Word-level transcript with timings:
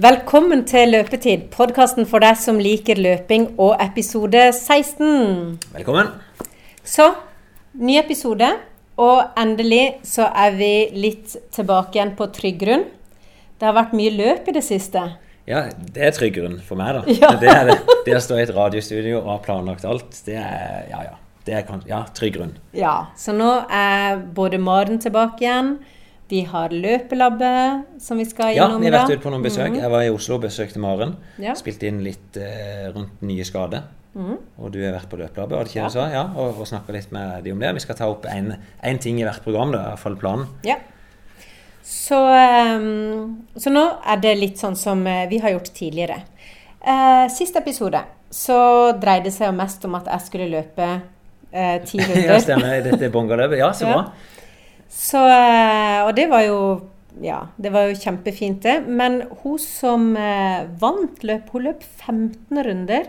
Velkommen 0.00 0.62
til 0.64 0.94
Løpetid, 0.94 1.50
podkasten 1.52 2.06
for 2.08 2.22
deg 2.24 2.38
som 2.40 2.56
liker 2.62 2.96
løping, 2.96 3.42
og 3.60 3.74
episode 3.84 4.46
16. 4.54 5.58
Velkommen. 5.74 6.08
Så, 6.86 7.10
ny 7.76 7.98
episode, 8.00 8.48
og 8.96 9.34
endelig 9.42 9.98
så 10.08 10.30
er 10.30 10.56
vi 10.56 10.70
litt 10.96 11.34
tilbake 11.52 11.98
igjen 11.98 12.14
på 12.16 12.30
trygg 12.32 12.56
grunn. 12.62 12.86
Det 13.60 13.68
har 13.68 13.76
vært 13.76 13.92
mye 13.98 14.14
løp 14.14 14.48
i 14.48 14.56
det 14.56 14.64
siste. 14.64 15.04
Ja, 15.50 15.66
det 15.68 16.06
er 16.08 16.16
trygg 16.16 16.38
grunn 16.38 16.56
for 16.64 16.80
meg, 16.80 16.96
da. 16.96 17.04
Ja. 17.20 17.34
Det 17.42 17.52
er 17.52 17.68
det. 17.74 17.78
Det 18.08 18.16
å 18.16 18.24
stå 18.24 18.40
i 18.40 18.46
et 18.46 18.56
radiostudio 18.56 19.20
og 19.20 19.32
ha 19.34 19.38
planlagt 19.44 19.84
alt, 19.84 20.22
det 20.24 20.40
er 20.40 20.88
ja, 20.94 21.04
ja. 21.10 21.16
Det 21.44 21.58
er 21.58 21.88
ja, 21.90 22.04
trygg 22.16 22.38
grunn. 22.38 22.56
Ja, 22.72 23.10
så 23.20 23.36
nå 23.36 23.52
er 23.68 24.24
både 24.32 24.62
Maren 24.64 25.02
tilbake 25.02 25.44
igjen. 25.44 25.74
Vi 26.30 26.44
har 26.46 26.70
løpelabbet 26.70 28.00
som 28.02 28.20
vi 28.20 28.24
skal 28.28 28.52
Ja, 28.54 28.68
vi 28.78 28.86
har 28.86 29.00
vært 29.00 29.16
ute 29.16 29.24
på 29.24 29.32
noen 29.34 29.42
besøk. 29.42 29.74
Jeg 29.74 29.90
var 29.90 30.04
i 30.06 30.12
Oslo 30.14 30.36
og 30.38 30.44
besøkte 30.44 30.78
Maren. 30.82 31.16
Ja. 31.42 31.56
Spilte 31.58 31.88
inn 31.90 31.98
litt 32.06 32.38
eh, 32.38 32.86
rundt 32.94 33.24
nye 33.26 33.46
skader. 33.46 33.88
Mm. 34.14 34.36
Og 34.58 34.70
du 34.74 34.78
har 34.82 34.94
vært 34.94 35.10
på 35.10 35.18
løpelabbet, 35.18 35.58
og, 35.58 35.74
Ja. 35.74 35.88
Ja, 36.10 36.22
og, 36.34 36.60
og 36.62 36.66
snakka 36.70 36.94
litt 36.94 37.10
med 37.14 37.44
de 37.46 37.52
om 37.54 37.60
det. 37.62 37.74
Vi 37.74 37.82
skal 37.82 37.98
ta 37.98 38.08
opp 38.10 38.26
én 38.30 39.02
ting 39.02 39.18
i 39.20 39.26
hvert 39.26 39.42
program, 39.42 39.74
da, 39.74 39.82
i 39.82 39.92
hvert 39.92 40.02
fall 40.06 40.16
planen. 40.18 40.46
Ja. 40.66 40.78
Så, 41.82 42.18
um, 42.78 43.46
så 43.58 43.70
nå 43.72 43.84
er 44.06 44.20
det 44.22 44.36
litt 44.38 44.58
sånn 44.62 44.76
som 44.78 45.02
eh, 45.10 45.24
vi 45.30 45.38
har 45.42 45.54
gjort 45.56 45.72
tidligere. 45.74 46.20
Uh, 46.80 47.26
siste 47.32 47.58
episode 47.60 48.02
så 48.30 48.92
dreide 49.02 49.26
det 49.26 49.34
seg 49.34 49.50
mest 49.58 49.82
om 49.88 49.96
at 49.98 50.06
jeg 50.06 50.26
skulle 50.28 50.46
løpe 50.52 50.86
eh, 51.50 51.78
ti 51.82 51.98
ja, 52.00 52.06
runder. 52.06 52.38
stemmer. 52.44 52.76
Dette 52.86 53.08
er 53.08 53.14
Bongaløpet. 53.14 53.58
Ja, 53.58 53.72
så 53.74 53.88
Ja. 53.88 53.96
bra. 53.96 54.36
Så, 54.90 55.20
eh, 55.22 56.00
og 56.06 56.14
det 56.18 56.28
var 56.30 56.42
jo 56.46 56.58
ja, 57.20 57.40
det 57.60 57.72
var 57.74 57.88
jo 57.90 57.96
kjempefint, 57.98 58.62
det. 58.62 58.86
Men 58.88 59.22
hun 59.42 59.58
som 59.58 60.12
eh, 60.16 60.66
vant 60.80 61.22
løp, 61.26 61.48
hun 61.52 61.64
løp 61.66 61.82
15 61.82 62.60
runder. 62.66 63.08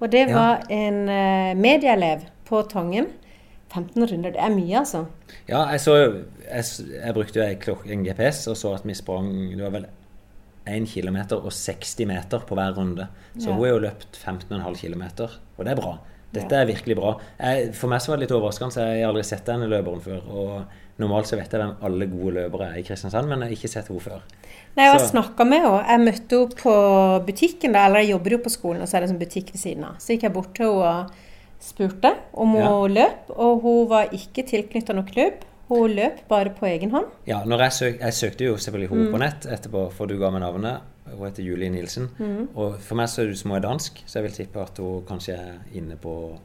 Og 0.00 0.10
det 0.12 0.26
Ja. 0.28 0.34
var 0.34 0.64
en 0.70 1.08
eh, 1.08 1.54
medieelev 1.54 2.26
på 2.44 2.62
Tangen. 2.68 3.06
15 3.72 4.06
runder, 4.10 4.30
det 4.32 4.40
er 4.40 4.50
mye, 4.54 4.78
altså. 4.78 5.04
Ja, 5.48 5.64
jeg 5.72 5.80
så 5.80 5.94
Jeg, 6.46 6.64
jeg 7.04 7.14
brukte 7.14 7.40
jo 7.66 7.76
en 7.90 8.04
GPS 8.06 8.46
og 8.48 8.56
så 8.56 8.74
at 8.76 8.84
vi 8.86 8.94
sprang 8.94 9.32
Det 9.56 9.62
var 9.64 9.70
vel 9.74 9.86
1 10.66 10.86
km 10.86 11.16
og 11.42 11.50
60 11.52 12.06
meter 12.06 12.38
på 12.46 12.54
hver 12.54 12.76
runde. 12.76 13.08
Så 13.38 13.48
Ja. 13.48 13.52
hun 13.54 13.64
har 13.64 13.72
jo 13.72 13.78
løpt 13.78 14.16
15,5 14.16 14.74
km, 14.76 15.02
og 15.58 15.64
det 15.64 15.72
er 15.72 15.80
bra. 15.80 15.98
Dette 16.34 16.54
Ja. 16.54 16.62
er 16.62 16.66
virkelig 16.66 16.96
bra. 16.96 17.20
Jeg, 17.40 17.74
for 17.74 17.88
meg 17.88 18.00
så 18.00 18.08
var 18.12 18.16
det 18.16 18.28
litt 18.28 18.36
overraskende, 18.40 18.72
så 18.72 18.80
jeg 18.80 19.02
har 19.04 19.08
aldri 19.12 19.22
sett 19.24 19.44
denne 19.46 19.68
løperen 19.68 20.00
før. 20.00 20.20
Og 20.30 20.64
normalt 20.98 21.26
så 21.28 21.36
vet 21.36 21.52
jeg 21.52 21.60
hvem 21.60 21.74
alle 21.82 22.06
gode 22.06 22.34
løpere 22.38 22.70
er 22.72 22.78
i 22.80 22.82
Kristiansand, 22.86 23.28
men 23.28 23.40
jeg 23.40 23.48
har 23.48 23.56
ikke 23.56 23.68
sett 23.72 23.88
henne 23.88 24.00
før. 24.00 24.22
Nei, 24.76 24.84
jeg 24.88 25.00
snakka 25.10 25.44
med 25.48 25.60
henne. 25.64 25.82
Jeg 25.88 26.00
møtte 26.06 26.38
henne 26.40 26.60
på 26.62 26.74
butikken, 27.26 27.72
da, 27.76 27.86
eller 27.86 28.04
jeg 28.04 28.10
jobber 28.14 28.30
jo 28.36 28.38
på 28.46 28.52
skolen, 28.52 28.82
og 28.82 28.88
så 28.88 28.96
er 28.96 29.00
det 29.04 29.10
en 29.10 29.14
sånn 29.16 29.22
butikk 29.24 29.52
ved 29.52 29.60
siden 29.60 29.84
av. 29.84 29.98
Så 30.02 30.14
gikk 30.14 30.22
jeg 30.28 30.32
bort 30.36 30.54
til 30.54 30.66
henne 30.66 30.86
og 30.86 31.10
spurte 31.66 32.14
om 32.34 32.52
hun 32.56 32.62
Ja. 32.62 33.02
løp, 33.02 33.30
og 33.36 33.60
hun 33.62 33.88
var 33.88 34.08
ikke 34.12 34.44
tilknytta 34.46 34.92
noen 34.94 35.06
klubb. 35.08 35.44
Hun 35.68 35.90
løp 35.96 36.28
bare 36.28 36.50
på 36.54 36.66
egen 36.66 36.90
hånd. 36.92 37.06
Ja, 37.26 37.40
jeg, 37.44 37.72
søk, 37.72 37.98
jeg 38.00 38.12
søkte 38.14 38.44
jo 38.44 38.54
selvfølgelig 38.56 38.90
Mm. 38.90 38.98
henne 38.98 39.12
på 39.12 39.18
nett 39.18 39.46
etterpå, 39.46 39.90
for 39.92 40.06
du 40.06 40.16
ga 40.18 40.30
meg 40.30 40.42
navnet. 40.42 40.80
Hun 41.10 41.26
heter 41.26 41.42
Julie 41.42 41.70
Nilsen. 41.70 42.08
Mm. 42.18 42.48
Og 42.56 42.78
for 42.80 42.94
meg 42.94 43.08
så 43.08 43.22
er 43.22 43.34
hun 43.42 43.56
er 43.56 43.60
dansk, 43.60 44.02
så 44.06 44.14
jeg 44.20 44.22
vil 44.22 44.32
tippe 44.46 44.60
at 44.62 44.76
hun 44.78 45.02
kanskje 45.02 45.34
er 45.34 45.58
inne 45.74 45.96
på 45.96 46.38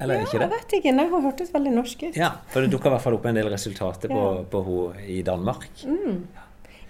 Eller 0.00 0.14
ja, 0.14 0.24
ikke 0.24 0.38
det? 0.38 0.46
Jeg 0.46 0.50
vet 0.50 0.72
ikke. 0.80 0.92
Nei, 0.96 1.06
hun 1.10 1.22
hørtes 1.26 1.50
veldig 1.52 1.72
norsk 1.76 2.02
ut. 2.08 2.16
Ja, 2.16 2.30
for 2.48 2.60
det 2.64 2.70
dukka 2.72 2.88
i 2.88 2.94
hvert 2.94 3.02
fall 3.04 3.14
opp 3.18 3.26
en 3.26 3.34
del 3.36 3.48
resultater 3.52 4.08
på, 4.08 4.20
Ja. 4.38 4.42
på 4.50 4.62
henne 4.64 5.06
i 5.06 5.22
Danmark. 5.22 5.66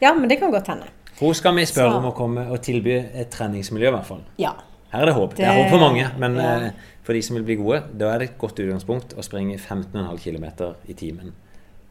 Ja, 0.01 0.15
men 0.15 0.29
det 0.29 0.39
kan 0.41 0.51
godt 0.53 0.67
hende. 0.69 0.87
Hun 1.21 1.35
skal 1.35 1.55
vi 1.55 1.67
spørre 1.67 1.91
Så- 1.93 1.99
om 1.99 2.05
å 2.05 2.15
komme 2.17 2.47
og 2.51 2.61
tilby 2.63 2.95
et 3.15 3.31
treningsmiljø, 3.31 3.89
i 3.89 3.93
hvert 3.97 4.07
fall. 4.07 4.23
Ja. 4.39 4.53
Her 4.93 5.03
er 5.03 5.07
det 5.07 5.15
håp. 5.15 5.35
Det, 5.37 5.45
er 5.45 5.53
håp 5.63 5.71
for 5.71 5.79
mange, 5.79 6.07
men 6.19 6.37
ja. 6.37 6.55
eh, 6.67 6.71
for 7.03 7.13
de 7.13 7.21
som 7.23 7.37
vil 7.37 7.45
bli 7.45 7.57
gode, 7.57 7.83
da 7.99 8.15
er 8.15 8.19
det 8.19 8.31
et 8.31 8.39
godt 8.39 8.57
utgangspunkt 8.59 9.15
å 9.15 9.23
springe 9.23 9.59
15,5 9.59 10.19
km 10.19 10.75
i 10.89 10.95
timen. 10.95 11.33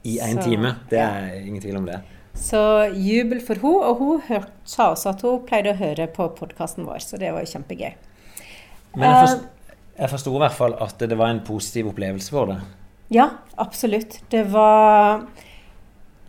I 0.03 0.17
én 0.19 0.41
time. 0.43 0.75
Det 0.89 0.99
er 0.99 1.35
ingen 1.45 1.61
tvil 1.61 1.77
om 1.77 1.85
det. 1.85 2.01
Så 2.33 2.89
jubel 2.95 3.41
for 3.41 3.55
hun, 3.55 3.83
Og 3.83 3.97
hun 3.97 4.21
hørte, 4.21 4.51
sa 4.65 4.91
også 4.93 5.09
at 5.09 5.21
hun 5.21 5.39
pleide 5.45 5.73
å 5.73 5.77
høre 5.77 6.07
på 6.07 6.29
podkasten 6.35 6.85
vår, 6.85 6.99
så 6.99 7.17
det 7.19 7.31
var 7.33 7.41
jo 7.41 7.51
kjempegøy. 7.59 7.93
Men 8.95 9.03
jeg, 9.03 9.13
Eh, 9.13 9.21
forst, 9.27 9.43
jeg 9.99 10.11
forsto 10.11 10.33
i 10.35 10.41
hvert 10.43 10.55
fall 10.55 10.75
at 10.79 11.01
det 11.11 11.17
var 11.19 11.33
en 11.33 11.43
positiv 11.45 11.91
opplevelse 11.91 12.33
for 12.33 12.53
deg. 12.53 12.63
Ja, 13.13 13.29
absolutt. 13.57 14.19
Det 14.29 14.43
var 14.53 15.25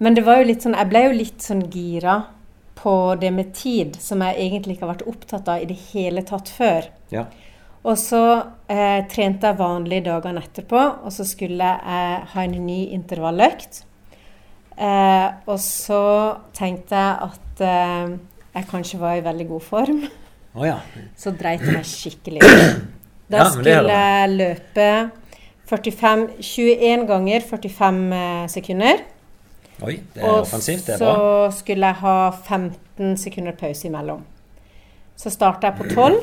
Men 0.01 0.15
det 0.17 0.25
var 0.25 0.41
jo 0.41 0.47
litt 0.49 0.65
sånn 0.65 0.79
Jeg 0.79 0.89
ble 0.89 1.03
jo 1.05 1.17
litt 1.19 1.45
sånn 1.45 1.67
gira 1.69 2.23
på 2.81 3.15
det 3.21 3.29
med 3.37 3.51
tid, 3.53 3.99
som 4.01 4.23
jeg 4.25 4.39
egentlig 4.41 4.79
ikke 4.79 4.87
har 4.87 4.95
vært 4.95 5.09
opptatt 5.11 5.49
av 5.53 5.61
i 5.61 5.67
det 5.69 5.77
hele 5.91 6.23
tatt 6.25 6.49
før. 6.49 6.87
Ja. 7.13 7.27
Og 7.85 7.99
så 8.01 8.23
eh, 8.73 9.03
trente 9.13 9.51
jeg 9.51 9.59
vanlige 9.59 10.07
dagene 10.07 10.41
etterpå, 10.41 10.81
og 11.05 11.13
så 11.13 11.27
skulle 11.29 11.75
jeg 11.75 12.23
ha 12.33 12.45
en 12.47 12.57
ny 12.65 12.79
intervalløkt. 12.97 13.83
Eh, 14.81 15.27
og 15.45 15.61
så 15.61 16.01
tenkte 16.57 16.97
jeg 16.97 17.29
at 17.29 17.63
eh, 17.69 18.17
jeg 18.57 18.71
kanskje 18.73 19.03
var 19.03 19.19
i 19.19 19.27
veldig 19.29 19.49
god 19.53 19.67
form. 19.67 20.01
Oh, 20.57 20.65
ja. 20.65 20.79
Så 21.21 21.35
dreit 21.37 21.61
jeg 21.61 21.77
meg 21.77 21.85
skikkelig 21.85 22.49
ut. 22.49 23.00
Da 23.31 23.45
Ja, 23.45 23.51
skulle 23.53 23.95
jeg 23.95 24.31
løpe 24.35 24.87
45, 25.71 26.27
21 26.43 27.07
ganger 27.07 27.45
45 27.47 28.01
eh, 28.17 28.47
sekunder. 28.51 29.05
Oi, 29.81 30.01
det 30.15 30.23
er 30.23 30.27
Og 30.27 30.41
offensivt. 30.43 30.89
Det 30.89 30.97
er 30.97 30.99
så 30.99 31.61
skulle 31.61 31.93
jeg 31.93 32.01
ha 32.03 32.17
15 32.35 33.17
sekunder 33.23 33.55
pause 33.57 33.87
imellom. 33.87 34.25
Så 35.17 35.31
starta 35.31 35.71
jeg 35.71 35.79
på 35.79 35.87
12. 35.95 36.19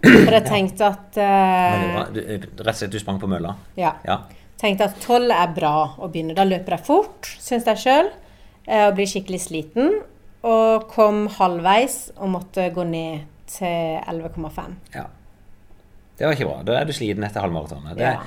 For 0.00 0.32
jeg 0.32 0.46
tenkte 0.48 0.88
at 0.88 1.20
eh. 1.20 2.00
Du, 2.14 2.22
eh, 2.24 2.40
rett 2.40 2.64
og 2.64 2.80
slett, 2.80 2.94
du 2.94 2.98
sprang 3.02 3.20
på 3.20 3.28
mølla. 3.28 3.52
Ja. 3.76 3.92
Ja. 4.08 4.22
Tenkte 4.60 4.88
at 4.88 4.96
12 5.04 5.28
er 5.36 5.54
bra 5.56 5.74
å 6.00 6.08
begynne. 6.08 6.36
Da 6.36 6.48
løper 6.48 6.78
jeg 6.78 6.86
fort, 6.88 7.28
syns 7.40 7.68
jeg 7.68 7.84
sjøl, 7.84 8.10
og 8.64 8.96
blir 8.96 9.08
skikkelig 9.08 9.44
sliten. 9.44 10.00
Og 10.40 10.88
kom 10.88 11.26
halvveis 11.36 12.06
og 12.16 12.32
måtte 12.32 12.70
gå 12.72 12.84
ned 12.88 13.28
til 13.50 14.00
11,5. 14.08 14.76
ja. 14.96 15.08
Det 16.20 16.28
var 16.28 16.36
ikke 16.36 16.46
bra. 16.50 16.60
Da 16.68 16.76
er 16.82 16.84
du 16.88 16.92
sliten 16.92 17.24
etter 17.26 17.40
halvmaratonet. 17.46 17.96
Det- 17.96 18.04
Ja. 18.04 18.20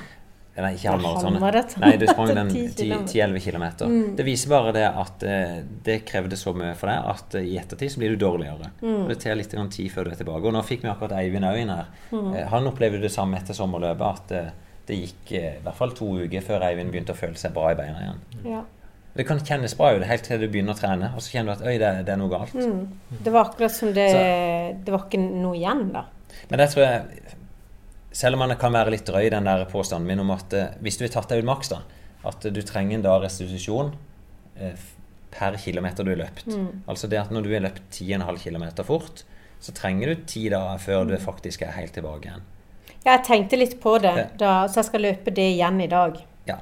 Nei, 0.56 0.68
ikke 0.76 0.86
halvmaratonet. 0.92 1.40
halvmaraton. 1.40 1.80
Nei, 1.82 1.96
du 1.98 2.04
sprang 2.06 2.28
den 2.38 2.48
10 2.50 2.74
kilometer. 2.78 3.10
10-11 3.10 3.40
km. 3.42 3.64
Mm. 3.90 4.16
Det 4.18 4.24
viser 4.28 4.50
bare 4.52 4.72
det 4.76 4.84
at 4.86 5.22
eh, 5.26 5.54
det 5.82 5.96
krevde 6.06 6.36
så 6.38 6.52
mye 6.54 6.74
for 6.78 6.86
deg 6.92 7.08
at 7.10 7.34
eh, 7.40 7.48
i 7.50 7.56
ettertid 7.58 7.90
så 7.90 7.98
blir 7.98 8.14
du 8.14 8.20
dårligere. 8.22 8.68
Mm. 8.82 9.08
Det 9.08 9.16
tar 9.24 9.34
litt 9.34 9.50
tid 9.50 9.90
før 9.90 10.04
du 10.06 10.10
er 10.12 10.20
tilbake. 10.20 10.46
Og 10.46 10.54
nå 10.54 10.62
fikk 10.62 10.82
vi 10.86 10.90
akkurat 10.92 11.16
Eivind 11.18 11.44
Øyen 11.48 11.72
her. 11.74 11.86
Mm. 12.12 12.34
Eh, 12.36 12.46
Han 12.52 12.66
opplevde 12.70 13.00
det 13.02 13.10
samme 13.10 13.34
etter 13.40 13.54
sommerløpet, 13.58 14.06
at 14.06 14.32
eh, 14.38 14.50
det 14.86 15.00
gikk 15.00 15.32
i 15.32 15.42
hvert 15.64 15.74
fall 15.74 15.90
to 15.96 16.06
uker 16.22 16.40
før 16.46 16.62
Eivind 16.68 16.92
begynte 16.94 17.14
å 17.16 17.18
føle 17.18 17.34
seg 17.40 17.52
bra 17.56 17.72
i 17.72 17.74
beina 17.74 17.98
igjen. 18.04 18.22
Ja. 18.46 18.62
Det 19.16 19.26
kan 19.26 19.38
kjennes 19.42 19.74
bra 19.78 19.92
ut 19.94 20.02
helt 20.06 20.22
til 20.26 20.38
du 20.42 20.46
begynner 20.50 20.74
å 20.74 20.78
trene, 20.78 21.10
og 21.16 21.22
så 21.22 21.34
kjenner 21.34 21.54
du 21.54 21.62
at 21.62 21.66
øy, 21.66 21.78
det, 21.82 21.90
det 22.06 22.12
er 22.14 22.18
noe 22.18 22.30
galt. 22.30 22.54
Mm. 22.54 22.88
Det 23.24 23.32
var 23.34 23.48
akkurat 23.50 23.70
som 23.74 23.92
det 23.94 24.06
Det 24.84 24.90
var 24.94 25.04
ikke 25.06 25.18
noe 25.22 25.54
igjen, 25.58 25.88
da. 25.94 26.04
Men 26.50 26.58
det 26.62 26.70
tror 26.70 26.82
jeg 26.84 27.02
Selv 28.14 28.38
om 28.38 28.44
han 28.46 28.54
kan 28.60 28.74
være 28.74 28.92
litt 28.94 29.06
drøy, 29.08 29.26
den 29.34 29.48
der 29.48 29.64
påstanden 29.70 30.06
min 30.06 30.22
om 30.22 30.30
at 30.34 30.52
eh, 30.54 30.74
hvis 30.84 30.98
du 31.00 31.04
har 31.06 31.12
tatt 31.16 31.32
deg 31.34 31.42
ut 31.42 31.48
maks, 31.50 31.72
da, 31.72 31.80
at 32.30 32.46
du 32.54 32.60
trenger 32.64 32.98
en 33.00 33.04
da 33.04 33.16
restitusjon 33.22 33.90
eh, 34.56 34.76
per 35.34 35.56
kilometer 35.58 36.06
du 36.06 36.12
har 36.14 36.20
løpt. 36.22 36.46
Mm. 36.46 36.84
Altså 36.86 37.10
det 37.10 37.18
at 37.24 37.32
når 37.34 37.42
du 37.48 37.52
har 37.56 37.64
løpt 37.66 37.82
10,5 37.90 38.38
km 38.44 38.66
fort, 38.86 39.24
så 39.64 39.72
trenger 39.74 40.12
du 40.12 40.22
ti 40.28 40.44
dager 40.52 40.78
før 40.78 41.08
du 41.08 41.16
faktisk 41.18 41.62
er 41.66 41.72
helt 41.74 41.94
tilbake 41.96 42.28
igjen. 42.30 42.44
Ja, 43.04 43.16
jeg 43.16 43.24
tenkte 43.26 43.58
litt 43.58 43.74
på 43.82 43.96
det, 44.00 44.14
da, 44.40 44.52
så 44.70 44.80
jeg 44.80 44.88
skal 44.92 45.02
løpe 45.04 45.32
det 45.34 45.44
igjen 45.56 45.80
i 45.84 45.88
dag. 45.90 46.20
Ja. 46.48 46.56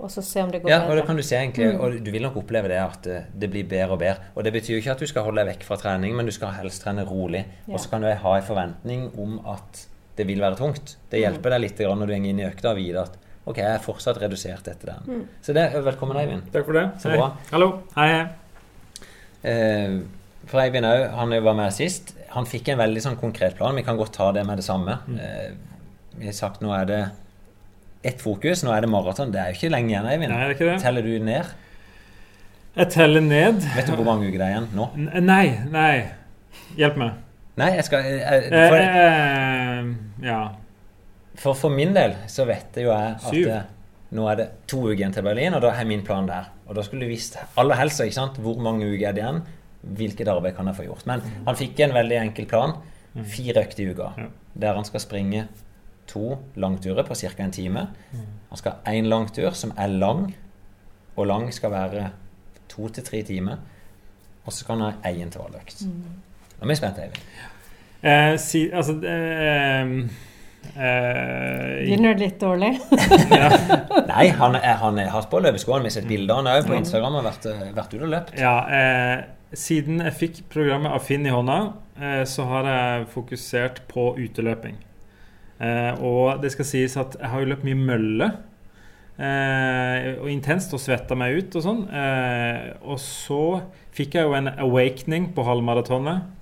Og 0.00 0.10
så 0.10 0.22
se 0.24 0.42
om 0.42 0.48
det 0.50 0.62
går 0.64 0.70
Ja, 0.72 0.78
og 0.88 0.96
det 0.98 1.04
kan 1.06 1.16
du 1.18 1.22
se 1.22 1.36
egentlig, 1.38 1.68
Mm. 1.74 1.80
og 1.80 1.98
du 2.04 2.10
vil 2.10 2.22
nok 2.24 2.36
oppleve 2.40 2.68
det 2.72 2.78
at 2.80 3.06
eh, 3.06 3.28
det 3.34 3.50
blir 3.52 3.68
bedre 3.68 3.92
og 3.94 4.00
bedre. 4.00 4.32
Og 4.34 4.44
det 4.44 4.52
betyr 4.56 4.74
jo 4.74 4.80
ikke 4.80 4.96
at 4.96 5.04
du 5.04 5.06
skal 5.06 5.22
holde 5.28 5.44
deg 5.44 5.52
vekk 5.52 5.68
fra 5.68 5.76
trening, 5.76 6.16
men 6.16 6.26
du 6.26 6.32
skal 6.32 6.56
helst 6.56 6.82
trene 6.82 7.04
rolig. 7.06 7.44
Ja. 7.66 7.74
Og 7.74 7.80
så 7.80 7.92
kan 7.92 8.02
du 8.02 8.08
ha 8.10 8.34
en 8.40 8.48
forventning 8.48 9.10
om 9.18 9.38
at 9.46 9.86
det 10.16 10.26
vil 10.26 10.40
være 10.40 10.56
tungt. 10.56 10.96
Det 11.10 11.20
Mm. 11.20 11.22
hjelper 11.24 11.50
deg 11.50 11.60
litt 11.60 11.78
når 11.78 12.06
du 12.06 12.12
går 12.14 12.26
inn 12.26 12.40
i 12.40 12.44
økta 12.50 12.70
og 12.70 12.76
vite 12.76 13.02
at 13.02 13.16
ok, 13.46 13.56
jeg 13.58 13.74
er 13.74 13.78
fortsatt 13.84 14.18
redusert 14.20 14.66
etter 14.68 14.86
den. 14.94 15.02
Mm. 15.06 15.24
Så 15.42 15.52
det 15.54 15.66
velkommen, 15.84 16.16
Eivind. 16.16 16.50
Takk 16.52 16.64
for 16.66 16.72
det. 16.72 16.86
Så 17.00 17.10
Hei. 17.10 17.16
bra. 17.18 17.28
Hallo. 17.52 17.82
Hei, 17.94 18.08
hei. 18.08 18.26
Eh, 19.44 20.00
for 20.46 20.60
Eivind 20.60 20.86
òg, 20.86 21.10
han 21.14 21.30
var 21.44 21.54
med 21.54 21.72
sist. 21.72 22.14
Han 22.30 22.44
fikk 22.46 22.68
en 22.72 22.78
veldig 22.78 23.02
sånn 23.02 23.16
konkret 23.20 23.54
plan. 23.56 23.74
Vi 23.76 23.82
kan 23.86 23.96
godt 23.96 24.12
ta 24.12 24.32
det 24.32 24.44
med 24.46 24.58
det 24.58 24.64
samme. 24.64 24.98
Mm. 25.06 25.18
Eh, 25.20 25.52
vi 26.18 26.26
har 26.26 26.32
sagt 26.32 26.60
nå 26.60 26.72
er 26.74 26.84
det 26.86 27.10
ett 28.04 28.18
fokus. 28.22 28.62
Nå 28.64 28.72
er 28.76 28.80
det 28.82 28.90
maraton. 28.90 29.30
Det 29.32 29.40
er 29.40 29.52
jo 29.52 29.58
ikke 29.60 29.70
lenge 29.72 29.90
igjen, 29.92 30.06
Eivind. 30.10 30.32
Nei, 30.32 30.40
det 30.48 30.48
er 30.48 30.54
ikke 30.58 30.72
det. 30.74 30.82
Teller 30.82 31.02
du 31.02 31.18
ned? 31.24 31.46
Jeg 32.76 32.90
teller 32.92 33.20
ned. 33.24 33.60
Vet 33.74 33.86
du 33.86 33.92
hvor 33.96 34.04
mange 34.04 34.26
uker 34.28 34.38
det 34.38 34.46
er 34.48 34.52
igjen 34.56 34.68
nå? 34.76 34.90
N- 34.96 35.24
Nei, 35.26 35.46
nei. 35.70 36.10
Hjelp 36.76 36.96
meg. 37.00 37.12
Nei, 37.56 37.70
jeg 37.78 37.84
skal 37.88 38.04
jeg, 38.04 38.48
Eh, 38.52 38.68
for, 38.68 38.76
eh, 38.76 39.86
ja. 40.26 40.40
for, 41.40 41.54
for 41.56 41.72
min 41.72 41.94
del 41.96 42.14
så 42.28 42.44
vet 42.48 42.76
jo 42.76 42.90
jeg 42.90 43.14
at 43.14 43.20
Syv. 43.30 43.46
eh, 43.48 43.62
nå 44.16 44.26
er 44.30 44.36
det 44.42 44.48
to 44.68 44.82
uker 44.84 44.98
igjen 45.00 45.12
til 45.16 45.24
Berlin, 45.24 45.54
og 45.56 45.62
da 45.64 45.70
er 45.72 45.84
min 45.88 46.02
plan 46.04 46.26
der. 46.28 46.50
Og 46.68 46.74
da 46.76 46.82
skulle 46.82 47.06
du 47.06 47.10
visst 47.14 47.38
aller 47.56 47.74
helst 47.80 48.00
ikke 48.04 48.14
sant, 48.18 48.36
hvor 48.42 48.60
mange 48.62 48.84
uker 48.86 49.08
er 49.08 49.12
det 49.16 49.22
igjen. 49.24 49.42
hvilket 49.86 50.26
arbeid 50.28 50.56
kan 50.56 50.66
jeg 50.66 50.74
få 50.74 50.82
gjort. 50.88 51.06
Men 51.06 51.20
han 51.46 51.54
fikk 51.56 51.78
en 51.80 51.92
veldig 51.94 52.16
enkel 52.18 52.46
plan. 52.50 52.72
Fire 53.24 53.62
økter 53.62 53.84
i 53.84 53.90
uka. 53.94 54.08
Ja. 54.18 54.24
Der 54.60 54.74
han 54.74 54.84
skal 54.84 55.00
springe 55.00 55.44
to 56.10 56.38
langturer 56.56 57.04
på 57.06 57.14
ca. 57.14 57.30
en 57.42 57.52
time. 57.52 57.86
Han 58.50 58.56
skal 58.58 58.72
ha 58.84 58.92
én 58.92 59.06
langtur 59.06 59.54
som 59.54 59.72
er 59.78 59.86
lang, 59.86 60.34
og 61.16 61.26
lang 61.26 61.52
skal 61.54 61.70
være 61.70 62.10
to 62.68 62.88
til 62.88 63.04
tre 63.04 63.22
timer. 63.22 63.56
Og 64.44 64.52
så 64.52 64.66
kan 64.66 64.80
han 64.80 64.92
ha 64.92 65.10
én 65.10 65.22
intervalløkt. 65.22 65.86
Nå 66.56 66.64
er 66.64 66.72
vi 66.72 66.78
spent, 66.78 66.98
Eivind. 67.02 67.18
Eh, 68.06 68.34
si, 68.40 68.62
altså 68.70 68.94
eh, 69.02 69.90
eh, 70.76 71.82
Begynner 71.82 72.14
det 72.14 72.22
litt 72.22 72.40
dårlig? 72.40 72.72
Nei, 74.12 74.26
han, 74.38 74.56
han 74.56 75.00
har 75.12 75.28
på 75.30 75.40
løpeskoene. 75.42 75.84
Vi 75.84 75.90
har 75.90 75.96
sett 75.98 76.08
bilder 76.08 76.40
han 76.40 76.50
òg 76.52 76.68
på 76.68 76.76
Instagram. 76.78 77.18
Har 77.20 77.28
vært, 77.28 77.48
eh, 77.50 77.64
vært 77.76 77.96
ute 77.96 78.04
og 78.06 78.12
løpt. 78.14 78.34
Ja, 78.40 78.56
eh, 78.72 79.56
siden 79.56 80.00
jeg 80.04 80.16
fikk 80.16 80.42
programmet 80.52 80.96
av 80.96 81.04
Finn 81.06 81.26
i 81.28 81.32
hånda, 81.34 81.58
eh, 82.00 82.22
så 82.28 82.48
har 82.50 82.70
jeg 82.72 83.08
fokusert 83.12 83.84
på 83.92 84.10
uteløping. 84.20 84.78
Eh, 85.60 85.92
og 86.04 86.42
det 86.42 86.52
skal 86.52 86.68
sies 86.68 86.96
at 87.00 87.16
jeg 87.20 87.32
har 87.32 87.42
jo 87.42 87.50
løpt 87.52 87.66
mye 87.68 87.80
mølle. 87.80 88.30
Eh, 89.16 90.10
og 90.20 90.28
intenst 90.28 90.74
og 90.76 90.80
svetta 90.82 91.16
meg 91.16 91.38
ut 91.38 91.54
og 91.56 91.64
sånn. 91.64 91.84
Eh, 91.88 92.72
og 92.84 92.98
så 93.00 93.42
fikk 93.96 94.18
jeg 94.18 94.28
jo 94.28 94.36
en 94.36 94.52
awakening 94.52 95.30
på 95.36 95.44
halvmaratonet. 95.46 96.32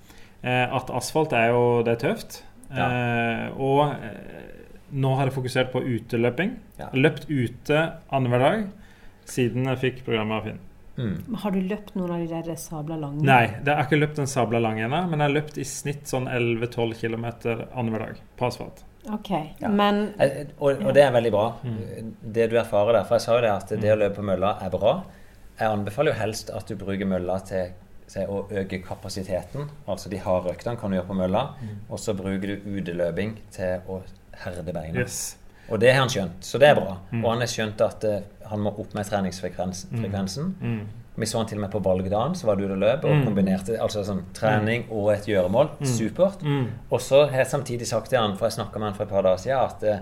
Eh, 0.45 0.67
at 0.77 0.91
asfalt 0.93 1.33
er 1.33 1.49
jo 1.55 1.63
det 1.87 1.95
er 1.97 2.03
tøft. 2.09 2.43
Eh, 2.75 3.47
og 3.57 3.95
eh, 3.95 4.45
nå 4.93 5.15
har 5.17 5.29
jeg 5.31 5.37
fokusert 5.39 5.73
på 5.73 5.81
uteløping. 5.83 6.55
Ja. 6.81 6.91
Løpt 6.93 7.27
ute 7.31 7.85
annenhver 8.13 8.45
dag 8.45 8.65
siden 9.31 9.65
jeg 9.71 9.81
fikk 9.81 10.03
programmet 10.05 10.37
av 10.37 10.49
Finn. 10.51 10.63
Mm. 10.95 11.35
Har 11.43 11.51
du 11.51 11.59
løpt 11.67 11.95
noen 11.99 12.13
av 12.15 12.21
de 12.23 12.27
der 12.45 12.59
sabla 12.61 12.95
lange? 13.01 13.25
Nei, 13.27 13.47
jeg 13.65 13.73
har 13.75 13.87
ikke 13.89 13.99
løpt 13.99 14.21
en 14.23 14.29
sabla 14.31 14.61
lang 14.63 14.77
ennå, 14.85 15.01
men 15.11 15.19
jeg 15.19 15.27
har 15.27 15.33
løpt 15.41 15.57
i 15.59 15.65
snitt 15.67 16.05
sånn 16.07 16.29
11-12 16.31 16.93
km 17.01 17.25
annenhver 17.75 18.05
dag 18.05 18.21
på 18.39 18.47
asfalt. 18.51 18.85
Ok, 19.13 19.31
Ja. 19.61 19.69
men 19.69 20.15
Eh, 20.19 20.47
Og, 20.61 20.79
og 20.85 20.95
det 20.95 21.03
er 21.03 21.11
veldig 21.13 21.33
bra, 21.33 21.47
det 22.23 22.47
du 22.51 22.57
erfarer 22.61 22.93
der. 23.01 23.05
For 23.09 23.17
jeg 23.19 23.25
sa 23.27 23.35
jo 23.35 23.43
det 23.43 23.51
at 23.51 23.69
det 23.81 23.91
å 23.93 23.99
løpe 23.99 24.21
på 24.21 24.29
mølla 24.31 24.55
er 24.63 24.71
bra. 24.71 24.95
Jeg 25.59 25.69
anbefaler 25.71 26.13
jo 26.15 26.21
helst 26.21 26.51
at 26.51 26.67
du 26.71 26.77
bruker 26.77 27.07
mølla 27.07 27.41
til 27.45 27.73
si, 28.07 28.21
å 28.27 28.45
øke 28.51 28.83
kapasiteten. 28.85 29.69
Altså 29.87 30.09
de 30.13 30.19
harde 30.19 30.53
øktene 30.53 30.77
kan 30.81 30.91
du 30.91 30.97
gjøre 30.99 31.07
på 31.09 31.17
mølla. 31.19 31.47
Og 31.91 31.99
så 31.99 32.15
bruker 32.15 32.55
du 32.57 32.69
uteløping 32.79 33.39
til 33.55 33.81
å 33.89 34.03
herde 34.45 34.73
beina. 34.73 35.01
Yes. 35.01 35.37
Og 35.71 35.81
det 35.81 35.93
har 35.95 36.03
han 36.03 36.11
skjønt, 36.13 36.43
så 36.45 36.59
det 36.61 36.69
er 36.69 36.75
bra. 36.77 36.99
Og 37.23 37.31
han 37.31 37.41
har 37.41 37.49
skjønt 37.49 37.81
at 37.81 38.05
uh, 38.05 38.19
han 38.51 38.61
må 38.61 38.75
opp 38.77 38.93
med 38.95 39.07
treningsfrekvensen. 39.09 40.51
Mm. 40.61 40.81
Vi 41.17 41.27
så 41.31 41.39
han 41.39 41.47
til 41.47 41.59
og 41.61 41.63
med 41.63 41.71
på 41.73 41.81
valgdagen, 41.81 42.35
så 42.37 42.49
var 42.49 42.57
du 42.59 42.65
ute 42.67 42.75
og 42.75 42.81
løp 42.83 43.05
og 43.07 43.13
Mm. 43.15 43.25
kombinerte 43.25 43.77
altså 43.81 44.03
sånn 44.05 44.25
trening 44.35 44.85
og 44.91 45.13
et 45.15 45.25
gjøremål. 45.31 45.71
Supert. 45.87 46.43
Mm. 46.43 46.67
Og 46.91 47.01
så 47.01 47.23
har 47.31 47.39
jeg 47.45 47.47
samtidig 47.47 47.87
sagt 47.87 48.11
til 48.11 48.19
han, 48.19 48.37
for 48.37 48.47
jeg 48.47 48.59
snakka 48.59 48.79
med 48.79 48.89
han 48.91 48.95
for 48.99 49.05
et 49.05 49.11
par 49.15 49.23
dager 49.23 49.39
siden, 49.39 49.59
at 49.59 49.83
eh, 49.85 49.99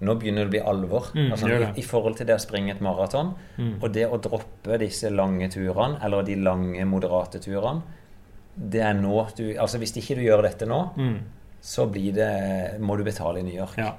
nå 0.00 0.14
begynner 0.18 0.44
det 0.44 0.48
å 0.48 0.50
bli 0.50 0.60
alvor. 0.72 1.10
Mm, 1.14 1.30
altså, 1.32 1.48
i. 1.48 1.80
I 1.80 1.82
forhold 1.82 2.16
til 2.16 2.26
det 2.26 2.34
å 2.36 2.40
springe 2.40 2.70
et 2.72 2.80
maraton, 2.80 3.34
Mm. 3.58 3.82
og 3.82 3.92
det 3.92 4.06
å 4.08 4.18
droppe 4.20 4.78
disse 4.78 5.10
lange 5.10 5.48
turene, 5.50 5.98
eller 6.02 6.22
de 6.22 6.36
lange, 6.36 6.84
moderate 6.86 7.38
turene, 7.40 7.82
det 8.56 8.80
er 8.80 8.94
nå 8.94 9.26
du 9.36 9.54
Altså 9.58 9.78
hvis 9.78 9.92
ikke 9.96 10.16
du 10.16 10.22
gjør 10.22 10.42
dette 10.42 10.66
nå, 10.66 10.90
Mm. 10.96 11.18
så 11.62 11.86
blir 11.90 12.12
det, 12.14 12.80
må 12.80 12.96
du 12.96 13.04
betale 13.04 13.38
i 13.38 13.42
New 13.42 13.54
York. 13.54 13.76
Ja. 13.78 13.92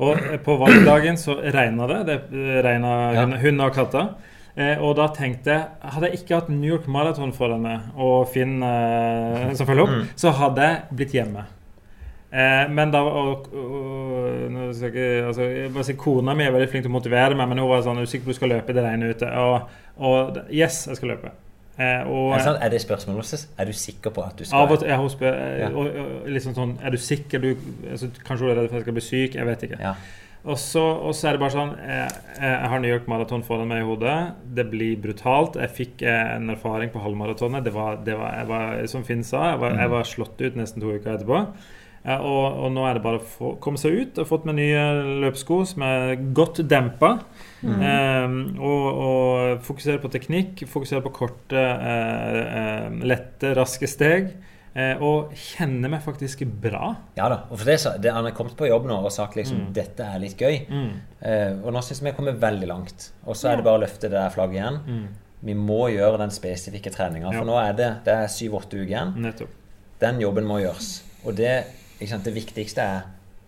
Og 0.00 0.16
eh, 0.16 0.38
på 0.38 0.56
valgdagen 0.58 1.16
så 1.18 1.34
regna 1.52 1.86
det. 1.88 2.06
Det 2.30 2.64
regna 2.64 3.12
Ja. 3.12 3.26
hund- 3.26 3.60
og 3.60 3.72
katter. 3.74 4.14
Eh, 4.56 4.76
og 4.80 4.96
da 4.96 5.08
tenkte 5.08 5.44
jeg 5.46 5.66
Hadde 5.82 6.10
jeg 6.10 6.20
ikke 6.24 6.34
hatt 6.34 6.48
New 6.48 6.68
York 6.68 6.86
Marathon 6.88 7.32
foran 7.32 7.60
meg 7.62 7.80
og 7.96 8.28
Finn 8.28 8.62
eh, 8.62 9.52
som 9.54 9.66
følger 9.66 9.82
opp, 9.82 9.90
Mm. 9.90 10.06
så 10.16 10.32
hadde 10.32 10.56
jeg 10.62 10.82
blitt 10.96 11.12
hjemme. 11.12 11.44
Eh, 12.32 12.68
men 12.68 12.90
da 12.90 13.00
og, 13.02 13.46
og, 13.54 14.17
nå 14.52 14.68
skal 14.76 14.94
jeg 14.98 15.24
altså, 15.26 15.48
jeg 15.48 15.72
bare 15.74 15.88
si, 15.88 15.96
Kona 15.98 16.34
mi 16.36 16.46
er 16.46 16.54
veldig 16.54 16.70
flink 16.70 16.86
til 16.86 16.92
å 16.92 16.96
motivere 16.96 17.36
meg, 17.38 17.50
men 17.50 17.60
hun 17.62 17.70
var 17.70 17.84
sånn 17.86 18.00
Er 18.00 18.06
du 18.06 18.10
sikker 18.10 18.28
på 18.28 18.34
du 18.34 18.38
skal 18.38 18.52
løpe 18.54 18.74
i 18.74 18.78
det 18.78 18.84
regnet 18.86 19.18
ute? 19.18 19.30
Og, 19.42 19.76
og 20.08 20.40
yes, 20.54 20.86
jeg 20.90 21.00
skal 21.00 21.14
løpe. 21.14 21.34
Eh, 21.78 22.00
og, 22.10 22.32
Er, 22.32 22.38
det 22.40 22.44
sant? 22.44 22.62
er 22.66 22.72
det 22.74 22.80
spørsmålet 22.82 23.20
hennes? 23.22 23.48
Er 23.54 23.68
du 23.68 23.72
sikker 23.72 24.10
på 24.14 24.22
at 24.26 24.38
du 24.38 24.44
skal 24.44 24.64
Av 24.64 24.72
og 24.74 24.80
til 24.80 24.88
jeg, 24.90 25.10
spør, 25.14 25.34
eh, 25.34 25.58
Ja. 25.60 25.68
og, 25.70 25.98
og, 26.02 26.30
liksom 26.34 26.56
sånn 26.56 26.72
Er 26.82 26.90
du 26.90 26.98
sikker? 26.98 27.38
Du, 27.44 27.52
altså, 27.90 28.08
kanskje 28.26 28.46
hun 28.46 28.50
er 28.50 28.58
redd 28.58 28.72
for 28.72 28.74
at 28.74 28.80
jeg 28.80 28.86
skal 28.88 28.96
bli 28.96 29.04
syk? 29.06 29.36
Jeg 29.38 29.46
vet 29.46 29.62
ikke. 29.68 29.78
Ja. 29.84 29.94
Og 30.48 30.58
så, 30.58 30.82
er 31.28 31.36
det 31.36 31.42
bare 31.42 31.54
sånn 31.54 31.72
Jeg, 31.78 32.18
jeg 32.40 32.72
har 32.72 32.82
New 32.82 32.90
York 32.90 33.06
Marathon 33.10 33.46
foran 33.46 33.70
meg 33.70 33.84
i 33.84 33.86
hodet. 33.86 34.18
Det 34.58 34.66
blir 34.72 34.98
brutalt. 35.02 35.58
Jeg 35.62 35.74
fikk 35.76 36.02
eh, 36.02 36.34
en 36.34 36.50
erfaring 36.54 36.90
på 36.94 37.02
halvmaratonet. 37.04 37.62
Det 37.66 37.74
var, 37.74 37.98
det 38.06 38.18
var, 38.18 38.34
jeg 38.40 38.50
var, 38.50 38.86
som 38.90 39.06
Finn 39.06 39.22
sa, 39.26 39.52
jeg 39.52 39.62
var, 39.62 39.78
jeg 39.78 39.92
var 39.94 40.08
slått 40.16 40.42
ut 40.42 40.58
nesten 40.58 40.82
to 40.82 40.94
uker 40.94 41.14
etterpå. 41.14 41.42
Ja, 42.06 42.20
og, 42.24 42.58
og 42.64 42.70
nå 42.72 42.84
er 42.88 42.94
det 42.98 43.02
bare 43.04 43.18
å 43.20 43.24
få, 43.26 43.54
komme 43.60 43.76
seg 43.80 43.92
ut. 43.98 44.12
Jeg 44.16 44.22
har 44.22 44.28
fått 44.30 44.44
meg 44.48 44.54
nye 44.60 44.82
løpssko 45.24 45.58
som 45.66 45.82
er 45.84 46.14
godt 46.36 46.60
dempa. 46.70 47.14
Eh, 47.62 48.36
og, 48.62 48.84
og 49.08 49.64
fokusere 49.66 49.98
på 50.02 50.10
teknikk, 50.14 50.62
fokusere 50.70 51.02
på 51.04 51.12
korte, 51.16 51.58
eh, 51.58 52.38
eh, 52.60 53.00
lette, 53.10 53.50
raske 53.58 53.88
steg. 53.90 54.30
Eh, 54.78 55.00
og 55.02 55.32
kjenne 55.34 55.88
meg 55.90 56.04
faktisk 56.04 56.44
bra. 56.62 56.92
Ja 57.18 57.26
da. 57.32 57.40
Og 57.50 57.58
for 57.58 57.66
det, 57.66 57.78
så- 57.82 57.96
det, 57.98 58.12
han 58.14 58.24
har 58.28 58.34
kommet 58.36 58.54
på 58.56 58.68
jobb 58.68 58.86
nå 58.86 58.98
og 59.02 59.10
sagt 59.10 59.34
liksom 59.34 59.72
dette 59.74 60.04
er 60.06 60.20
litt 60.22 60.38
gøy. 60.38 60.60
Mm. 60.70 60.90
Eh, 61.20 61.54
og 61.64 61.72
nå 61.74 61.82
syns 61.82 62.00
vi 62.04 62.12
jeg 62.12 62.16
kommer 62.20 62.36
veldig 62.38 62.68
langt. 62.70 63.08
Og 63.26 63.34
så 63.34 63.50
er 63.50 63.56
det 63.58 63.64
bare 63.66 63.80
å 63.80 63.82
løfte 63.82 64.06
det 64.06 64.14
der 64.20 64.30
flagget 64.30 64.60
igjen. 64.60 64.78
Mm. 64.86 65.08
Vi 65.48 65.54
må 65.54 65.80
gjøre 65.90 66.18
den 66.22 66.30
spesifikke 66.34 66.92
treninga. 66.94 67.32
Ja. 67.32 67.40
For 67.40 67.46
nå 67.48 67.58
er 67.58 67.74
det 67.78 67.90
det 68.06 68.14
er 68.14 68.30
syv-åtte 68.30 68.78
uker 68.78 68.92
igjen. 68.92 69.12
Nettopp. 69.22 69.50
Den 70.02 70.20
jobben 70.22 70.46
må 70.46 70.60
gjøres. 70.62 70.92
Og 71.26 71.34
det, 71.34 71.56
sant, 72.06 72.22
det 72.24 72.34
viktigste 72.34 72.78
er 72.78 73.02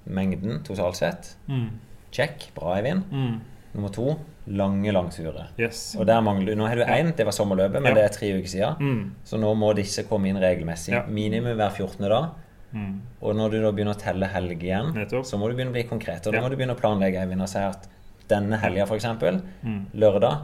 mengden 0.08 0.62
totalt 0.64 0.96
sett. 0.96 1.36
Mm. 1.48 1.68
Check. 2.10 2.50
Bra, 2.54 2.74
Eivind. 2.78 3.04
Mm. 3.12 3.40
Nummer 3.74 3.88
to 3.94 4.18
lange 4.48 4.90
langturer. 4.92 5.48
Yes. 5.58 5.94
Og 5.96 6.06
der 6.06 6.20
mangler 6.20 6.56
Nå 6.56 6.66
har 6.66 6.74
du 6.74 6.82
én, 6.82 7.14
det 7.14 7.24
var 7.24 7.32
sommerløpet, 7.32 7.80
men 7.82 7.84
Ja. 7.84 7.94
det 7.94 8.04
er 8.04 8.08
tre 8.18 8.32
uker 8.38 8.48
siden. 8.48 8.76
Mm. 8.80 9.10
Så 9.24 9.38
nå 9.38 9.54
må 9.56 9.72
disse 9.76 10.02
komme 10.08 10.26
inn 10.28 10.36
regelmessig. 10.36 10.92
Ja. 10.92 11.04
Minimum 11.06 11.54
hver 11.56 11.70
14. 11.70 12.08
dag. 12.08 12.30
Mm. 12.74 13.00
Og 13.22 13.36
når 13.36 13.50
du 13.50 13.62
da 13.62 13.70
begynner 13.72 13.94
å 13.94 13.98
telle 14.00 14.26
helg 14.26 14.58
igjen, 14.62 14.92
Nettopp. 14.94 15.24
så 15.24 15.38
må 15.38 15.48
du 15.48 15.54
begynne 15.54 15.70
å 15.70 15.72
bli 15.72 15.84
konkret. 15.84 16.26
Og 16.26 16.32
da 16.32 16.38
Ja. 16.38 16.42
må 16.42 16.50
du 16.50 16.56
begynne 16.56 16.74
å 16.74 16.80
planlegge, 16.80 17.18
Eivind, 17.20 17.42
og 17.42 17.48
si 17.48 17.58
at 17.58 17.86
denne 18.28 18.58
helga, 18.58 18.82
f.eks., 18.86 19.04
Mm. 19.62 19.86
lørdag 19.94 20.40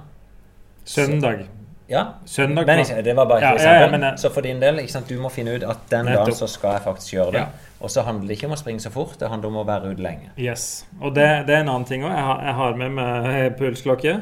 Søndag. 0.85 1.47
Ja, 1.89 2.01
Søndag 2.27 2.67
men 2.67 2.81
ikke, 2.83 3.03
det 3.07 3.13
var 3.17 3.29
bare 3.31 3.39
et 3.39 3.61
eksempel. 3.61 3.81
ja, 3.81 3.91
men 3.99 4.19
så 4.19 4.31
for 4.35 4.43
din 4.43 4.59
del, 4.61 4.81
sant, 4.91 5.07
du 5.09 5.21
må 5.23 5.29
finne 5.31 5.53
ut 5.55 5.63
at 5.63 5.85
den 5.91 6.09
dagen 6.17 6.35
så 6.35 6.49
skal 6.51 6.73
jeg 6.73 6.83
faktisk 6.83 7.13
gjøre 7.15 7.33
det. 7.37 7.45
Og 7.81 7.91
så 7.93 8.03
handler 8.03 8.27
det 8.27 8.37
ikke 8.39 8.47
om 8.49 8.57
å 8.57 8.59
springe 8.59 8.81
så 8.83 8.91
fort, 8.91 9.15
det 9.21 9.29
handler 9.31 9.49
om 9.53 9.61
å 9.61 9.67
være 9.69 9.93
ute 9.93 10.03
lenge. 10.03 10.31
Yes. 10.41 10.85
Og 11.01 11.15
det, 11.15 11.29
det 11.47 11.55
er 11.55 11.61
en 11.63 11.69
annen 11.69 11.85
ting 11.87 12.03
òg. 12.03 12.11
Jeg, 12.11 12.25
har- 12.31 12.43
jeg 12.49 12.55
har 12.55 12.75
med 12.83 12.91
meg 12.97 13.57
pulsklokke. 13.61 14.17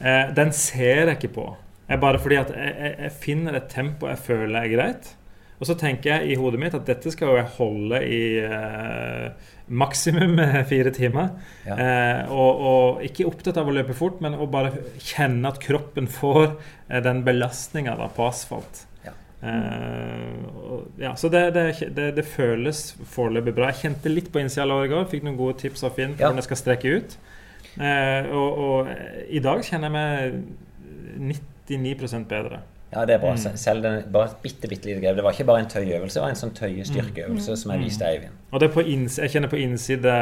Eh, 0.00 0.32
den 0.34 0.50
ser 0.52 1.04
jeg 1.06 1.18
ikke 1.18 1.32
på. 1.34 1.46
Jeg 1.88 2.00
bare 2.00 2.18
fordi 2.18 2.36
at 2.36 2.50
jeg, 2.56 2.74
jeg, 2.80 2.96
jeg 3.04 3.12
finner 3.12 3.54
et 3.60 3.68
tempo 3.70 4.08
jeg 4.08 4.18
føler 4.18 4.58
er 4.64 4.68
greit. 4.74 5.14
Og 5.60 5.66
så 5.66 5.74
tenker 5.78 6.10
jeg 6.16 6.30
i 6.32 6.34
hodet 6.38 6.60
mitt 6.60 6.74
at 6.74 6.84
dette 6.86 7.10
skal 7.10 7.36
jeg 7.36 7.46
holde 7.58 8.02
i 8.06 8.20
eh, 8.42 9.30
maksimum 9.68 10.38
fire 10.68 10.90
timer. 10.96 11.28
Ja. 11.66 11.76
Eh, 11.76 12.30
og, 12.32 12.60
og 12.70 13.02
ikke 13.06 13.26
opptatt 13.28 13.58
av 13.60 13.68
å 13.68 13.74
løpe 13.76 13.94
fort, 13.96 14.20
men 14.24 14.34
å 14.38 14.46
bare 14.50 14.72
kjenne 14.98 15.48
at 15.52 15.60
kroppen 15.62 16.08
får 16.10 16.46
eh, 16.88 17.00
den 17.04 17.24
belastninga 17.26 17.96
på 18.16 18.26
asfalt. 18.28 18.84
Ja. 19.04 19.12
Eh, 19.44 20.38
og, 20.64 20.86
ja, 21.00 21.12
så 21.20 21.30
det, 21.32 21.44
det, 21.56 21.66
det, 21.96 22.08
det 22.16 22.26
føles 22.26 22.94
foreløpig 23.12 23.54
bra. 23.56 23.68
Jeg 23.72 23.82
kjente 23.84 24.12
litt 24.12 24.32
på 24.34 24.40
innsida 24.42 24.64
av 24.66 24.72
låret 24.72 24.88
i 24.90 24.94
går. 24.94 25.10
Fikk 25.12 25.26
noen 25.28 25.38
gode 25.40 25.58
tips 25.62 25.84
av 25.88 25.94
Finn 25.98 26.14
på 26.16 26.22
Ja. 26.22 26.28
hvordan 26.30 26.42
jeg 26.42 26.48
skal 26.48 26.62
strekke 26.62 26.96
ut. 27.00 27.18
Eh, 27.78 28.32
og, 28.34 28.64
og 28.64 29.28
i 29.28 29.42
dag 29.44 29.60
kjenner 29.66 29.92
jeg 29.92 29.96
meg 29.98 31.38
99% 31.68 32.28
bedre. 32.30 32.62
Ja, 32.88 33.02
det 33.04 33.18
er 33.18 33.20
bra. 33.20 33.34
Mm. 33.36 33.56
Selv 33.60 33.82
den, 33.84 33.98
bare 34.12 34.30
et 34.30 34.36
bitte, 34.42 34.68
bitte 34.70 34.88
lite 34.88 35.02
grep. 35.02 35.16
Det 35.18 35.24
var 35.24 35.34
ikke 35.36 35.44
bare 35.50 35.60
en 35.60 35.68
tøyøvelse, 35.68 36.14
det 36.16 36.22
var 36.22 36.32
en 36.32 36.38
sånn 36.40 36.54
tøyestyrkeøvelse 36.56 37.56
som 37.60 37.72
jeg 37.74 37.82
viste 37.84 38.06
Eivind. 38.08 38.38
Og 38.48 38.62
det 38.62 38.70
er 38.70 38.72
på 38.72 38.84
inns 38.94 39.18
jeg 39.20 39.34
kjenner 39.34 39.52
på 39.52 39.60
innside 39.60 40.14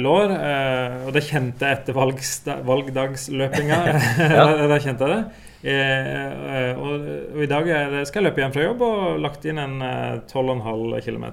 lår, 0.00 0.32
eh, 0.38 0.96
og 1.04 1.12
det 1.12 1.24
kjente 1.26 1.68
jeg 1.68 1.82
etter 1.82 1.98
valgdagsløpinga. 1.98 3.82
valgdagsløpinga. 4.40 4.70
da 4.72 4.78
kjente 4.86 5.10
jeg 5.10 5.18
det. 5.18 5.44
Eh, 5.58 6.80
og, 6.80 7.04
og 7.34 7.44
i 7.44 7.50
dag 7.50 7.68
det, 7.92 8.06
skal 8.08 8.22
jeg 8.22 8.30
løpe 8.30 8.44
hjem 8.44 8.56
fra 8.56 8.64
jobb 8.64 8.86
og 8.88 9.20
lagt 9.26 9.44
inn 9.50 9.60
en 9.60 9.76
eh, 9.84 10.16
12,5 10.30 10.96
km 11.04 11.28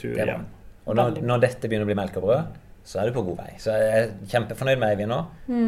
tur 0.00 0.16
hjem. 0.22 0.48
Og 0.88 0.96
når, 0.96 1.20
når 1.24 1.44
dette 1.44 1.68
begynner 1.68 1.84
å 1.84 1.92
bli 1.92 1.98
melk 2.00 2.16
og 2.20 2.28
brød, 2.30 2.56
så 2.84 3.00
er 3.00 3.08
du 3.08 3.16
på 3.16 3.26
god 3.28 3.44
vei. 3.44 3.52
Så 3.60 3.76
jeg 3.76 3.92
er 4.00 4.10
kjempefornøyd 4.32 4.80
med 4.80 4.88
Eivind 4.94 5.12
nå. 5.12 5.20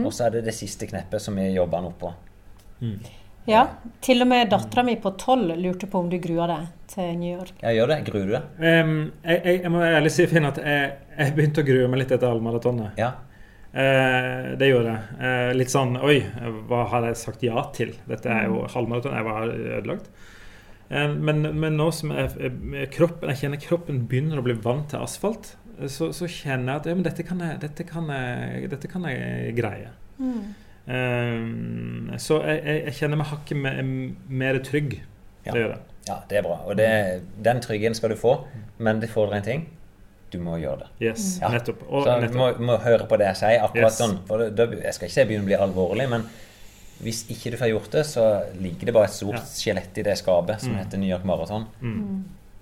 Og 0.05 0.11
så 0.13 0.27
er 0.27 0.39
det 0.39 0.47
det 0.49 0.57
siste 0.57 0.89
kneppet 0.89 1.21
som 1.25 1.37
vi 1.37 1.51
jobber 1.55 1.81
han 1.81 1.93
opp 1.93 2.01
på. 2.01 2.17
Ja. 3.47 3.63
Til 4.03 4.25
og 4.25 4.29
med 4.31 4.51
dattera 4.51 4.83
mi 4.87 4.97
på 5.01 5.13
tolv 5.21 5.55
lurte 5.59 5.87
på 5.91 6.01
om 6.03 6.09
du 6.11 6.19
grua 6.23 6.49
deg 6.51 6.67
til 6.91 7.13
New 7.19 7.31
York. 7.39 7.55
Jeg 7.63 7.79
gjør 7.79 7.93
det. 7.93 7.99
Gruer 8.09 8.27
du 8.27 8.33
deg? 8.35 8.49
Um, 8.59 8.97
jeg, 9.23 9.39
jeg, 9.39 9.61
jeg 9.63 9.73
må 9.75 9.83
ærlig 9.87 10.13
si 10.15 10.27
Finn, 10.31 10.49
at 10.49 10.59
jeg, 10.63 10.91
jeg 11.17 11.37
begynte 11.37 11.63
å 11.63 11.69
grue 11.69 11.91
meg 11.93 12.03
litt 12.03 12.15
etter 12.17 12.33
halvmaratonet. 12.33 12.99
Ja. 13.01 13.13
Uh, 13.77 14.55
det 14.59 14.71
gjorde 14.71 14.95
jeg. 14.95 15.19
Uh, 15.21 15.51
litt 15.59 15.73
sånn 15.73 15.99
Oi, 16.01 16.17
hva 16.71 16.87
har 16.93 17.11
jeg 17.11 17.21
sagt 17.23 17.45
ja 17.47 17.67
til? 17.77 17.95
Dette 18.09 18.33
er 18.33 18.49
jo 18.51 18.65
halvmaraton. 18.73 19.15
Jeg 19.19 19.29
var 19.29 19.53
ødelagt. 19.53 20.11
Eh, 20.89 21.09
Men, 21.11 21.43
men 21.59 21.75
nå 21.75 21.89
som 21.95 22.13
jeg, 22.15 22.89
kroppen, 22.95 23.31
jeg 23.33 23.41
kjenner 23.41 23.63
kroppen 23.63 24.05
begynner 24.07 24.39
å 24.39 24.45
bli 24.47 24.55
vant 24.63 24.87
til 24.93 25.03
asfalt, 25.03 25.57
så, 25.91 26.13
så 26.15 26.29
kjenner 26.31 26.73
jeg 26.73 26.81
at 26.81 26.87
ja, 26.87 26.95
men 26.95 27.05
dette, 27.05 27.25
kan 27.27 27.43
jeg, 27.43 27.59
dette, 27.65 27.85
kan 27.89 28.07
jeg, 28.13 28.69
dette 28.71 28.91
kan 28.91 29.07
jeg 29.11 29.51
greie. 29.59 29.91
Eh, 30.23 30.47
så 30.87 32.39
jeg, 32.47 32.61
jeg, 32.87 32.95
kjenner 33.01 33.19
meg 33.21 33.27
hakket 33.33 33.59
mer, 34.31 34.59
trygg. 34.67 34.99
Ja. 35.47 35.53
Det 35.53 35.61
gjør 35.63 35.73
jeg. 35.75 35.83
Ja, 36.07 36.17
det 36.31 36.39
er 36.39 36.45
bra. 36.47 36.57
Og 36.71 36.77
det, 36.79 36.89
den 37.43 37.61
tryggheten 37.65 37.97
skal 37.99 38.13
du 38.15 38.19
få, 38.21 38.37
men 38.79 39.01
det 39.03 39.11
fordrer 39.11 39.41
en 39.41 39.47
ting. 39.47 39.65
Du 40.31 40.39
må 40.43 40.57
gjøre 40.59 40.85
det. 40.85 40.89
Yes, 41.09 41.39
Ja. 41.43 41.49
nettopp. 41.51 41.83
Og 41.89 42.05
Så 42.07 42.15
du 42.33 42.39
må, 42.39 42.53
må 42.59 42.77
høre 42.83 43.07
på 43.11 43.17
det 43.19 43.27
jeg 43.33 43.37
sier. 43.43 43.63
akkurat 43.63 43.91
Yes. 43.91 43.99
sånn. 44.01 44.19
For 44.27 44.39
det, 44.51 44.67
jeg 44.83 44.95
skal 44.95 45.07
ikke 45.09 45.15
si 45.15 45.21
det 45.23 45.29
begynner 45.29 45.47
å 45.47 45.51
bli 45.51 45.59
alvorlig, 45.67 46.09
men 46.11 46.25
hvis 47.03 47.25
ikke 47.31 47.51
du 47.53 47.57
får 47.61 47.71
gjort 47.75 47.91
det, 47.91 48.05
så 48.07 48.25
ligger 48.61 48.87
det 48.87 48.95
bare 48.95 49.05
et 49.11 49.11
stort 49.19 49.35
Ja. 49.35 49.41
skjelett 49.41 49.99
i 49.99 50.03
det 50.03 50.17
skapet 50.19 50.61
som 50.61 50.73
Mm. 50.73 50.79
heter 50.85 50.99
New 50.99 51.09
York 51.11 51.25
Marathon. 51.25 51.67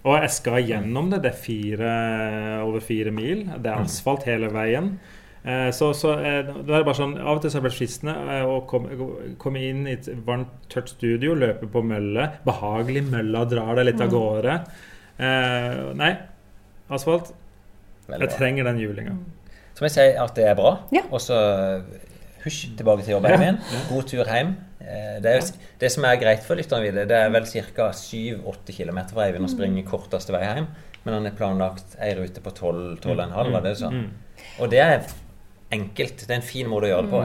Og 0.04 0.20
jeg 0.20 0.30
skal 0.30 0.62
gjennom 0.62 1.10
det. 1.10 1.22
Det 1.22 1.32
er 1.32 1.36
fire, 1.36 2.62
over 2.64 2.80
fire 2.80 3.10
mil. 3.10 3.44
Det 3.58 3.66
er 3.66 3.76
asfalt 3.76 4.24
hele 4.24 4.48
veien. 4.50 4.98
Eh, 5.44 5.70
Så, 5.76 5.90
så 5.94 6.14
eh, 6.18 6.42
det 6.64 6.72
er 6.72 6.84
bare 6.86 6.96
sånn, 6.96 7.18
Av 7.20 7.36
og 7.36 7.42
til 7.44 7.50
så 7.52 7.58
har 7.58 7.64
det 7.66 7.70
vært 7.70 7.78
fristende 7.82 8.14
eh, 8.32 8.44
å 8.48 8.60
komme, 8.70 8.96
komme 9.42 9.60
inn 9.60 9.82
i 9.86 9.92
et 9.98 10.08
varmt, 10.24 10.52
tørt 10.72 10.88
studio, 10.94 11.34
løpe 11.36 11.68
på 11.70 11.82
mølle. 11.84 12.30
Behagelig. 12.46 13.02
Mølla 13.12 13.44
drar 13.50 13.74
deg 13.80 13.90
litt 13.90 14.00
av 14.04 14.12
gårde. 14.14 14.58
Eh, 15.20 15.80
nei, 16.00 16.12
asfalt. 16.92 17.34
Jeg 18.08 18.30
trenger 18.36 18.66
den 18.68 18.80
julinga. 18.82 19.14
Så 19.74 19.82
må 19.84 19.88
jeg 19.90 19.94
si 19.96 20.08
at 20.24 20.34
det 20.36 20.44
er 20.50 20.56
bra. 20.58 20.74
Ja. 20.94 21.02
Og 21.10 21.20
så 21.24 21.36
husj 22.44 22.74
tilbake 22.78 23.04
til 23.06 23.14
jobben 23.16 23.40
min. 23.40 23.60
God 23.88 24.08
tur 24.10 24.24
hjem. 24.28 24.54
Eh, 24.84 25.20
Det, 25.24 25.30
er, 25.38 25.46
det 25.80 25.90
som 25.92 26.04
er 26.04 26.18
greit 26.20 26.42
for 26.44 26.56
lytterne 26.60 26.84
videre, 26.84 27.06
det 27.08 27.16
er 27.16 27.30
vel 27.32 27.46
ca. 27.48 27.86
7-8 27.96 28.74
km 28.76 28.98
fra 29.12 29.24
Eivind 29.28 29.48
å 29.48 29.52
springe 29.52 29.84
korteste 29.88 30.32
vei 30.34 30.42
hjem. 30.44 30.66
Men 31.04 31.18
han 31.18 31.26
er 31.28 31.36
planlagt 31.36 31.96
ei 32.00 32.12
rute 32.16 32.40
på 32.44 32.52
12-12,5, 32.52 33.52
var 33.52 33.64
det 33.64 33.72
du 33.74 33.80
sa. 33.80 33.90
Mm. 33.92 34.06
Og 34.60 34.70
det 34.72 34.80
er 34.84 35.02
enkelt. 35.72 36.26
Det 36.26 36.30
er 36.30 36.40
en 36.40 36.46
fin 36.46 36.68
måte 36.68 36.88
å 36.88 36.92
gjøre 36.94 37.06
det 37.06 37.12
på. 37.12 37.22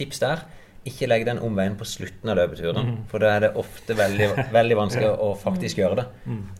Tips 0.00 0.20
der. 0.22 0.42
Ikke 0.88 1.06
legg 1.10 1.26
den 1.28 1.38
omveien 1.44 1.74
på 1.76 1.84
slutten 1.84 2.30
av 2.32 2.38
løpeturen, 2.38 3.02
for 3.10 3.20
da 3.20 3.34
er 3.36 3.42
det 3.44 3.50
ofte 3.60 3.92
veldig, 3.98 4.28
veldig 4.52 4.76
vanskelig 4.78 5.10
å 5.26 5.34
faktisk 5.36 5.78
gjøre 5.82 5.98
det. 6.00 6.06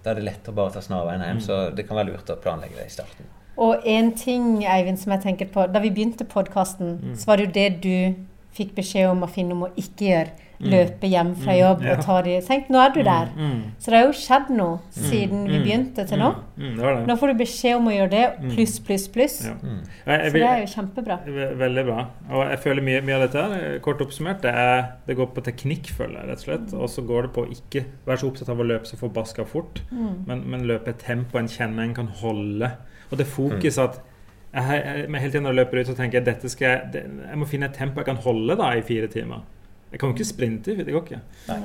Da 0.04 0.12
er 0.12 0.18
det 0.20 0.26
lettere 0.26 0.52
å 0.52 0.58
bare 0.58 0.74
ta 0.74 0.82
snarveien 0.84 1.24
hjem, 1.24 1.40
så 1.40 1.60
det 1.72 1.86
kan 1.88 1.96
være 1.96 2.12
lurt 2.12 2.28
å 2.28 2.36
planlegge 2.36 2.76
det 2.76 2.90
i 2.90 2.92
starten. 2.92 3.30
Og 3.60 3.86
en 3.88 4.12
ting, 4.16 4.62
Eivind, 4.68 5.00
som 5.00 5.12
jeg 5.12 5.20
tenker 5.24 5.48
på 5.52 5.66
Da 5.68 5.80
vi 5.82 5.90
begynte 5.92 6.24
podkasten, 6.24 7.14
så 7.16 7.28
var 7.28 7.40
det 7.40 7.48
jo 7.48 7.54
det 7.56 7.68
du 7.84 8.26
fikk 8.56 8.74
beskjed 8.76 9.08
om 9.10 9.24
å 9.24 9.30
finne 9.30 9.56
om 9.56 9.66
å 9.68 9.72
ikke 9.76 10.06
gjøre. 10.06 10.49
Løpe 10.60 11.08
hjem 11.08 11.30
fra 11.40 11.54
jobb 11.56 11.84
og 11.88 12.02
ta 12.04 12.18
de 12.26 12.34
Tenk, 12.44 12.66
nå 12.72 12.80
er 12.82 12.90
du 12.92 13.00
der. 13.06 13.30
Mm. 13.32 13.60
Så 13.80 13.92
det 13.92 13.96
har 13.96 14.08
jo 14.08 14.16
skjedd 14.16 14.50
noe 14.52 14.78
siden 14.92 15.46
vi 15.48 15.60
begynte 15.62 16.04
til 16.08 16.20
nå. 16.20 16.28
Mm. 16.60 16.82
Nå 17.08 17.16
får 17.20 17.32
du 17.32 17.40
beskjed 17.40 17.78
om 17.78 17.88
å 17.88 17.94
gjøre 17.94 18.10
det, 18.12 18.24
pluss, 18.50 18.74
pluss, 18.84 19.06
pluss. 19.12 19.38
Ja. 19.48 19.54
Mm. 19.56 19.78
Så 20.04 20.34
det 20.34 20.44
er 20.50 20.60
jo 20.60 20.68
kjempebra. 20.74 21.18
Veldig 21.62 21.86
bra. 21.88 22.04
Og 22.28 22.44
jeg 22.52 22.60
føler 22.66 22.86
mye, 22.90 23.00
mye 23.06 23.16
av 23.16 23.24
dette 23.24 23.46
her, 23.46 23.78
kort 23.84 24.04
oppsummert, 24.04 24.42
det, 24.44 24.52
er, 24.52 24.84
det 25.08 25.16
går 25.20 25.32
på 25.36 25.46
teknikk, 25.48 25.92
føler 25.96 26.20
jeg, 26.20 26.28
rett 26.30 26.44
og 26.44 26.48
slett. 26.48 26.76
Og 26.76 26.92
så 26.92 27.06
går 27.08 27.28
det 27.28 27.32
på 27.38 27.46
å 27.46 27.50
ikke 27.56 27.86
være 28.08 28.20
så 28.20 28.30
opptatt 28.30 28.52
av 28.52 28.60
å 28.60 28.68
løpe 28.68 28.90
så 28.90 29.00
forbaska 29.00 29.48
fort, 29.48 29.82
men, 29.90 30.44
men 30.44 30.68
løpe 30.68 30.92
et 30.92 31.00
tempo 31.00 31.40
en 31.40 31.48
kjenner 31.50 31.88
en 31.88 31.96
kan 31.96 32.12
holde. 32.20 32.74
Og 33.10 33.18
det 33.18 33.26
fokus 33.26 33.80
at 33.80 34.02
jeg, 34.50 34.66
jeg, 34.66 35.06
jeg, 35.06 35.20
Hele 35.20 35.30
tiden 35.30 35.42
når 35.46 35.54
jeg 35.54 35.60
løper 35.60 35.80
ut, 35.80 35.86
så 35.86 35.94
tenker 35.94 36.18
jeg 36.18 36.26
dette 36.26 36.50
skal 36.50 36.66
jeg, 36.66 37.06
jeg 37.22 37.38
må 37.38 37.46
finne 37.48 37.70
et 37.70 37.76
tempo 37.76 38.02
jeg 38.02 38.10
kan 38.10 38.20
holde 38.24 38.56
da 38.58 38.72
i 38.74 38.84
fire 38.86 39.08
timer. 39.10 39.46
Jeg 39.92 39.98
kan 40.00 40.08
jo 40.10 40.14
ikke 40.14 40.24
sprinte, 40.28 40.76
det 40.76 40.92
går 40.94 41.02
ikke. 41.06 41.20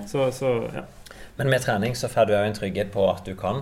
Så, 0.10 0.30
så 0.34 0.54
ja. 0.74 0.82
Men 1.38 1.50
med 1.52 1.62
trening 1.62 1.94
så 1.96 2.08
får 2.10 2.26
du 2.30 2.34
òg 2.34 2.46
en 2.48 2.54
trygghet 2.58 2.92
på 2.94 3.04
at 3.12 3.26
du 3.28 3.36
kan, 3.38 3.62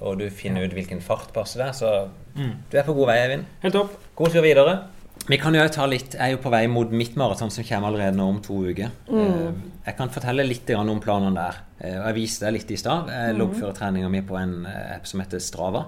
og 0.00 0.18
du 0.18 0.24
finner 0.30 0.64
ut 0.66 0.72
hvilken 0.74 1.00
fart 1.04 1.32
passer 1.36 1.62
deg. 1.66 1.74
Så 1.74 2.08
Mm. 2.34 2.52
du 2.72 2.78
er 2.78 2.82
på 2.86 2.94
god 2.96 3.06
vei, 3.10 3.16
Eivind. 3.26 3.42
Helt 3.60 3.74
topp. 3.74 3.98
God 4.16 4.30
tur 4.32 4.40
videre. 4.40 4.78
Vi 5.28 5.36
kan 5.36 5.54
jo 5.54 5.66
ta 5.68 5.84
litt, 5.86 6.14
Jeg 6.14 6.20
er 6.20 6.30
jo 6.32 6.38
på 6.42 6.50
vei 6.50 6.66
mot 6.66 6.90
mitt 6.90 7.14
maraton, 7.14 7.50
som 7.50 7.62
kommer 7.64 7.88
allerede 7.88 8.16
nå 8.16 8.24
om 8.28 8.40
to 8.40 8.54
uker. 8.70 8.88
Mm. 9.10 9.60
Jeg 9.86 9.96
kan 9.98 10.08
fortelle 10.08 10.42
litt 10.48 10.70
om 10.74 10.98
planene 11.00 11.34
der. 11.36 11.58
Eh, 11.80 11.98
og 12.00 12.06
Jeg 12.06 12.14
viste 12.14 12.46
deg 12.46 12.54
litt 12.54 12.70
i 12.70 12.76
stad. 12.76 13.08
Jeg 13.12 13.36
loggfører 13.36 13.74
treninga 13.76 14.08
mi 14.10 14.22
på 14.22 14.34
en 14.40 14.64
eh, 14.66 14.96
app 14.96 15.06
som 15.06 15.20
heter 15.20 15.38
Strava. 15.38 15.84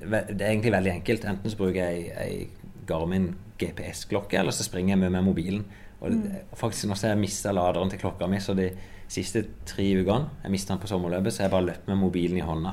Det 0.00 0.40
er 0.42 0.50
egentlig 0.50 0.72
veldig 0.72 0.92
enkelt. 0.96 1.24
Enten 1.24 1.50
så 1.50 1.56
bruker 1.56 1.78
jeg 1.88 2.12
ei 2.18 2.48
Garmin 2.86 3.34
GPS-klokke, 3.60 4.38
eller 4.40 4.50
så 4.50 4.64
springer 4.66 4.96
jeg 4.96 4.98
med 4.98 5.12
med 5.12 5.22
mobilen. 5.24 5.64
Og 6.02 6.10
det- 6.10 6.44
faktisk 6.58 6.88
nå 6.90 6.96
har 7.00 7.08
jeg 7.14 7.18
mista 7.18 7.52
laderen 7.52 7.90
til 7.90 7.98
klokka 8.00 8.26
mi, 8.28 8.36
så 8.42 8.54
de 8.56 8.70
siste 9.08 9.44
tre 9.64 9.84
ukene 10.02 10.28
Jeg 10.42 10.50
mista 10.50 10.74
den 10.74 10.80
på 10.82 10.88
sommerløpet, 10.88 11.32
så 11.32 11.42
jeg 11.44 11.50
bare 11.52 11.66
løpt 11.66 11.86
med 11.88 11.96
mobilen 12.00 12.38
i 12.38 12.40
hånda. 12.40 12.72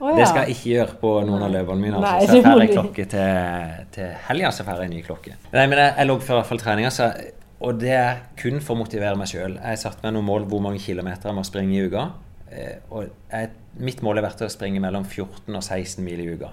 Å, 0.00 0.16
Det 0.16 0.26
skal 0.26 0.46
jeg 0.48 0.56
ikke 0.56 0.70
gjøre 0.74 0.96
på 1.00 1.10
noen 1.26 1.42
av 1.46 1.50
løpene 1.54 1.78
mine. 1.80 2.00
Nei, 2.00 2.14
Altså. 2.18 2.26
Så 2.26 2.32
det 2.32 2.42
jeg 2.42 2.44
får 2.44 2.60
ei 2.60 2.74
klokke 2.74 3.04
til, 3.08 3.86
til 3.92 4.08
helga, 4.28 4.48
så 4.50 4.64
får 4.66 4.80
jeg 4.82 4.84
en 4.90 4.96
ny 4.96 5.02
klokke. 5.02 5.34
Nei, 5.52 5.66
men 5.66 5.78
jeg, 5.78 5.94
jeg 5.96 6.06
loggfører 6.08 6.34
i 6.34 6.40
hvert 6.42 6.46
fall 6.50 6.58
treninga, 6.58 6.90
så- 6.90 7.30
og 7.60 7.78
det 7.78 7.90
er 7.94 8.16
kun 8.36 8.58
for 8.60 8.74
å 8.74 8.78
motivere 8.78 9.16
meg 9.16 9.28
sjøl. 9.28 9.54
Jeg 9.54 9.62
har 9.62 9.76
satt 9.76 10.02
meg 10.02 10.12
noen 10.14 10.24
mål 10.26 10.46
hvor 10.50 10.60
mange 10.60 10.80
kilometer 10.80 11.28
jeg 11.30 11.34
må 11.38 11.44
springe 11.46 11.72
i 11.78 11.86
uka. 11.86 12.10
Eh, 12.50 12.76
Og 12.90 13.08
jeg, 13.30 13.50
mitt 13.78 14.02
mål 14.02 14.16
har 14.20 14.30
vært 14.30 14.42
å 14.42 14.50
springe 14.50 14.80
mellom 14.80 15.04
14 15.04 15.54
og 15.54 15.62
16 15.62 16.04
mil 16.04 16.18
i 16.20 16.34
uka. 16.34 16.50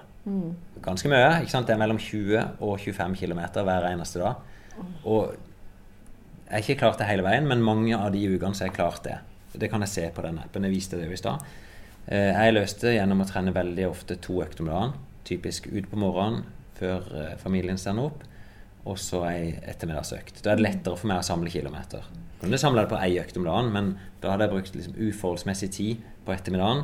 Ganske 0.82 1.10
mye. 1.10 1.42
ikke 1.42 1.50
sant? 1.50 1.66
Det 1.68 1.74
er 1.74 1.80
mellom 1.80 1.98
20 1.98 2.38
og 2.62 2.78
25 2.80 3.16
km 3.18 3.40
hver 3.66 3.90
eneste 3.92 4.20
dag. 4.22 4.36
Og 5.06 5.34
jeg 6.52 6.58
har 6.58 6.66
ikke 6.66 6.80
klart 6.82 7.00
det 7.00 7.08
hele 7.08 7.24
veien, 7.24 7.46
men 7.48 7.62
mange 7.64 7.96
av 7.96 8.10
de 8.12 8.26
ukene 8.28 8.52
så 8.52 8.66
har 8.66 8.72
jeg 8.74 8.76
klart 8.76 9.06
det. 9.06 9.18
Det 9.56 9.70
kan 9.72 9.84
jeg 9.86 9.92
se 9.92 10.08
på 10.12 10.24
den 10.26 10.40
appen. 10.42 10.66
Jeg 10.68 10.74
viste 10.74 10.98
det 11.00 11.06
jo 11.08 11.16
i 11.16 11.20
stad. 11.20 11.46
Eh, 12.08 12.32
Jeg 12.36 12.56
løste 12.58 12.90
det 12.90 12.98
gjennom 12.98 13.22
å 13.24 13.28
trene 13.30 13.54
veldig 13.56 13.86
ofte 13.88 14.18
to 14.20 14.42
økter 14.44 14.66
om 14.66 14.72
dagen. 14.72 14.92
Typisk 15.24 15.70
ut 15.72 15.88
på 15.88 16.00
morgenen 16.02 16.44
før 16.76 17.08
eh, 17.16 17.38
familien 17.40 17.80
stender 17.80 18.10
opp, 18.10 18.26
og 18.84 19.00
så 19.00 19.22
ei 19.30 19.54
ettermiddagsøkt. 19.62 20.42
Da 20.44 20.52
er 20.52 20.60
det 20.60 20.66
lettere 20.66 21.00
for 21.00 21.08
meg 21.08 21.22
å 21.22 21.28
samle 21.30 21.54
kilometer. 21.54 22.04
Jeg 22.12 22.42
kunne 22.44 22.60
samle 22.60 22.84
det 22.84 22.92
på 22.92 23.00
ei 23.00 23.16
økt 23.22 23.40
om 23.40 23.48
dagen, 23.48 23.72
men 23.72 23.94
da 24.20 24.34
hadde 24.34 24.50
jeg 24.50 24.56
brukt 24.58 24.76
liksom 24.76 25.00
uforholdsmessig 25.08 25.72
tid 25.78 26.04
på 26.26 26.36
ettermiddagen, 26.36 26.84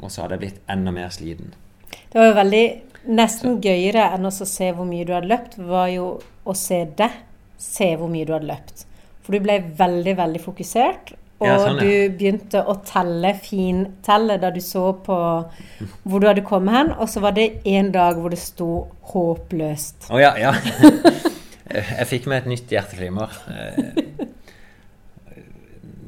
og 0.00 0.10
så 0.10 0.24
hadde 0.24 0.34
jeg 0.34 0.44
blitt 0.46 0.60
enda 0.72 0.94
mer 0.98 1.14
sliten. 1.14 1.54
Det 2.10 2.18
var 2.18 2.30
jo 2.32 2.36
veldig 2.40 2.66
Nesten 3.06 3.60
gøyere 3.62 4.08
enn 4.16 4.26
å 4.26 4.32
se 4.34 4.72
hvor 4.74 4.82
mye 4.88 5.04
du 5.06 5.12
hadde 5.14 5.30
løpt, 5.30 5.52
var 5.62 5.86
jo 5.92 6.08
å 6.42 6.54
se 6.58 6.80
deg 6.98 7.20
se 7.62 7.92
hvor 7.94 8.10
mye 8.10 8.26
du 8.26 8.32
hadde 8.34 8.48
løpt. 8.50 8.82
For 9.26 9.34
du 9.34 9.42
ble 9.42 9.58
veldig, 9.78 10.12
veldig 10.20 10.40
fokusert. 10.44 11.16
Og 11.36 11.44
Ja, 11.50 11.56
sånn, 11.60 11.80
ja. 11.82 11.84
du 11.84 12.14
begynte 12.16 12.62
å 12.64 12.78
telle 12.86 13.34
fintelle 13.36 14.38
da 14.40 14.48
du 14.54 14.60
så 14.64 14.86
på 15.04 15.16
hvor 16.06 16.22
du 16.22 16.28
hadde 16.30 16.44
kommet 16.46 16.72
hen. 16.78 16.92
Og 16.96 17.10
så 17.12 17.20
var 17.20 17.34
det 17.36 17.48
en 17.68 17.90
dag 17.92 18.16
hvor 18.16 18.30
det 18.32 18.38
sto 18.40 18.86
'håpløst'. 19.10 20.08
Å 20.14 20.20
ja, 20.22 20.32
ja. 20.40 20.54
Jeg 21.98 22.06
fikk 22.08 22.26
meg 22.30 22.44
et 22.44 22.46
nytt 22.54 22.70
hjerteflimmer. 22.72 23.34
Eh, 23.50 24.02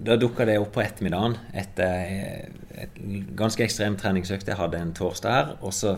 Da 0.09 0.17
dukka 0.17 0.47
det 0.47 0.55
opp 0.63 0.71
på 0.73 0.81
ettermiddagen 0.81 1.35
etter 1.53 2.47
et 2.79 2.95
ganske 3.37 3.61
ekstrem 3.67 3.97
treningsøkt 3.99 4.47
jeg 4.49 4.57
hadde 4.57 4.79
en 4.81 4.93
torsdag 4.97 5.35
her. 5.35 5.51
Og 5.61 5.75
så 5.75 5.97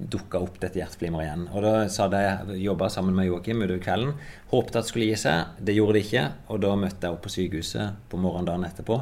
dukka 0.00 0.40
opp 0.40 0.60
dette 0.62 0.80
hjerteflimeret 0.80 1.26
igjen. 1.26 1.42
Og 1.52 1.64
da 1.64 1.72
sa 1.92 2.06
jeg 2.12 2.60
jobba 2.62 2.88
sammen 2.92 3.16
med 3.16 3.28
Joakim 3.28 3.60
utover 3.62 3.82
kvelden. 3.84 4.14
Håpet 4.52 4.78
at 4.78 4.86
det 4.86 4.92
skulle 4.92 5.10
gi 5.10 5.18
seg. 5.20 5.58
Det 5.60 5.76
gjorde 5.76 5.98
det 5.98 6.04
ikke. 6.06 6.24
Og 6.52 6.62
da 6.64 6.72
møtte 6.80 7.06
jeg 7.06 7.16
opp 7.16 7.22
på 7.26 7.34
sykehuset 7.34 8.00
på 8.10 8.20
morgendagen 8.22 8.64
etterpå. 8.68 8.98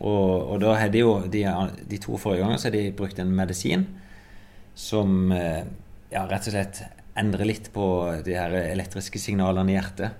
Og, 0.00 0.30
og 0.54 0.56
da 0.62 0.76
hadde 0.78 1.02
jo 1.02 1.16
de, 1.26 1.42
de 1.90 1.98
to 2.00 2.16
forrige 2.20 2.44
ganger 2.44 2.60
så 2.60 2.70
hadde 2.70 2.84
de 2.86 2.96
brukt 2.96 3.18
en 3.20 3.34
medisin 3.34 3.84
som 4.78 5.32
eh, 5.34 5.66
ja, 6.12 6.24
rett 6.30 6.46
og 6.46 6.54
slett 6.54 6.82
endrer 7.18 7.48
litt 7.48 7.68
på 7.74 7.84
de 8.24 8.36
her 8.38 8.54
elektriske 8.62 9.20
signalene 9.20 9.74
i 9.74 9.76
hjertet. 9.76 10.14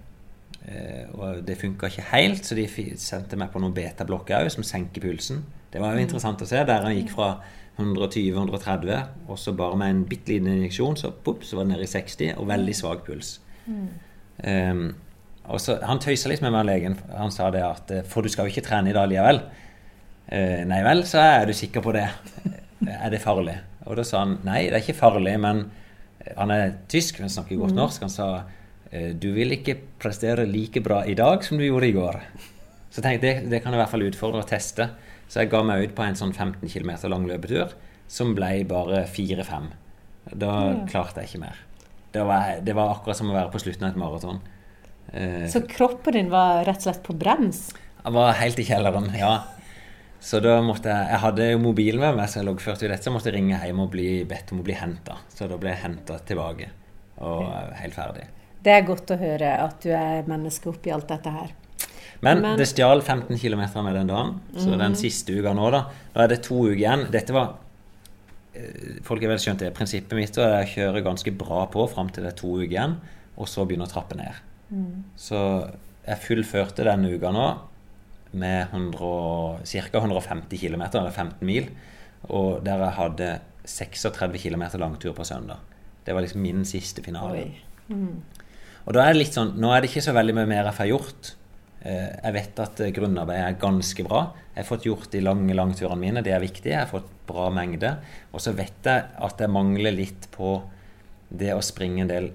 Eh, 0.66 1.06
og 1.16 1.40
det 1.46 1.56
funka 1.60 1.88
ikke 1.88 2.08
helt, 2.10 2.44
så 2.44 2.58
de 2.58 2.66
sendte 3.00 3.38
meg 3.40 3.52
på 3.54 3.62
noen 3.62 3.74
betablokker 3.76 4.42
òg, 4.42 4.50
som 4.52 4.66
senker 4.66 5.06
pulsen. 5.06 5.44
Det 5.70 5.80
var 5.80 5.94
jo 5.94 6.04
interessant 6.04 6.42
å 6.42 6.48
se, 6.50 6.60
der 6.66 6.84
han 6.84 6.96
gikk 6.96 7.14
fra 7.14 7.32
120-130, 7.78 9.04
og 9.28 9.38
så 9.38 9.54
bare 9.56 9.78
med 9.80 9.94
en 9.94 10.02
bitte 10.08 10.34
liten 10.34 10.50
injeksjon, 10.52 10.98
så, 11.00 11.12
pop, 11.12 11.44
så 11.46 11.56
var 11.56 11.68
det 11.68 11.76
nede 11.76 11.86
i 11.86 11.92
60, 11.92 12.34
og 12.36 12.48
veldig 12.50 12.74
svak 12.76 13.06
puls. 13.06 13.38
Um, 13.66 14.84
og 15.50 15.60
så, 15.60 15.78
Han 15.86 16.00
tøysa 16.02 16.30
litt 16.30 16.42
med 16.44 16.52
meg, 16.54 16.66
legen. 16.68 16.98
Han 17.16 17.32
sa 17.34 17.50
det 17.52 17.60
at 17.64 17.90
eh, 17.92 18.06
For 18.08 18.24
du 18.24 18.30
skal 18.32 18.46
jo 18.46 18.54
ikke 18.54 18.64
trene 18.64 18.92
i 18.92 18.94
dag 18.96 19.08
likevel. 19.10 19.42
Uh, 20.30 20.62
nei 20.68 20.80
vel, 20.86 21.02
så 21.08 21.22
er 21.24 21.48
du 21.48 21.54
sikker 21.56 21.84
på 21.84 21.94
det. 21.96 22.06
er 22.86 23.12
det 23.12 23.22
farlig? 23.22 23.56
Og 23.88 23.96
da 23.98 24.04
sa 24.06 24.24
han 24.24 24.38
nei, 24.46 24.64
det 24.68 24.78
er 24.78 24.84
ikke 24.84 25.00
farlig, 25.00 25.34
men 25.42 25.64
eh, 26.20 26.34
han 26.36 26.52
er 26.54 26.74
tysk, 26.90 27.20
men 27.22 27.32
snakker 27.32 27.60
godt 27.60 27.76
norsk. 27.76 28.06
Han 28.06 28.12
sa 28.12 28.28
eh, 28.90 29.12
du 29.16 29.30
vil 29.36 29.56
ikke 29.56 29.78
prestere 30.00 30.46
like 30.48 30.82
bra 30.84 31.02
i 31.08 31.16
dag 31.18 31.44
som 31.46 31.60
du 31.60 31.66
gjorde 31.66 31.88
i 31.88 31.96
går. 31.96 32.20
Så 32.90 33.02
jeg, 33.06 33.22
det, 33.22 33.34
det 33.50 33.62
kan 33.64 33.74
i 33.74 33.80
hvert 33.80 33.92
fall 33.92 34.06
utfordre 34.06 34.42
og 34.44 34.50
teste. 34.50 34.90
Så 35.30 35.44
jeg 35.44 35.50
ga 35.52 35.60
meg 35.62 35.84
ut 35.86 35.92
på 35.94 36.02
en 36.02 36.16
sånn 36.18 36.32
15 36.34 36.66
km 36.72 36.90
lang 37.12 37.26
løpetur 37.30 37.74
som 38.10 38.32
ble 38.34 38.64
bare 38.66 39.04
4-5. 39.06 39.68
Da 40.34 40.54
klarte 40.90 41.22
jeg 41.22 41.30
ikke 41.30 41.42
mer. 41.44 41.60
Det 42.10 42.24
var, 42.26 42.56
det 42.66 42.74
var 42.74 42.96
akkurat 42.96 43.16
som 43.20 43.30
å 43.30 43.36
være 43.36 43.52
på 43.52 43.60
slutten 43.62 43.86
av 43.86 43.92
et 43.94 44.00
maraton. 44.02 44.40
Eh, 45.14 45.46
Så 45.50 45.62
kroppen 45.70 46.16
din 46.18 46.30
var 46.32 46.64
rett 46.66 46.82
og 46.82 46.88
slett 46.88 47.04
på 47.06 47.14
brems. 47.14 47.68
jeg 48.02 48.12
var 48.12 48.32
helt 48.40 48.58
i 48.58 48.66
kjelleren, 48.66 49.06
ja. 49.14 49.36
Så 50.20 50.40
da 50.42 50.58
måtte 50.60 50.90
jeg 50.90 51.08
Jeg 51.14 51.20
hadde 51.22 51.46
jo 51.52 51.58
mobilen 51.62 52.00
med 52.02 52.16
meg, 52.18 52.28
så 52.28 52.40
jeg 52.42 52.48
loggførte 52.50 52.82
jo 52.84 52.90
dette. 52.90 53.02
Så 53.04 53.08
jeg 53.08 53.14
måtte 53.14 53.32
ringe 53.32 53.56
hjem 53.64 53.80
og 53.80 53.90
bli 53.94 54.24
bedt 54.28 54.50
om 54.52 54.60
å 54.60 54.66
bli 54.66 54.74
henta. 54.74 55.16
Så 55.32 55.48
da 55.48 55.56
ble 55.56 55.70
jeg 55.70 55.82
henta 55.86 56.18
tilbake. 56.28 56.68
Og 57.24 57.46
helt 57.78 57.94
ferdig. 57.94 58.26
Det 58.62 58.72
er 58.74 58.82
godt 58.84 59.14
å 59.14 59.16
høre 59.16 59.54
at 59.64 59.80
du 59.80 59.88
er 59.96 60.26
menneske 60.28 60.68
oppi 60.68 60.90
alt 60.92 61.08
dette 61.08 61.30
her. 61.32 61.54
Men, 62.22 62.42
Men- 62.42 62.58
det 62.58 62.68
stjal 62.68 63.00
15 63.00 63.38
km 63.38 63.62
med 63.84 63.94
den 63.94 64.06
dagen. 64.10 64.40
Så 64.56 64.76
den 64.78 64.94
siste 64.94 65.32
uka 65.32 65.54
nå, 65.56 65.70
da 65.72 65.86
Da 66.14 66.24
er 66.24 66.28
det 66.28 66.42
to 66.42 66.66
uker 66.66 66.76
igjen. 66.76 67.10
Dette 67.10 67.32
var 67.32 67.54
eh, 68.54 69.00
Folk 69.02 69.22
har 69.22 69.32
vel 69.32 69.38
skjønt 69.38 69.58
det. 69.58 69.72
Prinsippet 69.74 70.12
mitt 70.18 70.36
er 70.38 70.60
å 70.60 70.68
kjøre 70.68 71.04
ganske 71.04 71.32
bra 71.32 71.66
på 71.72 71.88
fram 71.88 72.10
til 72.10 72.24
det 72.24 72.34
er 72.34 72.36
to 72.36 72.56
uker 72.58 72.74
igjen, 72.74 72.96
og 73.38 73.48
så 73.48 73.64
begynne 73.64 73.88
å 73.88 73.92
trappe 73.92 74.18
ned. 74.18 74.34
Så 75.16 75.38
jeg 76.06 76.22
fullførte 76.22 76.84
denne 76.86 77.10
uka 77.10 77.32
nå 77.34 77.46
med 78.32 78.68
ca. 78.70 79.98
150 79.98 80.58
km, 80.58 80.82
eller 80.94 81.10
15 81.10 81.46
mil. 81.46 81.70
Og 82.28 82.62
der 82.64 82.78
jeg 82.84 82.96
hadde 82.98 83.30
36 83.64 84.38
km 84.38 84.62
langtur 84.78 85.12
på 85.16 85.24
søndag. 85.24 85.58
Det 86.04 86.14
var 86.14 86.22
liksom 86.22 86.42
min 86.42 86.64
siste 86.64 87.02
finale. 87.02 87.50
Mm. 87.88 88.22
Og 88.86 88.94
da 88.94 89.04
er 89.04 89.12
det 89.14 89.24
litt 89.24 89.34
sånn 89.36 89.56
Nå 89.60 89.72
er 89.74 89.82
det 89.82 89.90
ikke 89.90 90.04
så 90.04 90.14
veldig 90.14 90.34
mye 90.38 90.48
mer 90.48 90.68
jeg 90.70 90.78
får 90.78 90.90
gjort. 90.90 91.32
Eh, 91.82 92.10
Jeg 92.24 92.32
vet 92.36 92.60
at 92.60 92.80
eh, 92.84 92.90
grunnarbeidet 92.96 93.46
er 93.46 93.60
ganske 93.62 94.04
bra. 94.04 94.24
Jeg 94.54 94.64
har 94.64 94.68
fått 94.68 94.84
gjort 94.88 95.10
de 95.14 95.22
lange 95.24 95.54
langturene 95.56 96.00
mine. 96.00 96.22
Det 96.26 96.34
er 96.36 96.42
viktig. 96.42 96.70
Jeg 96.72 96.82
har 96.82 96.90
fått 96.90 97.08
bra 97.30 97.48
mengde. 97.54 97.94
Og 98.34 98.42
så 98.44 98.52
vet 98.56 98.84
jeg 98.84 99.06
at 99.16 99.40
jeg 99.40 99.52
mangler 99.54 99.94
litt 99.96 100.28
på 100.34 100.58
det 101.30 101.52
å 101.54 101.62
springe 101.62 102.02
en 102.04 102.10
del 102.10 102.30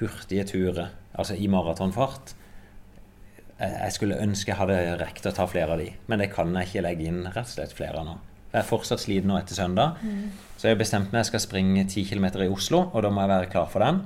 hurtige 0.00 0.44
turer, 0.50 0.88
altså 1.14 1.36
i 1.38 1.46
maratonfart. 1.52 2.32
Jeg 3.62 3.92
skulle 3.94 4.16
ønske 4.18 4.50
jeg 4.50 4.58
hadde 4.58 4.78
rekt 4.98 5.28
å 5.28 5.32
ta 5.36 5.44
flere 5.46 5.76
av 5.76 5.78
de, 5.78 5.92
men 6.10 6.18
det 6.18 6.32
kan 6.32 6.50
jeg 6.58 6.66
ikke 6.66 6.82
legge 6.82 7.04
inn 7.06 7.20
rett 7.28 7.44
og 7.46 7.52
slett 7.52 7.74
flere 7.78 8.02
nå. 8.02 8.16
Jeg 8.50 8.58
er 8.64 8.66
fortsatt 8.66 9.00
sliten 9.04 9.30
nå 9.30 9.36
etter 9.38 9.54
søndag, 9.54 10.00
så 10.58 10.66
jeg 10.66 10.74
har 10.74 10.80
bestemt 10.80 11.12
meg 11.14 11.22
jeg 11.22 11.28
skal 11.30 11.44
springe 11.44 11.84
10 11.86 12.08
km 12.10 12.26
i 12.42 12.50
Oslo, 12.50 12.80
og 12.90 13.04
da 13.06 13.12
må 13.14 13.22
jeg 13.22 13.30
være 13.30 13.50
klar 13.54 13.70
for 13.70 13.86
den. 13.86 14.02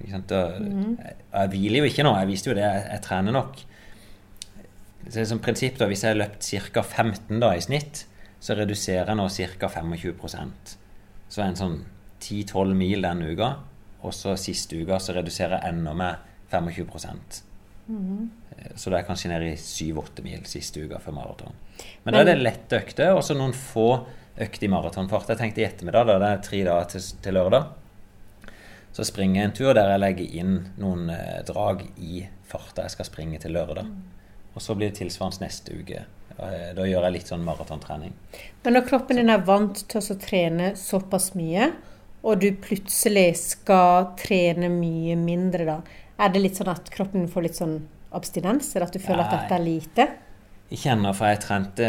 Jeg, 0.00 0.24
jeg 0.32 1.52
hviler 1.52 1.82
jo 1.84 1.90
ikke 1.90 2.06
nå, 2.08 2.14
jeg 2.22 2.30
viste 2.32 2.48
jo 2.50 2.56
det, 2.56 2.64
jeg, 2.64 2.86
jeg 2.94 3.04
trener 3.04 3.36
nok. 3.36 3.60
Så 5.06 5.14
det 5.16 5.22
er 5.24 5.30
som 5.30 5.40
prinsipp 5.42 5.78
da, 5.80 5.86
Hvis 5.90 6.02
jeg 6.04 6.12
har 6.14 6.20
løpt 6.20 6.44
ca. 6.74 6.82
15 6.82 7.40
da 7.40 7.54
i 7.56 7.60
snitt, 7.64 8.04
så 8.40 8.54
reduserer 8.56 9.06
jeg 9.10 9.16
nå 9.16 9.28
ca. 9.28 9.68
25% 9.68 10.76
Så 11.28 11.42
en 11.44 11.56
sånn 11.58 11.78
10-12 12.20 12.74
mil 12.76 13.02
den 13.02 13.22
uka, 13.32 13.54
og 14.02 14.12
så 14.12 14.36
siste 14.36 14.76
uka 14.82 14.98
så 15.00 15.14
reduserer 15.16 15.56
jeg 15.58 15.72
enda 15.74 15.94
med 15.96 16.16
25 16.52 16.90
Eh, 17.90 18.72
Så 18.76 18.90
da 18.90 18.96
er 18.96 19.02
jeg 19.02 19.08
kanskje 19.08 19.30
nede 19.32 19.50
i 19.52 19.56
7-8 19.56 20.22
mil 20.22 20.44
siste 20.46 20.82
uka 20.84 20.98
før 21.02 21.16
maraton. 21.16 21.52
Men, 22.04 22.14
da 22.14 22.20
er 22.20 22.24
det 22.24 22.38
lette 22.42 22.76
økter, 22.78 23.14
og 23.16 23.22
så 23.24 23.34
noen 23.34 23.52
få 23.56 24.04
økter 24.40 24.66
i 24.68 24.70
maratonfart. 24.70 25.28
Jeg 25.32 25.40
tenkte 25.40 25.62
i 25.62 25.66
ettermiddag, 25.66 26.06
da 26.06 26.18
det 26.18 26.28
er 26.30 26.44
tre 26.44 26.62
dager 26.68 26.90
til, 26.92 27.00
til 27.24 27.34
lørdag, 27.34 27.66
så 28.92 29.04
springer 29.06 29.40
jeg 29.40 29.48
en 29.48 29.56
tur 29.56 29.74
der 29.74 29.90
jeg 29.92 30.02
legger 30.02 30.38
inn 30.42 30.54
noen 30.82 31.10
eh, 31.14 31.42
drag 31.46 31.84
i 31.98 32.24
farta 32.50 32.82
jeg 32.86 32.96
skal 32.96 33.06
springe 33.06 33.38
til 33.42 33.54
lørdag. 33.54 33.86
Og 34.54 34.62
så 34.64 34.74
blir 34.74 34.90
det 34.90 34.98
tilsvarende 34.98 35.44
neste 35.46 35.76
uke. 35.78 36.04
Eh, 36.38 36.72
Da 36.74 36.86
gjør 36.88 37.04
jeg 37.06 37.12
litt 37.12 37.30
sånn 37.30 37.44
maratontrening. 37.46 38.12
Men 38.64 38.74
når 38.74 38.88
kroppen 38.88 39.16
din 39.20 39.30
er 39.30 39.44
vant 39.46 39.84
til 39.88 40.00
å 40.00 40.18
trene 40.20 40.72
såpass 40.76 41.34
mye, 41.38 41.72
og 42.22 42.40
du 42.40 42.50
plutselig 42.52 43.36
skal 43.36 44.10
trene 44.20 44.68
mye 44.68 45.16
mindre, 45.16 45.64
da, 45.64 45.78
er 46.20 46.28
det 46.34 46.42
litt 46.42 46.58
sånn 46.60 46.68
at 46.72 46.90
kroppen 46.92 47.28
får 47.28 47.42
litt 47.46 47.56
sånn 47.60 47.78
abstinens? 48.12 48.74
Eller 48.74 48.86
At 48.86 48.92
du 48.92 48.98
føler 48.98 49.24
at 49.24 49.30
dette 49.36 49.54
er 49.56 49.64
lite? 49.64 50.08
Jeg 50.70 50.78
kjenner, 50.84 51.14
for 51.16 51.26
jeg 51.26 51.40
trente 51.40 51.86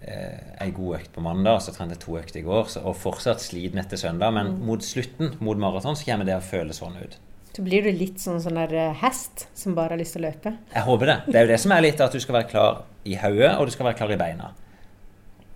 eh, 0.00 0.54
ei 0.64 0.70
god 0.74 1.00
økt 1.00 1.12
på 1.12 1.20
mandag, 1.24 1.60
så 1.62 1.74
trente 1.74 1.96
jeg 1.98 2.04
to 2.04 2.16
økter 2.18 2.40
i 2.40 2.46
går, 2.46 2.64
så, 2.72 2.82
og 2.88 2.96
fortsatt 2.96 3.42
sliten 3.44 3.78
etter 3.82 4.00
søndag. 4.00 4.32
Men 4.36 4.54
mot 4.64 4.82
slutten, 4.84 5.34
mot 5.44 5.58
maraton, 5.60 5.96
så 5.98 6.06
kommer 6.08 6.24
det 6.28 6.38
å 6.38 6.44
føles 6.44 6.80
sånn 6.80 6.96
ut. 7.00 7.18
Så 7.56 7.64
blir 7.66 7.82
du 7.82 7.90
litt 7.90 8.20
sånn, 8.22 8.38
sånn 8.42 8.58
der 8.60 8.74
eh, 8.78 8.98
hest 9.02 9.48
som 9.58 9.74
bare 9.74 9.96
har 9.96 10.00
lyst 10.00 10.14
til 10.16 10.22
å 10.22 10.28
løpe. 10.28 10.54
Jeg 10.74 10.86
håper 10.86 11.10
det. 11.10 11.16
Det 11.26 11.40
er 11.40 11.46
jo 11.46 11.50
det 11.50 11.60
som 11.62 11.74
er 11.74 11.84
litt 11.86 12.02
at 12.04 12.14
du 12.14 12.22
skal 12.22 12.38
være 12.38 12.50
klar 12.52 12.82
i 13.04 13.16
hodet, 13.18 13.50
og 13.56 13.66
du 13.66 13.74
skal 13.74 13.88
være 13.90 13.98
klar 13.98 14.14
i 14.14 14.20
beina. 14.20 14.52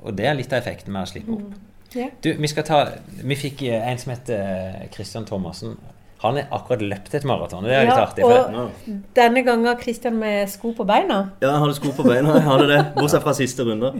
Og 0.02 0.16
det 0.18 0.26
er 0.28 0.36
litt 0.36 0.52
av 0.52 0.58
effekten 0.60 0.92
med 0.94 1.06
å 1.06 1.10
slippe 1.12 1.36
opp. 1.36 1.54
Ja. 1.94 2.08
Du, 2.24 2.32
vi 2.34 2.48
skal 2.50 2.64
ta 2.66 2.78
Vi 3.22 3.36
fikk 3.38 3.62
eh, 3.68 3.78
en 3.90 4.00
som 4.02 4.10
heter 4.10 4.88
Christian 4.94 5.26
Thomassen. 5.28 5.76
Han 6.24 6.38
har 6.40 6.46
akkurat 6.56 6.82
løpt 6.82 7.14
et 7.18 7.24
maraton. 7.28 7.66
Det 7.68 7.74
er 7.76 7.84
litt 7.84 7.94
Ja, 7.94 8.06
artig. 8.06 8.24
For 8.24 8.60
og 8.64 8.92
denne 9.16 9.42
gangen 9.44 9.68
har 9.68 9.80
Christian 9.80 10.16
med 10.20 10.48
sko 10.48 10.72
på 10.76 10.86
beina. 10.88 11.18
Ja, 11.42 11.50
han 11.52 11.66
hadde 11.66 11.76
sko 11.76 11.92
på 11.92 12.06
beina. 12.06 12.38
Jeg 12.38 12.46
hadde 12.48 12.70
det. 12.70 12.78
Bortsett 12.96 13.26
fra 13.26 13.34
siste 13.36 13.66
runde. 13.68 13.92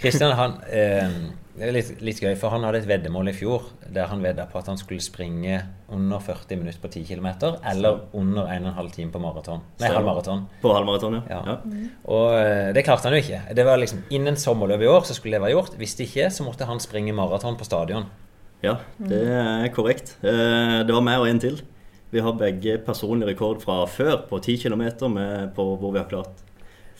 Christian 0.00 0.32
han, 0.38 0.56
eh, 0.72 1.10
det 1.58 1.66
er 1.66 1.74
litt, 1.74 1.90
litt 2.06 2.20
gøy, 2.22 2.32
for 2.38 2.54
han 2.54 2.64
hadde 2.64 2.80
et 2.80 2.88
veddemål 2.88 3.28
i 3.32 3.34
fjor 3.34 3.66
der 3.92 4.06
han 4.10 4.22
vedda 4.22 4.44
på 4.50 4.60
at 4.60 4.68
han 4.70 4.78
skulle 4.78 5.02
springe 5.02 5.58
under 5.90 6.20
40 6.22 6.60
minutter 6.60 6.80
på 6.82 6.90
10 6.92 7.04
km, 7.08 7.28
eller 7.66 8.04
under 8.16 8.46
1 8.52 8.68
12 8.76 8.90
time 8.94 9.12
på 9.12 9.20
maraton. 9.22 9.64
Nei, 9.80 9.90
halvmaraton. 9.92 10.44
På 10.62 10.74
halvmaraton, 10.76 11.18
ja. 11.18 11.22
Ja. 11.32 11.40
ja. 11.48 11.88
Og 12.14 12.36
eh, 12.38 12.70
det 12.76 12.84
klarte 12.86 13.08
han 13.08 13.16
jo 13.16 13.24
ikke. 13.24 13.42
Det 13.56 13.66
var 13.66 13.80
liksom 13.80 14.04
Innen 14.14 14.36
sommerløpet 14.36 14.86
i 14.86 14.92
år 14.92 15.04
så 15.08 15.16
skulle 15.16 15.36
det 15.38 15.44
være 15.44 15.56
gjort. 15.56 15.76
Hvis 15.80 15.96
det 15.98 16.08
ikke, 16.08 16.30
så 16.32 16.46
måtte 16.46 16.68
han 16.68 16.80
springe 16.84 17.16
maraton 17.16 17.58
på 17.58 17.66
stadion. 17.68 18.08
Ja, 18.64 18.76
det 18.98 19.20
er 19.30 19.68
korrekt. 19.74 20.16
Eh, 20.22 20.82
Det 20.86 20.94
var 20.94 21.04
meg 21.06 21.20
og 21.22 21.28
en 21.30 21.38
til. 21.42 21.60
Vi 22.10 22.20
har 22.24 22.32
begge 22.40 22.78
personlig 22.86 23.28
rekord 23.28 23.60
fra 23.62 23.82
før 23.86 24.22
på 24.30 24.40
10 24.40 24.56
km 24.64 24.82
hvor 25.54 25.92
vi 25.92 25.98
har 26.00 26.08
klart 26.08 26.40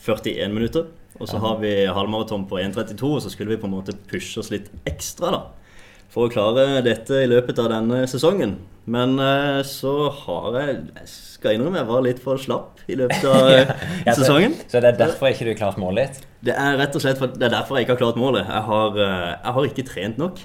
41 0.04 0.52
minutter. 0.54 0.86
Og 1.18 1.26
så 1.26 1.40
har 1.42 1.56
vi 1.58 1.72
halvmaraton 1.90 2.44
på 2.46 2.60
1,32, 2.62 3.02
og 3.16 3.22
så 3.24 3.30
skulle 3.32 3.56
vi 3.56 3.60
på 3.62 3.66
en 3.66 3.74
måte 3.74 3.94
pushe 4.10 4.38
oss 4.38 4.50
litt 4.52 4.68
ekstra 4.86 5.30
da, 5.34 5.40
for 6.12 6.28
å 6.28 6.30
klare 6.30 6.82
dette 6.84 7.24
i 7.24 7.26
løpet 7.26 7.58
av 7.58 7.70
denne 7.72 8.04
sesongen. 8.06 8.52
Men 8.86 9.18
eh, 9.18 9.62
så 9.66 10.10
har 10.22 10.54
jeg 10.60 10.76
Jeg 10.94 11.08
skal 11.10 11.56
innrømme 11.56 11.80
jeg 11.82 11.88
var 11.90 12.04
litt 12.06 12.20
for 12.22 12.38
slapp 12.40 12.78
i 12.88 12.94
løpet 13.00 13.24
av 13.28 13.50
eh, 13.56 13.72
Ja, 14.06 14.14
sesongen. 14.14 14.54
Så 14.70 14.80
det 14.84 14.92
er 14.94 15.00
derfor 15.00 15.32
ikke 15.32 15.48
du 15.48 15.50
har 15.56 15.58
klart 15.64 15.80
målet 15.82 16.12
ditt. 16.14 16.28
Det 16.48 16.54
er 16.54 16.78
rett 16.78 16.94
og 16.94 17.02
slett 17.02 17.18
for, 17.18 17.26
det 17.34 17.48
er 17.48 17.56
derfor 17.56 17.76
jeg 17.80 17.88
ikke 17.88 17.96
har 17.96 18.04
klart 18.04 18.20
målet. 18.22 18.46
Jeg 18.46 18.62
har, 18.70 19.02
eh, 19.08 19.26
jeg 19.34 19.56
har 19.58 19.68
ikke 19.72 19.88
trent 19.90 20.22
nok. 20.22 20.44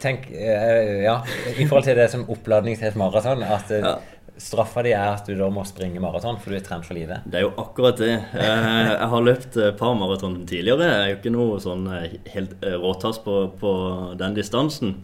Tenk, 0.00 0.30
eh, 0.32 1.02
ja, 1.04 1.22
I 1.58 1.66
forhold 1.68 1.84
til 1.84 1.96
det 1.96 2.08
som 2.10 2.24
oppladning 2.32 2.76
til 2.78 2.88
et 2.88 2.96
maraton, 2.98 3.42
at 3.42 3.70
eh, 3.70 3.80
Ja. 3.84 3.98
straffa 4.42 4.82
di 4.82 4.90
er 4.96 5.12
at 5.12 5.26
du 5.28 5.34
da 5.38 5.48
må 5.52 5.62
springe 5.68 6.00
maraton 6.00 6.38
for 6.40 6.50
du 6.50 6.56
er 6.56 6.64
trent 6.66 6.84
for 6.88 6.94
lite. 6.94 7.20
Det 7.28 7.38
er 7.38 7.44
jo 7.46 7.52
akkurat 7.60 7.96
det. 8.00 8.14
Eh, 8.34 8.90
Jeg 8.90 9.08
har 9.12 9.22
løpt 9.22 9.56
et 9.56 9.76
par 9.78 9.94
maraton 9.94 10.40
tidligere. 10.46 10.88
Jeg 10.88 11.00
er 11.02 11.08
jo 11.12 11.18
ikke 11.20 11.34
noe 11.36 11.60
sånn 11.62 11.86
helt 12.32 12.56
råtass 12.62 13.18
på, 13.22 13.36
på 13.60 13.72
den 14.18 14.34
distansen. 14.34 14.96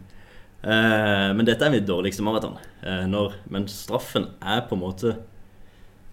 Men 0.62 1.44
dette 1.46 1.62
er 1.62 1.70
mitt 1.70 1.86
dårligste 1.86 2.24
maraton. 2.26 2.56
Men 2.82 3.68
straffen 3.70 4.24
er 4.42 4.64
på 4.66 4.74
en 4.74 4.80
måte 4.82 5.12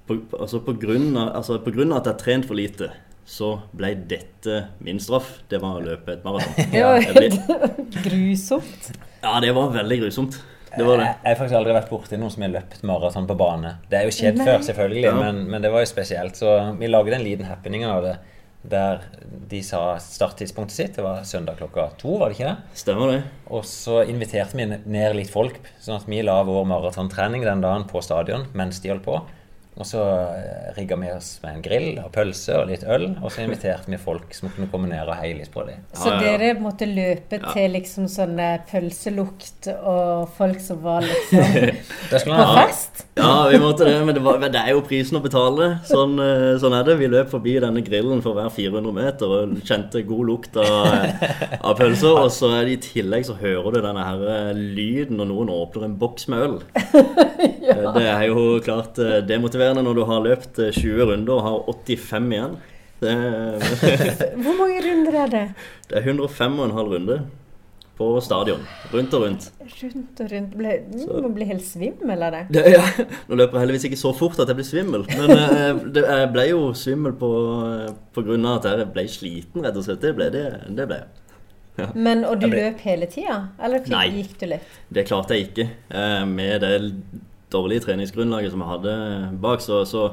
på, 0.06 0.20
på- 0.30 0.38
altså 0.40 0.60
på, 0.62 0.76
grunn 0.78 1.16
av, 1.18 1.32
altså 1.40 1.58
på 1.66 1.72
grunn 1.74 1.92
av 1.92 2.04
at 2.04 2.06
jeg 2.06 2.14
har 2.14 2.20
trent 2.22 2.46
for 2.46 2.54
lite, 2.60 2.92
så 3.26 3.56
ble 3.74 3.94
dette 4.10 4.68
min 4.86 5.00
straff. 5.02 5.40
Det 5.50 5.58
var 5.64 5.80
å 5.80 5.86
løpe 5.86 6.14
et 6.14 6.26
maraton. 6.26 6.68
Helt 6.76 7.96
grusomt. 8.06 8.92
Ja, 9.24 9.40
det 9.42 9.52
var 9.58 9.72
veldig 9.74 9.98
grusomt. 10.04 10.38
Det 10.76 10.84
var 10.84 11.00
det. 11.00 11.06
Jeg 11.08 11.16
jeg 11.24 11.32
har 11.32 11.40
faktisk 11.40 11.58
aldri 11.58 11.74
vært 11.78 11.90
borti 11.90 12.18
noen 12.20 12.32
som 12.34 12.44
har 12.44 12.52
løpt 12.58 12.82
maraton 12.86 13.28
på 13.30 13.36
bane. 13.40 13.76
Det 13.90 13.98
er 14.02 14.10
jo 14.10 14.14
skjedd 14.16 14.42
før, 14.44 14.60
selvfølgelig, 14.68 15.04
Ja. 15.08 15.14
men, 15.16 15.44
men 15.50 15.64
det 15.64 15.72
var 15.72 15.86
jo 15.86 15.90
spesielt. 15.90 16.36
Så 16.38 16.52
vi 16.80 16.90
lagde 16.92 17.16
en 17.16 17.24
liten 17.24 17.48
happening 17.48 17.86
av 17.88 18.02
det. 18.04 18.16
Der 18.66 19.02
de 19.48 19.60
sa 19.64 19.96
starttidspunktet 20.02 20.74
sitt. 20.76 20.96
Det 20.98 21.04
var 21.06 21.24
søndag 21.24 21.58
klokka 21.62 21.88
to, 22.02 22.18
var 22.20 22.30
det 22.34 22.40
ikke 22.40 22.50
det? 22.52 22.78
Stemmer 22.82 23.12
det. 23.14 23.20
Og 23.54 23.64
så 23.70 24.02
inviterte 24.10 24.58
vi 24.58 24.66
ned 24.68 25.16
litt 25.16 25.30
folk, 25.32 25.60
sånn 25.80 26.00
at 26.02 26.08
vi 26.10 26.22
la 26.26 26.40
vår 26.48 26.66
maratontrening 26.74 27.46
den 27.46 27.62
dagen 27.64 27.86
på 27.90 28.02
stadion 28.04 28.48
mens 28.58 28.82
de 28.84 28.90
holdt 28.92 29.06
på. 29.06 29.20
Og 29.76 29.84
så 29.84 30.00
eh, 30.00 30.68
rigga 30.78 30.96
vi 31.02 31.10
oss 31.12 31.34
med 31.44 31.58
en 31.58 31.64
grill 31.66 31.98
og 32.00 32.12
pølse 32.16 32.54
og 32.56 32.70
litt 32.70 32.86
øl, 32.88 33.10
og 33.20 33.28
så 33.34 33.42
inviterte 33.44 33.92
vi 33.92 33.98
folk 34.00 34.32
som 34.38 34.48
kunne 34.54 34.70
komme 34.72 34.88
ned 34.88 35.04
og 35.04 35.18
heie 35.20 35.36
litt 35.36 35.52
på 35.52 35.66
dem. 35.68 35.82
Så 36.00 36.14
dere 36.22 36.54
måtte 36.64 36.88
løpe 36.88 37.42
Ja. 37.42 37.52
til 37.52 37.74
liksom 37.76 38.08
sånn 38.08 38.40
eh, 38.40 38.62
pølselukt 38.70 39.68
og 39.76 40.30
folk 40.38 40.62
som 40.64 40.80
var 40.86 41.04
liksom 41.04 42.32
på 42.40 42.46
fest? 42.56 43.04
Ja, 43.20 43.48
vi 43.52 43.60
måtte 43.60 43.84
det, 43.88 43.98
men 44.08 44.16
det, 44.16 44.24
var, 44.24 44.40
det 44.44 44.60
er 44.62 44.72
jo 44.76 44.82
prisen 44.88 45.20
å 45.20 45.24
betale. 45.24 45.68
Sånn, 45.88 46.16
eh, 46.24 46.56
sånn 46.62 46.76
er 46.80 46.88
det. 46.88 46.96
Vi 47.00 47.12
løp 47.12 47.30
forbi 47.32 47.58
denne 47.64 47.84
grillen 47.86 48.24
for 48.24 48.36
hver 48.40 48.48
400 48.56 48.96
meter 48.96 49.36
og 49.42 49.58
kjente 49.68 50.02
god 50.08 50.26
lukt 50.32 50.56
av, 50.60 51.12
av 51.60 51.76
pølser. 51.80 52.16
Og 52.24 52.32
så 52.36 52.52
er 52.62 52.68
det 52.68 52.78
i 52.78 52.82
tillegg 52.90 53.28
så 53.28 53.36
hører 53.40 53.76
du 53.76 53.82
denne 53.86 54.08
her 54.08 54.26
eh, 54.38 54.52
lyden 54.56 55.20
når 55.20 55.32
noen 55.32 55.52
åpner 55.56 55.88
en 55.90 56.00
boks 56.00 56.30
med 56.32 56.48
øl. 56.48 56.58
Eh, 57.66 57.80
Det 57.96 58.04
er 58.06 58.24
jo 58.30 58.42
klart 58.62 59.00
eh, 59.02 59.20
demotiverende 59.66 59.84
når 59.86 59.96
du 59.98 60.04
har 60.10 60.24
løpt 60.26 60.60
eh, 60.60 60.72
20 60.76 61.10
runder 61.12 61.34
og 61.34 61.46
har 61.46 61.58
85 61.74 62.32
igjen. 62.36 62.58
Hvor 64.46 64.56
mange 64.58 64.78
runder 64.86 65.18
er 65.26 65.28
det? 65.34 65.42
det 65.90 65.98
er 66.00 66.06
105,5 66.14 66.78
runde 66.94 67.18
på 67.96 68.08
stadion. 68.24 68.64
Rundt 68.92 69.14
og 69.16 69.22
rundt. 69.24 69.46
Rundt 69.82 70.20
og 70.24 70.32
rundt. 70.32 70.56
Ble, 70.60 70.72
må 71.22 71.30
bli 71.36 71.46
helt 71.48 71.64
svimmel 71.64 72.24
av 72.28 72.34
det. 72.36 72.42
Det, 72.58 72.64
ja, 72.74 72.82
nå 73.30 73.38
løper 73.40 73.56
jeg 73.60 73.66
heldigvis 73.66 73.86
ikke 73.90 74.00
så 74.02 74.12
fort 74.18 74.40
at 74.44 74.50
jeg 74.52 74.58
blir 74.60 74.68
svimmel, 74.68 75.06
men 75.16 75.32
eh, 75.36 75.84
det, 75.96 76.04
jeg 76.04 76.32
ble 76.34 76.48
jo 76.50 76.64
svimmel 76.76 77.14
på, 77.20 77.30
på 78.16 78.26
grunn 78.28 78.48
av 78.50 78.58
at 78.60 78.68
jeg 78.74 78.90
ble 78.96 79.06
sliten, 79.12 79.64
rett 79.64 79.80
og 79.80 79.86
slett. 79.88 80.02
Det 80.04 80.12
ble 80.18 80.28
det. 80.34 80.44
det 80.76 80.88
ble. 80.92 81.00
jeg. 81.80 81.88
Men, 81.96 82.26
og 82.28 82.40
du 82.44 82.50
ble- 82.50 82.66
løp 82.66 82.84
hele 82.88 83.08
tida? 83.12 83.38
Eller 83.64 83.88
Nei. 83.92 84.06
gikk 84.22 84.36
du 84.44 84.50
litt? 84.56 84.76
Det 84.96 85.06
klarte 85.08 85.36
jeg 85.38 85.50
ikke. 85.52 85.70
Eh, 85.96 86.22
Med 86.36 86.64
det 86.68 86.74
dårlige 87.56 87.88
treningsgrunnlaget 87.88 88.54
som 88.54 88.64
jeg 88.64 88.74
hadde 88.76 88.96
bak, 89.44 89.64
så, 89.64 89.82
så, 89.90 90.08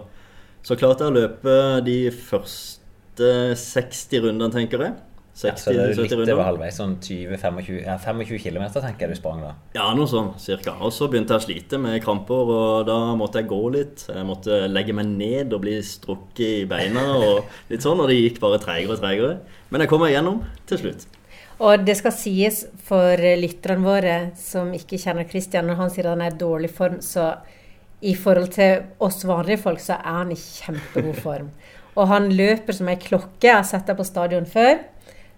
så 0.64 0.78
klarte 0.78 1.04
jeg 1.06 1.14
å 1.14 1.18
løpe 1.20 1.56
de 1.86 1.98
første 2.14 3.32
60 3.58 4.28
rundene, 4.28 4.54
tenker 4.54 4.86
jeg. 4.86 5.00
Ja, 5.32 5.54
så 5.56 5.72
60-70 5.72 6.20
litt 6.20 6.30
over 6.34 6.44
halvveis. 6.44 6.76
Sånn 6.76 6.98
20-25 7.00 7.78
ja, 7.86 7.94
25 8.00 8.40
km 8.42 8.66
tenker 8.74 9.06
jeg 9.06 9.14
du 9.14 9.18
sprang 9.18 9.40
da. 9.40 9.54
Ja, 9.74 9.86
noe 9.96 10.08
sånn 10.10 10.34
cirka. 10.40 10.74
Og 10.84 10.92
så 10.92 11.08
begynte 11.10 11.34
jeg 11.34 11.42
å 11.42 11.46
slite 11.46 11.80
med 11.80 11.96
kramper, 12.04 12.52
og 12.52 12.84
da 12.88 12.98
måtte 13.18 13.40
jeg 13.40 13.48
gå 13.50 13.62
litt. 13.72 14.04
Jeg 14.12 14.28
måtte 14.28 14.60
legge 14.68 14.94
meg 14.96 15.08
ned 15.08 15.56
og 15.56 15.64
bli 15.64 15.78
strukket 15.86 16.44
i 16.44 16.68
beina 16.68 17.06
og 17.16 17.48
litt 17.72 17.84
sånn, 17.84 18.02
og 18.04 18.12
det 18.12 18.20
gikk 18.20 18.42
bare 18.44 18.60
tregere 18.62 18.98
og 18.98 19.02
tregere. 19.02 19.34
Men 19.72 19.84
jeg 19.84 19.92
kom 19.92 20.04
meg 20.04 20.12
gjennom 20.14 20.42
til 20.68 20.84
slutt. 20.84 21.08
Og 21.62 21.84
det 21.86 21.94
skal 22.00 22.14
sies 22.16 22.64
for 22.82 23.20
lytterne 23.38 23.86
våre 23.86 24.14
som 24.38 24.72
ikke 24.74 24.98
kjenner 24.98 25.28
Christian, 25.30 25.68
når 25.68 25.78
han 25.78 25.92
sier 25.94 26.08
han 26.10 26.24
er 26.24 26.34
i 26.34 26.40
dårlig 26.40 26.72
form, 26.74 26.98
så 27.04 27.36
i 28.02 28.16
forhold 28.18 28.50
til 28.56 28.82
oss 29.02 29.22
vanlige 29.28 29.62
folk, 29.62 29.78
så 29.78 29.94
er 30.00 30.16
han 30.18 30.32
i 30.34 30.38
kjempegod 30.40 31.20
form. 31.22 31.52
Og 31.94 32.08
han 32.10 32.26
løper 32.34 32.74
som 32.74 32.88
ei 32.90 32.96
klokke. 32.98 33.46
Jeg 33.46 33.60
har 33.60 33.68
sett 33.68 33.86
deg 33.86 33.98
på 33.98 34.06
stadion 34.08 34.48
før. 34.48 34.80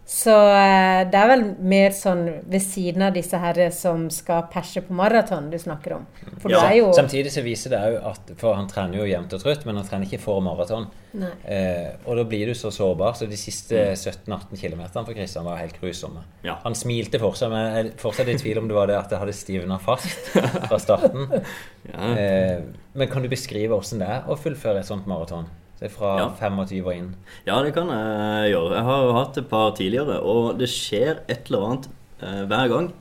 Så 0.07 0.33
eh, 0.53 1.03
det 1.09 1.17
er 1.17 1.29
vel 1.31 1.43
mer 1.65 1.95
sånn 1.97 2.27
ved 2.45 2.61
siden 2.61 3.07
av 3.07 3.15
disse 3.17 3.39
herre 3.41 3.71
som 3.73 4.05
skal 4.13 4.43
perse 4.53 4.83
på 4.85 4.93
maraton 4.97 5.47
du 5.49 5.57
snakker 5.61 5.97
om. 5.97 6.05
For 6.43 6.53
Ja, 6.53 6.61
er 6.69 6.93
Samtidig 6.93 7.33
så 7.33 7.45
viser 7.45 7.73
det 7.73 7.81
òg 7.81 7.97
at 8.11 8.35
For 8.41 8.53
han 8.59 8.69
trener 8.69 9.01
jo 9.01 9.09
jevnt 9.09 9.33
og 9.33 9.41
trutt, 9.41 9.65
men 9.65 9.81
han 9.81 9.89
trener 9.89 10.05
ikke 10.05 10.21
for 10.21 10.45
maraton. 10.45 10.91
Eh, 11.17 11.95
og 12.05 12.21
da 12.21 12.27
blir 12.29 12.53
du 12.53 12.55
så 12.59 12.69
sårbar. 12.75 13.17
Så 13.17 13.31
de 13.31 13.39
siste 13.41 13.81
17-18 13.97 14.61
km 14.61 14.85
for 14.93 15.15
Kristian 15.17 15.49
var 15.49 15.63
helt 15.63 15.81
grusomme. 15.81 16.27
Ja. 16.45 16.59
Han 16.67 16.77
smilte 16.77 17.23
fortsatt, 17.23 17.55
men 17.55 17.65
jeg 17.65 17.87
er 17.87 17.93
fortsatt 18.05 18.29
i 18.29 18.37
tvil 18.45 18.61
om 18.61 18.69
det 18.69 18.77
var 18.77 18.93
det 18.93 19.01
at 19.01 19.09
det 19.09 19.23
hadde 19.23 19.37
stivna 19.37 19.81
fast 19.81 20.35
fra 20.35 20.81
starten. 20.83 21.31
Ja. 21.85 22.07
Eh, 22.17 22.63
men 22.97 23.11
kan 23.13 23.21
du 23.21 23.29
beskrive 23.29 23.77
åssen 23.77 24.01
det 24.01 24.07
er 24.09 24.31
å 24.31 24.39
fullføre 24.41 24.81
et 24.81 24.89
sånt 24.89 25.05
maraton? 25.11 25.45
Så 25.81 25.91
fra 25.91 26.11
Ja. 26.21 26.29
25 26.39 26.87
og 26.87 26.95
inn. 26.95 27.09
Ja, 27.47 27.61
det 27.65 27.75
kan 27.75 27.89
jeg 27.91 28.53
gjøre. 28.55 28.75
Jeg 28.77 28.85
har 28.87 29.03
jo 29.05 29.13
hatt 29.19 29.39
et 29.39 29.49
par 29.51 29.73
tidligere, 29.75 30.21
og 30.23 30.59
det 30.59 30.69
skjer 30.71 31.21
et 31.29 31.51
eller 31.51 31.65
annet 31.69 31.89
eh, 32.23 32.45
hver 32.47 32.69
gang 32.71 32.93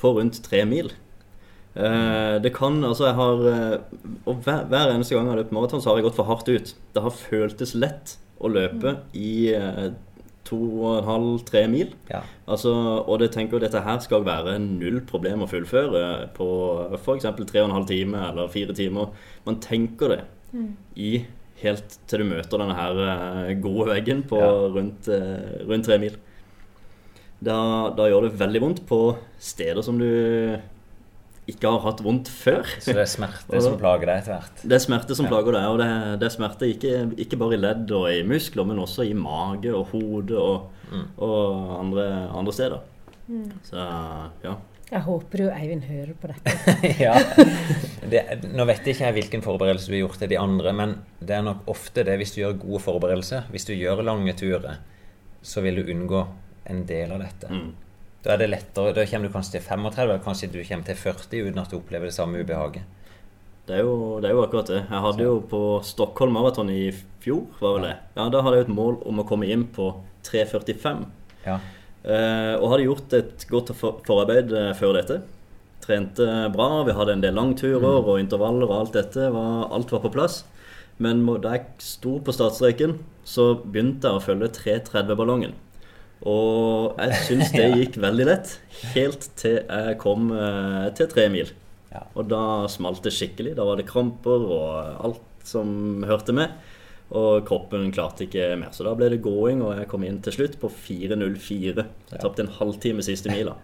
for 0.00 0.16
rundt 0.18 0.40
tre 0.42 0.64
mil. 0.64 0.90
Eh, 1.76 2.38
det 2.40 2.52
kan 2.54 2.78
altså 2.86 3.08
jeg 3.08 3.16
har 3.18 3.40
eh, 3.50 3.78
Og 4.30 4.36
hver, 4.46 4.60
hver 4.70 4.92
eneste 4.94 5.16
gang 5.16 5.26
jeg 5.26 5.32
har 5.34 5.40
løpt 5.42 5.52
maraton, 5.56 5.80
så 5.82 5.90
har 5.90 5.96
jeg 5.98 6.04
gått 6.06 6.16
for 6.20 6.28
hardt 6.30 6.48
ut. 6.48 6.74
Det 6.94 7.02
har 7.02 7.10
føltes 7.10 7.74
lett 7.74 8.16
å 8.40 8.48
løpe 8.48 8.96
i 9.18 9.52
eh, 9.54 9.88
to 10.44 10.58
og 10.84 10.98
en 11.00 11.04
halv, 11.08 11.44
tre 11.48 11.64
mil. 11.72 11.94
Ja. 12.10 12.20
Altså, 12.46 12.70
og 13.08 13.18
det 13.22 13.30
tenker 13.32 13.56
at 13.56 13.64
dette 13.66 13.80
her 13.82 13.98
skal 14.04 14.24
være 14.26 14.58
null 14.60 15.00
problem 15.08 15.42
å 15.42 15.48
fullføre 15.50 16.28
på 16.36 16.48
f.eks. 16.98 17.24
tre 17.48 17.62
og 17.62 17.70
en 17.70 17.76
halv 17.78 17.88
time 17.88 18.20
eller 18.30 18.48
fire 18.52 18.76
timer. 18.76 19.08
Man 19.46 19.60
tenker 19.64 20.08
det 20.14 20.20
i 20.96 21.24
helt 21.62 21.98
til 22.10 22.18
du 22.20 22.24
møter 22.28 22.58
denne 22.60 22.74
her 22.76 23.00
eh, 23.48 23.54
gode 23.62 23.88
veggen 23.92 24.22
på 24.28 24.38
Ja. 24.40 24.52
rundt, 24.74 25.08
eh, 25.08 25.64
rundt 25.68 25.84
tre 25.86 25.98
mil. 25.98 26.16
Da, 27.44 27.90
da 27.96 28.06
gjør 28.08 28.28
det 28.28 28.38
veldig 28.40 28.60
vondt 28.62 28.86
på 28.88 28.98
steder 29.38 29.82
som 29.84 29.98
du 30.00 30.06
ikke 31.46 31.68
har 31.68 31.80
hatt 31.84 32.00
vondt 32.00 32.28
før. 32.32 32.62
Så 32.80 32.94
det 32.96 33.02
er 33.04 33.10
smerte 33.10 33.60
som 33.60 33.74
plager 33.82 34.06
deg 34.08 34.22
etter 34.22 34.38
hvert. 34.38 34.62
Det 34.64 34.72
er 34.78 34.84
smerte 34.86 35.14
som 35.18 35.26
Ja. 35.26 35.32
plager 35.34 35.52
deg, 35.52 35.66
og 35.68 35.78
det, 35.82 35.88
det 36.22 36.28
er 36.30 36.32
smerte 36.38 36.68
ikke, 36.72 36.92
ikke 37.20 37.36
bare 37.42 37.58
i 37.58 37.60
ledd 37.60 37.90
og 37.92 38.06
i 38.08 38.22
muskler, 38.24 38.64
men 38.66 38.80
også 38.80 39.04
i 39.04 39.12
mage 39.18 39.74
og 39.74 39.86
hode 39.92 40.38
og, 40.40 40.70
Mm. 40.94 41.06
og 41.18 41.80
andre, 41.80 42.02
andre 42.36 42.52
steder. 42.52 42.80
Mm. 43.26 43.46
Så 43.64 43.76
ja. 44.44 44.52
Jeg 44.90 45.00
håper 45.06 45.40
jo 45.40 45.50
Eivind 45.50 45.86
hører 45.88 46.12
på 46.20 46.28
dette. 46.28 46.74
ja. 47.06 47.14
Det, 48.04 48.20
nå 48.52 48.66
vet 48.68 48.84
jeg 48.84 48.94
ikke 48.94 49.06
jeg 49.06 49.16
hvilken 49.18 49.44
forberedelse 49.44 49.88
du 49.88 49.94
har 49.96 50.02
gjort 50.04 50.18
til 50.20 50.30
de 50.34 50.40
andre, 50.40 50.74
men 50.76 50.96
det 51.24 51.38
er 51.38 51.46
nok 51.46 51.70
ofte 51.72 52.04
det 52.06 52.18
hvis 52.20 52.34
du 52.34 52.42
gjør 52.42 52.58
gode 52.66 52.82
forberedelser. 52.84 53.48
Hvis 53.54 53.66
du 53.68 53.72
gjør 53.74 54.04
lange 54.04 54.36
turer, 54.38 54.82
så 55.44 55.64
vil 55.64 55.80
du 55.80 55.94
unngå 55.94 56.26
en 56.70 56.84
del 56.88 57.14
av 57.16 57.24
dette. 57.24 57.48
Mm. 57.48 57.72
Da 58.24 58.34
er 58.34 58.40
det 58.40 58.50
lettere, 58.52 58.92
da 58.96 59.04
kommer 59.08 59.28
du 59.28 59.34
kanskje 59.34 59.58
til 59.58 59.64
35, 59.66 60.02
eller 60.04 60.20
kanskje 60.24 60.50
du 60.52 60.60
kommer 60.64 60.86
til 60.88 61.00
40 61.00 61.48
uten 61.48 61.60
at 61.60 61.72
du 61.72 61.78
opplever 61.80 62.08
det 62.08 62.16
samme 62.16 62.40
ubehaget. 62.40 62.84
Det 63.64 63.78
er, 63.78 63.86
jo, 63.86 64.18
det 64.20 64.28
er 64.28 64.34
jo 64.36 64.42
akkurat 64.44 64.68
det. 64.68 64.82
Jeg 64.82 65.02
hadde 65.06 65.24
jo 65.24 65.36
på 65.48 65.60
Stockholm 65.88 66.34
Marathon 66.36 66.68
i 66.68 66.90
fjor, 67.24 67.46
var 67.62 67.78
vel 67.78 67.86
det. 67.88 67.94
Ja, 68.12 68.26
Da 68.28 68.42
hadde 68.44 68.58
jeg 68.58 68.66
jo 68.66 68.68
et 68.68 68.76
mål 68.76 68.98
om 69.08 69.22
å 69.22 69.24
komme 69.28 69.48
inn 69.48 69.64
på 69.72 69.86
3.45. 70.28 71.06
Ja. 71.46 71.56
Eh, 72.04 72.54
og 72.60 72.68
hadde 72.72 72.84
gjort 72.84 73.14
et 73.16 73.46
godt 73.48 73.72
forarbeid 73.80 74.52
eh, 74.52 74.72
før 74.76 74.98
dette. 74.98 75.22
Trente 75.84 76.26
bra, 76.52 76.68
vi 76.84 76.96
hadde 76.96 77.16
en 77.16 77.24
del 77.24 77.36
langturer 77.36 78.04
og 78.04 78.18
intervaller 78.20 78.68
og 78.68 78.76
alt 78.82 78.98
dette. 78.98 79.30
Var, 79.32 79.66
alt 79.72 79.92
var 79.92 80.04
på 80.04 80.12
plass. 80.12 80.42
Men 81.02 81.24
da 81.42 81.56
jeg 81.56 81.66
sto 81.82 82.18
på 82.22 82.34
startstreken, 82.34 82.98
så 83.26 83.54
begynte 83.64 84.10
jeg 84.10 84.20
å 84.20 84.24
følge 84.24 84.52
3.30-ballongen. 84.60 85.56
Og 86.28 87.00
jeg 87.00 87.24
syns 87.26 87.52
det 87.52 87.66
gikk 87.80 87.98
veldig 88.00 88.28
lett, 88.28 88.54
helt 88.94 89.28
til 89.40 89.58
jeg 89.60 89.98
kom 90.00 90.30
eh, 90.32 90.88
til 90.96 91.10
tre 91.10 91.28
mil. 91.32 91.50
Ja. 91.94 92.04
Og 92.18 92.28
da 92.30 92.66
smalt 92.70 93.04
det 93.06 93.14
skikkelig. 93.14 93.56
Da 93.58 93.66
var 93.66 93.80
det 93.80 93.88
kramper 93.88 94.44
og 94.44 94.68
alt 95.08 95.22
som 95.46 96.02
hørte 96.08 96.34
med. 96.36 96.52
Og 97.12 97.44
kroppen 97.46 97.90
klarte 97.92 98.24
ikke 98.24 98.54
mer. 98.58 98.72
Så 98.72 98.86
da 98.86 98.94
ble 98.96 99.10
det 99.12 99.20
gåing, 99.24 99.60
og 99.62 99.76
jeg 99.78 99.88
kom 99.90 100.06
inn 100.06 100.22
til 100.24 100.34
slutt 100.38 100.56
på 100.60 100.70
4.04. 100.72 101.84
Så 102.08 102.16
jeg 102.16 102.22
tapte 102.22 102.46
en 102.46 102.54
halvtime 102.56 103.04
siste 103.04 103.32
mila. 103.32 103.58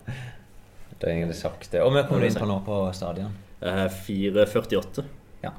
Da 1.01 1.09
er 1.13 1.25
det 1.31 1.39
sakte. 1.39 1.81
Og 1.85 1.95
vi 1.97 2.05
kommer 2.09 2.29
inn 2.29 2.37
på 2.37 2.49
nå 2.49 2.61
på 2.67 2.83
stadion. 2.97 3.33
Eh, 3.61 3.87
4.48. 3.89 5.07
Ja. 5.43 5.55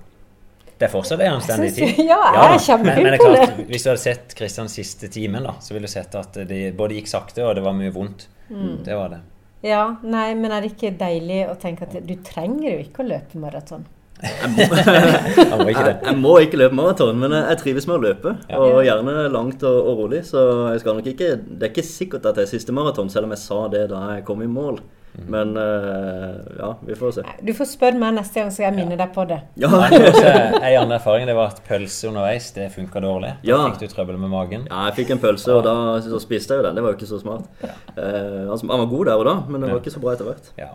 Det 0.78 0.88
er 0.88 0.94
fortsatt 0.94 1.26
en 1.26 1.40
anstendig 1.40 1.74
tid. 1.76 2.04
ja, 2.12 2.20
jeg 2.22 2.38
er 2.38 2.54
det 2.54 2.60
er 2.60 2.64
kjempeimponert. 2.68 3.66
hvis 3.70 3.84
du 3.86 3.92
hadde 3.92 4.04
sett 4.06 4.38
Kristians 4.38 4.78
siste 4.78 5.10
timen, 5.14 5.44
da, 5.46 5.58
så 5.62 5.76
ville 5.76 5.90
du 5.90 5.94
sett 5.94 6.16
at 6.18 6.40
det 6.50 6.62
både 6.78 6.98
gikk 7.00 7.10
sakte, 7.12 7.44
og 7.46 7.58
det 7.58 7.66
var 7.66 7.76
mye 7.78 7.94
vondt. 7.94 8.28
Mm. 8.52 8.82
Det 8.86 8.98
var 8.98 9.14
det. 9.14 9.22
Ja, 9.62 9.84
nei, 10.02 10.32
men 10.38 10.54
er 10.54 10.64
det 10.64 10.72
ikke 10.74 10.90
deilig 10.98 11.44
å 11.52 11.58
tenke 11.62 11.86
at 11.86 11.94
du 12.06 12.16
trenger 12.26 12.72
jo 12.72 12.78
ikke 12.82 13.04
å 13.04 13.10
løpe 13.12 13.42
maraton? 13.42 13.84
Han 14.42 14.54
må. 14.54 15.68
Jeg, 15.72 15.96
jeg 16.06 16.18
må 16.20 16.36
ikke 16.44 16.60
løpe 16.62 16.78
maraton, 16.78 17.18
men 17.18 17.34
jeg, 17.34 17.46
jeg 17.50 17.62
trives 17.64 17.88
med 17.90 17.98
å 17.98 18.04
løpe. 18.04 18.34
Og 18.58 18.82
gjerne 18.86 19.28
langt 19.34 19.66
og, 19.68 19.78
og 19.82 20.02
rolig. 20.04 20.24
Så 20.28 20.44
jeg 20.74 20.84
skal 20.84 20.98
nok 21.00 21.12
ikke 21.12 21.30
Det 21.42 21.68
er 21.68 21.74
ikke 21.74 21.88
sikkert 21.88 22.28
at 22.30 22.38
det 22.38 22.46
er 22.46 22.52
siste 22.54 22.76
maraton, 22.76 23.10
selv 23.14 23.30
om 23.30 23.36
jeg 23.36 23.44
sa 23.44 23.62
det 23.74 23.88
da 23.94 24.04
jeg 24.16 24.26
kom 24.28 24.44
i 24.46 24.50
mål. 24.52 24.82
Mhm. 25.12 25.26
Men 25.34 25.58
eh, 25.60 26.36
ja, 26.60 26.70
vi 26.88 26.96
får 26.96 27.12
se. 27.18 27.24
Du 27.44 27.52
får 27.54 27.68
spørre 27.68 28.00
meg 28.00 28.14
neste 28.16 28.40
gang, 28.40 28.52
så 28.56 28.64
jeg 28.64 28.76
minner 28.78 28.96
deg 29.00 29.10
på 29.16 29.26
det. 29.28 29.42
Ja, 29.60 29.68
En 29.68 30.64
annen 30.64 30.94
erfaring 30.96 31.26
det 31.28 31.36
var 31.36 31.52
at 31.52 31.60
pølse 31.68 32.08
underveis 32.08 32.48
det 32.56 32.70
funka 32.72 33.02
dårlig. 33.04 33.34
Da 33.44 33.50
Ja. 33.50 33.58
fikk 33.70 33.80
du 33.84 33.88
trøbbel 33.92 34.18
med 34.22 34.32
magen. 34.32 34.64
Ja, 34.70 34.86
jeg 34.88 34.96
fikk 35.02 35.12
en 35.18 35.20
pølse, 35.20 35.52
og 35.58 35.64
da 35.68 35.74
så 36.06 36.20
spiste 36.24 36.56
jeg 36.56 36.62
jo 36.64 36.68
den. 36.70 36.76
Det 36.80 36.84
var 36.86 36.94
jo 36.94 36.98
ikke 37.00 37.10
så 37.12 37.20
smart. 37.22 37.44
Eh, 37.62 38.48
altså, 38.48 38.70
han 38.72 38.80
var 38.86 38.88
god 38.94 39.06
der 39.12 39.20
og 39.20 39.26
da, 39.28 39.36
men 39.52 39.62
det 39.66 39.72
var 39.74 39.80
ikke 39.84 39.96
så 39.98 40.04
bra 40.06 40.14
etter 40.16 40.30
hvert. 40.32 40.48
Ja. 40.58 40.70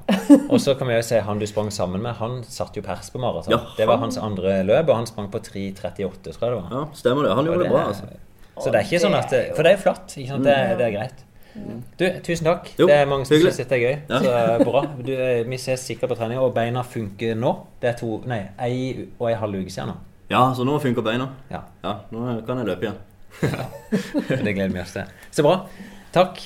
Og 0.51 0.61
så 0.61 0.77
kan 0.79 0.89
vi 0.93 0.99
jo 0.99 1.03
se 1.09 1.21
han 1.25 1.39
du 1.41 1.47
sprang 1.49 1.71
sammen 1.73 2.03
med. 2.05 2.13
Han 2.21 2.43
satte 2.45 2.77
jo 2.81 2.85
pers 2.87 3.09
på 3.11 3.19
maraton. 3.23 3.57
Ja, 3.57 3.63
Det 3.79 3.87
var 3.89 3.97
hans 4.05 4.19
andre 4.21 4.61
løp, 4.69 4.89
og 4.93 4.97
han 5.01 5.07
sprang 5.09 5.31
på 5.33 5.41
3.38, 5.41 6.37
tror 6.37 6.45
jeg 6.45 6.53
det 6.53 6.61
var. 6.61 6.69
Ja, 6.77 6.85
stemmer 6.93 7.25
det. 7.25 7.35
Han 7.41 7.49
gjorde 7.49 7.65
det 7.65 7.71
det 7.71 7.73
bra, 7.73 7.87
altså. 7.89 8.05
Så 8.57 8.71
det 8.73 8.81
er 8.81 8.85
ikke 8.89 9.01
sånn 9.03 9.15
at 9.17 9.29
det, 9.33 9.41
For 9.57 9.63
det 9.65 9.73
er 9.73 9.77
jo 9.77 9.83
flatt. 9.83 10.13
Ikke 10.17 10.29
sant? 10.33 10.45
Det, 10.45 10.57
det 10.79 10.85
er 10.87 10.93
greit. 10.95 11.25
Du, 11.97 12.05
tusen 12.27 12.45
takk. 12.45 12.69
Jo, 12.77 12.87
det 12.91 12.97
er 13.01 13.09
mange 13.09 13.27
som 13.29 13.39
syns 13.41 13.61
dette 13.61 13.77
er 13.77 13.83
gøy. 13.83 13.95
Ja. 14.11 14.19
Så 14.21 14.33
eh, 14.37 14.65
bra. 14.67 14.83
Du, 15.01 15.13
eh, 15.15 15.43
vi 15.49 15.59
ses 15.61 15.85
sikkert 15.89 16.13
på 16.13 16.19
trening, 16.19 16.41
og 16.43 16.53
beina 16.57 16.83
funker 16.85 17.39
nå. 17.39 17.53
Det 17.81 17.93
er 17.93 17.97
to 18.01 18.19
Nei, 18.29 18.43
ei 18.63 19.07
og 19.17 19.31
ei 19.31 19.37
halv 19.41 19.63
uke 19.63 19.73
siden 19.73 19.95
nå. 19.95 19.97
Ja, 20.33 20.43
så 20.57 20.67
nå 20.67 20.77
funker 20.83 21.07
beina. 21.07 21.31
Ja. 21.53 21.63
Ja, 21.85 21.95
nå 22.13 22.41
kan 22.47 22.61
jeg 22.61 22.69
løpe 22.69 22.89
igjen. 22.89 23.01
Det 24.45 24.53
gleder 24.57 24.75
vi 24.75 24.83
oss 24.83 24.95
til. 24.97 25.17
Så 25.31 25.45
bra. 25.47 25.57
Takk. 26.15 26.43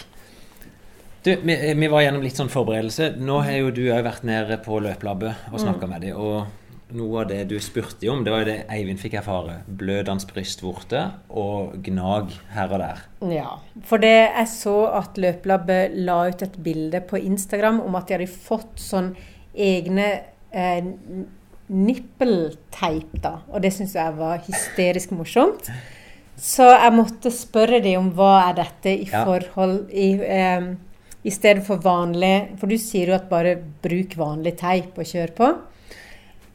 Du, 1.25 1.35
vi, 1.45 1.57
vi 1.77 1.89
var 1.93 2.05
gjennom 2.05 2.23
litt 2.25 2.39
sånn 2.39 2.53
forberedelse. 2.53 3.13
Nå 3.21 3.43
har 3.45 3.59
jo 3.59 3.75
du 3.77 3.83
òg 3.93 4.05
vært 4.07 4.25
nede 4.29 4.57
på 4.65 4.79
løpelabbet 4.81 5.51
og 5.51 5.61
snakka 5.61 5.89
med 5.91 6.07
dem. 6.07 6.17
Og 6.17 6.47
noe 6.97 7.21
av 7.23 7.29
det 7.31 7.45
du 7.49 7.57
spurte 7.63 8.09
om, 8.13 8.25
det 8.25 8.33
var 8.33 8.43
jo 8.45 8.49
det 8.51 8.59
Eivind 8.73 9.01
fikk 9.01 9.15
erfare. 9.21 9.61
Blødende 9.67 10.27
brystvorte 10.31 11.03
og 11.31 11.77
gnag 11.87 12.33
her 12.55 12.73
og 12.73 12.81
der. 12.83 13.03
Ja, 13.33 13.59
for 13.87 13.99
det 14.03 14.15
jeg 14.35 14.49
så 14.53 14.77
at 14.99 15.17
Løpelabbet 15.21 15.97
la 16.07 16.23
ut 16.29 16.43
et 16.43 16.59
bilde 16.63 17.01
på 17.11 17.21
Instagram 17.21 17.81
om 17.85 17.95
at 17.99 18.09
de 18.09 18.19
hadde 18.19 18.31
fått 18.33 18.81
sånn 18.81 19.13
egne 19.55 20.09
eh, 20.53 20.83
nippelteip, 21.71 23.17
da. 23.23 23.37
Og 23.53 23.63
det 23.65 23.73
syns 23.77 23.95
jeg 23.99 24.17
var 24.19 24.41
hysterisk 24.47 25.13
morsomt. 25.15 25.71
Så 26.41 26.65
jeg 26.73 26.95
måtte 26.97 27.33
spørre 27.35 27.83
dem 27.85 27.99
om 28.01 28.13
hva 28.17 28.49
er 28.49 28.55
dette 28.63 28.95
i 28.95 29.05
Ja. 29.11 29.25
forhold 29.25 29.91
i, 29.93 30.15
eh, 30.23 30.75
i 31.23 31.31
stedet 31.31 31.63
for 31.67 31.77
vanlig 31.77 32.59
For 32.59 32.67
du 32.67 32.79
sier 32.79 33.09
jo 33.09 33.15
at 33.15 33.29
bare 33.29 33.57
bruk 33.83 34.17
vanlig 34.17 34.57
teip 34.57 34.97
og 34.99 35.05
kjør 35.05 35.35
på. 35.35 35.59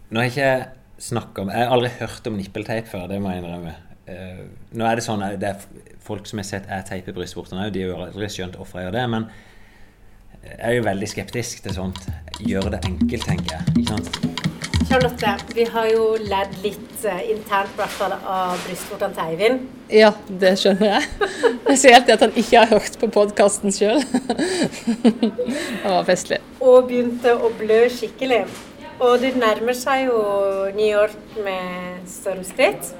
Nå 0.10 0.22
har 0.22 0.28
jeg 0.28 0.36
ikke 0.36 1.02
snakket 1.06 1.42
om 1.42 1.50
Jeg 1.50 1.66
har 1.66 1.74
aldri 1.74 1.90
hørt 2.00 2.28
om 2.30 2.38
nippelteip 2.38 2.88
før, 2.88 3.08
det 3.10 3.18
må 3.22 3.34
jeg 3.34 3.42
innrømme. 3.44 3.74
Eh, 4.06 4.46
nå 4.78 4.86
er 4.86 5.00
det 5.00 5.04
sånn 5.06 5.24
det 5.42 5.50
er 5.50 5.66
folk 6.06 6.28
som 6.30 6.40
har 6.42 6.46
sett 6.46 6.70
jeg 6.70 6.86
teiper 6.92 7.16
brystvortene 7.18 7.66
òg, 7.66 7.74
de 7.74 7.88
har 7.90 8.08
aldri 8.08 8.30
skjønt 8.30 8.58
hvorfor 8.60 8.82
jeg 8.82 8.90
gjør 8.90 8.98
det. 9.00 9.06
Men 9.16 9.30
jeg 10.46 10.62
er 10.70 10.76
jo 10.78 10.86
veldig 10.86 11.10
skeptisk 11.10 11.64
til 11.66 11.74
sånt. 11.74 12.06
Gjør 12.46 12.70
det 12.76 12.84
enkelt, 12.86 13.26
tenker 13.26 13.56
jeg. 13.58 13.78
Ikke 13.82 13.96
sant? 13.96 14.36
Charlotte, 14.86 15.32
vi 15.58 15.64
har 15.74 15.88
jo 15.90 16.04
ledd 16.22 16.52
litt 16.62 17.06
eh, 17.10 17.24
internt 17.34 17.72
i 17.74 17.80
hvert 17.80 17.96
fall 17.96 18.14
av 18.14 18.54
brystvortene 18.68 19.18
til 19.18 19.32
Eivind. 19.32 19.64
Ja, 19.90 20.12
det 20.30 20.52
skjønner 20.62 20.92
jeg. 20.92 21.32
Spesielt 21.64 22.12
at 22.14 22.22
han 22.28 22.38
ikke 22.38 22.62
har 22.62 22.70
hørt 22.76 23.00
på 23.02 23.10
podkasten 23.16 23.74
sjøl. 23.74 24.04
det 25.02 25.90
var 25.90 26.06
festlig. 26.06 26.38
Og 26.62 26.86
begynte 26.92 27.34
å 27.34 27.50
blø 27.58 27.82
skikkelig. 27.90 28.44
Og 29.04 29.18
det 29.20 29.34
nærmer 29.36 29.76
seg 29.76 30.06
jo 30.08 30.20
New 30.76 30.88
York 30.88 31.40
med 31.44 32.06
stormskritt. 32.08 32.94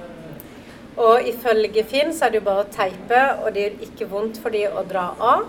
Og 1.00 1.28
ifølge 1.28 1.84
Finn 1.88 2.12
så 2.16 2.28
er 2.28 2.34
det 2.34 2.42
jo 2.42 2.48
bare 2.48 2.66
å 2.66 2.72
teipe, 2.72 3.22
og 3.44 3.56
det 3.56 3.64
gjør 3.64 3.88
ikke 3.88 4.10
vondt 4.12 4.40
for 4.44 4.56
de 4.56 4.66
å 4.68 4.84
dra 4.88 5.10
av. 5.20 5.46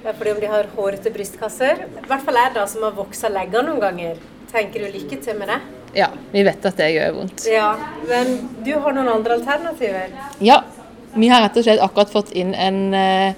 Det 0.00 0.08
er 0.10 0.16
fordi 0.16 0.32
om 0.32 0.40
de 0.42 0.50
har 0.50 0.70
hårete 0.76 1.12
brystkasser. 1.14 1.84
I 2.00 2.06
hvert 2.08 2.24
fall 2.26 2.38
jeg 2.40 2.54
da 2.54 2.64
som 2.70 2.86
har 2.86 2.94
voksa 2.96 3.30
legger 3.30 3.66
noen 3.66 3.82
ganger. 3.82 4.22
Tenker 4.50 4.86
du 4.86 4.90
lykke 4.94 5.18
til 5.22 5.38
med 5.38 5.50
det? 5.52 5.60
Ja, 5.98 6.08
vi 6.30 6.42
vet 6.46 6.66
at 6.66 6.78
det 6.78 6.88
gjør 6.94 7.16
vondt. 7.18 7.46
Ja, 7.50 7.74
Men 8.06 8.36
du 8.64 8.72
har 8.78 8.94
noen 8.94 9.10
andre 9.10 9.38
alternativer? 9.40 10.14
Ja, 10.38 10.62
vi 11.14 11.28
har 11.30 11.42
rett 11.42 11.58
og 11.58 11.66
slett 11.66 11.82
akkurat 11.82 12.12
fått 12.14 12.30
inn 12.38 12.54
en 12.54 12.94
uh, 12.94 13.34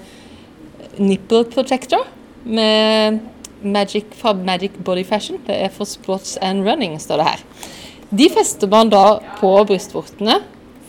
nipple 1.01 1.43
protector 1.49 2.05
med 2.45 3.21
Magic 3.63 4.13
fra 4.19 4.33
Magic 4.33 4.77
Body 4.77 5.03
Fashion. 5.07 5.39
Det 5.47 5.55
er 5.65 5.71
for 5.73 5.89
sports 5.89 6.37
and 6.41 6.67
running, 6.67 6.99
står 7.01 7.21
det 7.21 7.27
her. 7.31 7.43
De 8.13 8.29
fester 8.29 8.69
man 8.69 8.91
da 8.93 9.19
på 9.39 9.51
brystvortene 9.67 10.39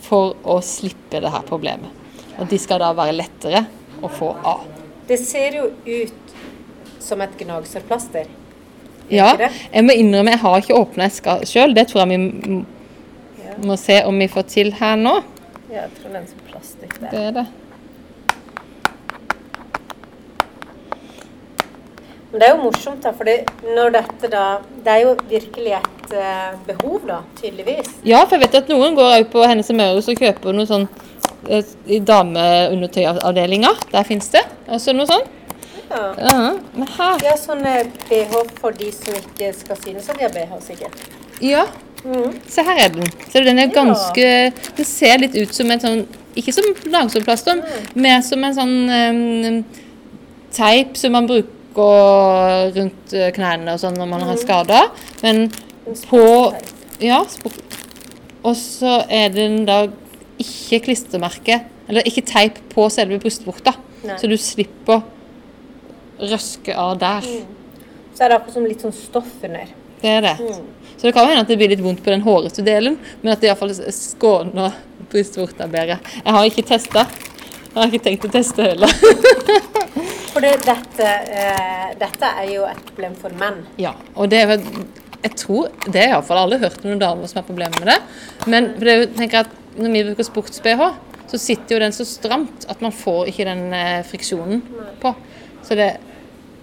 for 0.04 0.34
å 0.44 0.58
slippe 0.64 1.22
det 1.24 1.32
her 1.32 1.46
problemet. 1.48 1.88
Og 2.38 2.48
de 2.50 2.58
skal 2.60 2.82
da 2.82 2.90
være 2.96 3.16
lettere 3.16 3.64
å 4.04 4.10
få 4.12 4.34
av. 4.44 4.64
Det 5.08 5.18
ser 5.20 5.56
jo 5.60 5.70
ut 5.86 6.34
som 7.04 7.20
et 7.24 7.36
gnagsårplaster. 7.38 8.28
Ja, 9.12 9.34
jeg 9.36 9.84
må 9.84 9.92
innrømme 10.00 10.32
jeg 10.32 10.40
har 10.40 10.62
ikke 10.62 10.78
åpna 10.80 11.08
eska 11.10 11.38
sjøl. 11.48 11.74
Det 11.76 11.86
tror 11.90 12.04
jeg 12.04 12.14
vi 12.14 12.62
må 13.68 13.76
se 13.80 14.00
om 14.08 14.16
vi 14.18 14.28
får 14.32 14.48
til 14.52 14.72
her 14.78 14.96
nå. 15.00 15.18
Ja, 15.68 15.84
jeg 15.84 15.92
tror 15.98 16.08
det 16.08 16.16
er 16.16 16.22
en 16.22 16.30
sånn 16.30 16.48
plastikk 16.48 16.96
der. 17.00 17.10
Det 17.12 17.22
er 17.28 17.36
det. 17.38 17.44
Men 22.34 22.40
det 22.42 22.46
er 22.48 22.56
jo 22.56 22.64
morsomt, 22.64 23.04
da, 23.04 23.12
for 23.14 23.28
når 23.76 23.92
dette 23.94 24.28
da 24.32 24.44
Det 24.82 24.90
er 24.90 25.02
jo 25.04 25.12
virkelig 25.30 25.76
et 25.76 26.14
uh, 26.18 26.56
behov, 26.66 26.96
da, 27.06 27.20
tydeligvis. 27.38 27.92
Ja, 28.02 28.24
for 28.24 28.34
jeg 28.34 28.48
vet 28.48 28.56
at 28.58 28.72
noen 28.72 28.96
går 28.98 29.20
òg 29.20 29.28
på 29.30 29.44
Hennes 29.46 29.70
og 29.70 29.78
Møres 29.78 30.10
og 30.10 30.18
kjøper 30.18 30.56
noe 30.56 30.66
sånn 30.66 30.88
uh, 30.88 31.70
i 31.86 32.00
dameundertøyavdelinga. 32.10 33.70
Der 33.94 34.10
fins 34.10 34.32
det 34.34 34.42
altså 34.66 34.96
noe 34.98 35.06
sånn. 35.12 35.22
Ja. 35.84 36.02
Ja, 36.18 36.34
men 36.74 36.92
her 36.96 37.22
ja, 37.22 37.38
sånne 37.38 37.76
BH 38.08 38.42
for 38.58 38.74
de 38.82 38.90
som 38.98 39.14
ikke 39.22 39.54
skal 39.54 39.82
synes 39.86 40.10
at 40.10 40.18
de 40.18 40.26
har 40.26 40.34
BH, 40.34 40.58
sikkert. 40.66 41.08
Ja. 41.38 41.68
Mm. 42.02 42.34
Se 42.50 42.66
her 42.66 42.82
er 42.88 42.94
den. 42.98 43.16
Så 43.30 43.46
den 43.46 43.62
er 43.62 43.70
Ja. 43.70 44.50
Den 44.74 44.84
ser 44.90 45.22
litt 45.22 45.38
ut 45.38 45.54
som 45.54 45.70
en 45.70 45.80
sånn 45.80 46.06
Ikke 46.34 46.50
som 46.50 46.64
langsårplaster, 46.90 47.62
mer 47.94 48.20
som 48.26 48.42
en 48.42 48.54
sånn 48.54 48.78
um, 48.90 49.64
teip 50.50 50.96
som 50.98 51.14
man 51.14 51.28
bruker 51.30 51.53
rundt 51.82 53.12
eh, 53.12 53.30
knærne 53.34 53.74
og 53.74 53.80
sånn 53.82 53.96
når 53.98 54.06
man 54.10 54.22
har 54.28 54.36
skader. 54.40 54.90
Men 55.22 55.48
på 56.08 56.22
Ja. 57.02 57.24
Og 58.44 58.56
så 58.56 58.98
er 59.08 59.28
den 59.32 59.64
da 59.66 59.86
ikke 60.38 60.82
klistremerke, 60.84 61.62
eller 61.88 62.04
ikke 62.06 62.24
teip 62.28 62.58
på 62.74 62.86
selve 62.92 63.18
brystvorta. 63.22 63.72
Så 64.20 64.28
du 64.28 64.36
slipper 64.36 65.00
røske 66.20 66.74
av 66.76 66.98
der. 67.00 67.24
Så 68.14 68.24
er 68.24 68.28
det 68.28 68.36
akkurat 68.36 68.54
som 68.54 68.66
litt 68.68 68.84
sånn 68.84 68.92
stoff 68.94 69.30
under. 69.42 69.66
Det 70.02 70.10
er 70.12 70.20
det. 70.20 70.34
Så 70.98 71.08
det 71.08 71.14
kan 71.16 71.26
hende 71.26 71.40
at 71.42 71.48
det 71.48 71.56
blir 71.56 71.72
litt 71.72 71.82
vondt 71.82 72.04
på 72.04 72.12
den 72.12 72.22
hårete 72.22 72.62
delen, 72.62 72.98
men 73.22 73.32
at 73.32 73.40
det 73.40 73.48
iallfall 73.48 73.72
skåner 73.72 74.76
brystvorta 75.10 75.66
bedre. 75.72 75.98
Jeg 76.20 76.36
har 76.36 76.44
ikke 76.50 76.66
testa. 76.68 77.06
Jeg 77.08 77.78
har 77.80 77.88
ikke 77.90 78.04
tenkt 78.04 78.28
å 78.28 78.34
teste 78.36 78.68
heller. 78.68 78.92
For 80.34 80.42
det, 80.42 80.52
dette, 80.66 81.08
uh, 81.30 81.90
dette 81.98 82.30
er 82.42 82.48
jo 82.50 82.64
et 82.66 82.80
problem 82.88 83.14
for 83.18 83.34
menn. 83.38 83.60
Ja, 83.78 83.94
og 84.18 84.32
det 84.32 84.42
er 84.42 84.48
vel 84.50 84.64
Jeg 85.24 85.36
tror 85.40 85.70
Det 85.86 86.02
har 86.02 86.16
iallfall 86.16 86.40
alle 86.42 86.58
hørt 86.60 86.82
noen 86.84 86.98
damer 87.00 87.30
som 87.30 87.38
har 87.40 87.46
problemer 87.46 87.78
med 87.80 87.92
det. 87.92 88.00
Men 88.50 88.72
for 88.74 88.88
det, 88.88 88.96
er 88.96 89.12
tenker 89.14 89.38
jeg 89.38 89.46
at 89.46 89.78
når 89.78 89.94
vi 89.94 90.02
bruker 90.10 90.26
sports-BH, 90.26 90.82
så 91.30 91.40
sitter 91.40 91.74
jo 91.74 91.78
den 91.82 91.94
så 91.96 92.04
stramt 92.06 92.66
at 92.70 92.82
man 92.84 92.92
får 92.94 93.30
ikke 93.30 93.46
den 93.48 93.62
eh, 93.74 94.02
friksjonen 94.06 94.60
på. 95.02 95.14
Så 95.64 95.78
det 95.78 95.94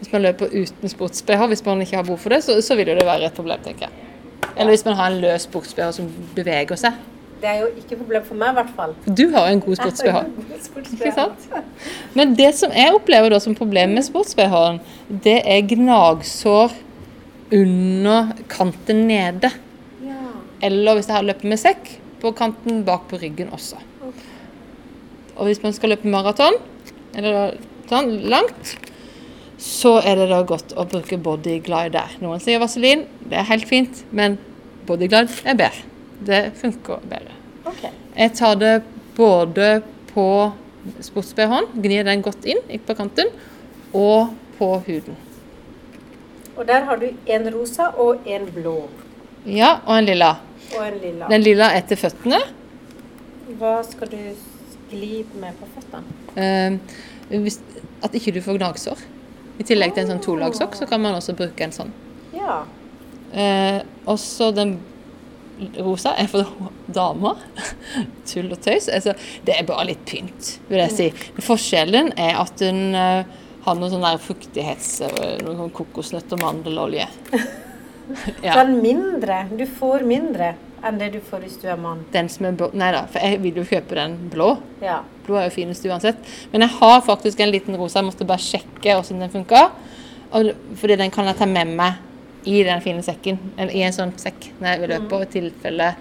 hvis 0.02 0.10
man 0.14 0.24
løper 0.26 0.50
uten 0.50 0.90
sports-BH, 0.90 1.44
hvis 1.52 1.66
man 1.66 1.82
ikke 1.84 2.00
har 2.00 2.06
behov 2.06 2.18
for 2.24 2.34
det, 2.34 2.40
så, 2.42 2.56
så 2.66 2.74
vil 2.78 2.90
jo 2.90 2.96
det 2.98 3.06
være 3.06 3.28
et 3.28 3.36
problem, 3.38 3.60
tenker 3.62 3.86
jeg. 3.86 4.08
Eller 4.56 4.74
hvis 4.74 4.86
man 4.88 4.98
har 4.98 5.12
en 5.12 5.20
løs 5.22 5.46
sports-BH 5.46 5.92
som 5.94 6.08
beveger 6.34 6.80
seg. 6.82 6.98
Det 7.42 7.50
er 7.50 7.64
jo 7.64 7.70
ikke 7.74 7.98
problem 7.98 8.26
for 8.28 8.38
meg, 8.38 8.52
i 8.54 8.58
hvert 8.60 8.74
fall. 8.78 8.92
Du 9.18 9.24
har 9.34 9.50
en 9.50 9.62
god 9.64 9.80
sports-BH. 9.80 11.26
Men 12.18 12.36
det 12.38 12.52
som 12.60 12.74
jeg 12.76 12.94
opplever 12.94 13.34
da 13.34 13.40
som 13.42 13.56
problem 13.58 13.96
med 13.98 14.06
sports-BH-en, 14.06 14.78
det 15.26 15.40
er 15.50 15.66
gnagsår 15.72 16.76
under 17.58 18.36
kanten 18.52 19.08
nede. 19.10 19.50
Ja. 20.06 20.22
Eller 20.70 21.00
hvis 21.00 21.10
jeg 21.10 21.18
har 21.18 21.26
løpt 21.26 21.48
med 21.50 21.60
sekk, 21.62 21.96
på 22.22 22.30
kanten 22.38 22.84
bak 22.86 23.10
på 23.10 23.18
ryggen 23.18 23.50
også. 23.58 23.82
Og 25.36 25.48
hvis 25.48 25.64
man 25.64 25.74
skal 25.74 25.96
løpe 25.96 26.10
maraton, 26.14 26.60
eller 27.18 27.58
sånn 27.90 28.20
langt, 28.30 28.76
så 29.62 29.98
er 30.06 30.22
det 30.22 30.30
da 30.30 30.44
godt 30.46 30.76
å 30.78 30.86
bruke 30.90 31.18
bodyglide 31.22 31.96
der. 31.98 32.18
Noen 32.22 32.42
sier 32.44 32.62
vaselin, 32.62 33.08
det 33.26 33.42
er 33.42 33.50
helt 33.50 33.66
fint, 33.70 34.06
men 34.14 34.38
bodyglide 34.86 35.42
er 35.50 35.58
bedre. 35.58 35.91
Det 36.26 36.42
funker 36.56 37.02
bedre. 37.10 37.38
Okay. 37.66 37.92
Jeg 38.16 38.34
tar 38.38 38.56
det 38.62 38.76
både 39.18 39.82
på 40.14 40.28
sports-BH-en, 41.02 41.68
gnir 41.82 42.06
den 42.06 42.24
godt 42.26 42.46
inn 42.50 42.62
på 42.86 42.96
kanten, 42.98 43.30
og 43.94 44.34
på 44.58 44.72
huden. 44.86 45.18
Og 46.58 46.68
der 46.68 46.86
har 46.86 47.00
du 47.02 47.08
en 47.26 47.48
rosa 47.54 47.90
og 47.98 48.28
en 48.30 48.48
blå. 48.54 48.76
Ja, 49.46 49.80
og 49.86 49.98
en 49.98 50.06
lilla. 50.06 50.36
Og 50.78 50.84
en 50.88 51.00
lilla. 51.02 51.30
Den 51.32 51.42
lilla 51.42 51.72
er 51.78 51.86
til 51.90 51.98
føttene. 51.98 52.42
Hva 53.58 53.80
skal 53.88 54.12
du 54.12 54.20
skli 54.92 55.24
med 55.42 55.58
på 55.58 55.70
føttene? 55.74 56.04
Eh, 56.38 57.42
at 58.04 58.16
ikke 58.18 58.36
du 58.36 58.42
får 58.46 58.60
gnagsår. 58.60 59.02
I 59.60 59.66
tillegg 59.68 59.96
til 59.96 60.06
en 60.06 60.14
sånn 60.14 60.24
tolagssokk, 60.24 60.78
så 60.78 60.88
kan 60.90 61.02
man 61.04 61.18
også 61.18 61.36
bruke 61.38 61.66
en 61.66 61.74
sånn. 61.76 61.92
Ja. 62.36 62.62
Eh, 63.32 63.82
også 64.10 64.52
den 64.56 64.78
rosa 65.80 66.16
er 66.20 66.30
for 66.32 66.72
damer. 66.92 67.40
Tull 68.28 68.52
og 68.52 68.60
tøys. 68.64 68.90
Altså, 68.92 69.14
det 69.48 69.56
er 69.58 69.68
bare 69.68 69.88
litt 69.92 70.04
pynt, 70.10 70.56
vil 70.70 70.82
jeg 70.84 70.96
si. 70.96 71.10
Forskjellen 71.46 72.14
er 72.20 72.40
at 72.42 72.64
hun 72.66 72.82
uh, 72.96 73.24
har 73.66 73.78
noe 73.78 73.92
sånn 73.94 74.06
der 74.06 74.22
fuktighets... 74.22 74.96
eh, 75.06 75.36
Noe 75.46 75.54
sånn 75.60 75.74
kokosnøtt 75.76 76.34
og 76.38 76.42
mandelolje. 76.46 77.08
Ja. 78.44 78.58
den 78.58 78.82
mindre. 78.84 79.46
Du 79.56 79.62
får 79.80 80.02
mindre 80.04 80.50
enn 80.84 80.98
det 81.00 81.12
du 81.14 81.20
får 81.24 81.46
hvis 81.46 81.54
du 81.62 81.68
er 81.72 81.78
mann. 81.80 82.02
Den 82.12 82.28
som 82.28 82.48
er 82.50 82.58
blå 82.58 82.68
Nei 82.76 82.90
da, 82.92 83.06
for 83.08 83.24
jeg 83.24 83.38
vil 83.40 83.62
jo 83.62 83.64
kjøpe 83.70 83.96
den 83.96 84.18
blå. 84.34 84.50
Ja. 84.84 84.98
Blå 85.24 85.38
er 85.40 85.46
jo 85.48 85.54
finest 85.56 85.86
uansett. 85.88 86.20
Men 86.52 86.66
jeg 86.66 86.76
har 86.82 86.98
faktisk 87.06 87.40
en 87.40 87.54
liten 87.54 87.78
rosa. 87.80 88.02
Jeg 88.02 88.10
måtte 88.10 88.28
bare 88.28 88.44
sjekke 88.44 88.98
hvordan 88.98 89.24
den 89.24 89.32
funka. 89.32 89.62
Fordi 90.82 90.98
den 91.00 91.14
kan 91.14 91.30
jeg 91.30 91.40
ta 91.40 91.48
med 91.48 91.72
meg 91.78 92.02
i 92.44 92.64
den 92.64 92.82
fine 92.82 93.04
sekken. 93.06 93.40
Eller 93.58 93.76
i 93.76 93.84
en 93.86 93.96
sånn 93.96 94.14
sekk 94.22 94.52
når 94.60 94.68
jeg 94.72 94.82
vil 94.82 94.94
løpe, 94.96 95.22
i 95.22 95.30
tilfelle 95.36 95.92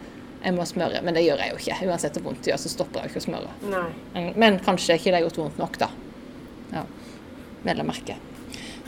jeg 0.41 0.57
må 0.57 0.65
smøre. 0.69 1.03
Men 1.05 1.17
det 1.17 1.27
gjør 1.27 1.43
jeg 1.45 1.53
jo 1.53 1.61
ikke. 1.61 1.79
Uansett 1.91 2.17
hvor 2.17 2.31
vondt 2.31 2.43
det 2.45 2.55
gjør, 2.55 2.63
så 2.63 2.73
stopper 2.73 3.05
jeg 3.05 3.13
ikke 3.13 3.21
å 3.21 3.27
smøre. 3.27 3.53
Nei. 3.69 3.85
Men, 4.15 4.33
men 4.41 4.59
kanskje 4.65 4.97
ikke 4.97 5.11
det 5.11 5.19
har 5.19 5.27
gjort 5.29 5.41
vondt 5.43 5.61
nok, 5.61 5.79
da. 5.83 5.91
Ja. 6.73 6.85
Å 7.61 7.85
merke. 7.85 8.17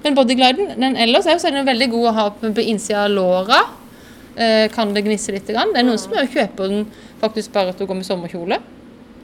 Men 0.03 0.17
bodygliden 0.17 0.81
den 0.81 0.97
ellers 0.99 1.29
er 1.29 1.37
jo 1.37 1.53
den 1.53 1.69
veldig 1.69 1.89
god 1.93 2.09
å 2.09 2.17
ha 2.17 2.27
på 2.41 2.65
innsida 2.65 3.05
av 3.05 3.13
låra. 3.13 3.61
Eh, 4.35 4.67
kan 4.73 4.95
det 4.95 5.05
gnisse 5.05 5.35
litt. 5.35 5.47
Grann. 5.47 5.75
Det 5.75 5.83
er 5.83 5.87
noen 5.87 6.01
som 6.01 6.15
jo 6.17 6.25
kjøper 6.25 6.73
den 6.73 6.87
faktisk 7.21 7.53
bare 7.55 7.75
til 7.77 7.87
å 7.87 7.93
gå 7.93 7.99
med 7.99 8.09
sommerkjole. 8.09 8.59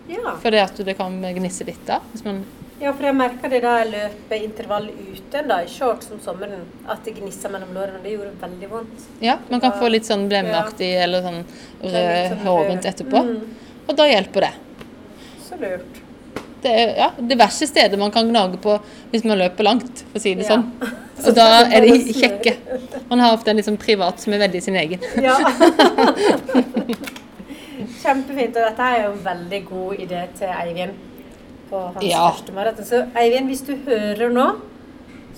Ja. 0.09 0.37
Fordi 0.43 0.61
at 0.63 0.79
det 0.85 0.95
kan 0.99 1.17
gnisse 1.23 1.67
litt 1.69 1.81
da. 1.89 1.99
Hvis 2.13 2.25
man, 2.29 2.43
ja, 2.81 2.93
for 2.93 3.03
jeg 3.09 3.17
merka 3.19 3.49
det 3.51 3.61
da 3.65 3.73
jeg 3.81 3.91
løp 3.91 4.33
intervall 4.39 4.89
ute 4.95 5.43
da, 5.49 5.61
i 5.65 5.71
shorts 5.71 6.11
om 6.15 6.21
sommeren, 6.23 6.67
at 6.87 7.05
det 7.05 7.17
gnissa 7.19 7.51
mellom 7.51 7.73
lårene. 7.75 8.01
Det 8.05 8.13
gjorde 8.15 8.35
veldig 8.41 8.69
vondt. 8.71 9.07
ja, 9.25 9.39
man 9.51 9.61
kan 9.65 9.75
få 9.81 9.89
litt 9.91 10.07
sånn 10.07 10.29
blemmeaktig 10.31 10.93
eller 11.03 11.25
sånn 11.27 11.41
rød 11.83 12.37
sånn 12.45 12.69
rundt 12.71 12.87
etterpå. 12.93 13.25
Mm. 13.31 13.41
Og 13.89 13.97
da 13.99 14.07
hjelper 14.07 14.47
det. 14.47 14.53
Så 15.49 15.59
lurt. 15.59 16.05
Det 16.63 16.71
er 16.75 16.97
ja, 16.99 17.11
diverse 17.19 17.67
steder 17.71 17.99
man 17.99 18.11
kan 18.15 18.29
gnage 18.31 18.59
på 18.63 18.73
hvis 19.13 19.25
man 19.27 19.39
løper 19.39 19.67
langt, 19.67 20.05
for 20.11 20.19
å 20.19 20.23
si 20.23 20.35
det 20.39 20.47
Ja. 20.47 20.57
sånn. 20.57 20.71
Og 21.27 21.35
da 21.35 21.65
er 21.67 21.83
de 21.83 22.13
kjekke. 22.15 22.53
Man 23.09 23.19
har 23.19 23.33
ofte 23.35 23.51
en 23.51 23.59
liksom 23.59 23.75
privat 23.77 24.21
som 24.23 24.33
er 24.37 24.39
veldig 24.45 24.61
sin 24.63 24.77
egen. 24.79 25.03
Ja. 25.19 25.35
Kjempefint. 28.03 28.55
Og 28.55 28.63
dette 28.63 28.87
er 28.87 29.03
jo 29.03 29.13
en 29.17 29.25
veldig 29.25 29.61
god 29.67 30.05
idé 30.07 30.23
til 30.39 30.53
Eivind 30.55 31.08
på 31.71 31.81
hans 31.95 32.05
Ja. 32.05 32.31
første 32.31 32.53
maraton. 32.57 32.85
Så 32.85 33.03
Eivind, 33.17 33.47
hvis 33.51 33.61
du 33.67 33.75
hører 33.87 34.31
nå, 34.33 34.47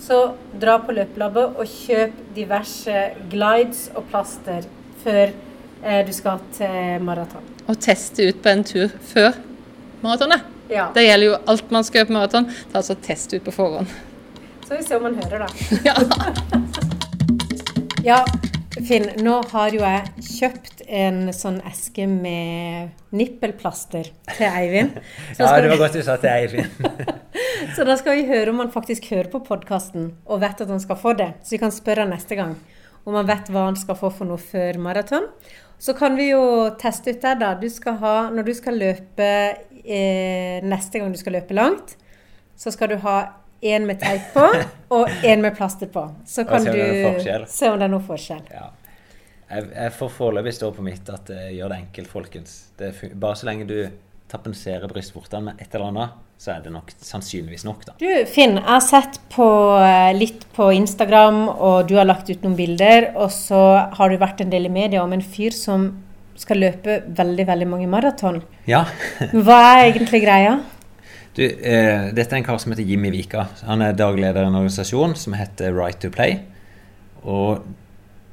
så 0.00 0.32
dra 0.60 0.78
på 0.78 0.92
løpelabbet 0.96 1.56
og 1.60 1.66
kjøp 1.68 2.12
diverse 2.36 3.02
glides 3.30 3.90
og 3.94 4.04
plaster 4.10 4.64
før 5.04 5.32
eh, 5.84 6.06
du 6.06 6.12
skal 6.12 6.38
til 6.56 7.02
maraton. 7.04 7.42
Og 7.68 7.78
teste 7.78 8.28
ut 8.28 8.40
på 8.42 8.48
en 8.48 8.64
tur 8.64 8.88
før 9.12 9.36
maratonet. 10.02 10.40
Ja. 10.70 10.86
Det 10.94 11.02
gjelder 11.04 11.26
jo 11.26 11.36
alt 11.50 11.70
man 11.74 11.84
skal 11.84 11.98
gjøre 12.00 12.06
på 12.12 12.12
maraton. 12.16 12.46
Ta 12.72 12.78
altså 12.80 12.94
test 13.02 13.34
ut 13.34 13.44
på 13.44 13.50
forhånd. 13.52 13.86
Så 14.66 14.76
vi 14.78 14.82
ser 14.86 14.96
om 14.96 15.02
man 15.02 15.14
hører, 15.18 15.46
da. 15.46 15.80
Ja. 15.84 15.94
Ja, 18.02 18.24
Finn, 18.70 19.08
nå 19.18 19.32
har 19.50 19.74
jo 19.74 19.80
jeg 19.82 20.22
kjøpt 20.22 20.82
en 20.86 21.32
sånn 21.34 21.56
eske 21.66 22.04
med 22.06 22.92
nippelplaster 23.10 24.12
til 24.30 24.46
Eivind. 24.46 25.00
Ja, 25.40 25.56
det 25.58 25.72
var 25.72 25.80
godt 25.80 25.96
du 25.98 26.04
sa 26.06 26.14
til 26.22 26.30
Eivind. 26.30 26.84
så 27.74 27.86
da 27.88 27.96
skal 27.98 28.20
vi 28.20 28.28
høre 28.28 28.52
om 28.52 28.62
han 28.62 28.70
faktisk 28.70 29.08
hører 29.10 29.32
på 29.32 29.42
podkasten 29.48 30.12
og 30.22 30.44
vet 30.44 30.62
at 30.62 30.70
han 30.70 30.82
skal 30.82 31.00
få 31.02 31.16
det. 31.18 31.32
Så 31.42 31.56
vi 31.56 31.60
kan 31.64 31.74
spørre 31.74 32.06
han 32.06 32.14
neste 32.14 32.38
gang 32.38 32.54
om 33.08 33.18
han 33.18 33.26
vet 33.26 33.50
hva 33.50 33.66
han 33.72 33.80
skal 33.80 33.98
få 33.98 34.12
for 34.14 34.30
noe 34.30 34.38
før 34.38 34.78
maraton. 34.86 35.26
Så 35.80 35.96
kan 35.98 36.14
vi 36.14 36.28
jo 36.30 36.70
teste 36.78 37.16
ut 37.16 37.22
det, 37.24 37.34
da. 37.42 37.54
Du 37.58 37.66
skal 37.72 37.98
ha, 38.04 38.16
når 38.30 38.46
du 38.46 38.54
skal 38.54 38.78
løpe 38.78 39.30
eh, 39.82 40.62
neste 40.62 41.00
gang 41.00 41.10
du 41.10 41.18
skal 41.18 41.40
løpe 41.40 41.58
langt, 41.58 41.96
så 42.60 42.70
skal 42.70 42.92
du 42.92 43.00
ha 43.02 43.18
én 43.62 43.86
med 43.86 44.00
teip 44.00 44.32
på 44.34 44.46
og 44.96 45.08
én 45.22 45.42
med 45.42 45.56
plaster 45.56 45.90
på. 45.92 46.06
Så 46.26 46.44
kan 46.48 46.64
du 46.64 46.76
se 47.46 47.70
om 47.70 47.78
det 47.78 47.86
er 47.86 47.92
noe 47.92 48.04
forskjell. 48.04 48.46
Ja. 48.52 48.70
Jeg, 49.50 49.66
jeg 49.74 49.92
får 49.98 50.12
foreløpig 50.14 50.54
stå 50.54 50.70
på 50.76 50.84
mitt 50.86 51.08
at 51.10 51.30
jeg 51.34 51.56
gjør 51.58 51.72
det 51.72 51.80
enkelt, 51.84 52.10
folkens. 52.10 52.56
Det 52.78 52.92
bare 53.18 53.38
så 53.38 53.48
lenge 53.50 53.66
du 53.66 53.78
tapenserer 54.30 54.90
brystvortene 54.90 55.48
med 55.48 55.62
et 55.62 55.72
eller 55.74 55.88
annet, 55.90 56.18
så 56.40 56.54
er 56.54 56.60
det 56.64 56.70
nok 56.72 56.92
sannsynligvis 57.04 57.66
nok, 57.66 57.82
da. 57.88 57.94
Du, 58.00 58.06
Finn, 58.30 58.54
jeg 58.56 58.64
har 58.64 58.84
sett 58.84 59.18
på, 59.32 59.48
eh, 59.82 60.12
litt 60.16 60.46
på 60.56 60.70
Instagram, 60.72 61.42
og 61.50 61.90
du 61.90 61.96
har 61.98 62.06
lagt 62.08 62.30
ut 62.30 62.46
noen 62.46 62.56
bilder. 62.56 63.10
Og 63.18 63.28
så 63.34 63.60
har 63.98 64.08
du 64.08 64.16
vært 64.20 64.40
en 64.40 64.52
del 64.52 64.70
i 64.70 64.72
media 64.72 65.02
om 65.02 65.12
en 65.12 65.24
fyr 65.24 65.52
som 65.56 65.90
skal 66.40 66.62
løpe 66.62 67.02
veldig, 67.18 67.44
veldig 67.50 67.68
mange 67.68 67.90
maraton. 67.90 68.40
Ja. 68.70 68.86
Hva 69.34 69.58
er 69.74 69.90
egentlig 69.90 70.22
greia? 70.24 70.60
Du, 71.34 71.44
eh, 71.44 72.08
dette 72.10 72.34
er 72.34 72.40
en 72.40 72.44
kar 72.44 72.58
som 72.58 72.72
heter 72.72 72.86
Jimmy 72.86 73.12
Vika. 73.14 73.46
Han 73.68 73.82
er 73.82 73.94
dagleder 73.94 74.42
i 74.42 74.50
en 74.50 74.56
organisasjon 74.58 75.14
som 75.16 75.36
heter 75.38 75.72
Right 75.76 76.00
to 76.02 76.10
Play. 76.10 76.40
Og 77.22 77.62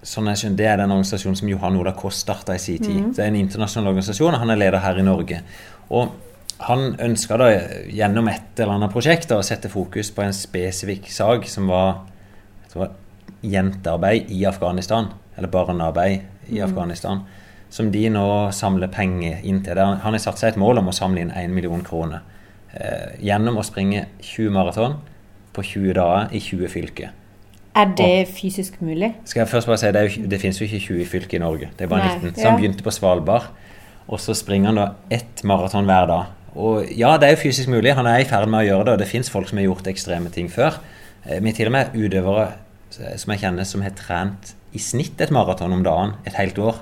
sånn 0.01 0.29
jeg 0.31 0.41
skjønner, 0.41 0.57
det 0.57 0.69
er 0.71 0.79
den 0.81 0.93
organisasjonen 0.95 1.37
som 1.37 1.51
Johan 1.51 1.77
Ola 1.77 1.93
Kåss 1.97 2.23
starta 2.23 2.55
i 2.55 2.61
sin 2.61 2.81
tid. 2.81 3.03
Det 3.13 3.21
er 3.21 3.29
en 3.29 3.37
internasjonal 3.37 3.91
organisasjon, 3.91 4.33
og 4.33 4.41
han 4.41 4.53
er 4.53 4.61
leder 4.63 4.81
her 4.81 4.97
i 4.97 5.05
Norge. 5.05 5.41
Og 5.93 6.15
han 6.65 6.95
ønska 7.05 7.37
da 7.37 7.49
gjennom 7.93 8.31
et 8.31 8.57
eller 8.57 8.79
annet 8.79 8.93
prosjekt 8.93 9.29
da, 9.29 9.37
å 9.37 9.45
sette 9.45 9.69
fokus 9.69 10.09
på 10.15 10.23
en 10.25 10.33
spesifikk 10.33 11.11
sak 11.13 11.45
som 11.51 11.69
var, 11.69 11.99
var 12.73 12.95
jentearbeid 13.45 14.31
i 14.33 14.39
Afghanistan. 14.49 15.11
Eller 15.37 15.51
barnearbeid 15.53 16.49
i 16.49 16.63
Afghanistan. 16.65 17.21
Som 17.69 17.91
de 17.93 18.07
nå 18.09 18.25
samler 18.55 18.89
penger 18.89 19.45
inn 19.45 19.61
til. 19.61 19.77
Han 19.77 20.01
har 20.01 20.23
satt 20.23 20.41
seg 20.41 20.55
et 20.55 20.59
mål 20.61 20.81
om 20.81 20.89
å 20.89 20.95
samle 20.95 21.21
inn 21.21 21.35
1 21.35 21.53
million 21.53 21.83
kroner. 21.85 22.25
Eh, 22.77 23.13
gjennom 23.25 23.57
å 23.57 23.63
springe 23.65 24.05
20 24.21 24.51
maraton 24.53 24.99
på 25.55 25.63
20 25.65 25.95
dager 25.97 26.33
i 26.35 26.41
20 26.43 26.69
fylker. 26.69 27.13
Er 27.77 27.93
det 27.97 28.27
fysisk 28.33 28.79
mulig? 28.81 29.11
Skal 29.25 29.43
jeg 29.43 29.49
først 29.49 29.69
bare 29.69 29.77
si, 29.81 29.91
Det, 29.93 30.03
jo, 30.05 30.25
det 30.29 30.39
finnes 30.41 30.59
jo 30.61 30.65
ikke 30.65 30.81
20 30.85 31.09
fylker 31.09 31.37
i 31.37 31.41
Norge, 31.41 31.69
det 31.77 31.85
er 31.85 31.89
bare 31.89 32.05
Nei, 32.05 32.17
19. 32.29 32.35
Så 32.35 32.41
ja. 32.41 32.49
han 32.49 32.59
begynte 32.59 32.85
på 32.85 32.93
Svalbard, 32.93 33.49
og 34.07 34.21
så 34.21 34.35
springer 34.37 34.71
han 34.71 34.81
da 34.81 34.87
ett 35.13 35.43
maraton 35.43 35.89
hver 35.89 36.09
dag. 36.09 36.35
Og 36.57 36.89
ja, 36.97 37.15
det 37.17 37.27
er 37.27 37.35
jo 37.35 37.41
fysisk 37.47 37.69
mulig, 37.69 37.95
han 37.97 38.09
er 38.09 38.21
i 38.21 38.29
ferd 38.29 38.49
med 38.49 38.63
å 38.63 38.67
gjøre 38.67 38.85
det, 38.85 38.93
og 38.95 39.01
det 39.01 39.09
fins 39.09 39.29
folk 39.29 39.49
som 39.49 39.61
har 39.61 39.67
gjort 39.67 39.89
ekstreme 39.89 40.33
ting 40.33 40.49
før. 40.49 40.79
Eh, 41.25 41.41
Vi 41.41 41.53
til 41.53 41.69
og 41.69 41.75
med 41.77 41.97
utøvere 41.97 42.47
eh, 42.99 43.17
som 43.17 43.33
jeg 43.33 43.41
kjenner 43.45 43.65
som 43.69 43.85
har 43.85 43.97
trent 43.97 44.53
i 44.73 44.81
snitt 44.81 45.21
et 45.21 45.33
maraton 45.33 45.73
om 45.73 45.85
dagen 45.85 46.17
et 46.25 46.37
helt 46.37 46.57
år. 46.61 46.81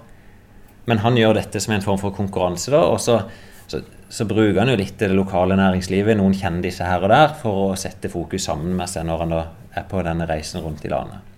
Men 0.87 1.03
han 1.03 1.17
gjør 1.17 1.39
dette 1.39 1.59
som 1.59 1.73
en 1.73 1.83
form 1.83 1.99
for 1.99 2.15
konkurranse, 2.15 2.71
da, 2.71 2.83
og 2.83 2.99
så, 3.01 3.21
så, 3.67 3.81
så 4.09 4.25
bruker 4.29 4.59
han 4.61 4.69
jo 4.71 4.77
litt 4.79 4.99
det 5.01 5.09
lokale 5.11 5.57
næringslivet, 5.57 6.17
noen 6.19 6.35
kjendiser 6.37 6.87
her 6.89 7.03
og 7.05 7.11
der, 7.11 7.33
for 7.39 7.61
å 7.63 7.79
sette 7.79 8.11
fokus 8.11 8.45
sammen 8.49 8.75
med 8.77 8.91
seg 8.91 9.07
når 9.07 9.23
han 9.23 9.33
da 9.33 9.41
er 9.75 9.87
på 9.89 10.03
denne 10.05 10.27
reisen 10.29 10.63
rundt 10.63 10.85
i 10.85 10.91
landet. 10.91 11.33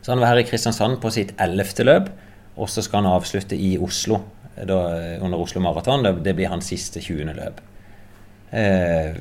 Så 0.00 0.12
han 0.12 0.22
var 0.22 0.32
her 0.32 0.42
i 0.42 0.46
Kristiansand 0.48 0.98
på 1.02 1.12
sitt 1.14 1.34
ellevte 1.40 1.86
løp, 1.86 2.10
og 2.58 2.70
så 2.72 2.82
skal 2.82 3.04
han 3.04 3.12
avslutte 3.12 3.54
i 3.54 3.76
Oslo 3.78 4.22
da, 4.56 4.78
under 5.22 5.38
Oslo 5.38 5.62
Maraton. 5.62 6.06
Det, 6.24 6.34
blir 6.34 6.50
hans 6.50 6.70
siste 6.72 7.02
20. 7.04 7.34
løp. 7.36 7.60
Eh, 8.50 9.14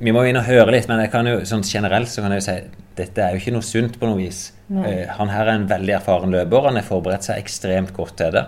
vi 0.00 0.14
må 0.16 0.24
inn 0.26 0.40
og 0.40 0.48
høre 0.48 0.72
litt, 0.74 0.88
men 0.90 1.04
jeg 1.04 1.12
kan 1.12 1.28
jo, 1.28 1.36
sånn 1.46 1.62
generelt 1.66 2.10
så 2.10 2.24
kan 2.24 2.34
jeg 2.34 2.42
jo 2.42 2.46
si 2.48 2.56
dette 3.00 3.22
er 3.22 3.34
jo 3.34 3.40
ikke 3.40 3.54
noe 3.54 3.64
sunt 3.64 3.98
på 4.00 4.08
noe 4.08 4.18
vis. 4.18 4.48
Eh, 4.70 5.06
han 5.16 5.30
her 5.32 5.46
er 5.46 5.58
en 5.58 5.68
veldig 5.70 5.94
erfaren 6.00 6.32
løper. 6.34 6.66
Han 6.66 6.78
har 6.80 6.86
forberedt 6.86 7.28
seg 7.28 7.40
ekstremt 7.40 7.92
godt 7.96 8.16
til 8.20 8.34
det. 8.34 8.46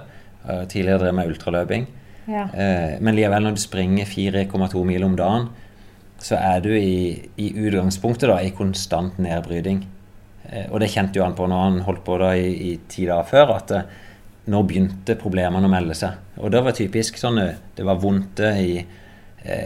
Eh, 0.49 0.65
tidligere 0.73 1.05
drev 1.05 1.17
med 1.19 1.31
ultraløping. 1.33 1.87
Ja. 2.27 2.47
Eh, 2.55 3.01
men 3.01 3.17
likevel, 3.17 3.47
når 3.47 3.57
du 3.57 3.63
springer 3.63 4.09
4,2 4.09 4.85
mil 4.87 5.05
om 5.07 5.17
dagen, 5.19 5.49
så 6.23 6.39
er 6.39 6.63
du 6.63 6.71
i, 6.77 7.19
i 7.41 7.51
utgangspunktet 7.51 8.31
da, 8.31 8.39
i 8.43 8.55
konstant 8.55 9.19
nedbryting. 9.23 9.83
Eh, 10.49 10.67
og 10.71 10.81
det 10.83 10.93
kjente 10.93 11.19
jo 11.19 11.27
han 11.27 11.37
på 11.39 11.49
når 11.51 11.65
han 11.67 11.85
holdt 11.87 12.05
på 12.07 12.19
da 12.23 12.33
i, 12.39 12.51
i 12.71 12.73
ti 12.89 13.07
dager 13.11 13.29
før, 13.29 13.55
at 13.57 13.77
eh, 13.77 13.95
nå 14.53 14.63
begynte 14.67 15.19
problemene 15.19 15.67
å 15.67 15.73
melde 15.73 15.97
seg. 15.99 16.19
Og 16.43 16.51
det 16.51 16.63
var 16.67 16.75
typisk 16.75 17.19
sånn 17.21 17.39
Det 17.77 17.85
var 17.87 18.01
vondt 18.03 18.41
i 18.43 18.81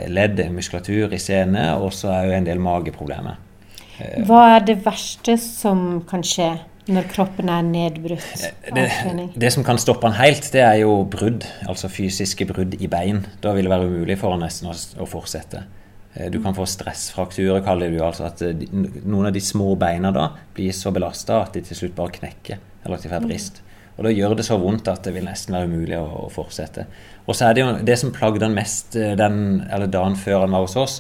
ledd, 0.08 0.40
muskulatur, 0.52 1.12
i 1.12 1.20
sene, 1.20 1.62
og 1.80 1.90
så 1.92 2.08
er 2.12 2.28
jo 2.28 2.34
en 2.36 2.46
del 2.46 2.60
mageproblemer. 2.64 3.36
Hva 4.28 4.40
er 4.54 4.64
det 4.64 4.78
verste 4.84 5.34
som 5.40 6.02
kan 6.08 6.24
skje 6.24 6.50
når 6.86 7.08
kroppen 7.10 7.48
er 7.50 7.64
nedbrutt 7.66 8.44
av 8.70 8.76
Det, 8.76 8.84
det 9.34 9.50
som 9.54 9.64
kan 9.66 9.78
stoppe 9.82 10.06
han 10.06 10.18
helt, 10.20 10.46
det 10.54 10.62
er 10.62 10.76
jo 10.84 11.00
brudd. 11.10 11.46
Altså 11.66 11.90
fysiske 11.90 12.46
brudd 12.46 12.76
i 12.78 12.88
bein. 12.90 13.24
Da 13.42 13.52
vil 13.56 13.66
det 13.66 13.72
være 13.74 13.88
umulig 13.90 14.18
for 14.20 14.34
han 14.36 14.44
nesten 14.46 14.70
å, 14.70 14.74
å 15.02 15.08
fortsette. 15.10 15.64
Eh, 16.14 16.30
Du 16.30 16.38
kan 16.44 16.54
få 16.54 16.66
stressfrakturer, 16.70 17.62
kaller 17.66 17.90
du 17.90 17.98
altså 18.04 18.28
at 18.30 18.42
eh, 18.46 18.66
noen 19.04 19.26
av 19.30 19.34
de 19.34 19.42
små 19.42 19.74
beina 19.80 20.12
da 20.14 20.30
blir 20.54 20.72
så 20.76 20.92
belasta 20.94 21.42
at 21.42 21.58
de 21.58 21.64
til 21.66 21.76
slutt 21.82 21.96
bare 21.98 22.14
knekker, 22.20 22.62
eller 22.84 22.96
at 23.00 23.02
de 23.06 23.12
får 23.12 23.26
brist. 23.26 23.62
Og 23.96 24.04
da 24.04 24.12
gjør 24.12 24.34
det 24.36 24.44
så 24.44 24.58
vondt 24.60 24.88
at 24.92 25.06
det 25.08 25.14
vil 25.16 25.24
nesten 25.24 25.54
være 25.56 25.70
umulig 25.70 25.96
å, 25.98 26.06
å 26.26 26.30
fortsette. 26.30 26.84
Og 27.26 27.34
så 27.34 27.48
er 27.48 27.54
det 27.56 27.62
jo 27.62 27.68
det 27.88 27.94
som 27.98 28.12
plagde 28.14 28.44
han 28.44 28.54
mest 28.56 28.94
eh, 29.00 29.14
den, 29.18 29.62
eller 29.72 29.90
dagen 29.90 30.16
før 30.20 30.44
han 30.44 30.54
var 30.54 30.66
hos 30.66 30.76
oss, 30.78 30.98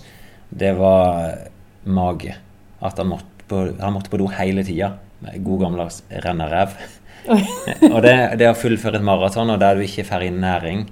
det 0.50 0.74
var 0.78 1.20
eh, 1.28 1.48
mage. 1.86 2.34
At 2.82 2.98
han 2.98 3.12
måtte 3.14 3.46
på, 3.46 3.60
han 3.78 3.94
måtte 3.94 4.10
på 4.10 4.18
do 4.18 4.26
hele 4.34 4.64
tida. 4.66 4.96
God 5.20 5.60
gammeldags 5.64 6.02
renneræv. 6.24 6.76
og 7.94 8.00
det, 8.04 8.14
det 8.38 8.48
å 8.50 8.56
fullføre 8.56 9.00
et 9.00 9.06
maraton 9.06 9.50
og 9.50 9.58
der 9.58 9.78
du 9.78 9.84
ikke 9.86 10.04
får 10.06 10.26
inn 10.28 10.38
næring, 10.42 10.84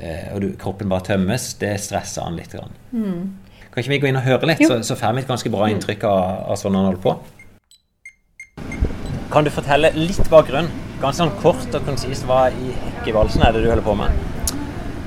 eh, 0.00 0.32
og 0.34 0.42
du, 0.42 0.48
kroppen 0.58 0.90
bare 0.90 1.12
tømmes, 1.12 1.52
det 1.60 1.76
stresser 1.82 2.26
han 2.26 2.38
litt. 2.38 2.56
Grann. 2.56 2.74
Kan 3.70 3.82
ikke 3.82 3.94
vi 3.94 4.00
gå 4.02 4.10
inn 4.10 4.18
og 4.18 4.26
høre 4.26 4.50
litt, 4.50 4.64
Jo. 4.64 4.72
så, 4.72 4.80
så 4.82 4.98
får 4.98 5.14
vi 5.14 5.24
et 5.24 5.30
ganske 5.30 5.52
bra 5.52 5.68
inntrykk 5.70 6.06
av, 6.08 6.22
av 6.52 6.60
sånn 6.60 6.78
han 6.78 6.88
holder 6.88 7.02
på? 7.04 7.16
Kan 9.30 9.46
du 9.46 9.52
fortelle 9.52 9.92
litt 9.94 10.30
bakgrunn? 10.32 10.70
Ganske 11.02 11.20
sånn 11.20 11.34
kort 11.42 11.74
og 11.76 11.86
konsist 11.86 12.26
hva 12.26 12.46
i 12.50 12.72
hekkevalsen 12.72 13.44
er 13.44 13.54
det 13.54 13.66
du 13.66 13.70
holder 13.70 13.86
på 13.86 13.96
med? 13.98 14.35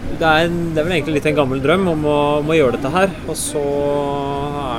Det 0.09 0.27
er, 0.27 0.49
det 0.49 0.81
er 0.81 0.85
vel 0.85 0.93
egentlig 0.97 1.19
litt 1.19 1.27
en 1.29 1.37
gammel 1.37 1.61
drøm 1.63 1.85
om 1.91 2.05
å, 2.09 2.17
om 2.41 2.49
å 2.49 2.55
gjøre 2.57 2.75
dette 2.75 2.89
her. 2.91 3.11
Og 3.29 3.37
så 3.37 3.61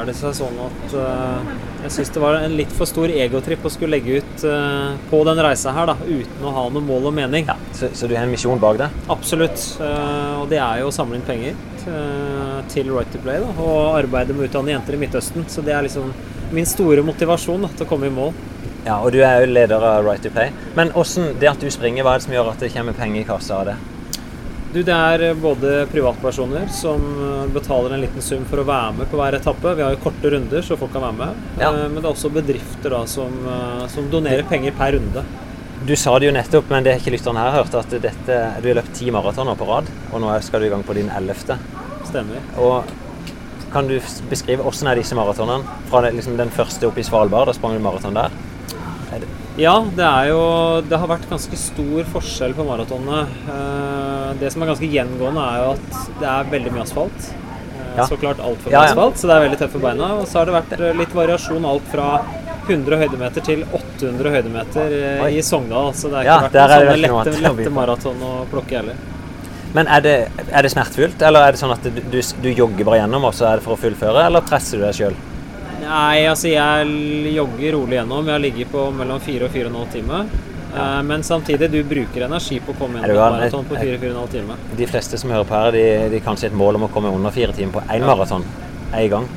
er 0.01 0.09
det 0.09 0.15
seg 0.19 0.35
sånn 0.37 0.59
at 0.65 0.95
uh, 0.97 1.53
jeg 1.85 1.95
syns 1.95 2.13
det 2.17 2.23
var 2.23 2.41
en 2.41 2.57
litt 2.59 2.73
for 2.77 2.89
stor 2.91 3.13
egotripp 3.15 3.65
å 3.65 3.73
skulle 3.73 3.97
legge 3.97 4.21
ut 4.21 4.45
uh, 4.45 4.97
på 5.09 5.23
den 5.29 5.41
reisa 5.41 5.73
her 5.77 5.89
da, 5.93 5.97
uten 6.03 6.45
å 6.45 6.55
ha 6.57 6.67
noe 6.75 6.85
mål 6.85 7.09
og 7.13 7.17
mening. 7.17 7.49
Ja, 7.49 7.57
så, 7.77 7.89
så 7.97 8.11
du 8.11 8.17
har 8.19 8.27
en 8.27 8.35
misjon 8.35 8.61
bak 8.61 8.81
det? 8.83 8.91
Absolutt. 9.13 9.65
Uh, 9.81 10.43
og 10.43 10.51
det 10.53 10.61
er 10.61 10.83
jo 10.83 10.91
å 10.91 10.95
samle 10.95 11.21
inn 11.21 11.27
penger 11.27 11.59
til 12.69 12.91
Right 12.93 13.09
to 13.09 13.19
Play 13.25 13.39
da, 13.41 13.55
og 13.65 13.95
arbeide 13.97 14.35
med 14.37 14.45
å 14.45 14.49
utdanne 14.51 14.75
jenter 14.75 14.99
i 14.99 15.01
Midtøsten. 15.01 15.47
Så 15.49 15.65
det 15.65 15.73
er 15.73 15.87
liksom 15.87 16.11
min 16.53 16.69
store 16.69 17.01
motivasjon 17.07 17.65
da, 17.65 17.71
til 17.73 17.87
å 17.87 17.89
komme 17.89 18.11
i 18.11 18.13
mål. 18.13 18.35
Ja, 18.85 18.99
og 19.01 19.15
du 19.15 19.23
er 19.25 19.41
jo 19.41 19.49
leder 19.49 19.81
av 19.81 20.05
Right 20.05 20.21
to 20.25 20.33
Play. 20.33 20.53
Men 20.77 20.93
hvordan, 20.93 21.33
det 21.41 21.49
at 21.49 21.65
du 21.65 21.73
springer, 21.73 22.05
hva 22.05 22.15
er 22.15 22.21
det 22.21 22.27
som 22.29 22.37
gjør 22.37 22.53
at 22.53 22.61
det 22.61 22.71
kommer 22.77 22.97
penger 22.97 23.23
i 23.23 23.27
kassa 23.29 23.63
av 23.63 23.73
det? 23.73 23.79
Du, 24.73 24.83
Det 24.87 24.95
er 24.95 25.23
eh, 25.31 25.35
både 25.35 25.85
privatpersoner 25.91 26.69
som 26.71 27.03
eh, 27.03 27.47
betaler 27.55 27.97
en 27.97 28.03
liten 28.05 28.23
sum 28.23 28.45
for 28.47 28.63
å 28.63 28.67
være 28.69 28.93
med 29.01 29.11
på 29.11 29.19
hver 29.19 29.35
etappe. 29.41 29.73
Vi 29.75 29.83
har 29.83 29.97
jo 29.97 30.03
korte 30.05 30.31
runder, 30.31 30.63
så 30.63 30.79
folk 30.79 30.93
kan 30.95 31.03
være 31.09 31.19
med. 31.19 31.41
Ja. 31.59 31.73
Eh, 31.73 31.89
Men 31.89 31.99
det 31.99 32.05
er 32.07 32.13
også 32.13 32.31
bedrifter 32.35 32.95
da, 32.95 33.01
som, 33.11 33.35
som 33.91 34.07
donerer 34.13 34.47
penger 34.47 34.77
per 34.79 34.95
runde. 34.99 35.25
Du 35.89 35.95
sa 35.97 36.13
det 36.21 36.29
jo 36.29 36.37
nettopp, 36.37 36.69
men 36.71 36.85
det 36.85 36.93
har 36.93 37.01
ikke 37.01 37.15
lytterne 37.17 37.41
her 37.41 37.55
hørt, 37.57 37.75
at 37.75 37.95
dette, 38.05 38.39
du 38.61 38.67
har 38.69 38.77
løpt 38.79 38.93
ti 38.99 39.09
maratoner 39.11 39.57
på 39.57 39.67
rad, 39.67 39.89
og 40.13 40.21
nå 40.21 40.35
skal 40.45 40.61
du 40.61 40.69
i 40.69 40.73
gang 40.75 40.83
på 40.85 40.95
din 40.99 41.09
ellevte. 41.17 41.57
Stemmer. 42.11 42.43
Og 42.61 42.97
Kan 43.71 43.87
du 43.87 44.01
beskrive 44.27 44.65
hvordan 44.67 44.89
er 44.91 44.99
disse 44.99 45.15
maratonene? 45.15 45.63
Fra 45.91 46.01
det, 46.03 46.11
liksom, 46.17 46.35
den 46.37 46.51
første 46.51 46.89
oppe 46.89 46.99
i 47.01 47.05
Svalbard, 47.07 47.47
da 47.47 47.55
sprang 47.55 47.77
du 47.79 47.83
maraton 47.85 48.17
der. 48.19 48.35
Ja, 49.59 49.75
det 49.97 50.07
er 50.07 50.29
jo 50.31 50.43
Det 50.87 50.99
har 50.99 51.09
vært 51.11 51.29
ganske 51.31 51.57
stor 51.59 52.07
forskjell 52.13 52.55
på 52.57 52.67
maratonene. 52.67 53.21
Eh, 54.31 54.37
Det 54.41 54.53
som 54.53 54.63
er 54.63 54.71
ganske 54.73 54.91
gjengående, 54.91 55.45
er 55.53 55.65
jo 55.65 55.71
at 55.77 56.19
det 56.21 56.29
er 56.29 56.51
veldig 56.57 56.73
mye 56.77 56.83
asfalt. 56.87 57.31
Eh, 57.31 57.97
Ja. 57.97 58.05
Så 58.07 58.17
klart 58.21 58.39
altfor 58.39 58.71
mye 58.71 58.73
Ja, 58.73 58.85
ja. 58.85 58.93
asfalt, 58.93 59.17
så 59.19 59.27
det 59.27 59.35
er 59.37 59.45
veldig 59.49 59.59
tøft 59.59 59.73
for 59.73 59.81
beina. 59.83 60.13
Og 60.21 60.27
så 60.31 60.39
har 60.39 60.47
det 60.47 60.55
vært 60.55 60.73
eh, 60.81 60.93
litt 60.99 61.15
variasjon 61.15 61.65
alt 61.67 61.83
fra 61.91 62.09
100 62.69 62.97
høydemeter 63.01 63.43
til 63.43 63.65
800 63.75 64.31
høydemeter 64.31 64.93
Oi. 65.25 65.31
i 65.39 65.43
Sogndal. 65.43 65.93
Så 65.93 66.09
det 66.13 66.21
har 66.21 66.25
Ja, 66.25 66.37
ikke 66.47 66.53
vært 66.53 66.71
er 66.71 66.85
noen 66.87 67.25
sånne 67.25 67.41
lette, 67.43 67.57
lette 67.65 67.71
maraton 67.75 68.21
å 68.23 68.35
plukke 68.53 68.77
heller. 68.79 68.95
Men 69.75 69.87
er 69.87 70.01
det, 70.03 70.15
er 70.53 70.63
det 70.63 70.71
smertefullt, 70.73 71.23
eller 71.23 71.41
er 71.47 71.53
det 71.53 71.61
sånn 71.61 71.71
at 71.73 71.83
du, 71.83 71.91
du, 72.11 72.21
du 72.43 72.49
jogger 72.51 72.85
bare 72.85 73.01
gjennom, 73.05 73.25
og 73.25 73.35
så 73.35 73.47
er 73.53 73.57
det 73.61 73.63
for 73.67 73.75
å 73.77 73.79
fullføre, 73.79 74.25
eller 74.27 74.41
presser 74.43 74.79
du 74.79 74.85
deg 74.85 74.95
sjøl? 74.99 75.15
Nei, 75.81 76.27
altså 76.27 76.51
jeg 76.51 77.35
jogger 77.35 77.73
rolig 77.77 77.97
gjennom. 77.99 78.27
Jeg 78.29 78.41
ligger 78.45 78.67
på 78.71 78.87
mellom 78.95 79.21
fire 79.23 79.47
og 79.47 79.55
4,5 79.55 79.93
timer. 79.95 80.27
Eh, 80.77 81.03
Men 81.03 81.23
samtidig, 81.27 81.71
du 81.73 81.83
bruker 81.85 82.23
energi 82.29 82.61
på 82.63 82.73
å 82.75 82.79
komme 82.79 83.01
gjennom 83.01 83.17
en 83.27 83.39
maraton 83.41 83.65
på 83.67 83.75
4-4,5 83.77 84.29
timer. 84.31 84.57
De 84.79 84.87
fleste 84.87 85.19
som 85.19 85.31
hører 85.31 85.45
på 85.49 85.55
her, 85.59 85.71
de, 85.75 85.85
de 86.15 86.21
kan 86.21 86.37
se 86.37 86.47
et 86.47 86.55
mål 86.57 86.77
om 86.79 86.85
å 86.87 86.91
komme 86.95 87.11
under 87.15 87.31
fire 87.35 87.53
timer 87.57 87.73
på 87.81 87.83
én 87.91 88.05
maraton. 88.07 88.45
En 88.95 89.09
gang. 89.11 89.29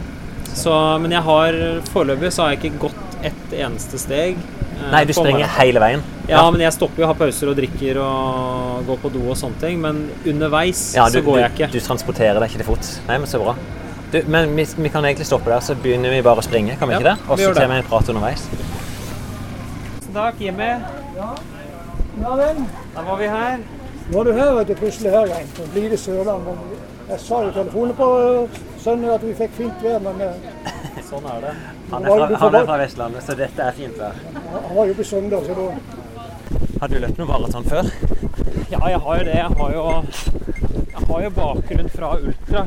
Så, 0.54 0.74
men 1.02 1.12
jeg 1.16 1.22
har 1.26 1.56
foreløpig 1.94 2.30
så 2.34 2.44
har 2.46 2.54
jeg 2.54 2.62
ikke 2.64 2.84
gått 2.88 3.18
ett 3.26 3.56
eneste 3.58 3.98
steg. 3.98 4.38
eh, 4.38 4.92
Nei, 4.92 5.04
du 5.10 5.14
springer 5.14 5.48
maraton. 5.48 5.60
hele 5.64 5.80
veien. 5.82 6.04
Ja, 6.30 6.44
men 6.52 6.62
jeg 6.62 6.72
stopper 6.76 7.02
jo, 7.04 7.08
har 7.10 7.16
pauser 7.20 7.50
og 7.52 7.58
drikker 7.58 7.98
og 8.04 8.86
går 8.88 8.98
på 9.02 9.12
do 9.16 9.24
og 9.32 9.36
sånne 9.40 9.60
ting. 9.60 9.82
Men 9.82 10.04
underveis 10.30 10.94
Ja, 10.96 11.08
du, 11.10 11.18
så 11.18 11.26
går 11.26 11.40
jeg 11.42 11.50
du, 11.50 11.64
ikke. 11.64 11.72
du 11.74 11.80
transporterer 11.80 12.40
deg 12.40 12.50
ikke 12.52 12.62
til 12.62 12.70
fots. 12.70 13.00
Nei, 13.10 13.18
men 13.18 13.28
så 13.28 13.42
bra. 13.42 13.56
Du, 14.14 14.20
men 14.30 14.54
vi, 14.56 14.68
vi 14.78 14.90
kan 14.94 15.04
egentlig 15.10 15.26
stoppe 15.26 15.50
der, 15.50 15.60
så 15.66 15.74
begynner 15.74 16.14
vi 16.14 16.22
bare 16.22 16.38
å 16.38 16.46
springe, 16.46 16.78
kan 16.78 16.88
vi 16.88 16.94
Ja, 16.94 17.00
ikke 17.02 17.16
det? 17.16 17.30
Og 17.34 17.40
så 17.42 17.54
tar 17.58 17.68
vi 17.72 17.80
en 17.82 17.90
prat 17.90 18.10
underveis. 18.14 18.46
Takk, 20.14 20.36
Jimmy. 20.40 20.70
Ja 21.16 22.36
vel. 22.36 22.64
Da 22.96 23.02
var 23.02 23.18
vi 23.18 23.28
her. 23.28 23.58
Nå 24.12 24.20
er 24.20 24.24
du 24.24 24.34
her, 24.34 24.52
vet 24.58 24.68
du, 24.68 24.76
plutselig 24.76 25.12
her 25.12 25.30
igjen. 25.30 25.50
På 25.58 25.66
blide 25.74 25.98
Sørland. 25.98 26.48
Jeg 27.10 27.20
sa 27.20 27.42
jo 27.44 27.50
i 27.50 27.54
telefonen 27.54 27.96
på 27.96 28.08
øh, 28.20 28.60
søndag 28.80 29.14
at 29.16 29.26
vi 29.28 29.34
fikk 29.38 29.56
fint 29.58 29.84
vær, 29.84 30.00
men 30.04 30.22
øh, 30.22 30.72
Sånn 31.10 31.26
er 31.30 31.42
det. 31.44 31.54
Han 31.92 32.06
er, 32.06 32.10
fra, 32.10 32.38
han 32.42 32.56
er 32.58 32.66
fra 32.70 32.78
Vestlandet, 32.82 33.26
så 33.26 33.36
dette 33.38 33.66
er 33.68 33.76
fint 33.78 33.98
vær. 34.00 34.16
han 34.54 34.76
var 34.78 34.88
jo 34.90 34.96
på 34.98 35.06
søndag, 35.06 35.46
så 35.46 35.58
da 35.58 35.66
Har 36.82 36.92
du 36.92 36.96
løpt 37.04 37.20
noe 37.22 37.28
maraton 37.30 37.68
før? 37.70 37.92
Ja, 38.72 38.80
jeg 38.90 39.00
har 39.06 39.20
jo 39.20 39.26
det. 39.28 39.36
Jeg 39.38 39.58
har 39.60 39.74
jo, 39.76 39.84
jeg 40.96 41.06
har 41.10 41.24
jo 41.26 41.34
bakgrunn 41.38 41.92
fra 41.94 42.14
ultra. 42.18 42.66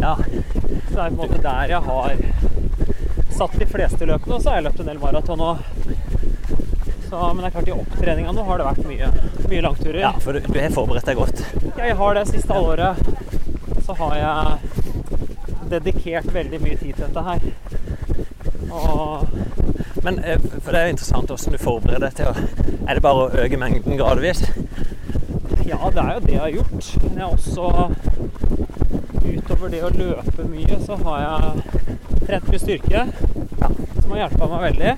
Ja. 0.00 0.14
Så 0.16 0.96
det 0.96 1.04
er 1.04 1.10
på 1.10 1.10
en 1.10 1.20
måte 1.20 1.42
der 1.44 1.74
jeg 1.74 1.82
har 1.86 2.16
satt 3.36 3.58
de 3.60 3.68
fleste 3.70 4.08
løpene, 4.08 4.34
og 4.36 4.42
så 4.42 4.50
har 4.50 4.60
jeg 4.60 4.66
løpt 4.68 4.82
en 4.82 4.90
del 4.90 5.02
maraton 5.04 5.44
òg. 5.52 5.62
Men 7.10 7.42
det 7.42 7.48
er 7.50 7.54
klart 7.56 7.68
i 7.68 7.74
opptreninga 7.74 8.32
nå 8.34 8.44
har 8.46 8.60
det 8.60 8.66
vært 8.68 8.84
mye, 8.86 9.08
mye 9.50 9.62
langturer. 9.66 10.00
ja, 10.04 10.12
for 10.22 10.36
du, 10.36 10.46
har 10.54 10.74
forberedt 10.74 11.10
deg 11.10 11.18
godt. 11.18 11.42
Ja, 11.76 11.84
jeg 11.88 11.96
har 11.98 12.14
det 12.14 12.26
siste 12.30 12.54
halvåret. 12.54 12.96
Så 13.86 13.96
har 13.98 14.14
jeg 14.20 14.46
dedikert 15.70 16.34
veldig 16.34 16.60
mye 16.62 16.76
tid 16.78 16.94
til 16.94 17.06
dette 17.06 17.22
her. 17.26 17.40
Og 18.70 19.28
Men 20.04 20.18
eh, 20.24 20.38
for 20.38 20.72
det 20.72 20.80
er 20.80 20.86
jo 20.86 20.94
interessant 20.94 21.32
hvordan 21.32 21.56
du 21.56 21.60
forbereder 21.60 22.06
deg 22.06 22.14
til 22.16 22.30
å 22.30 22.34
Er 22.86 22.96
det 22.96 23.02
bare 23.04 23.24
å 23.26 23.42
øke 23.42 23.58
mengden 23.60 23.98
gradvis? 23.98 24.44
ja, 25.66 25.90
det 25.94 26.02
er 26.02 26.14
jo 26.14 26.20
det 26.24 26.32
jeg 26.32 26.40
har 26.40 26.54
gjort. 26.54 26.86
Men 27.02 27.18
jeg 27.18 27.24
har 27.24 27.32
også 27.32 27.94
Utover 29.30 29.70
det 29.70 29.82
å 29.84 29.90
løpe 29.94 30.46
mye, 30.50 30.78
så 30.82 30.96
har 31.04 31.18
jeg 31.22 31.42
trent 32.26 32.48
mye 32.50 32.62
styrke. 32.62 33.02
Som 33.60 34.14
har 34.14 34.22
hjulpet 34.24 34.50
meg 34.54 34.64
veldig. 34.64 34.94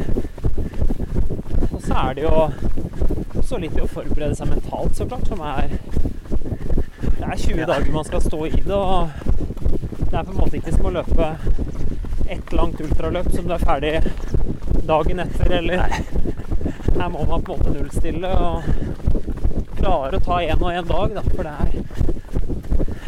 Så 1.92 1.98
er 1.98 2.14
det 2.14 2.22
jo 2.22 2.36
også 3.36 3.58
litt 3.60 3.74
i 3.76 3.82
å 3.84 3.88
forberede 3.90 4.32
seg 4.38 4.48
mentalt, 4.48 4.94
så 4.96 5.04
klart, 5.04 5.26
som 5.28 5.42
er 5.44 5.74
Det 7.02 7.26
er 7.26 7.42
20 7.42 7.66
dager 7.68 7.90
man 7.92 8.06
skal 8.08 8.22
stå 8.24 8.38
i 8.46 8.62
det, 8.64 8.78
og 8.78 9.10
det 10.08 10.16
er 10.16 10.24
på 10.24 10.32
en 10.32 10.38
måte 10.38 10.56
ikke 10.56 10.72
som 10.72 10.88
å 10.88 10.92
løpe 10.94 11.26
ett 12.32 12.54
langt 12.56 12.80
ultraløp 12.80 13.28
som 13.34 13.44
du 13.44 13.52
er 13.52 13.66
ferdig 13.66 13.92
dagen 14.88 15.20
etter, 15.26 15.52
eller 15.58 15.84
Her 15.84 17.12
må 17.12 17.26
man 17.28 17.44
på 17.44 17.58
en 17.58 17.60
måte 17.60 17.74
nullstille 17.76 18.32
og 18.40 18.72
klare 19.76 20.16
å 20.16 20.24
ta 20.30 20.40
én 20.46 20.64
og 20.64 20.72
én 20.72 20.88
dag, 20.88 21.18
da, 21.18 21.26
for 21.28 21.44
det 21.44 21.54
er 21.66 21.72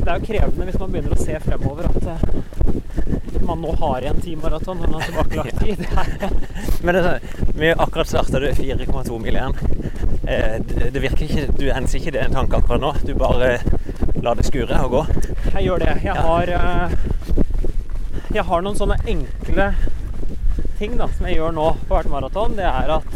det 0.04 0.10
er 0.10 0.20
jo 0.20 0.28
krevende 0.28 0.68
hvis 0.68 0.80
man 0.82 0.92
begynner 0.92 1.16
å 1.16 1.24
se 1.24 1.40
fremover 1.40 1.88
at 1.88 2.12
eh, 2.12 3.40
man 3.48 3.64
nå 3.64 3.72
har 3.80 4.04
igjen 4.04 4.20
ti 4.20 4.36
maraton 4.36 4.84
men 4.84 4.92
har 4.98 5.08
tilbakelagt 5.08 5.60
tid. 5.64 5.86
Men 6.84 6.98
det, 6.98 7.02
sånn, 7.08 7.43
vi 7.56 7.68
har 7.68 7.82
akkurat 7.82 8.08
starta 8.08 8.40
4,2 8.40 9.18
mil 9.22 9.34
igjen. 9.34 9.54
Eh, 10.26 10.62
det, 10.68 10.90
det 10.90 11.00
virker 11.00 11.24
ikke 11.24 11.52
Du 11.58 11.70
enser 11.70 11.98
ikke 11.98 12.10
det 12.16 12.24
en 12.24 12.34
tanke 12.34 12.56
akkurat 12.56 12.80
nå. 12.80 12.94
Du 13.06 13.14
bare 13.14 13.58
lar 14.22 14.34
det 14.34 14.46
skure 14.48 14.78
og 14.84 14.90
gå. 14.90 15.02
Jeg 15.54 15.66
gjør 15.66 15.84
det. 15.84 15.92
Jeg 16.04 16.14
har, 16.26 16.54
eh, 16.58 16.96
jeg 18.34 18.44
har 18.48 18.64
noen 18.64 18.78
sånne 18.78 18.98
enkle 19.06 19.68
ting 20.78 20.96
da, 20.98 21.06
som 21.14 21.28
jeg 21.28 21.38
gjør 21.38 21.54
nå 21.54 21.68
på 21.86 21.94
hvert 21.94 22.10
maraton. 22.10 22.56
Det 22.58 22.66
er 22.66 22.96
at 22.96 23.14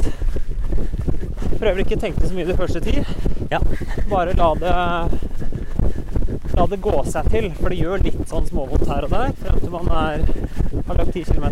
jeg 1.48 1.58
prøver 1.58 1.82
ikke 1.82 1.98
å 1.98 2.04
tenke 2.06 2.28
så 2.28 2.36
mye 2.36 2.46
de 2.46 2.58
første 2.58 2.84
ti. 2.84 3.02
Ja. 3.50 3.62
Bare 4.10 4.36
la 4.38 4.52
det 4.62 4.76
La 6.58 6.64
det 6.66 6.80
gå 6.82 6.92
seg 7.06 7.28
til, 7.30 7.44
for 7.54 7.70
det 7.70 7.76
gjør 7.78 8.00
litt 8.02 8.22
sånn 8.26 8.46
småvondt 8.48 8.88
her 8.90 9.04
og 9.06 9.12
der 9.12 9.30
frem 9.38 9.60
til 9.62 9.70
man 9.70 9.90
er, 9.94 10.24
har 10.88 10.98
løpt 10.98 11.14
10 11.14 11.28
km. 11.30 11.46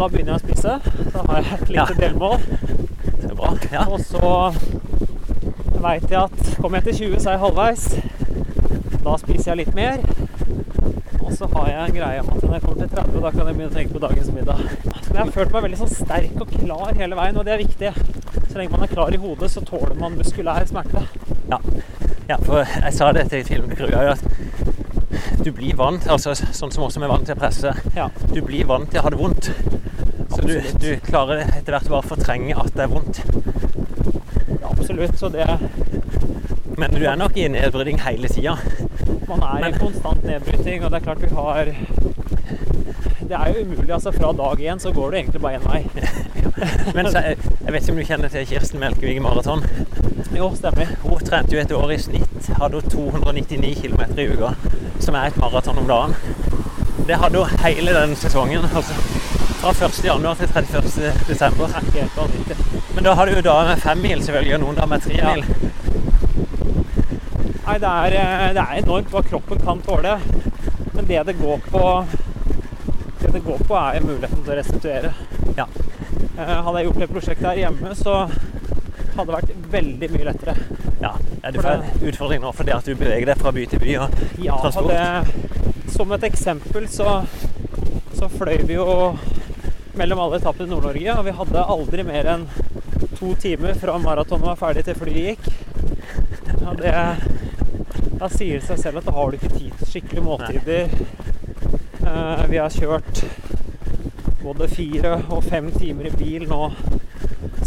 Da 0.00 0.06
begynner 0.08 0.32
jeg 0.32 0.40
å 0.40 0.44
spise. 0.46 0.76
Så 1.12 1.22
har 1.28 1.40
jeg 1.42 1.56
et 1.58 1.68
lite 1.68 1.74
Ja. 1.76 1.98
delmål. 1.98 2.38
Det 3.20 3.34
bra. 3.36 3.50
Ja. 3.72 3.82
Og 3.84 4.00
så 4.00 4.54
veit 5.80 6.06
jeg 6.10 6.22
at 6.22 6.56
kommer 6.60 6.80
jeg 6.80 6.84
til 6.84 7.10
20, 7.10 7.20
så 7.20 7.28
er 7.30 7.36
jeg 7.36 7.42
halvveis. 7.44 7.84
Da 9.04 9.16
spiser 9.20 9.50
jeg 9.52 9.56
litt 9.66 9.74
mer. 9.74 10.00
Og 11.20 11.32
så 11.36 11.46
har 11.52 11.68
jeg 11.68 11.90
en 11.90 11.96
greie 12.00 12.20
om 12.24 12.30
at 12.32 12.42
når 12.42 12.52
jeg 12.56 12.62
kommer 12.62 12.80
til 12.80 12.96
30, 12.96 13.20
da 13.22 13.30
kan 13.30 13.46
jeg 13.46 13.54
begynne 13.56 13.70
å 13.70 13.76
tenke 13.76 13.92
på 13.92 14.02
dagens 14.06 14.32
middag. 14.32 14.56
Men 14.64 15.16
jeg 15.16 15.24
har 15.24 15.30
følt 15.36 15.52
meg 15.52 15.62
veldig 15.68 15.78
sånn 15.82 15.94
sterk 15.94 16.40
og 16.40 16.48
klar 16.56 16.94
hele 16.96 17.16
veien, 17.20 17.36
og 17.36 17.44
det 17.44 17.52
er 17.54 17.62
viktig. 17.64 17.92
Så 18.50 18.56
lenge 18.58 18.70
man 18.72 18.82
er 18.82 18.92
klar 18.94 19.12
i 19.14 19.20
hodet, 19.20 19.50
så 19.52 19.60
tåler 19.64 19.94
man 20.00 20.16
muskulær 20.18 20.64
smerte. 20.66 21.04
Ja. 21.50 21.58
ja, 22.28 22.36
for 22.46 22.64
jeg 22.64 22.92
sa 22.96 23.12
det 23.12 23.28
til 23.30 23.44
filmkrua 23.44 24.10
at 24.14 24.24
du 25.44 25.50
blir 25.56 25.74
vant, 25.78 26.06
altså 26.12 26.34
sånn 26.36 26.72
som 26.72 26.84
også 26.86 27.00
vi 27.00 27.06
er 27.06 27.12
vant 27.12 27.26
til 27.28 27.36
å 27.36 27.40
presse, 27.40 27.72
Ja. 27.96 28.08
du 28.32 28.40
blir 28.44 28.66
vant 28.68 28.90
til 28.90 29.00
å 29.00 29.04
ha 29.06 29.10
det 29.14 29.18
vondt. 29.20 29.50
Så 30.30 30.42
du, 30.46 30.60
du 30.80 30.90
klarer 31.06 31.42
etter 31.46 31.74
hvert 31.74 31.88
bare 31.90 32.02
å 32.04 32.08
fortrenge 32.10 32.56
at 32.60 32.74
det 32.76 32.84
er 32.84 32.92
vondt. 32.92 33.22
Ja, 34.60 34.70
absolutt. 34.70 35.16
Så 35.18 35.28
det 35.32 35.46
Men 36.78 36.94
du 36.94 37.02
er 37.04 37.16
nok 37.20 37.36
i 37.36 37.48
nedbryting 37.48 37.98
hele 38.00 38.28
tida. 38.28 38.54
Man 39.28 39.42
er 39.44 39.68
i 39.68 39.72
konstant 39.78 40.22
nedbryting, 40.24 40.84
og 40.84 40.90
det 40.94 41.00
er 41.00 41.04
klart 41.04 41.20
vi 41.20 41.28
har 41.34 41.64
Det 43.30 43.36
er 43.36 43.52
jo 43.52 43.64
umulig. 43.66 43.90
altså 43.92 44.12
Fra 44.12 44.32
dag 44.32 44.58
én 44.64 44.78
så 44.80 44.92
går 44.92 45.10
det 45.10 45.18
egentlig 45.20 45.42
bare 45.42 45.58
én 45.58 45.66
vei. 45.66 45.82
Men 46.96 47.10
så, 47.10 47.20
jeg, 47.26 47.36
jeg 47.64 47.72
vet 47.72 47.82
ikke 47.82 47.92
om 47.92 47.98
du 48.00 48.04
kjenner 48.08 48.28
til 48.32 48.46
Kirsten 48.46 48.80
Melkevig 48.80 49.20
Maraton? 49.22 49.62
Jo, 50.34 50.48
stemmer. 50.56 50.86
Hun 51.04 51.18
trente 51.26 51.54
jo 51.54 51.60
et 51.60 51.72
år 51.72 51.92
i 51.94 51.98
snitt. 51.98 52.48
Hadde 52.58 52.80
hun 52.80 52.90
299 52.90 53.74
km 53.82 54.02
i 54.18 54.26
uka, 54.32 54.50
som 55.00 55.14
er 55.14 55.26
et 55.30 55.36
maraton 55.40 55.78
om 55.78 55.86
dagen. 55.88 56.14
Det 57.08 57.16
hadde 57.18 57.38
jo 57.40 57.44
hele 57.64 57.94
den 57.96 58.16
sesongen. 58.16 58.64
altså 58.74 58.94
Fra 59.60 59.70
1. 59.86 60.04
januar 60.04 60.34
til 60.40 60.48
31. 60.48 61.12
desember. 61.28 61.64
Er 61.74 61.80
ikke 61.86 62.00
helt 62.04 62.16
vanvittig. 62.16 62.56
Men 62.94 63.04
da 63.04 63.14
har 63.14 63.26
du 63.26 63.34
jo 63.36 63.40
dager 63.44 63.68
med 63.74 63.82
fem 63.82 63.98
mil, 63.98 64.22
selvfølgelig, 64.24 64.54
og 64.54 64.60
noen 64.60 64.76
dager 64.76 64.86
med 64.94 65.00
tre 65.06 65.16
Ja. 65.18 65.34
mil. 65.34 65.44
Nei, 67.66 67.78
det 67.78 67.88
er, 67.88 68.14
eh, 68.20 68.52
det 68.56 68.62
er 68.64 68.80
enormt 68.82 69.10
hva 69.12 69.22
kroppen 69.22 69.60
kan 69.62 69.80
tåle. 69.86 70.16
Men 70.94 71.04
det 71.06 71.26
det 71.26 71.36
går 71.38 71.58
på 71.70 71.84
Det 73.20 73.32
det 73.32 73.44
går 73.44 73.58
på, 73.68 73.74
er 73.76 74.00
muligheten 74.00 74.42
til 74.44 74.52
å 74.52 74.56
restituere. 74.56 75.10
Ja. 75.56 75.66
Eh, 76.38 76.62
Hadde 76.64 76.78
jeg 76.78 76.86
gjort 76.86 76.98
det 76.98 77.08
prosjektet 77.10 77.46
her 77.46 77.56
hjemme, 77.60 77.92
så 77.94 78.14
hadde 79.16 79.34
vært 79.34 79.52
veldig 79.72 80.08
mye 80.14 80.28
lettere. 80.30 80.54
ja. 81.00 81.12
Er 81.42 81.54
du 81.54 81.60
for 81.62 81.70
en 81.72 82.08
utfordring 82.10 82.42
nå 82.42 82.50
fordi 82.52 82.72
at 82.74 82.84
du 82.84 82.94
beveger 83.00 83.30
deg 83.30 83.38
fra 83.40 83.52
by 83.56 83.62
til 83.70 83.80
by 83.80 83.94
og 84.02 84.18
Ja, 84.44 84.58
transport? 84.60 84.90
det, 84.92 85.92
som 85.94 86.12
et 86.12 86.26
eksempel 86.28 86.88
så, 86.92 87.14
så 88.18 88.28
fløy 88.28 88.58
vi 88.68 88.76
jo 88.76 89.16
mellom 89.96 90.20
alle 90.20 90.36
etappene 90.38 90.68
i 90.68 90.70
Nord-Norge, 90.74 91.14
og 91.16 91.24
vi 91.26 91.32
hadde 91.40 91.64
aldri 91.74 92.04
mer 92.06 92.28
enn 92.34 92.44
to 93.18 93.32
timer 93.40 93.74
fra 93.80 93.96
maratonet 94.00 94.46
var 94.46 94.60
ferdig 94.60 94.84
til 94.86 94.94
flyet 95.00 95.16
gikk. 95.16 95.48
Og 96.60 96.76
det, 96.80 96.92
da 98.20 98.28
sier 98.32 98.60
det 98.60 98.66
seg 98.68 98.78
selv 98.84 99.00
at 99.00 99.08
da 99.08 99.16
har 99.16 99.30
du 99.32 99.36
ikke 99.40 99.54
tid 99.56 99.72
til 99.80 99.90
skikkelige 99.94 100.24
måltider. 100.24 100.92
Uh, 102.04 102.44
vi 102.52 102.60
har 102.60 102.72
kjørt 102.72 103.24
både 104.40 104.68
fire 104.72 105.16
og 105.32 105.44
fem 105.44 105.68
timer 105.74 106.08
i 106.08 106.14
bil 106.16 106.46
nå 106.48 106.62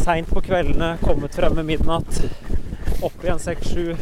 seint 0.04 0.30
på 0.30 0.42
kveldene, 0.44 0.98
kommet 1.04 1.36
frem 1.36 1.56
med 1.58 1.68
midnatt, 1.70 2.20
opp 3.04 3.24
igjen 3.24 3.40
seks-sju. 3.40 3.94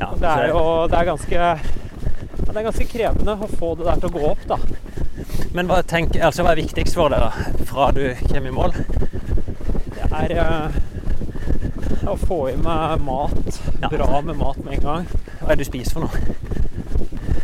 Ja, 0.00 0.12
Det 0.16 0.28
er 0.30 0.48
jo 0.52 0.62
det 0.90 0.98
er 0.98 1.08
ganske, 1.10 1.48
det 2.40 2.54
er 2.56 2.66
ganske 2.68 2.86
krevende 2.88 3.34
å 3.36 3.48
få 3.50 3.74
det 3.78 3.88
der 3.90 4.00
til 4.00 4.10
å 4.10 4.14
gå 4.14 4.22
opp, 4.30 4.46
da. 4.48 4.60
Men 5.52 5.68
hva, 5.68 5.80
tenk, 5.82 6.16
altså, 6.16 6.44
hva 6.46 6.54
er 6.54 6.62
viktigst 6.62 6.96
for 6.96 7.12
deg 7.12 7.20
da, 7.20 7.56
fra 7.68 7.90
du 7.96 8.04
kommer 8.30 8.48
i 8.48 8.54
mål? 8.54 8.76
Det 9.96 10.06
er 10.22 10.36
eh, 10.40 10.78
å 12.08 12.16
få 12.18 12.40
i 12.52 12.56
meg 12.60 13.02
mat. 13.04 13.60
Bra 13.90 14.22
med 14.24 14.38
mat 14.40 14.62
med 14.64 14.78
en 14.78 14.86
gang. 14.86 15.10
Hva 15.40 15.50
er 15.50 15.58
det 15.58 15.66
du 15.66 15.70
spiser 15.70 15.98
for 15.98 16.06
noe? 16.06 16.38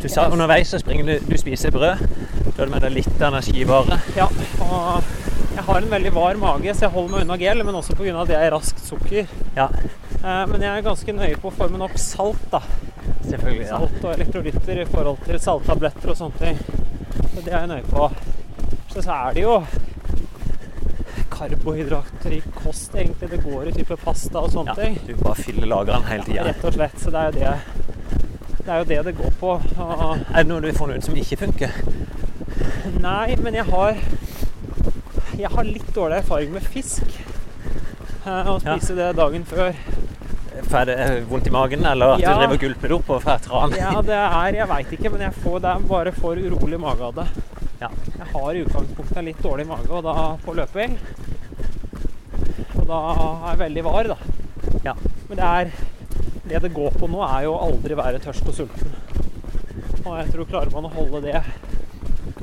Du 0.02 0.08
sa 0.12 0.28
underveis 0.30 0.70
så 0.70 0.78
springer 0.80 1.08
du, 1.08 1.14
du 1.26 1.36
spiser 1.40 1.74
brød. 1.74 2.02
Du 2.54 2.62
har 2.62 2.70
med 2.72 2.84
deg 2.86 2.94
litt 2.94 3.22
energivare. 3.22 3.98
Ja, 4.16 4.28
og 4.64 5.15
har 5.66 5.80
en 5.82 5.90
veldig 5.90 6.12
var 6.14 6.34
mage, 6.40 6.74
så 6.74 6.86
jeg 6.86 6.90
holder 6.94 7.12
meg 7.16 7.24
unna 7.26 7.36
gel, 7.40 7.62
men 7.66 7.74
også 7.78 7.96
pga. 7.98 8.14
at 8.22 8.28
jeg 8.34 8.46
er 8.46 8.54
raskt 8.56 8.82
sukker. 8.86 9.26
Ja, 9.56 9.68
Eh, 10.26 10.46
Men 10.50 10.60
jeg 10.62 10.78
er 10.78 10.82
ganske 10.82 11.12
nøye 11.12 11.36
på 11.38 11.50
å 11.50 11.54
forme 11.54 11.78
nok 11.78 11.92
salt, 12.02 12.40
da. 12.50 12.58
selvfølgelig. 13.28 13.66
Ja. 13.68 13.78
Salt 13.78 14.04
og 14.04 14.14
elektrolytter 14.16 14.80
i 14.82 14.86
forhold 14.90 15.18
til 15.26 15.38
salttabletter 15.38 16.10
og 16.10 16.16
sånne 16.16 16.38
ting. 16.40 16.58
Så 17.34 17.44
det 17.44 17.52
er 17.52 17.60
jeg 17.60 17.68
nøye 17.68 17.84
på. 17.92 18.08
Så, 18.90 19.02
så 19.04 19.12
er 19.12 19.34
det 19.36 19.42
jo 19.44 19.60
karbohydratrik 21.30 22.44
kost, 22.54 22.94
egentlig. 22.94 23.30
Det 23.30 23.42
går 23.44 23.68
i 23.68 23.72
type 23.76 23.96
pasta 24.02 24.40
og 24.40 24.50
sånne 24.54 24.74
Ja, 24.74 24.74
ting. 24.84 24.98
du 25.06 25.14
bare 25.20 25.34
fyller 25.38 25.66
lagrene 25.70 26.06
hele 26.10 26.24
tida. 26.26 26.44
Rett 26.48 26.64
og 26.64 26.74
slett. 26.74 26.98
Så 27.02 27.10
det 27.14 27.20
er 27.20 27.30
jo 27.30 27.38
det 27.38 27.54
det, 28.66 28.72
er 28.74 28.78
jo 28.78 28.84
det, 28.90 29.00
det 29.06 29.16
går 29.20 29.32
på. 29.40 29.50
Og, 29.78 30.18
Er 30.34 30.42
det 30.42 30.46
noe 30.50 30.60
du 30.60 30.72
funnet 30.74 30.98
ut 30.98 31.04
som 31.04 31.14
ikke 31.14 31.36
funker? 31.44 31.70
nei, 33.00 33.36
men 33.36 33.54
jeg 33.54 33.64
har 33.68 33.94
Jeg 35.36 35.50
har 35.52 35.64
litt 35.68 35.88
dårlig 35.94 36.16
erfaring 36.22 36.52
med 36.54 36.64
fisk. 36.64 37.02
Eh, 38.26 38.48
Å 38.50 38.56
spise 38.62 38.94
det 38.96 39.10
dagen 39.18 39.44
før. 39.48 39.74
Er 40.56 40.86
det 40.88 40.94
eh, 40.98 41.18
vondt 41.28 41.46
i 41.46 41.52
magen, 41.52 41.84
eller 41.86 42.14
at 42.14 42.22
Ja. 42.22 42.32
du 42.32 42.40
driver 42.40 42.54
og 42.56 42.62
gulper 42.64 42.94
opp 42.96 43.10
og 43.10 43.22
får 43.26 43.42
tran? 43.44 43.74
Ja, 43.76 44.00
det 44.02 44.16
er 44.16 44.56
Jeg 44.56 44.68
veit 44.70 44.94
ikke, 44.96 45.10
men 45.12 45.20
jeg 45.26 45.34
får, 45.42 45.60
det 45.60 45.70
er 45.74 45.84
bare 45.90 46.12
for 46.16 46.36
urolig 46.40 46.80
mage 46.80 47.04
av 47.04 47.14
det. 47.20 47.26
Ja. 47.82 47.90
Jeg 48.16 48.28
har 48.32 48.54
i 48.56 48.62
utgangspunktet 48.64 49.16
en 49.20 49.28
litt 49.28 49.42
dårlig 49.44 49.66
mage 49.68 49.90
og 49.92 50.02
da 50.06 50.14
på 50.46 50.54
løping. 50.56 50.96
Og 52.78 52.86
da 52.88 53.00
er 53.12 53.50
jeg 53.50 53.60
veldig 53.66 53.84
var, 53.84 54.10
da. 54.14 54.16
Ja. 54.84 54.94
Men 55.28 55.36
det 55.36 55.44
er 55.44 55.70
Det 56.46 56.60
det 56.62 56.72
går 56.74 56.92
på 56.94 57.08
nå, 57.10 57.20
er 57.26 57.42
jo 57.42 57.56
aldri 57.58 57.94
være 57.98 58.20
tørst 58.22 58.46
og 58.46 58.54
sulten. 58.54 58.92
Og 60.06 60.12
jeg 60.20 60.28
tror 60.30 60.46
klarer 60.46 60.70
man 60.72 60.84
å 60.86 60.92
holde 60.94 61.20
det 61.24 61.40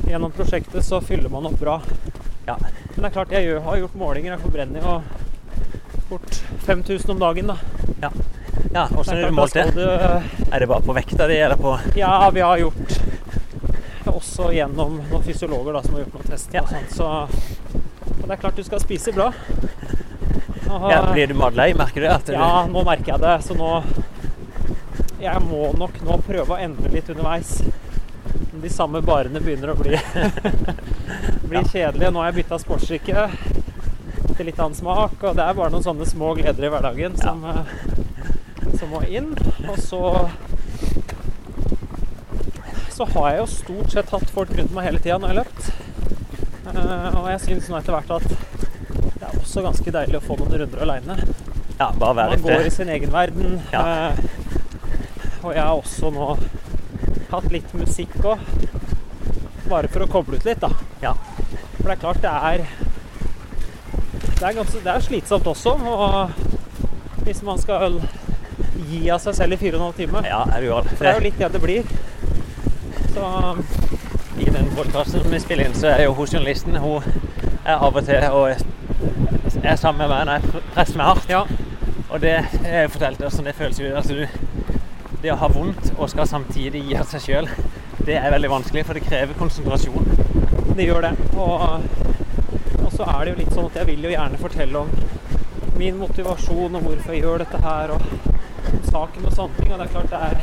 gjennom 0.09 0.33
prosjektet, 0.35 0.83
så 0.83 0.99
fyller 1.01 1.29
man 1.31 1.45
opp 1.47 1.55
bra. 1.61 1.77
Ja. 2.47 2.57
Men 2.59 2.97
det 2.97 3.05
er 3.09 3.13
klart, 3.15 3.31
jeg 3.31 3.47
gjør, 3.47 3.61
har 3.63 3.77
gjort 3.77 3.95
målinger. 3.95 4.31
Jeg 4.35 4.39
forbrenner 4.43 4.81
jo 4.83 5.01
fort 6.09 6.39
5000 6.67 7.09
om 7.15 7.19
dagen, 7.19 7.47
da. 7.47 7.57
Ja, 8.73 8.87
Hvordan 8.87 9.15
Det 9.15 9.23
har 9.23 9.29
du 9.29 9.35
målt 9.35 9.53
det? 9.53 9.73
du- 9.75 10.51
Er 10.53 10.59
det 10.59 10.67
bare 10.67 10.81
på 10.81 10.93
vekta 10.93 11.27
di, 11.27 11.37
eller 11.37 11.55
på 11.55 11.77
Ja, 11.95 12.29
vi 12.29 12.39
har 12.41 12.57
gjort 12.57 12.99
også 14.05 14.51
gjennom 14.53 14.99
noen 15.09 15.23
fysiologer 15.23 15.73
da, 15.73 15.81
som 15.83 15.93
har 15.95 16.03
gjort 16.03 16.13
noen 16.13 16.29
tester. 16.29 16.61
og 16.61 16.67
sånt, 16.69 16.91
så 16.91 17.07
og 18.23 18.27
det 18.27 18.31
er 18.31 18.41
klart 18.41 18.55
du 18.55 18.63
skal 18.63 18.79
spise 18.79 19.11
bra. 19.13 19.31
Og, 20.69 20.89
ja, 20.91 21.01
Blir 21.13 21.27
du 21.27 21.33
matlei? 21.33 21.73
Merker 21.75 22.01
du 22.01 22.07
det? 22.07 22.25
du 22.25 22.33
ja, 22.33 22.65
nå 22.67 22.83
merker 22.85 23.13
jeg 23.13 23.19
det. 23.21 23.33
Så 23.43 23.55
nå 23.57 23.83
Jeg 25.21 25.39
må 25.41 25.73
nok 25.77 25.99
nå 26.03 26.17
prøve 26.27 26.47
å 26.55 26.59
endre 26.59 26.89
litt 26.91 27.09
underveis. 27.09 27.61
De 28.63 28.69
samme 28.71 29.01
barene 29.03 29.41
begynner 29.43 29.73
å 29.73 29.75
bli, 29.75 29.97
bli 31.51 31.63
kjedelige. 31.67 32.11
Nå 32.15 32.21
har 32.23 32.29
jeg 32.31 32.37
bytta 32.41 32.59
sportsdrikke 32.61 33.25
til 34.37 34.47
litt 34.47 34.59
annen 34.63 34.77
smak, 34.77 35.17
og 35.19 35.35
det 35.37 35.43
er 35.43 35.57
bare 35.57 35.73
noen 35.73 35.83
sånne 35.85 36.07
små 36.09 36.31
gleder 36.39 36.65
i 36.65 36.71
hverdagen 36.71 37.17
som, 37.19 37.43
eh, 37.43 37.73
som 38.79 38.93
må 38.95 39.03
inn. 39.11 39.33
Og 39.67 39.77
så 39.83 40.01
så 42.93 43.05
har 43.09 43.29
jeg 43.31 43.39
jo 43.39 43.45
stort 43.49 43.93
sett 43.93 44.11
hatt 44.13 44.31
folk 44.31 44.51
rundt 44.53 44.73
meg 44.75 44.85
hele 44.85 44.99
tida 45.01 45.17
når 45.17 45.31
jeg 45.31 45.35
har 45.35 45.39
løpt. 45.43 45.69
Eh, 46.73 47.15
og 47.19 47.29
jeg 47.31 47.41
syns 47.47 47.69
nå 47.69 47.79
etter 47.79 47.95
hvert 47.95 48.11
at 48.19 48.27
det 48.29 49.27
er 49.27 49.39
også 49.39 49.63
ganske 49.65 49.93
deilig 49.95 50.19
å 50.19 50.23
få 50.23 50.37
noen 50.39 50.55
runder 50.61 50.83
aleine. 50.85 51.17
Ja, 51.79 51.89
bare 51.89 52.15
være 52.19 52.37
Man 52.37 52.45
går 52.45 52.67
i 52.69 52.73
sin 52.73 52.91
egen 52.93 53.11
verden. 53.13 53.57
Ja. 53.73 53.83
eh, 54.13 54.13
og 55.43 55.51
jeg 55.51 55.63
har 55.65 55.73
også 55.75 56.13
nå 56.13 56.27
hatt 57.33 57.51
litt 57.53 57.73
musikk 57.77 58.15
òg. 58.23 58.41
Bare 59.69 59.89
for 59.91 60.05
å 60.05 60.09
koble 60.11 60.39
ut 60.39 60.47
litt, 60.47 60.61
da. 60.63 60.69
Ja. 61.03 61.13
For 61.77 61.89
det 61.89 61.95
er 61.95 62.01
klart 62.03 62.21
det 62.23 62.33
er 62.33 62.65
Det 64.33 64.49
er, 64.49 64.55
ganske, 64.57 64.81
det 64.83 64.91
er 64.91 65.05
slitsomt 65.05 65.47
også. 65.47 65.77
Og 65.79 67.23
hvis 67.23 67.41
man 67.47 67.61
skal 67.61 68.01
gi 68.89 69.09
av 69.11 69.21
seg 69.23 69.37
selv 69.37 69.55
i 69.55 69.59
fire 69.61 69.77
og 69.77 69.81
en 69.81 69.85
halv 69.87 69.99
time. 69.99 70.23
Ja, 70.27 70.43
er 70.51 70.67
gjør 70.67 70.87
det. 70.87 70.97
For 70.97 71.05
det 71.05 71.13
er 71.13 71.19
jo 71.19 71.25
litt 71.27 71.39
det 71.39 71.51
det 71.53 71.61
blir. 71.63 71.83
Så 73.13 73.29
I 74.43 74.49
den 74.49 74.71
podkasten 74.75 75.29
vi 75.31 75.39
spiller 75.39 75.69
inn, 75.69 75.77
så 75.77 75.93
er 75.93 76.07
jo 76.07 76.15
hun 76.17 76.27
journalisten 76.27 76.75
Hun 76.81 77.05
er 77.63 77.77
av 77.77 77.95
og 77.95 78.05
til 78.07 78.25
og 78.33 78.49
er 79.63 79.77
sammen 79.79 80.01
med 80.03 80.11
meg 80.11 80.25
når 80.27 80.41
jeg 80.41 80.63
presser 80.73 80.99
meg 80.99 81.11
hardt. 81.11 81.29
ja. 81.31 81.45
Og 82.09 82.21
det 82.21 82.33
jeg 82.35 82.89
fortalte 82.93 83.25
oss, 83.25 83.37
hvordan 83.37 83.47
det 83.49 83.55
føles 83.57 83.79
ut 83.79 83.95
altså, 83.97 84.13
du, 84.13 84.52
Det 85.23 85.31
å 85.31 85.37
ha 85.39 85.47
vondt 85.47 85.93
og 85.93 86.09
skal 86.11 86.27
samtidig 86.27 86.81
gi 86.83 86.95
av 86.99 87.07
seg 87.07 87.21
sjøl, 87.23 87.45
det 88.03 88.17
er 88.19 88.33
veldig 88.33 88.49
vanskelig, 88.51 88.81
for 88.83 88.97
det 88.97 89.05
krever 89.05 89.37
konsentrasjon. 89.39 90.09
Det 90.75 90.83
gjør 90.83 91.05
det. 91.05 91.11
Og, 91.39 91.85
og 92.83 92.89
så 92.91 93.05
er 93.07 93.21
det 93.21 93.29
jo 93.31 93.37
litt 93.37 93.53
sånn 93.55 93.69
at 93.69 93.77
jeg 93.79 93.87
vil 93.87 94.03
jo 94.03 94.11
gjerne 94.11 94.39
fortelle 94.41 94.81
om 94.81 94.89
min 95.79 95.95
motivasjon 96.01 96.75
og 96.75 96.83
hvorfor 96.89 97.15
jeg 97.15 97.23
gjør 97.23 97.39
dette 97.39 97.61
her, 97.63 97.93
og 97.95 98.83
saken 98.89 99.29
og 99.29 99.37
sånne 99.37 99.61
ting. 99.61 99.71
Og 99.71 99.79
det 99.79 99.85
er 99.85 99.93
klart 99.93 100.11
det 100.11 100.19
er 100.27 100.35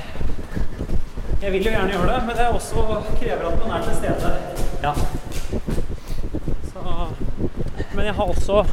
Jeg 1.43 1.53
vil 1.59 1.69
jo 1.69 1.75
gjerne 1.75 1.93
gjøre 1.99 2.15
det, 2.15 2.23
men 2.31 2.41
det 2.41 2.47
også 2.55 2.87
krever 3.21 3.45
at 3.51 3.61
man 3.61 3.75
er 3.77 3.85
til 3.85 3.99
stede. 3.99 4.33
Ja. 4.81 4.95
Så, 6.71 6.97
men 7.93 8.09
jeg 8.09 8.17
har 8.17 8.33
også 8.33 8.65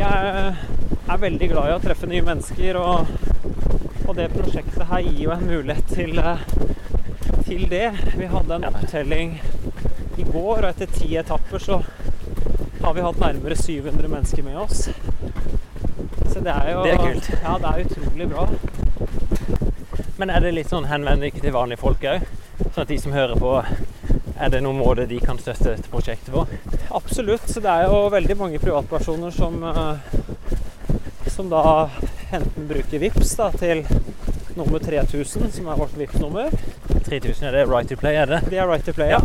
Jeg 0.00 0.56
er 1.04 1.22
veldig 1.28 1.52
glad 1.52 1.68
i 1.68 1.76
å 1.76 1.84
treffe 1.84 2.08
nye 2.08 2.24
mennesker, 2.24 2.80
og, 2.80 3.12
og 4.12 4.18
det 4.18 4.28
prosjektet 4.28 4.82
her 4.90 5.04
gir 5.06 5.20
jo 5.24 5.30
en 5.32 5.46
mulighet 5.48 5.86
til, 5.88 6.18
eh, 6.20 6.40
til 7.46 7.62
det. 7.70 7.86
Vi 8.18 8.26
hadde 8.28 8.58
en 8.58 8.66
opptelling 8.68 9.38
i 10.20 10.26
går, 10.26 10.58
og 10.58 10.68
etter 10.68 10.90
ti 10.92 11.14
etapper 11.16 11.62
så 11.64 11.78
har 12.82 12.92
vi 12.92 13.00
hatt 13.06 13.22
nærmere 13.22 13.56
700 13.56 14.10
mennesker 14.12 14.44
med 14.44 14.58
oss. 14.60 14.90
Så 16.28 16.44
det 16.44 16.52
er 16.52 16.70
jo 16.74 16.84
Det 16.84 16.92
er 16.92 17.00
kult. 17.06 17.30
Ja, 17.42 17.56
det 17.56 17.72
er 17.72 17.84
utrolig 17.86 18.28
bra. 18.28 18.46
Men 20.18 20.30
er 20.30 20.40
det 20.40 20.54
litt 20.58 20.68
sånn 20.68 20.90
henvending 20.92 21.40
til 21.40 21.56
vanlige 21.56 21.80
folk 21.80 22.04
òg? 22.04 22.28
Sånn 22.68 22.84
at 22.84 22.88
de 22.88 22.98
som 23.00 23.12
hører 23.12 23.40
på, 23.40 23.64
er 24.36 24.48
det 24.50 24.60
noen 24.62 24.76
måte 24.76 25.08
de 25.08 25.20
kan 25.20 25.38
støtte 25.38 25.72
dette 25.72 25.88
prosjektet 25.88 26.34
på? 26.34 26.46
Absolutt. 26.90 27.48
Så 27.48 27.64
det 27.64 27.70
er 27.70 27.88
jo 27.88 28.10
veldig 28.12 28.36
mange 28.36 28.58
privatpersoner 28.58 29.30
som, 29.30 29.62
eh, 29.64 29.96
som 31.28 31.48
da 31.48 31.88
enten 32.38 32.70
bruker 32.70 33.02
VIPS 33.02 33.36
da, 33.40 33.50
til 33.60 33.84
nummer 34.56 34.82
3000, 34.82 35.50
som 35.52 35.68
er 35.68 35.80
vårt 35.80 35.98
VIPS-nummer. 35.98 36.52
3000 37.08 37.48
er 37.48 37.58
det 37.58 37.68
right 37.68 37.88
to 37.88 37.98
play, 38.00 38.16
er 38.16 38.30
det? 38.30 38.42
Det 38.50 38.60
er 38.60 38.68
right 38.68 38.84
to 38.86 38.96
play, 38.96 39.12
ja. 39.14 39.22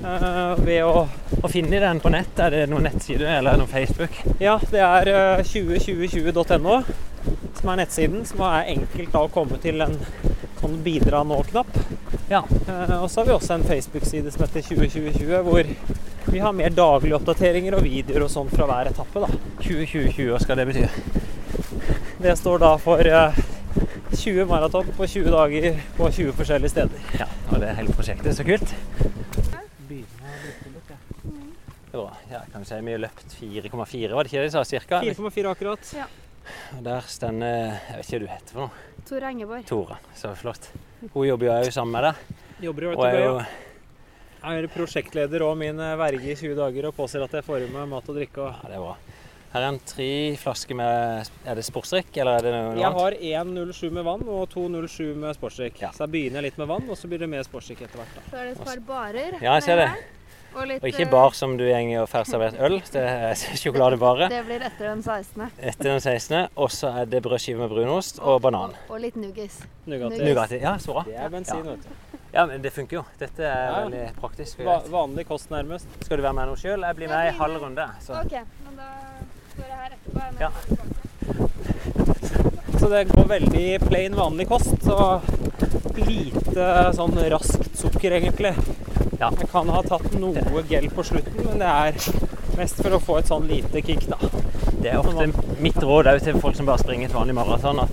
Uh, 0.00 0.56
ved 0.64 0.84
å 0.84 1.04
å 1.40 1.48
finne 1.48 1.80
den 1.80 2.00
på 2.00 2.10
nett? 2.12 2.36
Er 2.40 2.52
det 2.52 2.66
noen 2.70 2.84
nettside 2.88 3.28
eller 3.38 3.56
noen 3.56 3.70
Facebook? 3.70 4.16
Ja, 4.42 4.58
det 4.72 4.82
er 4.84 5.10
uh, 5.38 5.44
202020.no 5.46 6.82
som 7.60 7.70
er 7.72 7.80
nettsiden, 7.82 8.24
som 8.28 8.42
er 8.48 8.70
enkelt 8.74 9.12
da 9.12 9.24
å 9.26 9.32
komme 9.32 9.58
til 9.60 9.80
en 9.84 9.96
sånn 10.60 10.78
bidra 10.84 11.22
nå-knapp. 11.28 11.72
Ja. 12.30 12.42
Uh, 12.68 13.02
og 13.02 13.08
så 13.10 13.22
har 13.22 13.30
vi 13.30 13.36
også 13.36 13.56
en 13.56 13.66
Facebook-side 13.68 14.32
som 14.32 14.44
heter 14.44 14.64
202020, 14.68 15.34
hvor 15.48 15.72
vi 16.30 16.44
har 16.44 16.56
mer 16.56 16.76
daglige 16.76 17.16
oppdateringer 17.16 17.76
og 17.76 17.84
videoer 17.84 18.26
og 18.26 18.32
sånn 18.32 18.52
fra 18.52 18.68
hver 18.68 18.92
etappe. 18.92 19.24
da. 19.24 19.40
2020, 19.64 20.30
hva 20.32 20.40
skal 20.44 20.60
det 20.60 20.68
bety? 20.70 21.19
Det 22.20 22.36
står 22.36 22.58
da 22.60 22.74
for 22.78 23.00
eh, 23.06 23.36
20 24.12 24.44
maraton 24.44 24.86
på 24.96 25.06
20 25.06 25.30
dager 25.32 25.78
på 25.96 26.10
20 26.12 26.34
forskjellige 26.36 26.72
steder. 26.74 27.04
Ja, 27.16 27.26
og 27.48 27.62
det 27.62 27.70
hele 27.78 27.94
prosjektet. 27.96 28.26
er 28.28 28.36
Så 28.36 28.44
kult. 28.44 28.74
Det 31.90 31.96
var, 31.98 32.18
ja, 32.30 32.42
kan 32.52 32.60
vi 32.60 32.68
si 32.68 32.80
vi 32.80 32.92
har 32.92 33.00
løpt 33.02 33.32
4,4, 33.40 34.12
var 34.12 34.24
det 34.24 34.30
ikke 34.30 34.42
det 34.42 34.50
de 34.50 34.52
sa? 34.52 34.64
Cirka? 34.68 35.00
4,4 35.02 35.48
akkurat. 35.50 35.94
Ja. 35.96 36.04
Og 36.76 36.84
der 36.84 37.08
står 37.08 37.40
Jeg 37.40 37.96
vet 37.96 38.04
ikke 38.04 38.18
hva 38.18 38.20
du 38.20 38.28
heter 38.34 38.52
for 38.52 38.60
noe. 38.66 38.84
Tora 39.08 39.30
Engeborg. 39.32 39.64
Tora. 39.66 39.96
Så 40.14 40.34
flott. 40.36 40.68
Hun 41.14 41.26
jobber 41.26 41.48
jo 41.48 41.56
òg 41.56 41.72
sammen 41.72 41.96
med 41.96 42.10
deg. 42.10 42.36
Jobber 42.66 42.84
jo, 42.84 42.92
vet 42.92 43.00
du. 43.00 43.24
jo 43.24 43.40
Jeg 44.44 44.60
er 44.60 44.70
prosjektleder 44.76 45.46
og 45.48 45.56
min 45.60 45.80
eh, 45.80 45.96
verge 45.98 46.34
i 46.34 46.36
20 46.36 46.54
dager 46.60 46.90
og 46.90 46.96
påser 47.00 47.24
at 47.24 47.40
jeg 47.40 47.48
får 47.48 47.64
i 47.64 47.72
meg 47.72 47.88
mat 47.88 48.12
og 48.12 48.20
drikke. 48.20 48.44
Og 48.44 48.52
Ja, 48.52 48.68
det 48.68 48.76
er 48.76 48.84
bra. 48.84 49.19
Her 49.50 49.64
er 49.64 49.68
en 49.72 49.80
tre 49.82 50.36
flasker 50.38 50.76
med 50.78 51.26
Er 51.44 51.58
det 51.58 51.64
sportsdrikk, 51.66 52.12
eller 52.22 52.38
er 52.38 52.44
det 52.46 52.52
noe 52.54 52.76
jeg 52.78 52.86
annet? 52.86 53.00
har 53.00 53.16
1,07 53.46 53.90
med 53.96 54.04
vann 54.06 54.22
og 54.30 54.48
2,07 54.52 55.16
med 55.16 55.34
sportsdrikk. 55.34 55.80
Ja. 55.82 55.90
Så 55.96 56.04
jeg 56.06 56.12
begynner 56.14 56.42
litt 56.46 56.56
med 56.60 56.68
vann, 56.70 56.86
og 56.88 56.96
så 56.96 57.10
blir 57.10 57.18
det 57.18 57.28
mer 57.32 57.42
sportsdrikk 57.42 57.82
etter 57.88 57.98
hvert. 57.98 58.14
da. 58.14 58.22
Så 58.30 58.36
er 58.38 58.44
det 58.44 58.56
et 58.56 58.64
par 58.64 58.80
barer. 58.86 59.38
Ja, 59.42 59.54
jeg 59.58 59.62
ser 59.66 59.76
det. 59.82 59.90
Og, 60.50 60.64
litt, 60.66 60.82
Og 60.82 60.88
ikke 60.90 61.04
eh, 61.06 61.10
bar 61.10 61.30
som 61.38 61.52
du 61.58 61.62
gjenger 61.62 62.00
og 62.02 62.08
ferdigservert 62.10 62.56
øl. 62.66 62.80
Det 62.94 63.02
er 63.06 63.34
sjokoladebare. 63.58 64.26
Det 64.32 64.40
blir 64.48 64.62
etter 64.66 64.88
den 64.88 65.02
16. 65.02 65.44
Etter 65.62 65.84
den 65.92 66.00
16. 66.02 66.48
Og 66.58 66.70
så 66.74 66.90
er 67.02 67.06
det 67.06 67.20
brødskive 67.22 67.58
med 67.62 67.70
brunost 67.70 68.18
og 68.18 68.40
banan. 68.42 68.74
Og 68.90 68.98
litt 69.02 69.14
nuggis. 69.18 69.60
Nugatti. 69.86 70.58
Ja, 70.62 70.76
så 70.82 70.94
bra. 70.96 71.04
Det 71.06 71.14
er 71.22 71.28
bensin, 71.30 71.62
Ja. 71.64 71.74
vet 71.76 71.86
du. 71.86 72.18
Ja, 72.34 72.46
men 72.46 72.62
det 72.62 72.72
funker 72.74 72.98
jo. 72.98 73.04
Dette 73.18 73.42
er 73.46 73.70
Ja. 73.70 73.84
veldig 73.84 74.14
praktisk. 74.20 74.58
Va 74.66 74.80
vanlig 74.90 75.26
kost, 75.26 75.50
nærmest. 75.50 75.86
Skal 76.04 76.16
du 76.18 76.22
være 76.22 76.34
med 76.34 76.48
nå 76.48 76.56
sjøl? 76.58 76.82
Jeg 76.86 76.96
blir 76.96 77.08
med 77.08 77.32
i 77.34 77.36
halv 77.38 77.62
runde. 77.62 77.86
Så. 78.02 78.14
Okay, 78.26 78.42
men 78.66 78.76
da 78.76 78.90
Ja. 80.40 80.50
Så 82.80 82.88
det 82.88 83.04
går 83.10 83.28
veldig 83.28 83.80
plain, 83.86 84.16
vanlig 84.16 84.48
kost. 84.48 84.86
Og 84.88 85.20
lite 86.00 86.68
sånn 86.96 87.18
raskt 87.32 87.76
sukker, 87.78 88.16
egentlig. 88.18 88.54
Ja. 89.20 89.28
Jeg 89.28 89.50
kan 89.52 89.68
ha 89.68 89.82
tatt 89.84 90.14
noe 90.20 90.64
gel 90.68 90.88
på 90.94 91.04
slutten, 91.04 91.44
men 91.44 91.60
det 91.60 91.68
er 91.68 91.98
mest 92.56 92.80
for 92.80 92.96
å 92.96 93.02
få 93.04 93.18
et 93.20 93.28
sånn 93.28 93.48
lite 93.50 93.82
kick, 93.84 94.06
da. 94.08 94.18
Det 94.80 94.94
er 94.94 95.00
ofte 95.00 95.28
mitt 95.60 95.76
råd 95.84 96.08
òg 96.08 96.22
til 96.24 96.40
folk 96.40 96.56
som 96.56 96.68
bare 96.68 96.80
springer 96.80 97.10
et 97.10 97.16
vanlig 97.16 97.36
maraton, 97.36 97.82
at 97.84 97.92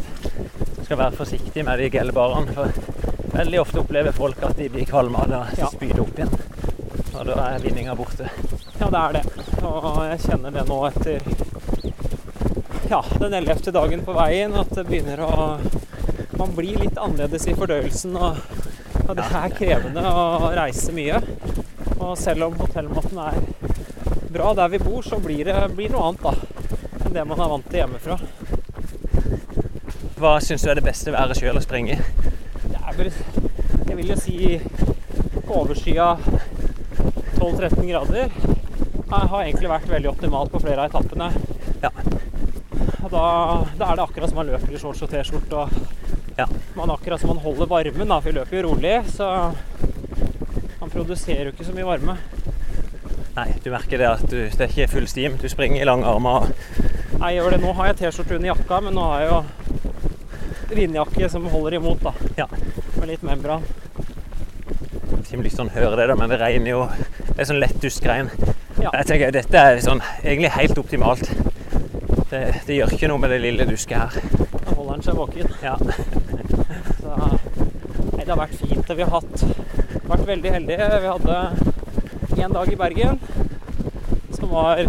du 0.78 0.86
skal 0.86 1.02
være 1.02 1.18
forsiktig 1.20 1.66
med 1.68 1.84
de 1.84 1.90
gelbarene. 1.92 2.56
For 2.56 3.36
veldig 3.36 3.60
ofte 3.60 3.84
opplever 3.84 4.16
folk 4.16 4.40
at 4.48 4.56
de 4.58 4.70
blir 4.72 4.88
kvalme 4.88 5.20
av 5.20 5.34
det 5.34 5.42
og 5.66 5.76
spyr 5.76 5.94
det 5.98 6.06
opp 6.06 6.22
igjen. 6.22 6.38
Og 7.14 7.26
da 7.28 7.36
er 7.48 7.64
vinninga 7.64 7.96
borte. 7.98 8.30
Ja, 8.80 8.90
det 8.94 9.02
er 9.02 9.18
det. 9.18 9.24
Og 9.66 10.02
jeg 10.06 10.20
kjenner 10.26 10.54
det 10.54 10.66
nå 10.70 10.78
etter 10.90 11.24
ja, 12.90 13.02
den 13.20 13.34
ellevte 13.34 13.74
dagen 13.76 14.04
på 14.06 14.16
veien, 14.16 14.54
at 14.56 14.72
det 14.76 14.86
begynner 14.88 15.24
å 15.26 15.34
Man 16.38 16.52
blir 16.54 16.78
litt 16.78 17.00
annerledes 17.02 17.48
i 17.50 17.56
fordøyelsen, 17.58 18.14
og, 18.14 18.38
og 19.08 19.16
det 19.18 19.24
er 19.26 19.56
krevende 19.58 20.04
å 20.06 20.52
reise 20.54 20.94
mye. 20.94 21.18
Og 21.98 22.14
selv 22.22 22.46
om 22.46 22.60
hotellmaten 22.60 23.18
er 23.24 23.40
bra 24.30 24.52
der 24.54 24.70
vi 24.70 24.80
bor, 24.84 25.02
så 25.02 25.18
blir 25.18 25.50
det 25.50 25.56
blir 25.74 25.90
noe 25.90 26.12
annet 26.12 26.22
da 26.28 26.36
enn 27.08 27.16
det 27.16 27.26
man 27.26 27.42
er 27.42 27.52
vant 27.52 27.68
til 27.72 27.82
hjemmefra. 27.82 28.20
Hva 30.18 30.38
syns 30.44 30.62
du 30.62 30.70
er 30.70 30.78
det 30.78 30.86
beste 30.86 31.14
været 31.16 31.40
sjøl 31.40 31.58
å 31.58 31.64
springe 31.64 31.98
i? 31.98 32.00
Jeg 33.88 33.98
vil 33.98 34.12
jo 34.12 34.18
si 34.20 34.38
overskya 35.48 36.08
12-13 37.40 37.88
grader. 37.90 38.32
Har 39.12 39.44
egentlig 39.44 39.70
vært 39.72 39.88
veldig 39.90 40.10
optimalt 40.12 40.52
på 40.52 40.62
flere 40.64 40.84
av 40.84 40.92
etappene. 40.92 41.30
Ja. 41.84 41.92
Da, 43.08 43.24
da 43.80 43.88
er 43.88 43.96
det 44.00 44.04
akkurat 44.04 44.30
som 44.32 44.40
man 44.42 44.50
løper 44.52 44.74
i 44.76 44.82
shorts 44.82 45.04
og 45.06 45.12
T-skjorte. 45.14 45.64
og 45.64 46.38
Ja. 46.38 46.46
Man 46.76 46.92
akkurat 46.94 47.22
som 47.22 47.32
man 47.32 47.40
holder 47.42 47.70
varmen, 47.72 48.08
da, 48.12 48.20
for 48.20 48.30
vi 48.30 48.36
løper 48.40 48.60
jo 48.60 48.66
rolig. 48.68 48.98
Så 49.14 49.30
man 50.82 50.92
produserer 50.94 51.48
jo 51.48 51.56
ikke 51.56 51.66
så 51.70 51.78
mye 51.78 51.88
varme. 51.88 52.18
Nei, 53.38 53.48
du 53.64 53.70
merker 53.70 54.02
det 54.02 54.10
at 54.10 54.26
du, 54.30 54.38
det 54.50 54.66
er 54.66 54.72
ikke 54.74 54.92
full 54.96 55.08
stim. 55.10 55.38
Du 55.42 55.48
springer 55.50 55.82
i 55.82 55.88
lange 55.88 56.10
armer. 56.10 56.50
Nei, 57.18 57.32
jeg 57.34 57.40
gjør 57.42 57.56
det. 57.56 57.62
Nå 57.64 57.74
har 57.78 57.92
jeg 57.92 58.00
T-skjorte 58.02 58.38
under 58.38 58.52
jakka, 58.52 58.82
men 58.86 58.98
nå 58.98 59.08
har 59.12 59.24
jeg 59.24 59.32
jo 59.32 60.78
vindjakke 60.78 61.30
som 61.32 61.46
holder 61.54 61.78
imot, 61.80 62.02
da. 62.04 62.14
Ja. 62.38 62.48
Med 62.98 63.08
litt 63.14 63.24
membran. 63.26 63.64
Ikke 65.28 65.36
om 65.36 65.42
lytteren 65.44 65.70
hører 65.76 65.98
det, 66.00 66.04
da, 66.08 66.16
men 66.16 66.30
det 66.32 66.38
regner 66.40 66.72
jo. 66.72 66.84
Det 67.20 67.34
er 67.36 67.48
sånn 67.50 67.58
lett 67.60 67.82
duskregn. 67.84 68.30
Ja. 68.80 68.94
Jeg 68.94 69.08
tenker 69.10 69.34
Dette 69.36 69.60
er 69.60 69.82
sånn, 69.84 70.00
egentlig 70.22 70.54
helt 70.56 70.80
optimalt. 70.80 71.28
Det, 72.30 72.40
det 72.64 72.78
gjør 72.78 72.94
ikke 72.96 73.10
noe 73.12 73.20
med 73.20 73.34
det 73.36 73.42
lille 73.44 73.66
dusket 73.68 73.98
her. 74.16 74.38
Da 74.54 74.78
holder 74.78 74.94
den 74.94 75.04
seg 75.04 75.20
våken. 75.20 75.52
Ja. 75.60 75.74
Så, 77.02 77.18
nei, 77.18 78.22
det 78.22 78.32
har 78.32 78.40
vært 78.40 78.56
fint. 78.62 78.94
Vi 79.02 79.04
har 79.04 79.12
hatt, 79.18 79.44
vært 80.08 80.26
veldig 80.32 80.56
heldige. 80.56 80.88
Vi 81.04 81.12
hadde 81.12 82.46
en 82.48 82.56
dag 82.56 82.72
i 82.72 82.80
Bergen 82.80 83.20
som 84.38 84.56
var 84.56 84.86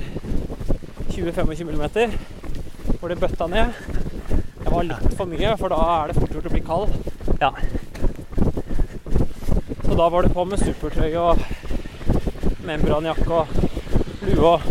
20-25 1.17 1.75
mm, 1.75 2.17
hvor 3.01 3.11
det 3.11 3.19
bøtta 3.19 3.51
ned. 3.51 3.75
Det 4.31 4.71
var 4.71 4.87
litt 4.87 5.19
for 5.19 5.27
mye, 5.27 5.59
for 5.59 5.75
da 5.75 5.83
er 5.97 6.13
det 6.13 6.21
fort 6.23 6.39
gjort 6.39 6.47
å 6.47 6.55
bli 6.55 6.67
kald. 6.71 6.99
Ja. 7.43 7.51
Da 9.99 10.09
var 10.09 10.23
det 10.23 10.29
på 10.29 10.45
med 10.45 10.61
supertøy 10.63 11.15
og 11.19 11.41
membranjakke 12.63 13.35
og 13.35 13.47
lue 14.29 14.51
og 14.53 14.67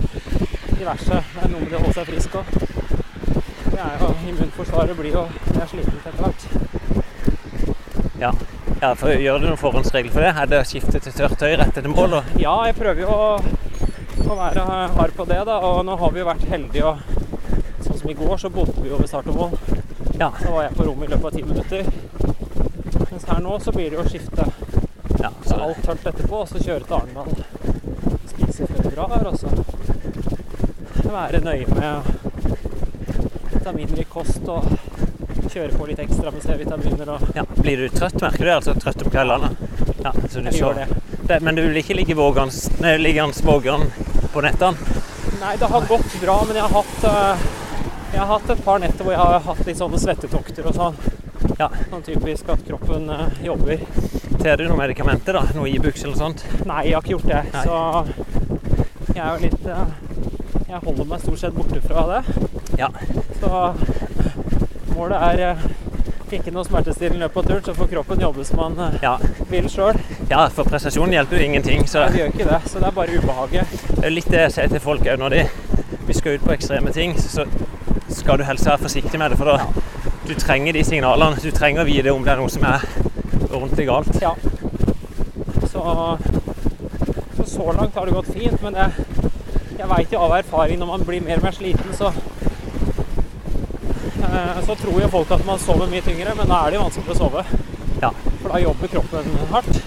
diverse. 0.78 1.18
Det 1.34 1.42
er 1.44 1.50
noe 1.52 1.64
med 1.66 1.74
det 1.74 1.76
å 1.76 1.82
holde 1.82 1.96
seg 1.98 2.06
frisk 2.08 2.38
òg. 2.40 2.54
Det 3.74 3.82
er 3.84 3.98
jo 4.00 4.08
Immunforsvaret 4.30 4.96
blir 4.96 5.18
jo 5.18 5.24
Jeg 5.50 5.60
er 5.66 5.68
sliten 5.74 5.98
etter 6.00 6.16
hvert. 6.22 6.46
ja. 8.22 8.32
Ja, 8.80 8.94
for 8.94 9.12
Gjør 9.12 9.44
du 9.44 9.50
noen 9.50 9.60
forhåndsregel 9.60 10.14
for 10.14 10.24
det? 10.24 10.32
Er 10.32 10.48
det 10.48 10.62
å 10.62 10.70
skifte 10.70 11.02
til 11.04 11.18
tørt 11.18 11.36
tøy 11.42 11.58
rett 11.60 11.76
etter 11.76 11.92
mål? 11.92 12.16
Og... 12.22 12.30
Ja, 12.40 12.54
jeg 12.70 12.78
prøver 12.80 13.04
jo 13.04 13.10
å, 13.12 13.28
å 14.32 14.38
være 14.46 14.64
hard 14.96 15.16
på 15.18 15.26
det, 15.28 15.42
da. 15.50 15.58
Og 15.60 15.82
nå 15.90 15.98
har 16.00 16.14
vi 16.16 16.24
jo 16.24 16.30
vært 16.30 16.46
heldige. 16.54 16.94
Og, 16.94 17.84
sånn 17.84 18.00
som 18.00 18.14
i 18.14 18.16
går, 18.22 18.38
så 18.46 18.54
bodde 18.62 18.80
vi 18.80 18.94
jo 18.94 19.02
ved 19.04 19.12
start 19.12 19.28
og 19.34 19.42
mål. 19.42 19.60
Ja. 20.24 20.32
Så 20.40 20.56
var 20.56 20.70
jeg 20.70 20.80
på 20.80 20.88
rommet 20.88 21.12
i 21.12 21.18
løpet 21.18 21.28
av 21.28 21.36
ti 21.36 21.44
minutter. 21.44 21.84
Mens 23.12 23.28
her 23.28 23.44
nå 23.44 23.60
så 23.60 23.76
blir 23.76 23.92
det 23.92 24.00
jo 24.00 24.08
skifte 24.08 24.48
alt 25.64 25.84
tørt 25.86 26.06
etterpå, 26.12 26.42
og 26.44 26.48
så 26.50 26.62
kjøre 26.64 26.84
til 26.86 26.96
Arendal. 26.98 27.44
Spise 28.32 28.68
bra 28.90 29.08
her, 29.16 29.28
og 29.28 29.40
så 29.40 29.50
være 31.12 31.40
nøye 31.46 31.68
med 31.78 32.12
vitaminrik 33.54 34.10
kost 34.10 34.48
og 34.52 34.66
kjøre 35.52 35.74
på 35.78 35.88
litt 35.90 36.00
ekstra 36.04 36.32
med 36.32 36.44
C-vitaminer 36.44 37.10
og 37.16 37.36
ja. 37.36 37.44
Blir 37.58 37.84
du 37.84 37.88
trøtt, 37.94 38.20
merker 38.22 38.44
du 38.44 38.50
det? 38.50 38.56
Altså 38.60 38.76
trøtt 38.80 39.04
om 39.06 39.12
kveldene? 39.14 39.50
Ja, 40.04 40.12
så 40.30 40.40
du 40.40 40.50
Jeg 40.50 40.54
så- 40.60 40.74
det. 40.74 40.88
det. 41.28 41.42
Men 41.42 41.56
du 41.56 41.62
vil 41.62 41.78
ikke 41.78 41.96
ligge 41.96 42.16
liggende 42.98 43.44
vågen 43.44 43.92
på 44.34 44.42
nettene? 44.42 44.78
Nei, 45.40 45.56
det 45.58 45.68
har 45.70 45.82
gått 45.88 46.22
bra, 46.22 46.44
men 46.48 46.56
jeg 46.56 46.64
har 46.64 46.70
hatt 46.82 47.04
eh, 47.04 47.48
Jeg 48.14 48.20
har 48.20 48.28
hatt 48.28 48.50
et 48.50 48.64
par 48.66 48.80
netter 48.80 49.04
hvor 49.04 49.12
jeg 49.12 49.20
har 49.20 49.40
hatt 49.40 49.66
litt 49.68 49.78
sånne 49.78 50.00
svettetokter 50.00 50.66
og 50.66 50.74
sånn. 50.76 50.96
Ja. 51.60 51.68
Sånn 51.92 52.04
typisk 52.06 52.50
at 52.50 52.64
kroppen 52.66 53.10
eh, 53.10 53.44
jobber. 53.44 53.84
Tar 54.48 54.58
du 54.58 54.64
noen 54.70 54.80
medikamenter, 54.80 55.36
da? 55.36 55.42
Noe 55.58 55.68
Ibux 55.68 56.06
eller 56.06 56.16
sånt? 56.16 56.44
Nei, 56.70 56.86
jeg 56.88 56.96
har 56.96 57.02
ikke 57.04 57.18
gjort 57.18 57.26
det. 57.28 57.40
Nei. 57.52 57.64
Så 57.68 59.16
jeg 59.18 59.20
er 59.20 59.34
jo 59.34 59.42
litt 59.42 59.66
eh, 59.68 59.90
Jeg 60.70 60.80
holder 60.86 61.08
meg 61.10 61.20
stort 61.26 61.42
sett 61.42 61.58
borte 61.58 61.82
fra 61.84 62.04
det. 62.14 62.22
Ja. 62.80 62.88
Så 63.42 63.50
målet 64.94 65.26
er 65.28 65.42
eh, 65.50 65.66
ikke 66.38 66.54
noe 66.56 66.64
smertestillende 66.64 67.28
av 67.28 67.36
turen, 67.44 67.60
så 67.66 67.76
får 67.76 67.92
kroppen 67.92 68.24
jobbe 68.24 68.46
som 68.48 68.62
man 68.62 68.80
eh, 68.86 68.96
Ja, 69.04 69.18
vil 69.52 69.68
sjøl. 69.74 70.00
ja 70.32 70.46
for 70.56 70.72
prestasjonen 70.72 71.18
hjelper 71.18 71.42
jo 71.42 71.50
ingenting. 71.50 71.84
Så 71.92 72.06
Det 72.08 72.22
gjør 72.24 72.32
ikke 72.32 72.48
det, 72.54 72.62
så 72.72 72.80
det 72.80 72.88
er 72.88 72.96
bare 73.02 73.20
ubehaget. 73.20 73.76
det 73.98 74.06
er 74.08 74.16
litt 74.16 74.32
det 74.32 74.46
jeg 74.46 74.56
sier 74.56 74.72
til 74.78 74.84
folk 74.88 75.04
òg 75.12 75.20
når 75.26 75.36
de, 75.36 75.44
vi 76.08 76.16
skal 76.16 76.40
ut 76.40 76.48
på 76.48 76.56
ekstreme 76.56 76.96
ting. 76.96 77.18
Så 77.20 77.44
skal 78.16 78.40
du 78.40 78.48
helst 78.48 78.72
være 78.72 78.86
forsiktig 78.88 79.20
med 79.20 79.36
det, 79.36 79.42
for 79.44 79.52
da 79.52 79.60
du 80.28 80.34
trenger 80.40 80.72
de 80.80 80.88
signalene. 80.88 81.36
Du 81.44 81.52
trenger 81.52 81.84
å 81.84 81.90
vite 81.92 82.16
om 82.16 82.24
det 82.24 82.32
er 82.38 82.40
noe 82.46 82.56
som 82.56 82.64
er 82.72 82.88
ordentlig 83.52 83.88
galt. 83.88 84.22
Ja. 84.22 84.36
Så, 85.72 86.18
så 87.38 87.46
så 87.46 87.72
langt 87.72 87.96
har 87.96 88.06
det 88.06 88.12
gått 88.16 88.34
fint, 88.34 88.62
men 88.62 88.76
jeg, 88.76 88.92
jeg 89.80 89.90
veit 89.90 90.14
jo 90.14 90.20
av 90.26 90.36
erfaring 90.40 90.80
når 90.82 90.92
man 90.92 91.06
blir 91.08 91.24
mer 91.26 91.42
og 91.42 91.48
mer 91.48 91.56
sliten, 91.56 91.94
så 91.98 92.12
eh, 94.28 94.60
så 94.68 94.76
tror 94.76 95.02
jo 95.02 95.10
folk 95.14 95.32
at 95.38 95.46
man 95.48 95.62
sover 95.62 95.90
mye 95.92 96.06
tyngre, 96.06 96.36
men 96.38 96.50
da 96.50 96.64
er 96.64 96.74
det 96.74 96.80
jo 96.80 96.86
vanskelig 96.88 97.16
å 97.16 97.22
sove. 97.22 97.46
Ja. 98.02 98.12
For 98.42 98.54
da 98.54 98.62
jobber 98.62 98.94
kroppen 98.94 99.26
hardt. 99.54 99.80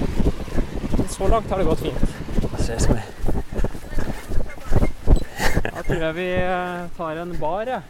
Men 0.97 1.09
så 1.13 1.29
langt 1.31 1.51
har 1.51 1.59
det 1.61 1.69
gått 1.69 1.85
fint. 1.85 2.03
Da 5.71 5.83
tror 5.87 6.03
jeg 6.07 6.15
vi 6.17 6.29
eh, 6.39 6.89
tar 6.97 7.23
en 7.23 7.37
bar, 7.41 7.67
jeg. 7.67 7.83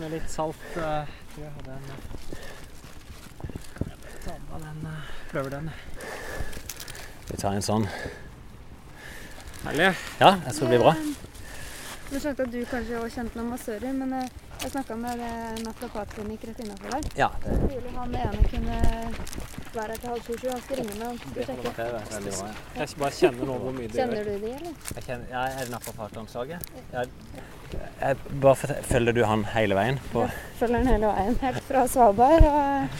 Med 0.00 0.14
litt 0.16 0.30
salt. 0.32 0.68
Jeg 0.76 1.18
Tror 1.32 1.46
jeg 1.46 1.52
hadde 1.56 1.72
en 1.78 2.21
Ta 4.24 4.30
med 4.52 4.60
den. 4.66 4.86
eh, 4.86 5.12
Prøver 5.30 5.50
den. 5.50 5.70
vi 7.30 7.36
tar 7.36 7.52
en 7.56 7.62
sånn. 7.62 7.86
Herlig. 9.64 9.92
Ja, 10.20 10.36
jeg 10.46 10.54
tror 10.54 10.68
det 10.68 10.72
blir 10.76 10.82
bra. 10.82 10.94
Du 12.12 12.18
skjønte 12.20 12.44
at 12.44 12.50
du 12.52 12.58
kanskje 12.68 12.98
òg 13.00 13.08
kjente 13.14 13.38
noen 13.38 13.50
massører, 13.54 13.92
men 13.96 14.10
eh, 14.18 14.26
jeg 14.62 14.70
snakka 14.74 14.96
med 15.00 15.18
det 15.22 15.62
naprapatklinikk 15.64 16.42
rett 16.50 16.60
innafor 16.60 16.90
der. 16.92 17.06
Ja, 17.16 17.28
det 17.44 17.54
Mulig 17.62 17.94
han 17.96 18.14
ene 18.20 18.42
kunne 18.52 18.76
være 19.72 19.86
her 19.88 19.96
til 20.02 20.10
halv 20.10 20.26
sju-sju. 20.26 20.50
Han 20.52 20.60
skal 20.66 20.82
ringe 20.82 20.98
meg 20.98 21.06
og 21.08 21.16
skal 21.22 21.48
sjekke. 21.48 22.52
Jeg 22.76 22.98
bare 23.00 23.16
kjenner 23.16 23.48
nå 23.48 23.56
hvor 23.64 23.72
mye 23.78 23.88
det 23.88 23.96
gjør. 23.96 24.12
Kjenner 24.12 24.28
du 24.28 24.46
de, 24.46 24.52
eller? 24.58 24.76
Jeg 24.98 25.06
kjenner, 25.08 25.26
ja, 25.32 25.46
er 25.48 25.64
det 25.64 25.72
naprapatanslaget? 25.78 26.70
Ja, 26.92 27.06
jeg, 28.02 28.16
bare 28.44 28.78
følger 28.92 29.16
du 29.16 29.24
han 29.24 29.44
hele 29.56 29.78
veien? 29.80 30.00
På, 30.12 30.26
Følger 30.60 30.82
han 30.82 30.92
hele 30.92 31.14
veien. 31.16 31.38
Helt 31.46 31.62
fra 31.70 31.86
Svalbard 31.88 32.44
og 32.52 32.98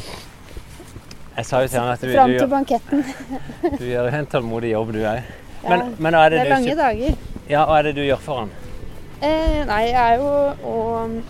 jeg 1.36 1.46
sa 1.48 1.60
jo 1.62 1.68
til 1.68 1.80
han 1.80 1.92
at 1.94 2.00
du, 2.02 2.12
fram 2.14 2.32
til 2.38 2.48
banketten. 2.52 3.04
du 3.80 3.84
gjør 3.88 4.08
en 4.18 4.26
tålmodig 4.26 4.72
jobb, 4.74 4.92
du 4.92 5.00
òg. 5.04 5.22
Ja, 5.62 5.78
Men, 5.98 6.14
er 6.14 6.28
det 6.30 6.38
det, 6.38 6.40
er 6.40 6.44
du, 6.44 6.50
lange 6.56 6.74
dager. 6.76 7.14
ja, 7.48 7.64
hva 7.68 7.78
er 7.78 7.82
det 7.88 7.94
du 7.96 8.02
gjør 8.02 8.20
for 8.24 8.42
han? 8.42 8.50
Eh, 9.22 9.60
nei, 9.68 9.82
jeg 9.92 10.00
er 10.02 10.18
jo 10.18 10.32
og 10.66 11.22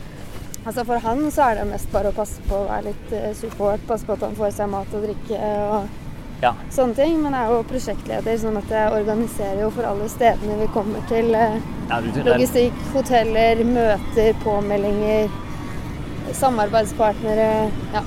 Altså 0.64 0.84
For 0.86 1.03
han 1.03 1.24
så 1.34 1.42
er 1.50 1.57
det 1.59 1.64
mest 1.72 1.88
bare 1.90 2.12
å 2.12 2.14
passe 2.14 2.38
på 2.46 2.55
å 2.55 2.68
være 2.68 2.84
litt 2.92 3.09
eh, 3.18 3.32
support, 3.34 3.82
passe 3.88 4.07
på 4.07 4.14
at 4.14 4.20
han 4.22 4.36
får 4.38 4.53
seg 4.55 4.68
mat 4.70 4.92
og 4.94 5.03
drikke. 5.09 5.40
og 5.74 5.98
Ja. 6.42 6.53
sånne 6.70 6.94
ting. 6.94 7.16
Men 7.22 7.34
jeg 7.34 7.48
er 7.48 7.50
jo 7.57 7.64
prosjektleder, 7.66 8.38
sånn 8.38 8.57
at 8.61 8.70
jeg 8.70 8.92
organiserer 9.00 9.61
jo 9.64 9.70
for 9.74 9.88
alle 9.90 10.07
stedene 10.09 10.61
vi 10.61 10.68
kommer 10.72 11.03
til. 11.11 11.34
eh, 11.34 11.59
Ja, 11.90 11.98
du, 12.00 12.22
Logistikk, 12.30 12.78
hoteller, 12.94 13.64
møter, 13.66 14.32
påmeldinger, 14.44 15.28
samarbeidspartnere. 16.32 17.50
Ja. 17.92 18.03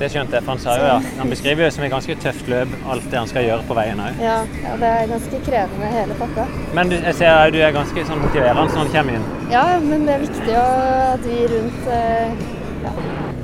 Det 0.00 0.08
skjønte 0.14 0.36
jeg, 0.38 0.44
for 0.46 0.54
han 0.54 0.62
sa 0.62 0.74
jo 0.80 0.86
ja. 0.88 0.94
Han 1.18 1.30
beskriver 1.32 1.66
jo 1.66 1.70
som 1.74 1.84
et 1.84 1.92
ganske 1.92 2.14
tøft 2.24 2.48
løp, 2.50 2.72
alt 2.92 3.06
det 3.12 3.18
han 3.20 3.28
skal 3.30 3.44
gjøre 3.46 3.66
på 3.68 3.76
veien 3.76 4.00
òg. 4.00 4.22
Ja, 4.24 4.38
ja, 4.64 4.72
det 4.80 4.90
er 4.96 5.10
ganske 5.12 5.40
krevende 5.46 5.90
hele 5.92 6.16
pakka. 6.20 6.46
Men 6.78 6.92
du, 6.92 6.96
jeg 6.96 7.14
ser 7.20 7.36
jo 7.44 7.54
du 7.56 7.60
er 7.66 7.74
ganske 7.76 8.04
sånn 8.08 8.22
motiverende 8.24 8.64
når 8.70 8.80
han 8.80 8.92
kommer 8.96 9.18
inn. 9.20 9.28
Ja, 9.52 9.64
men 9.84 10.06
det 10.08 10.16
er 10.16 10.24
viktig 10.24 10.56
å, 10.56 10.66
at 11.12 11.24
vi 11.28 11.38
rundt 11.52 11.88
eh, 11.92 12.44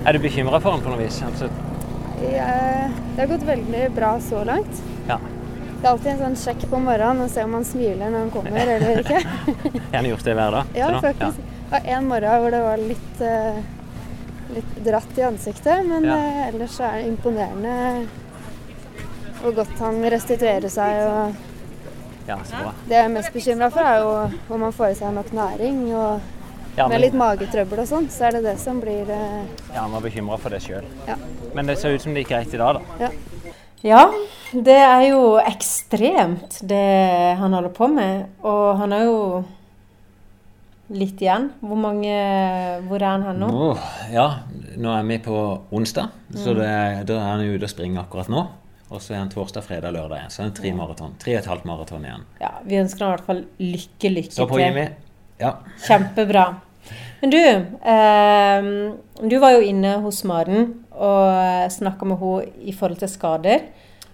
Er 0.07 0.17
du 0.17 0.23
bekymra 0.25 0.61
for 0.65 0.77
han 0.77 0.85
på 0.87 0.93
noe 0.95 1.03
vis? 1.05 1.21
Altså, 1.29 1.51
Ja, 2.25 2.51
Det 3.15 3.21
har 3.27 3.29
gått 3.37 3.45
veldig 3.49 3.87
bra 3.97 4.15
så 4.25 4.45
langt. 4.49 4.83
ja. 5.11 5.19
Det 5.77 5.85
er 5.85 5.91
alltid 5.93 6.09
en 6.15 6.21
sånn 6.23 6.37
sjekk 6.41 6.63
på 6.71 6.79
morgenen 6.81 7.21
og 7.27 7.29
se 7.31 7.43
om 7.45 7.53
han 7.53 7.65
smiler 7.69 8.09
når 8.09 8.23
han 8.25 8.31
kommer 8.33 8.71
eller 8.75 9.03
ikke. 9.03 9.19
Gjerne 9.93 10.09
gjort 10.09 10.25
det 10.25 10.35
hver 10.39 10.55
dag. 10.57 10.71
Ja, 10.81 10.89
faktisk. 11.05 11.37
Det 11.67 11.75
var 11.75 11.91
en 11.99 12.07
morgen 12.09 12.41
hvor 12.43 12.55
det 12.55 12.61
var 12.65 12.81
litt, 12.81 13.21
eh, 13.21 13.59
litt 14.57 14.77
dratt 14.87 15.19
i 15.19 15.25
ansiktet, 15.27 15.85
men 15.87 16.05
Ja. 16.05 16.17
eh, 16.17 16.49
ellers 16.49 16.79
er 16.81 16.99
det 17.03 17.07
imponerende 17.13 18.07
hvor 19.43 19.55
godt 19.55 19.79
han 19.79 20.01
restituerer 20.11 20.69
seg. 20.73 21.03
og 21.07 21.35
Ja, 22.27 22.37
så 22.43 22.59
bra. 22.63 22.73
Det 22.89 22.97
jeg 22.97 23.05
er 23.05 23.13
mest 23.15 23.33
bekymra 23.33 23.69
for, 23.71 23.81
er 23.87 23.99
jo 24.03 24.55
om 24.55 24.63
han 24.67 24.73
får 24.73 24.91
i 24.91 24.95
seg 24.95 25.13
nok 25.15 25.31
næring. 25.33 25.95
og 25.95 26.21
Ja, 26.77 26.89
Med 26.89 27.01
litt 27.01 27.15
magetrøbbel 27.15 27.79
og 27.81 27.87
sånn, 27.89 28.09
så 28.13 28.27
er 28.27 28.33
det 28.33 28.43
det 28.45 28.59
som 28.61 28.81
blir 28.83 29.09
eh, 29.09 29.45
ja, 29.73 29.81
han 29.81 29.93
var 29.93 30.01
bekymra 30.05 30.37
for 30.39 30.51
det 30.51 30.61
sjøl. 30.61 30.85
Ja. 31.09 31.15
Men 31.55 31.67
det 31.71 31.79
ser 31.79 31.95
ut 31.95 32.03
som 32.03 32.13
det 32.13 32.25
gikk 32.27 32.35
greit 32.35 32.53
i 32.53 32.59
dag, 32.59 32.75
da. 32.77 32.81
Ja. 33.07 33.11
Ja, 33.83 34.11
det 34.53 34.77
er 34.77 35.03
jo 35.09 35.39
ekstremt 35.39 36.59
det 36.67 37.37
han 37.39 37.53
holder 37.53 37.71
på 37.73 37.89
med. 37.89 38.27
Og 38.43 38.77
han 38.77 38.93
er 38.93 39.05
jo 39.05 39.45
litt 40.91 41.21
igjen. 41.23 41.49
Hvor 41.61 41.79
mange 41.81 42.13
Hvor 42.87 43.01
er 43.03 43.09
han 43.09 43.23
her 43.27 43.35
nå? 43.41 43.49
nå? 43.51 43.71
ja, 44.13 44.27
nå 44.77 44.93
er 44.95 45.03
vi 45.09 45.19
på 45.25 45.39
onsdag, 45.75 46.13
så 46.37 46.55
det, 46.55 46.69
da 47.09 47.17
er 47.19 47.27
han 47.33 47.45
ute 47.47 47.65
og 47.67 47.73
springer 47.73 48.05
akkurat 48.05 48.29
nå. 48.33 48.45
Og 48.87 49.01
så 49.03 49.17
er 49.17 49.19
han 49.25 49.31
torsdag, 49.33 49.65
fredag, 49.67 49.91
lørdag 49.97 50.21
igjen. 50.21 50.31
Så 50.31 50.43
er 50.43 50.47
han 50.47 50.55
tre 50.55 50.71
maraton. 50.77 51.17
Tre 51.19 51.33
og 51.35 51.41
et 51.41 51.49
halvt 51.51 51.65
maraton 51.67 52.05
igjen. 52.07 52.23
Ja, 52.39 52.53
Vi 52.63 52.77
ønsker 52.79 53.03
han 53.03 53.09
i 53.11 53.17
hvert 53.17 53.27
fall 53.27 53.41
lykke, 53.59 54.13
lykke 54.15 54.33
Så 54.37 54.47
på 54.47 54.61
Jimmy. 54.63 54.85
Ja. 55.43 55.57
Kjempebra. 55.89 56.45
Men 57.21 57.33
du, 57.35 57.41
eh, 57.41 58.69
du 59.27 59.35
var 59.43 59.57
jo 59.57 59.65
inne 59.67 59.97
hos 60.05 60.23
Maren 60.29 60.69
og 60.95 61.67
snakka 61.75 62.07
med 62.07 62.21
henne 62.23 62.47
i 62.63 62.73
forhold 62.77 63.01
til 63.03 63.11
skader. 63.11 63.67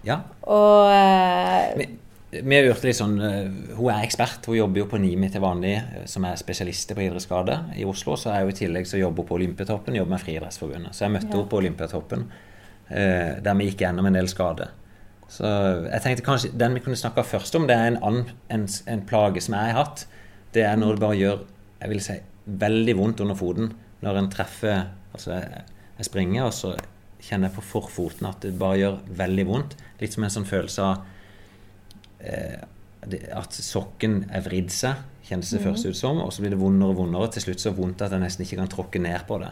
ja. 0.03 0.17
Og 0.41 0.89
eh, 0.89 1.85
vi 2.41 2.55
har 2.57 2.65
gjort 2.65 2.83
litt 2.87 2.97
sånn 2.97 3.15
eh, 3.21 3.49
Hun 3.77 3.89
er 3.93 4.03
ekspert. 4.05 4.45
Hun 4.49 4.57
jobber 4.57 4.81
jo 4.83 4.87
på 4.89 4.99
NIMI 5.01 5.29
til 5.33 5.43
vanlig, 5.43 5.75
eh, 5.77 6.05
som 6.09 6.25
er 6.25 6.39
spesialister 6.39 6.97
på 6.97 7.03
idrettsskade 7.05 7.57
i 7.77 7.85
Oslo. 7.89 8.15
Så 8.19 8.31
er 8.33 8.41
hun 8.45 8.53
i 8.53 8.57
tillegg 8.57 8.87
så 8.89 8.97
jobber 9.01 9.23
hun 9.23 9.29
på 9.29 9.37
Olympiatoppen, 9.37 9.97
jobber 9.99 10.15
med 10.15 10.23
Friidrettsforbundet. 10.23 10.95
Så 10.95 11.05
jeg 11.05 11.13
møtte 11.17 11.29
Ja. 11.29 11.37
henne 11.37 11.49
på 11.51 11.59
Olympiatoppen, 11.61 12.25
eh, 12.89 13.39
der 13.43 13.53
vi 13.59 13.69
gikk 13.69 13.83
gjennom 13.85 14.05
en 14.07 14.13
del 14.13 14.27
skader. 14.27 14.71
Så 15.29 15.45
jeg 15.91 16.01
tenkte 16.01 16.25
kanskje 16.25 16.57
den 16.57 16.73
vi 16.75 16.79
kunne 16.79 16.99
snakke 16.99 17.23
først 17.25 17.55
om, 17.55 17.65
det 17.67 17.75
er 17.75 17.87
en, 17.87 17.97
annen, 18.03 18.25
en, 18.49 18.67
en 18.87 19.01
plage 19.01 19.41
som 19.41 19.55
jeg 19.55 19.73
har 19.73 19.85
hatt. 19.85 20.05
Det 20.53 20.63
er 20.63 20.75
når 20.77 20.93
det 20.97 20.99
bare 20.99 21.17
gjør 21.17 21.39
jeg 21.81 21.89
vil 21.89 21.99
si, 22.01 22.19
veldig 22.47 22.95
vondt 22.97 23.21
under 23.21 23.35
foten 23.35 23.73
når 24.03 24.17
en 24.17 24.29
treffer 24.29 24.85
Altså, 25.13 25.35
jeg, 25.97 26.05
springer, 26.07 26.47
og 26.47 26.53
så 26.53 26.71
kjenner 27.21 27.47
jeg 27.51 27.55
på 27.59 27.61
forfoten 27.61 28.25
at 28.25 28.39
det 28.41 28.55
bare 28.57 28.79
gjør 28.79 28.95
veldig 29.19 29.43
vondt. 29.45 29.75
Litt 30.01 30.15
som 30.15 30.23
en 30.25 30.31
sånn 30.33 30.47
følelse 30.49 30.81
av 30.81 31.03
at 32.23 33.57
sokken 33.57 34.23
er 34.31 34.43
vridd 34.45 34.71
seg, 34.71 35.01
kjennes 35.27 35.51
det 35.51 35.61
først 35.63 35.87
ut 35.89 35.97
som, 35.97 36.21
og 36.23 36.31
så 36.33 36.43
blir 36.43 36.53
det 36.53 36.61
vondere 36.61 36.93
og 36.93 37.01
vondere. 37.03 37.31
Til 37.35 37.47
slutt 37.47 37.63
så 37.63 37.73
vondt 37.75 38.03
at 38.05 38.15
jeg 38.15 38.23
nesten 38.23 38.45
ikke 38.45 38.59
kan 38.61 38.71
tråkke 38.71 39.01
ned 39.03 39.25
på 39.27 39.39
det. 39.43 39.51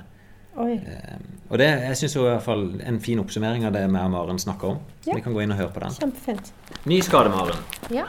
Oi. 0.59 0.74
Eh, 0.76 1.19
og 1.47 1.59
det 1.61 1.67
jeg 1.69 1.97
synes 2.01 2.15
jo 2.17 2.26
i 2.26 2.30
hvert 2.30 2.43
fall 2.43 2.65
en 2.84 2.99
fin 3.03 3.19
oppsummering 3.22 3.63
av 3.67 3.76
det 3.76 3.86
vi 3.86 4.01
og 4.01 4.11
Maren 4.11 4.39
snakker 4.41 4.74
om. 4.74 4.82
Ja. 5.07 5.15
Vi 5.15 5.24
kan 5.24 5.36
gå 5.36 5.43
inn 5.43 5.55
og 5.55 5.61
høre 5.61 5.72
på 5.72 5.84
den. 5.84 5.95
Kjempefint. 5.95 6.51
Ny 6.91 6.99
skade, 7.07 7.32
Maren. 7.32 7.63
Ja. 7.93 8.07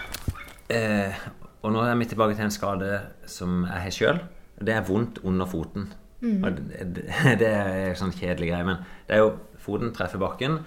Eh, 0.73 1.23
og 1.63 1.75
nå 1.75 1.85
er 1.87 1.99
vi 2.01 2.11
tilbake 2.11 2.35
til 2.35 2.49
en 2.49 2.55
skade 2.55 3.01
som 3.31 3.63
jeg 3.69 3.87
har 3.87 3.95
sjøl. 3.95 4.23
Det 4.63 4.75
er 4.75 4.87
vondt 4.87 5.23
under 5.27 5.47
foten. 5.47 5.91
Og 6.23 6.59
det, 6.59 6.87
det, 6.97 7.07
det 7.43 7.51
er 7.51 7.99
sånn 7.99 8.15
kjedelig 8.15 8.53
greie, 8.53 8.67
men 8.67 8.83
det 9.09 9.19
er 9.19 9.25
jo 9.25 9.33
foten 9.63 9.95
treffer 9.95 10.23
bakken. 10.23 10.61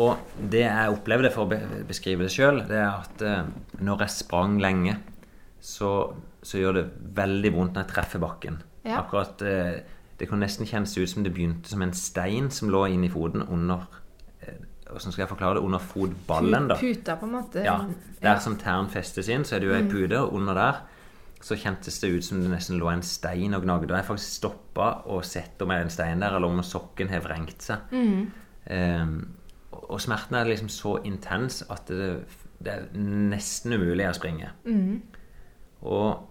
Og 0.00 0.16
det 0.50 0.62
jeg 0.64 0.92
opplevde, 0.94 1.30
for 1.34 1.44
å 1.44 1.84
beskrive 1.88 2.24
det 2.24 2.32
sjøl, 2.32 2.62
det 2.68 2.78
er 2.80 2.92
at 3.02 3.22
eh, 3.28 3.42
når 3.84 4.06
jeg 4.06 4.14
sprang 4.22 4.54
lenge, 4.62 4.96
så, 5.60 5.90
så 6.42 6.58
gjør 6.58 6.78
det 6.80 6.84
veldig 7.18 7.50
vondt 7.54 7.74
når 7.76 7.84
jeg 7.84 7.92
treffer 7.94 8.22
bakken. 8.22 8.56
Ja. 8.86 9.02
Akkurat 9.02 9.42
eh, 9.46 9.82
Det 10.18 10.26
kan 10.30 10.40
nesten 10.42 10.66
kjennes 10.66 10.94
ut 10.98 11.10
som 11.10 11.22
det 11.22 11.30
begynte 11.34 11.68
som 11.70 11.82
en 11.84 11.92
stein 11.94 12.48
som 12.50 12.70
lå 12.70 12.80
inni 12.90 13.08
foten 13.12 13.44
under 13.46 13.84
eh, 14.42 14.56
Hvordan 14.88 15.12
skal 15.14 15.22
jeg 15.24 15.30
forklare 15.30 15.58
det? 15.58 15.62
Under 15.66 15.78
fotballen, 15.82 16.66
da. 16.72 16.76
Puta, 16.80 17.14
på 17.20 17.28
en 17.28 17.36
måte. 17.36 17.62
Ja, 17.64 17.76
Der 18.22 18.40
som 18.42 18.56
tærne 18.60 18.90
festes 18.92 19.28
inn, 19.32 19.44
så 19.48 19.56
er 19.56 19.62
det 19.62 19.68
jo 19.70 19.76
ei 19.76 19.84
pute, 19.88 20.18
og 20.24 20.34
under 20.40 20.54
der 20.58 20.80
så 21.42 21.56
kjentes 21.58 21.96
det 21.98 22.10
ut 22.14 22.24
som 22.26 22.38
det 22.42 22.50
nesten 22.52 22.76
lå 22.78 22.86
en 22.92 23.02
stein 23.02 23.54
og 23.56 23.64
gnagde. 23.64 23.88
Og 23.90 23.96
jeg 23.98 24.06
faktisk 24.06 24.36
stoppa 24.40 24.90
og 25.10 25.24
sett 25.26 25.62
om 25.64 25.72
det 25.72 25.78
er 25.80 25.86
en 25.88 25.90
stein 25.94 26.20
der, 26.22 26.36
eller 26.38 26.48
om 26.54 26.60
sokken 26.62 27.10
har 27.10 27.24
vrengt 27.24 27.62
seg. 27.66 27.88
Mm. 27.90 28.26
og- 28.70 29.24
og 29.92 30.00
smerten 30.00 30.38
er 30.40 30.48
liksom 30.48 30.68
så 30.72 30.96
intens 31.06 31.62
at 31.70 31.86
det, 31.92 32.10
det 32.62 32.72
er 32.72 32.86
nesten 32.96 33.74
umulig 33.76 34.06
å 34.08 34.14
springe. 34.16 34.50
Og 35.82 36.28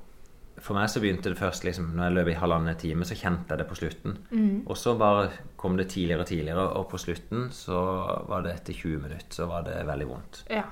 for 0.61 0.77
meg 0.77 0.91
så 0.93 1.01
begynte 1.01 1.31
det 1.31 1.39
først 1.39 1.63
liksom, 1.65 1.87
når 1.97 2.05
jeg 2.09 2.15
løp 2.19 2.29
i 2.33 2.37
halvannen 2.37 2.77
time, 2.77 3.05
så 3.07 3.15
kjente 3.17 3.49
jeg 3.55 3.61
det 3.63 3.67
på 3.71 3.77
slutten. 3.79 4.17
Og 4.69 4.77
så 4.77 4.93
bare 4.99 5.29
kom 5.57 5.77
det 5.79 5.87
tidligere 5.93 6.21
og 6.25 6.29
tidligere, 6.29 6.65
og 6.77 6.87
på 6.91 6.99
slutten 7.01 7.47
så 7.55 7.79
var 8.29 8.43
det 8.45 8.53
etter 8.59 8.77
20 8.77 9.01
minutter 9.07 9.37
så 9.41 9.47
var 9.49 9.65
det 9.67 9.79
veldig 9.89 10.07
vondt. 10.11 10.43
Ja. 10.53 10.67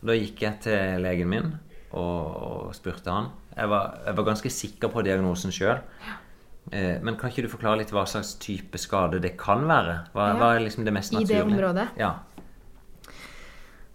Da 0.00 0.16
gikk 0.16 0.42
jeg 0.44 0.60
til 0.64 1.02
legen 1.04 1.28
min 1.32 1.50
og, 1.92 2.26
og 2.40 2.74
spurte 2.76 3.12
han. 3.12 3.30
Jeg 3.56 3.68
var, 3.72 3.96
jeg 4.06 4.16
var 4.20 4.28
ganske 4.30 4.52
sikker 4.54 4.92
på 4.92 5.02
diagnosen 5.04 5.52
sjøl. 5.52 5.80
Eh, 6.70 7.00
men 7.02 7.16
kan 7.18 7.32
ikke 7.32 7.42
du 7.46 7.50
forklare 7.50 7.80
litt 7.80 7.90
hva 7.94 8.04
slags 8.08 8.34
type 8.40 8.78
skade 8.78 9.18
det 9.24 9.32
kan 9.40 9.64
være? 9.68 9.96
Hva, 10.14 10.28
Ja. 10.30 10.36
hva 10.38 10.50
er 10.54 10.62
liksom 10.66 10.84
det 10.86 10.92
mest 10.94 11.12
I 11.16 11.24
det 11.24 11.40
naturlige? 11.40 11.48
området? 11.48 11.88
Ja. 11.98 12.12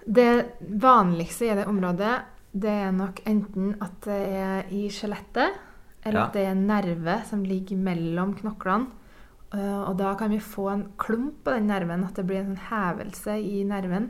Det 0.08 0.46
vanligste 0.82 1.46
i 1.52 1.56
det 1.56 1.66
området, 1.68 2.22
det 2.56 2.70
er 2.72 2.92
nok 2.96 3.22
enten 3.28 3.74
at 3.82 3.96
det 4.06 4.20
er 4.40 4.70
i 4.72 4.86
skjelettet, 4.94 5.56
eller 6.06 6.20
Ja. 6.20 6.26
at 6.28 6.34
det 6.34 6.44
er 6.46 6.52
en 6.52 6.68
nerve 6.68 7.16
som 7.26 7.44
ligger 7.44 7.78
mellom 7.78 8.36
knoklene. 8.36 8.88
Eh, 9.54 9.82
Og 9.90 9.98
da 9.98 10.14
kan 10.16 10.30
vi 10.30 10.40
få 10.40 10.70
en 10.74 10.84
klump 10.98 11.44
på 11.44 11.52
den 11.54 11.68
nerven, 11.68 12.04
at 12.06 12.14
det 12.16 12.26
blir 12.28 12.38
en 12.44 12.56
sånn 12.56 12.70
hevelse 12.70 13.38
i 13.42 13.64
nerven. 13.64 14.10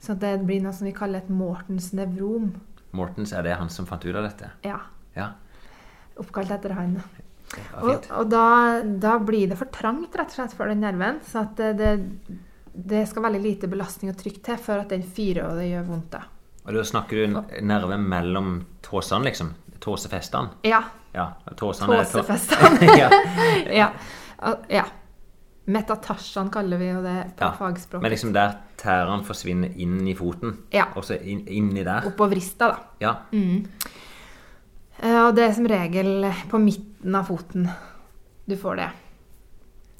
Så 0.00 0.14
det 0.18 0.44
blir 0.46 0.60
noe 0.62 0.72
som 0.72 0.84
vi 0.86 0.92
kaller 0.92 1.18
et 1.18 1.28
Mortens 1.30 1.92
nevrom. 1.92 2.54
Mortens, 2.92 3.32
er 3.32 3.42
det 3.42 3.56
han 3.56 3.68
som 3.68 3.86
fant 3.86 4.04
ut 4.04 4.14
av 4.14 4.22
dette? 4.24 4.50
Ja, 4.62 4.80
Ja. 5.16 5.32
oppkalt 6.16 6.50
etter 6.50 6.70
han. 6.74 7.02
Og, 7.82 8.04
og 8.10 8.28
da, 8.30 8.82
da 8.82 9.18
blir 9.18 9.48
det 9.48 9.56
for 9.58 9.66
trangt 9.66 10.14
rett 10.14 10.26
og 10.28 10.32
slett 10.34 10.52
for 10.52 10.66
den 10.66 10.80
nerven. 10.80 11.20
Så 11.22 11.40
at 11.42 11.56
det, 11.56 11.76
det, 11.78 12.38
det 12.74 13.06
skal 13.06 13.22
veldig 13.22 13.40
lite 13.42 13.68
belastning 13.70 14.10
og 14.12 14.18
trykk 14.18 14.40
til 14.44 14.58
før 14.58 14.82
at 14.84 14.90
den 14.94 15.04
fyrer 15.06 15.46
og 15.46 15.60
det 15.60 15.68
gjør 15.70 15.86
vondt. 15.88 16.10
da. 16.16 16.24
Og 16.64 16.74
da 16.74 16.82
snakker 16.84 17.20
du 17.20 17.38
nerve 17.62 17.98
mellom 18.00 18.54
tåsene, 18.82 19.28
liksom? 19.28 19.52
Tåsefestene? 19.84 20.48
Ja. 20.64 20.80
Ja. 21.14 21.28
Tåsefestene. 21.56 22.88
ja. 23.02 23.10
ja. 23.80 23.88
Ja. 24.72 24.84
Metatarsan 25.64 26.50
kaller 26.52 26.80
vi 26.80 26.88
jo 26.90 27.02
det 27.04 27.18
på 27.38 27.44
ja. 27.46 27.52
fagspråk. 27.56 28.02
Men 28.04 28.12
liksom 28.12 28.32
der 28.34 28.56
tærene 28.80 29.24
forsvinner 29.24 29.76
inn 29.80 30.00
i 30.08 30.16
foten, 30.16 30.58
Ja. 30.74 30.90
og 30.96 31.04
så 31.06 31.16
inn, 31.20 31.44
inni 31.48 31.84
der. 31.86 32.08
Oppå 32.10 32.26
vrista, 32.32 32.68
da. 32.74 32.82
Ja. 33.00 33.14
Mm. 33.32 33.64
Og 35.04 35.30
det 35.36 35.44
er 35.46 35.54
som 35.56 35.66
regel 35.68 36.28
på 36.50 36.60
midten 36.60 37.16
av 37.16 37.28
foten 37.28 37.68
du 38.48 38.56
får 38.60 38.76
det. 38.82 38.90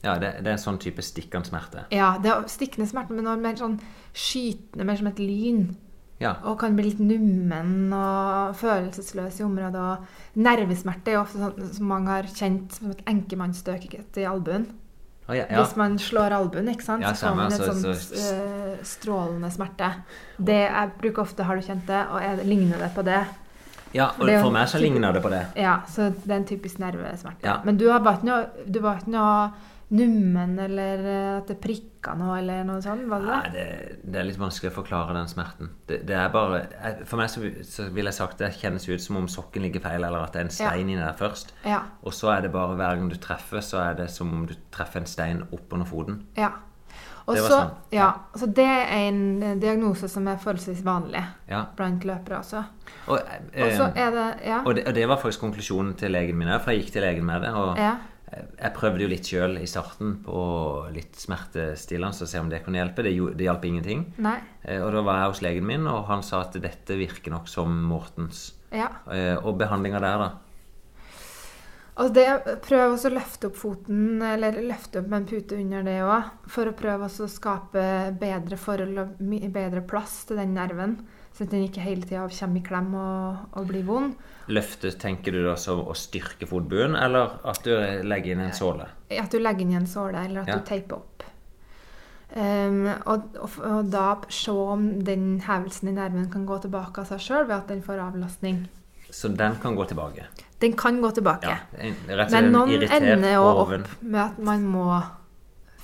Ja 0.04 0.18
det, 0.20 0.34
det 0.44 0.52
er 0.52 0.60
sånn 0.60 0.78
type 0.82 1.02
stikkende 1.04 1.48
smerte. 1.48 1.86
Ja, 1.94 2.14
det 2.22 2.30
er 2.30 2.44
stikkende 2.52 2.86
smerte, 2.90 3.16
men 3.16 3.42
mer 3.42 3.56
sånn 3.58 3.78
skytende, 4.14 4.84
mer 4.86 5.00
som 5.00 5.10
et 5.10 5.18
lyn. 5.22 5.66
Ja. 6.22 6.36
Og 6.46 6.58
kan 6.60 6.76
bli 6.76 6.86
litt 6.90 7.00
nummen 7.02 7.90
og 7.96 8.54
følelsesløs 8.60 9.40
i 9.40 9.44
området. 9.44 9.82
Og 9.82 10.40
nervesmerte 10.44 11.10
er 11.10 11.18
jo 11.18 11.24
ofte 11.24 11.40
sånn 11.42 11.74
som 11.74 11.90
mange 11.90 12.12
har 12.14 12.28
kjent 12.30 12.76
som 12.78 12.92
et 12.94 13.02
enkemannsstøk 13.10 13.88
i 13.98 14.26
albuen. 14.30 14.68
Å, 15.24 15.32
ja, 15.32 15.46
ja. 15.48 15.62
Hvis 15.62 15.72
man 15.80 15.96
slår 15.98 16.34
albuen, 16.36 16.68
ikke 16.68 16.84
sant, 16.84 17.04
så 17.04 17.16
får 17.16 17.36
man 17.38 17.46
en 17.46 17.56
altså, 17.56 17.72
sånn 17.72 17.96
så- 17.96 18.34
eh, 18.34 18.82
strålende 18.84 19.50
smerte. 19.50 19.88
Det 20.38 20.60
jeg 20.68 20.92
bruker 21.00 21.22
ofte 21.22 21.44
'har 21.44 21.56
du 21.56 21.62
kjent 21.62 21.86
det', 21.86 22.10
og 22.12 22.20
er, 22.22 22.44
ligner 22.44 22.78
det 22.78 22.94
på 22.94 23.02
det? 23.04 23.24
ja, 23.94 24.10
og 24.18 24.26
det 24.26 24.40
for 24.42 24.50
meg 24.50 24.66
så 24.68 24.80
ligner 24.80 25.12
det 25.12 25.22
på 25.22 25.30
det. 25.30 25.46
Ja, 25.56 25.80
så 25.86 26.10
det 26.10 26.30
er 26.30 26.36
en 26.36 26.44
typisk 26.44 26.78
nervesmerte. 26.78 27.64
Men 27.64 27.76
du 27.76 27.88
har- 27.90 28.00
var 28.00 28.16
ikke 28.18 28.24
noe, 29.08 29.52
nummen, 29.88 30.58
eller 30.58 31.04
eh, 31.04 31.36
at 31.38 31.48
det 31.50 31.56
prikka 31.60 32.14
noe, 32.18 32.38
eller 32.40 32.64
noe 32.64 32.80
sånt? 32.82 33.04
Var 33.10 33.20
det 33.20 33.28
Nei, 33.28 33.50
det? 33.54 33.66
det, 34.04 34.18
er 34.20 34.28
litt 34.28 34.40
vanskelig 34.40 34.72
å 34.72 34.76
forklare 34.80 35.14
den 35.16 35.28
smerten. 35.30 35.70
Det, 35.88 36.00
det 36.08 36.16
er 36.18 36.28
bare 36.34 36.62
For 37.04 37.20
meg 37.20 37.30
så, 37.32 37.44
så 37.68 37.88
vil 37.94 38.08
jeg 38.10 38.16
sagt 38.18 38.38
det 38.42 38.52
kjennes 38.58 38.88
ut 38.88 39.00
som 39.04 39.16
om 39.20 39.28
sokken 39.30 39.62
ligger 39.66 39.84
feil, 39.84 40.02
eller 40.04 40.24
at 40.24 40.32
det 40.34 40.40
er 40.42 40.48
en 40.48 40.54
stein 40.56 40.88
inni 40.88 41.00
der 41.00 41.16
først. 41.18 41.54
Ja. 41.68 41.82
Og 42.02 42.14
så 42.16 42.32
er 42.34 42.46
det 42.46 42.52
bare 42.56 42.76
hver 42.78 42.96
gang 43.00 43.10
du 43.12 43.16
treffer, 43.20 43.60
så 43.64 43.82
er 43.90 43.98
det 44.02 44.10
som 44.10 44.32
om 44.32 44.46
du 44.50 44.54
treffer 44.74 45.00
en 45.04 45.10
stein 45.10 45.44
oppunder 45.50 45.86
foten. 45.88 46.22
ja. 46.36 46.52
Og 47.24 47.38
så, 47.40 47.46
sånn. 47.48 47.70
ja, 47.94 48.10
så 48.36 48.44
det 48.52 48.66
er 48.68 48.90
en 49.06 49.20
eh, 49.40 49.54
diagnose 49.56 50.10
som 50.12 50.26
er 50.28 50.36
forholdsvis 50.42 50.82
vanlig 50.84 51.22
Ja. 51.48 51.62
blant 51.76 52.04
løpere 52.04 52.42
også. 52.42 52.60
Og, 53.08 53.14
Og 53.16 53.70
så 53.72 53.86
eh, 53.96 54.10
det 54.12 54.24
Ja. 54.44 54.58
og, 54.60 54.74
det, 54.76 54.82
og 54.86 54.94
det 54.94 55.06
var 55.08 55.16
faktisk 55.22 55.40
konklusjonen 55.40 55.94
til 55.96 56.12
legen 56.12 56.36
min 56.36 56.48
òg, 56.52 56.60
for 56.60 56.72
jeg 56.74 56.82
gikk 56.82 56.92
til 56.92 57.02
legen 57.06 57.24
med 57.24 57.40
det. 57.40 57.54
Og 57.56 57.78
ja. 57.80 57.94
Jeg 58.34 58.72
prøvde 58.76 59.04
jo 59.04 59.10
litt 59.10 59.28
sjøl 59.28 59.58
i 59.60 59.66
starten 59.70 60.16
på 60.24 60.38
litt 60.94 61.16
smertestillende, 61.20 62.24
og 62.24 62.30
se 62.30 62.40
om 62.40 62.48
det 62.50 62.62
kunne 62.64 62.80
hjelpe. 62.80 63.04
Det, 63.06 63.12
det 63.38 63.48
hjalp 63.48 63.64
ingenting. 63.68 64.06
Nei. 64.24 64.38
Eh, 64.62 64.80
Og 64.82 64.92
da 64.94 65.02
var 65.06 65.20
jeg 65.20 65.34
hos 65.34 65.42
legen 65.46 65.68
min, 65.68 65.86
og 65.90 66.06
han 66.10 66.22
sa 66.26 66.42
at 66.44 66.56
dette 66.62 66.96
virker 66.98 67.34
nok 67.34 67.48
som 67.48 67.74
Mortens. 67.90 68.52
Ja. 68.74 68.88
Eh, 69.10 69.36
Og 69.38 69.58
behandlinga 69.60 70.00
der, 70.02 70.24
da. 70.24 70.32
Og 72.02 72.10
det, 72.10 72.26
prøv 72.66 72.96
også 72.96 73.06
å 73.06 73.14
løfte 73.14 73.48
opp 73.52 73.58
foten, 73.60 74.22
eller 74.26 74.56
løfte 74.66 74.98
opp 74.98 75.10
med 75.12 75.20
en 75.20 75.28
pute 75.30 75.58
under 75.62 75.84
det 75.86 76.00
òg, 76.02 76.32
for 76.50 76.66
å 76.66 76.74
prøve 76.74 77.06
å 77.06 77.28
skape 77.30 77.84
bedre 78.18 78.58
forhold 78.58 78.98
og 78.98 79.20
bedre 79.54 79.84
plass 79.86 80.24
til 80.26 80.40
den 80.42 80.56
nerven. 80.56 80.96
Sånn 81.34 81.46
at 81.46 81.54
den 81.54 81.68
ikke 81.68 81.84
hele 81.86 82.02
tida 82.06 82.26
kommer 82.26 82.58
i 82.58 82.66
klem 82.66 82.90
og, 82.98 83.44
og 83.54 83.70
blir 83.70 83.86
vond. 83.86 84.18
Løfte, 84.48 84.90
tenker 85.00 85.32
du 85.32 85.42
da 85.46 85.54
som 85.56 85.80
å 85.88 85.94
styrke 85.96 86.46
fotbuen, 86.46 86.96
eller 86.96 87.38
at 87.44 87.62
du 87.64 87.70
legger 88.04 88.32
inn 88.32 88.40
en 88.40 88.52
såle? 88.52 88.86
At 89.10 89.30
du 89.30 89.38
legger 89.38 89.60
inn 89.64 89.74
en 89.74 89.86
såle, 89.86 90.24
eller 90.26 90.40
at 90.42 90.48
Ja. 90.48 90.56
du 90.56 90.64
teiper 90.68 90.96
opp. 90.96 91.22
Um, 92.36 92.88
og, 93.06 93.28
og, 93.38 93.50
og 93.62 93.90
da 93.92 94.06
se 94.32 94.50
om 94.50 94.86
den 95.06 95.40
hevelsen 95.44 95.88
i 95.88 95.92
nerven 95.94 96.24
kan 96.32 96.46
gå 96.48 96.56
tilbake 96.64 96.98
av 97.04 97.06
seg 97.12 97.20
sjøl 97.22 97.44
ved 97.46 97.56
at 97.60 97.68
den 97.70 97.82
får 97.84 98.00
avlastning. 98.08 98.64
Så 99.14 99.28
den 99.30 99.54
kan 99.62 99.76
gå 99.78 99.84
tilbake. 99.86 100.24
Den 100.58 100.72
kan 100.76 100.98
gå 101.00 101.12
tilbake. 101.14 101.46
Ja, 101.46 101.92
rett 102.08 102.32
og 102.32 102.34
Men 102.34 102.50
noen 102.52 102.82
ender 102.88 103.36
jo 103.36 103.44
opp 103.52 103.70
med 104.02 104.18
at 104.24 104.40
man 104.42 104.64
må 104.66 104.88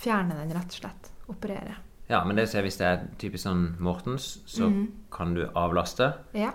fjerne 0.01 0.35
den, 0.41 0.51
rett 0.57 0.73
og 0.75 0.81
slett. 0.81 1.11
Operere. 1.31 1.77
Ja, 2.11 2.25
men 2.27 2.35
det 2.41 2.49
ser 2.51 2.65
hvis 2.67 2.81
det 2.81 2.87
er 2.89 3.05
typisk 3.21 3.45
sånn 3.47 3.77
Mortens, 3.79 4.41
så 4.51 4.67
Mhm. 4.67 4.89
kan 5.15 5.35
du 5.35 5.45
avlaste, 5.55 6.15
Ja. 6.35 6.51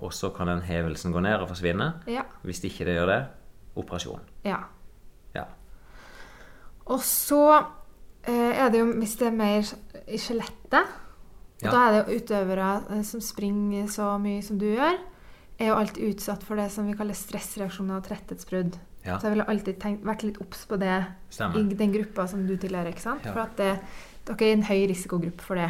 Og 0.00 0.12
så 0.16 0.30
kan 0.34 0.48
den 0.48 0.62
hevelsen 0.66 1.12
gå 1.12 1.20
ned 1.20 1.34
og 1.42 1.48
forsvinne. 1.52 1.92
Ja. 2.08 2.22
Hvis 2.42 2.62
ikke 2.64 2.84
det 2.88 2.94
gjør 2.98 3.06
det, 3.12 3.20
operasjon. 3.76 4.20
ja. 4.44 4.56
Ja. 5.34 5.44
Og 6.90 7.00
så 7.06 7.42
eh, 8.26 8.56
er 8.64 8.68
det 8.72 8.80
jo, 8.80 8.88
hvis 8.98 9.14
det 9.20 9.28
er 9.28 9.36
mer 9.36 9.72
i 10.08 10.18
skjelettet 10.18 10.96
Ja. 11.60 11.70
Da 11.70 11.80
er 11.86 11.92
det 11.92 11.98
jo 12.00 12.18
utøvere 12.22 12.68
eh, 12.96 13.02
som 13.04 13.20
springer 13.20 13.86
så 13.92 14.14
mye 14.18 14.40
som 14.42 14.56
du 14.58 14.64
gjør, 14.70 14.96
er 15.60 15.68
jo 15.68 15.74
alltid 15.76 16.14
utsatt 16.14 16.42
for 16.48 16.56
det 16.56 16.70
som 16.72 16.86
vi 16.88 16.94
kaller 16.96 17.12
stressreaksjoner 17.14 17.98
og 17.98 18.06
tretthetsbrudd. 18.06 18.78
Ja. 19.04 19.18
Så 19.18 19.26
jeg 19.28 19.34
ville 19.34 19.44
alltid 19.48 19.76
tenkt, 19.80 20.06
vært 20.08 20.24
litt 20.24 20.40
obs 20.40 20.64
på 20.68 20.78
det 20.80 20.94
Stemmer. 21.30 21.60
i 21.60 21.76
den 21.76 21.92
gruppa 21.92 22.24
som 22.32 22.46
du 22.48 22.54
tilhører. 22.56 22.88
ikke 22.94 23.04
sant? 23.04 23.24
Ja. 23.28 23.34
For 23.36 23.44
at 23.44 23.60
det, 23.60 23.68
dere 24.28 24.46
er 24.46 24.54
i 24.54 24.56
en 24.56 24.64
høy 24.70 24.80
risikogruppe 24.88 25.44
for 25.44 25.60
det. 25.60 25.68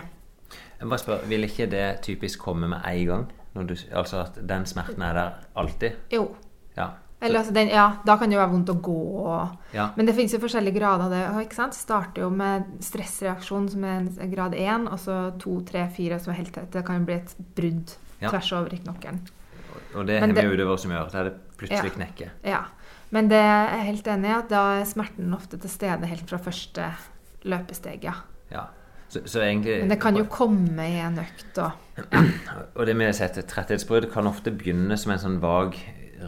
Jeg 0.78 0.87
må 0.87 0.95
bare 0.95 1.03
spør, 1.03 1.26
Vil 1.28 1.45
ikke 1.47 1.66
det 1.70 2.01
typisk 2.07 2.39
komme 2.39 2.68
med 2.70 2.87
en 2.87 3.07
gang? 3.07 3.26
Du, 3.55 3.74
altså 3.92 4.20
at 4.24 4.36
den 4.46 4.64
smerten 4.66 5.03
er 5.03 5.14
der 5.14 5.32
alltid? 5.59 5.92
Jo. 6.12 6.36
Ja. 6.76 6.90
Eller 7.20 7.40
altså 7.42 7.53
den, 7.53 7.68
ja, 7.68 7.96
Da 8.07 8.14
kan 8.16 8.30
det 8.30 8.36
jo 8.38 8.40
være 8.40 8.53
vondt 8.53 8.70
å 8.72 8.80
gå. 8.80 8.94
Og, 9.26 9.57
Ja. 9.74 9.90
Men 9.96 10.07
det 10.07 10.14
finnes 10.14 10.32
jo 10.32 10.38
forskjellige 10.40 10.78
grader 10.78 11.05
av 11.05 11.11
det. 11.11 11.46
ikke 11.46 11.55
sant? 11.59 11.74
Starter 11.74 12.22
jo 12.22 12.30
med 12.30 12.64
stressreaksjon 12.80 13.68
som 13.70 13.84
er 13.84 14.30
grad 14.32 14.55
1, 14.55 14.86
og 14.88 14.98
så 14.98 15.18
2, 15.38 15.61
3, 15.66 15.88
4 15.96 16.18
som 16.20 16.32
er 16.32 16.36
helt 16.38 16.53
tett. 16.55 16.70
Det 16.70 16.84
kan 16.86 17.01
jo 17.01 17.05
bli 17.05 17.14
et 17.14 17.34
brudd 17.57 17.92
Ja. 18.20 18.30
tvers 18.30 18.53
over 18.53 18.70
knokkelen. 18.70 19.20
Og 19.94 20.07
det 20.07 20.20
vi 20.22 20.32
det- 20.32 20.44
utøvere 20.44 20.78
som 20.78 20.90
gjør. 20.90 21.11
Der 21.12 21.24
det 21.24 21.34
plutselig 21.59 21.92
knekker. 21.92 22.30
Ja. 22.44 22.64
Men 23.11 23.28
det 23.28 23.36
er 23.38 23.68
jeg 23.76 23.86
helt 23.86 24.05
enig 24.07 24.24
i 24.30 24.38
at 24.38 24.48
da 24.48 24.80
er 24.80 24.84
smerten 24.84 25.34
ofte 25.34 25.59
til 25.61 25.68
stede 25.70 26.07
helt 26.07 26.28
fra 26.28 26.38
første 26.38 26.92
løpesteg, 27.44 28.05
ja. 28.05 28.12
Ja. 28.51 28.66
Så, 29.09 29.22
så 29.26 29.40
egentlig 29.42 29.80
Men 29.80 29.88
det 29.88 30.01
kan 30.01 30.14
jo 30.16 30.24
komme 30.30 30.78
i 30.86 31.01
en 31.01 31.18
økt 31.18 31.59
og 31.59 31.72
Og 32.76 32.86
det 32.86 32.96
med 32.96 33.11
å 33.11 33.16
sette 33.16 33.42
tretthetsbrudd 33.46 34.11
kan 34.12 34.26
ofte 34.26 34.51
begynne 34.51 34.96
som 34.98 35.12
en 35.12 35.18
sånn 35.18 35.40
vag, 35.42 35.76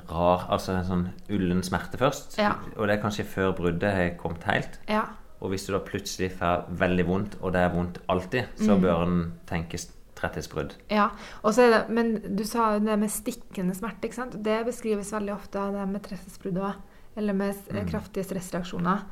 rar 0.08 0.46
Altså 0.50 0.72
en 0.72 0.84
sånn 0.88 1.08
ullen 1.28 1.62
smerte 1.62 1.98
først. 2.00 2.38
Ja. 2.40 2.54
Og 2.78 2.86
det 2.88 2.96
er 2.98 3.02
kanskje 3.02 3.26
før 3.28 3.52
bruddet 3.58 3.92
har 3.92 4.14
kommet 4.20 4.44
helt. 4.48 4.78
Ja. 4.88 5.02
Og 5.42 5.50
hvis 5.52 5.66
du 5.66 5.72
da 5.74 5.80
plutselig 5.84 6.30
får 6.38 6.68
veldig 6.78 7.04
vondt, 7.08 7.34
og 7.42 7.52
det 7.52 7.60
er 7.60 7.74
vondt 7.74 7.98
alltid, 8.08 8.44
så 8.56 8.76
Mm. 8.76 8.80
bør 8.82 9.02
en 9.02 9.32
tenke 9.46 9.78
tretthetsbrudd. 10.14 10.76
Ja, 10.90 11.08
og 11.42 11.52
så 11.54 11.68
det, 11.70 11.88
Men 11.90 12.36
du 12.36 12.44
sa 12.44 12.78
det 12.78 12.98
med 12.98 13.10
stikkende 13.10 13.74
smerte. 13.74 14.02
ikke 14.08 14.14
sant? 14.14 14.42
Det 14.42 14.64
beskrives 14.66 15.12
veldig 15.12 15.34
ofte 15.34 15.58
det 15.72 15.88
med 15.88 16.02
tretthetsbrudd 16.02 16.56
òg. 16.62 16.74
Eller 17.16 17.32
med 17.34 17.54
Mm. 17.70 17.88
kraftige 17.88 18.24
stressreaksjoner. 18.24 19.02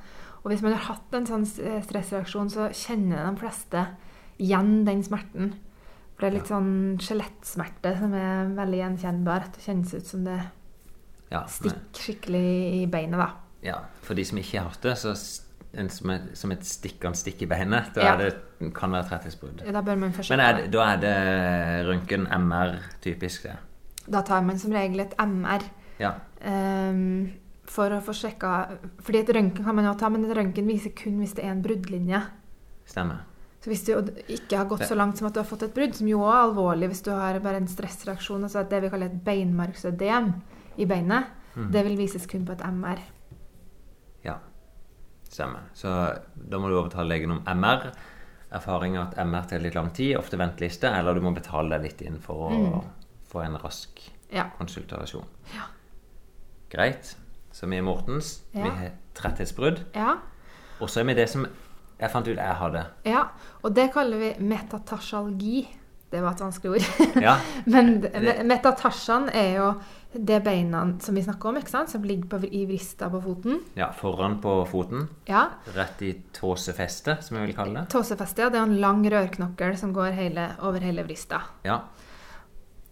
Og 0.44 0.50
hvis 0.52 0.62
man 0.62 0.72
har 0.72 0.94
hatt 0.94 1.12
en 1.14 1.26
sånn 1.26 1.44
stressreaksjon, 1.84 2.48
så 2.50 2.70
kjenner 2.72 3.28
de 3.28 3.36
fleste 3.40 3.86
igjen 4.38 4.84
den 4.86 5.02
smerten. 5.02 5.54
For 6.20 6.26
det 6.26 6.34
er 6.34 6.36
litt 6.36 6.50
sånn 6.50 6.72
skjelettsmerte 7.00 7.94
som 7.96 8.12
er 8.12 8.50
veldig 8.52 8.80
gjenkjennbar. 8.82 9.46
At 9.48 9.54
det 9.56 9.62
kjennes 9.64 9.94
ut 9.96 10.10
som 10.10 10.26
det 10.26 10.36
Ja, 11.30 11.46
stikker 11.48 12.02
skikkelig 12.04 12.42
i 12.76 12.82
beinet, 12.90 13.16
da. 13.16 13.30
ja, 13.64 13.78
for 14.04 14.18
de 14.18 14.24
som 14.28 14.36
ikke 14.36 14.58
har 14.58 14.68
hatt 14.68 14.82
det, 14.84 14.96
så 15.00 15.14
en 15.80 15.88
som, 15.88 16.10
et, 16.10 16.26
som 16.36 16.52
et 16.52 16.66
en 17.06 17.14
stikk 17.16 17.42
i 17.46 17.46
beinet, 17.46 17.94
da 17.94 18.02
Ja. 18.04 18.16
det, 18.18 18.34
kan 18.74 18.90
være 18.92 19.08
tretthetsbrudd. 19.08 19.62
Da 19.72 19.80
bør 19.80 19.96
Men 19.96 20.40
er 20.40 20.52
det, 20.58 20.70
da 20.72 20.84
er 20.92 20.96
det 21.00 21.86
røntgen, 21.88 22.26
MR, 22.26 22.76
typisk 23.00 23.44
det? 23.44 23.56
Da 24.10 24.20
tar 24.20 24.42
man 24.42 24.58
som 24.58 24.72
regel 24.72 25.00
et 25.00 25.14
MR. 25.16 25.62
Ja. 26.00 26.12
Um, 26.44 27.32
for 27.64 27.92
å 27.92 28.00
få 28.00 28.12
sjekka 28.16 28.78
Fordi 29.04 29.18
et 29.20 29.28
røntgen 29.28 29.64
kan 29.64 29.74
man 29.76 29.84
jo 29.84 29.94
ta, 29.94 30.08
men 30.08 30.24
et 30.24 30.36
røntgen 30.36 30.66
viser 30.66 30.90
kun 30.90 31.18
hvis 31.20 31.32
det 31.34 31.44
er 31.44 31.52
en 31.52 31.62
bruddlinje. 31.62 32.20
Stemmer. 32.84 33.29
Så 33.60 33.68
hvis 33.68 33.82
du 33.84 33.92
ikke 34.32 34.56
har 34.56 34.64
gått 34.70 34.86
så 34.88 34.96
langt 34.96 35.18
som 35.18 35.26
at 35.28 35.34
du 35.36 35.40
har 35.42 35.48
fått 35.48 35.62
et 35.66 35.74
brudd, 35.76 35.92
som 35.94 36.08
jo 36.08 36.20
også 36.22 36.32
er 36.32 36.44
alvorlig 36.46 36.88
hvis 36.88 37.02
du 37.04 37.10
har 37.12 37.38
bare 37.44 37.56
en 37.60 37.68
stressreaksjon, 37.68 38.44
altså 38.46 38.62
det 38.70 38.78
vi 38.82 38.88
kaller 38.88 39.10
et 39.10 39.18
beinmargsødem 39.24 40.30
i 40.80 40.86
beinet, 40.88 41.26
mm. 41.56 41.66
det 41.74 41.82
vil 41.84 41.98
vises 41.98 42.24
kun 42.30 42.46
på 42.48 42.52
et 42.56 42.64
MR. 42.64 43.02
Ja, 44.24 44.38
stemmer. 45.28 45.68
Så 45.76 45.92
da 46.34 46.58
må 46.62 46.70
du 46.72 46.78
overtale 46.78 47.08
legen 47.12 47.30
om 47.36 47.42
MR. 47.44 47.90
Erfaring 48.50 48.96
er 48.96 49.04
at 49.10 49.18
MR 49.28 49.44
tar 49.52 49.60
litt 49.62 49.76
lang 49.76 49.92
tid, 49.94 50.16
ofte 50.16 50.40
venteliste, 50.40 50.88
eller 50.88 51.14
du 51.14 51.20
må 51.20 51.34
betale 51.36 51.76
deg 51.76 51.84
litt 51.90 52.00
inn 52.08 52.16
for 52.18 52.48
å 52.48 52.50
Mm. 52.56 52.88
få 53.30 53.44
en 53.44 53.58
rask 53.60 54.00
Ja. 54.32 54.48
konsultasjon. 54.58 55.24
Ja. 55.54 55.68
Greit. 56.70 57.14
Så 57.52 57.68
vi 57.68 57.76
er 57.76 57.82
Mortens. 57.82 58.40
Ja. 58.54 58.62
Vi 58.62 58.68
har 58.70 58.90
tretthetsbrudd. 59.14 59.84
Ja. 59.94 60.16
Og 60.80 60.88
så 60.88 61.00
er 61.00 61.04
vi 61.04 61.14
det 61.14 61.28
som 61.28 61.46
jeg 62.00 62.10
fant 62.10 62.28
ut 62.28 62.36
jeg 62.36 62.56
hadde. 62.62 62.86
ja. 63.04 63.26
Og 63.62 63.74
det 63.76 63.90
kaller 63.92 64.16
vi 64.18 64.34
metatarsalgi. 64.40 65.68
Det 66.10 66.18
var 66.24 66.32
et 66.32 66.40
vanskelig 66.42 66.70
ord. 66.80 66.86
Ja. 67.26 67.36
Men 67.70 68.00
metatarsan 68.48 69.28
er 69.30 69.50
jo 69.60 69.66
det 70.12 70.40
beina 70.42 70.80
som 71.04 71.14
vi 71.14 71.22
snakker 71.22 71.52
om, 71.52 71.58
ikke 71.60 71.70
sant? 71.70 71.92
som 71.92 72.02
ligger 72.02 72.26
på, 72.32 72.40
i 72.50 72.64
vrista 72.66 73.06
på 73.12 73.20
foten. 73.22 73.60
Ja, 73.78 73.92
foran 73.94 74.40
på 74.42 74.56
foten. 74.66 75.04
Ja. 75.28 75.44
Rett 75.76 76.02
i 76.02 76.10
tåsefestet, 76.34 77.22
som 77.22 77.38
jeg 77.38 77.46
vil 77.46 77.54
kalle 77.60 77.76
det. 77.78 77.92
Tåsefeste, 77.92 78.42
ja, 78.42 78.50
det 78.50 78.58
er 78.58 78.66
en 78.66 78.80
lang 78.82 79.04
rørknokkel 79.12 79.76
som 79.78 79.92
går 79.94 80.16
hele, 80.18 80.48
over 80.66 80.82
hele 80.82 81.04
vrista. 81.06 81.44
Ja. 81.68 81.78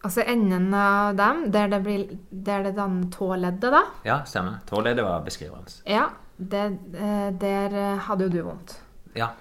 Altså 0.07 0.23
enden 0.23 0.71
av 0.79 1.17
dem, 1.19 1.49
der 1.51 1.73
det, 1.73 1.81
blir, 1.83 2.05
der 2.31 2.69
det 2.69 2.77
danner 2.77 3.09
tåleddet, 3.11 3.73
da. 3.75 3.83
Ja, 4.07 4.21
stemmer. 4.31 4.61
Tåleddet 4.69 5.03
var 5.03 5.25
beskrivende. 5.27 5.81
Ja, 5.91 6.07
det, 6.37 6.69
eh, 6.95 7.33
der 7.35 7.75
hadde 8.07 8.29
jo 8.29 8.37
du 8.37 8.45
vondt. 8.47 8.79
Ja. 9.19 9.33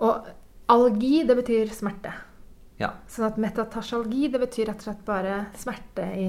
Og 0.00 0.26
algi, 0.72 1.22
det 1.28 1.36
betyr 1.40 1.70
smerte. 1.74 2.12
Ja. 2.80 2.94
Sånn 3.12 3.26
at 3.28 3.36
metatarsalgi, 3.42 4.30
det 4.32 4.40
betyr 4.40 4.70
rett 4.70 4.80
og 4.80 4.86
slett 4.88 5.04
bare 5.04 5.34
smerte 5.60 6.06
i 6.16 6.28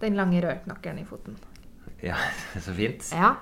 den 0.00 0.16
lange 0.16 0.40
rørknokkelen 0.44 1.02
i 1.02 1.06
foten. 1.08 1.36
ja. 2.02 2.16
Så 2.64 2.72
fint. 2.74 3.10
Ja. 3.12 3.34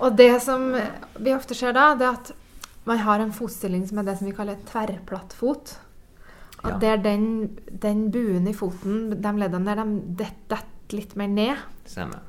Og 0.00 0.16
det 0.18 0.32
som 0.44 0.70
vi 1.18 1.32
ofte 1.34 1.54
ser 1.56 1.72
da, 1.76 1.94
det 1.94 2.06
er 2.08 2.18
at 2.18 2.32
man 2.88 2.98
har 3.04 3.20
en 3.20 3.32
fotstilling 3.36 3.86
som 3.88 4.00
er 4.00 4.08
det 4.08 4.18
som 4.18 4.26
vi 4.28 4.34
kaller 4.36 4.58
tverrplatt 4.68 5.32
fot. 5.36 5.76
At 6.62 6.72
Ja. 6.74 6.78
det 6.78 6.88
er 6.88 6.96
den, 7.04 7.26
den 7.80 8.10
buen 8.12 8.48
i 8.48 8.52
foten, 8.56 9.10
de 9.22 9.32
leddene 9.40 9.64
der, 9.76 9.84
de 9.84 10.24
detter 10.24 10.66
litt 10.92 11.14
mer 11.16 11.28
ned. 11.32 11.56
Stemmer. 11.88 12.20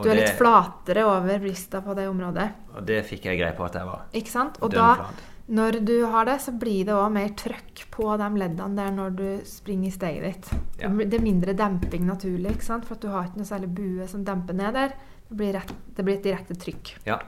Og 0.00 0.04
Du 0.04 0.10
er 0.10 0.14
det- 0.16 0.28
litt 0.28 0.38
flatere 0.38 1.04
over 1.04 1.38
brista 1.42 1.80
på 1.84 1.94
det 1.94 2.08
området. 2.08 2.52
Og 2.74 2.86
det 2.86 3.04
fikk 3.06 3.26
jeg 3.28 3.38
greie 3.38 3.56
på 3.56 3.64
at 3.66 3.74
jeg 3.74 3.86
var. 3.86 4.06
Ikke 4.12 4.32
sant? 4.32 4.58
Og 4.62 4.70
da, 4.72 5.06
når 5.48 5.84
du 5.84 6.06
har 6.06 6.24
det, 6.24 6.40
så 6.40 6.52
blir 6.58 6.84
det 6.86 6.94
òg 6.94 7.12
mer 7.12 7.28
trøkk 7.28 7.84
på 7.90 8.16
de 8.16 8.28
leddene 8.38 8.76
der 8.76 8.90
når 8.90 9.16
du 9.16 9.40
springer 9.44 9.88
i 9.88 9.90
steget 9.90 10.22
ditt. 10.22 10.50
Ja. 10.80 10.88
Det 10.88 11.14
er 11.14 11.22
mindre 11.24 11.54
demping 11.54 12.06
naturlig, 12.06 12.56
ikke 12.56 12.62
sant? 12.64 12.84
for 12.86 12.94
at 12.94 13.00
du 13.00 13.08
har 13.08 13.24
ikke 13.24 13.36
noe 13.42 13.50
særlig 13.50 13.74
bue 13.74 14.06
som 14.08 14.24
demper 14.24 14.54
ned 14.54 14.74
der. 14.74 14.88
Det 15.28 15.36
blir, 15.36 15.52
rett, 15.54 15.72
det 15.94 16.04
blir 16.04 16.14
et 16.16 16.22
direkte 16.24 16.54
trykk. 16.56 16.94
Ja. 17.06 17.18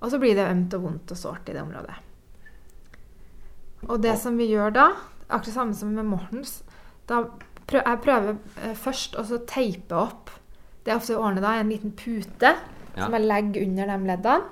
Og 0.00 0.10
så 0.10 0.18
blir 0.18 0.34
det 0.34 0.48
ømt 0.48 0.74
og 0.74 0.82
vondt 0.82 1.10
og 1.10 1.16
sårt 1.16 1.48
i 1.48 1.52
det 1.52 1.62
området. 1.62 1.94
Og 3.88 4.00
det 4.02 4.16
som 4.18 4.36
vi 4.38 4.48
gjør 4.50 4.72
da, 4.74 4.88
akkurat 5.28 5.54
samme 5.54 5.74
som 5.74 5.92
med 5.94 6.06
Mortens 6.08 6.62
da 7.08 7.22
prøver, 7.68 7.84
Jeg 7.84 8.00
prøver 8.00 8.36
eh, 8.64 8.74
først 8.74 9.16
å 9.20 9.24
teipe 9.46 9.92
opp 9.94 10.30
Det 10.88 10.94
er 10.94 11.00
ofte 11.02 11.18
ordner 11.20 11.44
da, 11.44 11.50
er 11.58 11.60
en 11.66 11.72
liten 11.74 11.92
pute 11.92 12.54
Ja. 12.96 13.04
som 13.04 13.12
jeg 13.14 13.26
legger 13.28 13.62
under 13.66 13.86
de 13.92 14.06
leddene, 14.08 14.42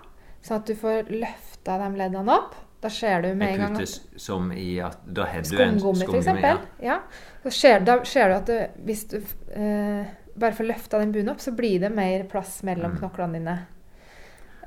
sånn 0.45 0.61
at 0.61 0.66
du 0.68 0.74
får 0.78 1.09
løfta 1.11 1.78
de 1.80 1.89
leddene 1.99 2.34
opp. 2.37 2.55
Da 2.84 2.91
ser 2.93 3.22
du 3.24 3.30
med 3.34 3.49
en 3.55 3.61
En 3.62 3.72
gang 3.72 3.82
at 3.82 4.20
som 4.20 4.51
i 4.53 4.78
at 4.84 4.99
Da 5.12 5.24
har 5.24 5.41
du 5.43 5.57
en 5.62 5.78
Skumgummi. 5.80 6.43
Ja. 6.43 6.59
Ja. 6.82 6.99
Så 7.43 7.51
ser, 7.57 7.80
da 7.80 7.97
ser 8.05 8.28
du 8.28 8.34
at 8.37 8.47
det, 8.47 8.70
hvis 8.84 9.07
du 9.09 9.16
eh, 9.16 10.05
bare 10.37 10.53
får 10.53 10.68
løfta 10.68 10.99
den 11.01 11.12
bunnen 11.12 11.30
opp, 11.32 11.41
så 11.41 11.57
blir 11.57 11.80
det 11.80 11.91
mer 11.95 12.24
plass 12.24 12.61
mellom 12.62 12.93
Mm. 12.93 12.99
knoklene 13.01 13.32
dine. 13.32 13.57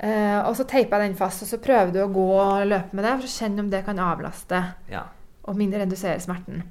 Eh, 0.02 0.40
og 0.48 0.56
så 0.56 0.64
teiper 0.66 1.00
jeg 1.02 1.10
den 1.12 1.16
fast, 1.20 1.44
og 1.44 1.48
så 1.52 1.58
prøver 1.62 1.92
du 1.94 2.00
å 2.04 2.12
gå 2.14 2.28
og 2.40 2.68
løpe 2.68 2.94
med 2.96 3.04
det 3.06 3.14
for 3.20 3.28
å 3.28 3.34
kjenne 3.38 3.60
om 3.60 3.70
det 3.70 3.86
kan 3.86 3.98
avlaste 4.00 4.62
Ja. 4.90 5.04
og 5.46 5.56
mindre 5.56 5.80
redusere 5.86 6.20
smerten. 6.20 6.64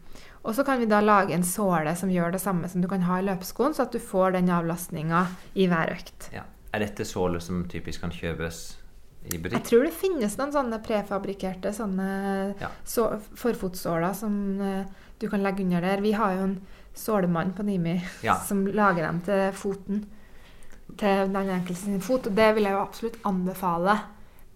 Og 0.45 0.55
så 0.55 0.65
kan 0.65 0.79
vi 0.81 0.87
da 0.87 1.01
lage 1.03 1.35
en 1.35 1.43
såle 1.45 1.95
som 1.99 2.11
gjør 2.11 2.33
det 2.33 2.41
samme 2.41 2.69
som 2.71 2.81
du 2.81 2.89
kan 2.89 3.03
ha 3.09 3.19
i 3.19 3.25
løpeskoen, 3.27 3.75
så 3.75 3.83
at 3.89 3.93
du 3.93 3.99
får 3.99 4.37
den 4.39 4.51
avlastninga 4.55 5.27
i 5.55 5.67
hver 5.71 5.95
økt. 5.97 6.31
ja. 6.35 6.45
Er 6.73 6.83
dette 6.85 7.05
såle 7.09 7.41
som 7.41 7.63
typisk 7.65 8.03
kan 8.05 8.11
kjøpes 8.13 8.57
i 9.33 9.39
butikk? 9.41 9.55
Jeg 9.57 9.65
tror 9.71 9.85
det 9.87 9.93
finnes 9.97 10.35
noen 10.37 10.53
sånne 10.53 10.79
prefabrikkerte 10.85 11.73
sånne 11.73 12.09
Ja. 12.61 12.69
så, 12.85 13.07
forfotsåler 13.41 14.13
som 14.15 14.61
eh, 14.61 14.85
du 15.19 15.29
kan 15.33 15.43
legge 15.43 15.65
under 15.65 15.81
der. 15.81 16.03
Vi 16.05 16.13
har 16.13 16.35
jo 16.37 16.43
en 16.43 16.61
sålemann 16.95 17.55
på 17.57 17.65
Nimi 17.65 17.97
Ja. 18.23 18.37
som 18.49 18.67
lager 18.67 19.03
dem 19.07 19.21
til 19.25 19.53
foten. 19.57 20.05
Til 20.99 21.33
den 21.33 21.49
enkelte 21.57 21.81
sin 21.81 22.01
fot. 22.05 22.27
Og 22.27 22.35
det 22.37 22.55
vil 22.55 22.65
jeg 22.69 22.73
jo 22.77 22.85
absolutt 22.85 23.19
anbefale. 23.25 23.97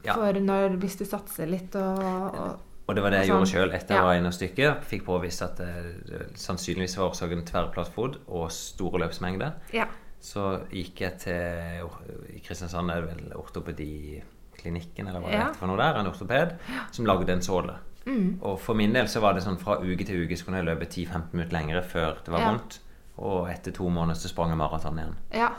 Ja. 0.04 0.12
For 0.14 0.32
når, 0.38 0.76
hvis 0.82 0.96
du 1.00 1.04
satser 1.08 1.46
litt 1.48 1.74
og, 1.80 1.98
og 2.36 2.60
Og 2.92 2.96
det 2.98 3.02
var 3.06 3.14
det 3.14 3.20
jeg 3.22 3.30
gjorde 3.32 3.48
sjøl 3.48 3.70
etter 3.72 3.96
jeg 3.96 4.04
var 4.04 4.18
inne 4.20 4.28
og 4.28 4.34
stykket. 4.36 4.82
Fikk 4.90 5.04
påvist 5.06 5.42
at 5.46 5.56
det, 5.56 5.68
det 6.10 6.20
sannsynligvis 6.42 6.96
var 6.98 7.08
årsaken 7.08 7.44
tverrplattfot 7.48 8.18
og 8.28 8.50
store 8.52 9.00
løpsmengder. 9.06 9.54
Ja. 9.72 9.86
Så 10.20 10.44
gikk 10.70 11.00
jeg 11.00 11.16
til 11.24 11.88
I 12.36 12.42
Kristiansand 12.44 12.92
er 12.92 13.00
det 13.00 13.14
vel 13.14 13.32
ortopediklinikken 13.40 15.08
eller 15.08 15.20
hva 15.24 15.30
det 15.30 15.38
Ja. 15.38 15.46
heter 15.48 15.58
for 15.58 15.66
noe 15.72 15.76
der. 15.80 15.98
En 16.00 16.06
ortoped 16.06 16.52
som 16.92 17.06
lagde 17.06 17.32
en 17.32 17.40
såle. 17.42 17.74
Mm. 18.06 18.38
Og 18.42 18.58
for 18.60 18.74
min 18.74 18.92
del 18.92 19.06
så 19.08 19.20
var 19.22 19.34
det 19.34 19.42
sånn 19.44 19.58
fra 19.58 19.78
uke 19.80 20.04
til 20.04 20.24
uke 20.26 20.36
så 20.36 20.44
kunne 20.44 20.58
jeg 20.60 20.66
løpe 20.68 20.86
10-15 20.86 21.32
minutter 21.32 21.52
lengre 21.56 21.82
før 21.82 22.16
det 22.24 22.32
var 22.32 22.40
Ja. 22.40 22.50
vondt. 22.52 22.80
Og 23.18 23.48
etter 23.50 23.70
to 23.72 23.88
måneder 23.88 24.14
så 24.18 24.28
sprang 24.28 24.48
jeg 24.50 24.58
maraton 24.58 24.98
igjen. 24.98 25.16
ja. 25.32 25.50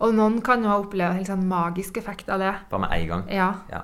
Og 0.00 0.14
noen 0.14 0.40
kan 0.42 0.62
jo 0.62 0.68
ha 0.68 0.78
opplevd 0.80 1.10
en 1.10 1.16
helt 1.16 1.26
sånn 1.28 1.44
magisk 1.48 1.96
effekt 1.96 2.28
av 2.28 2.38
det. 2.38 2.54
Bare 2.70 2.80
med 2.80 2.90
én 2.90 3.06
gang. 3.08 3.24
Ja. 3.28 3.54
Ja. 3.70 3.82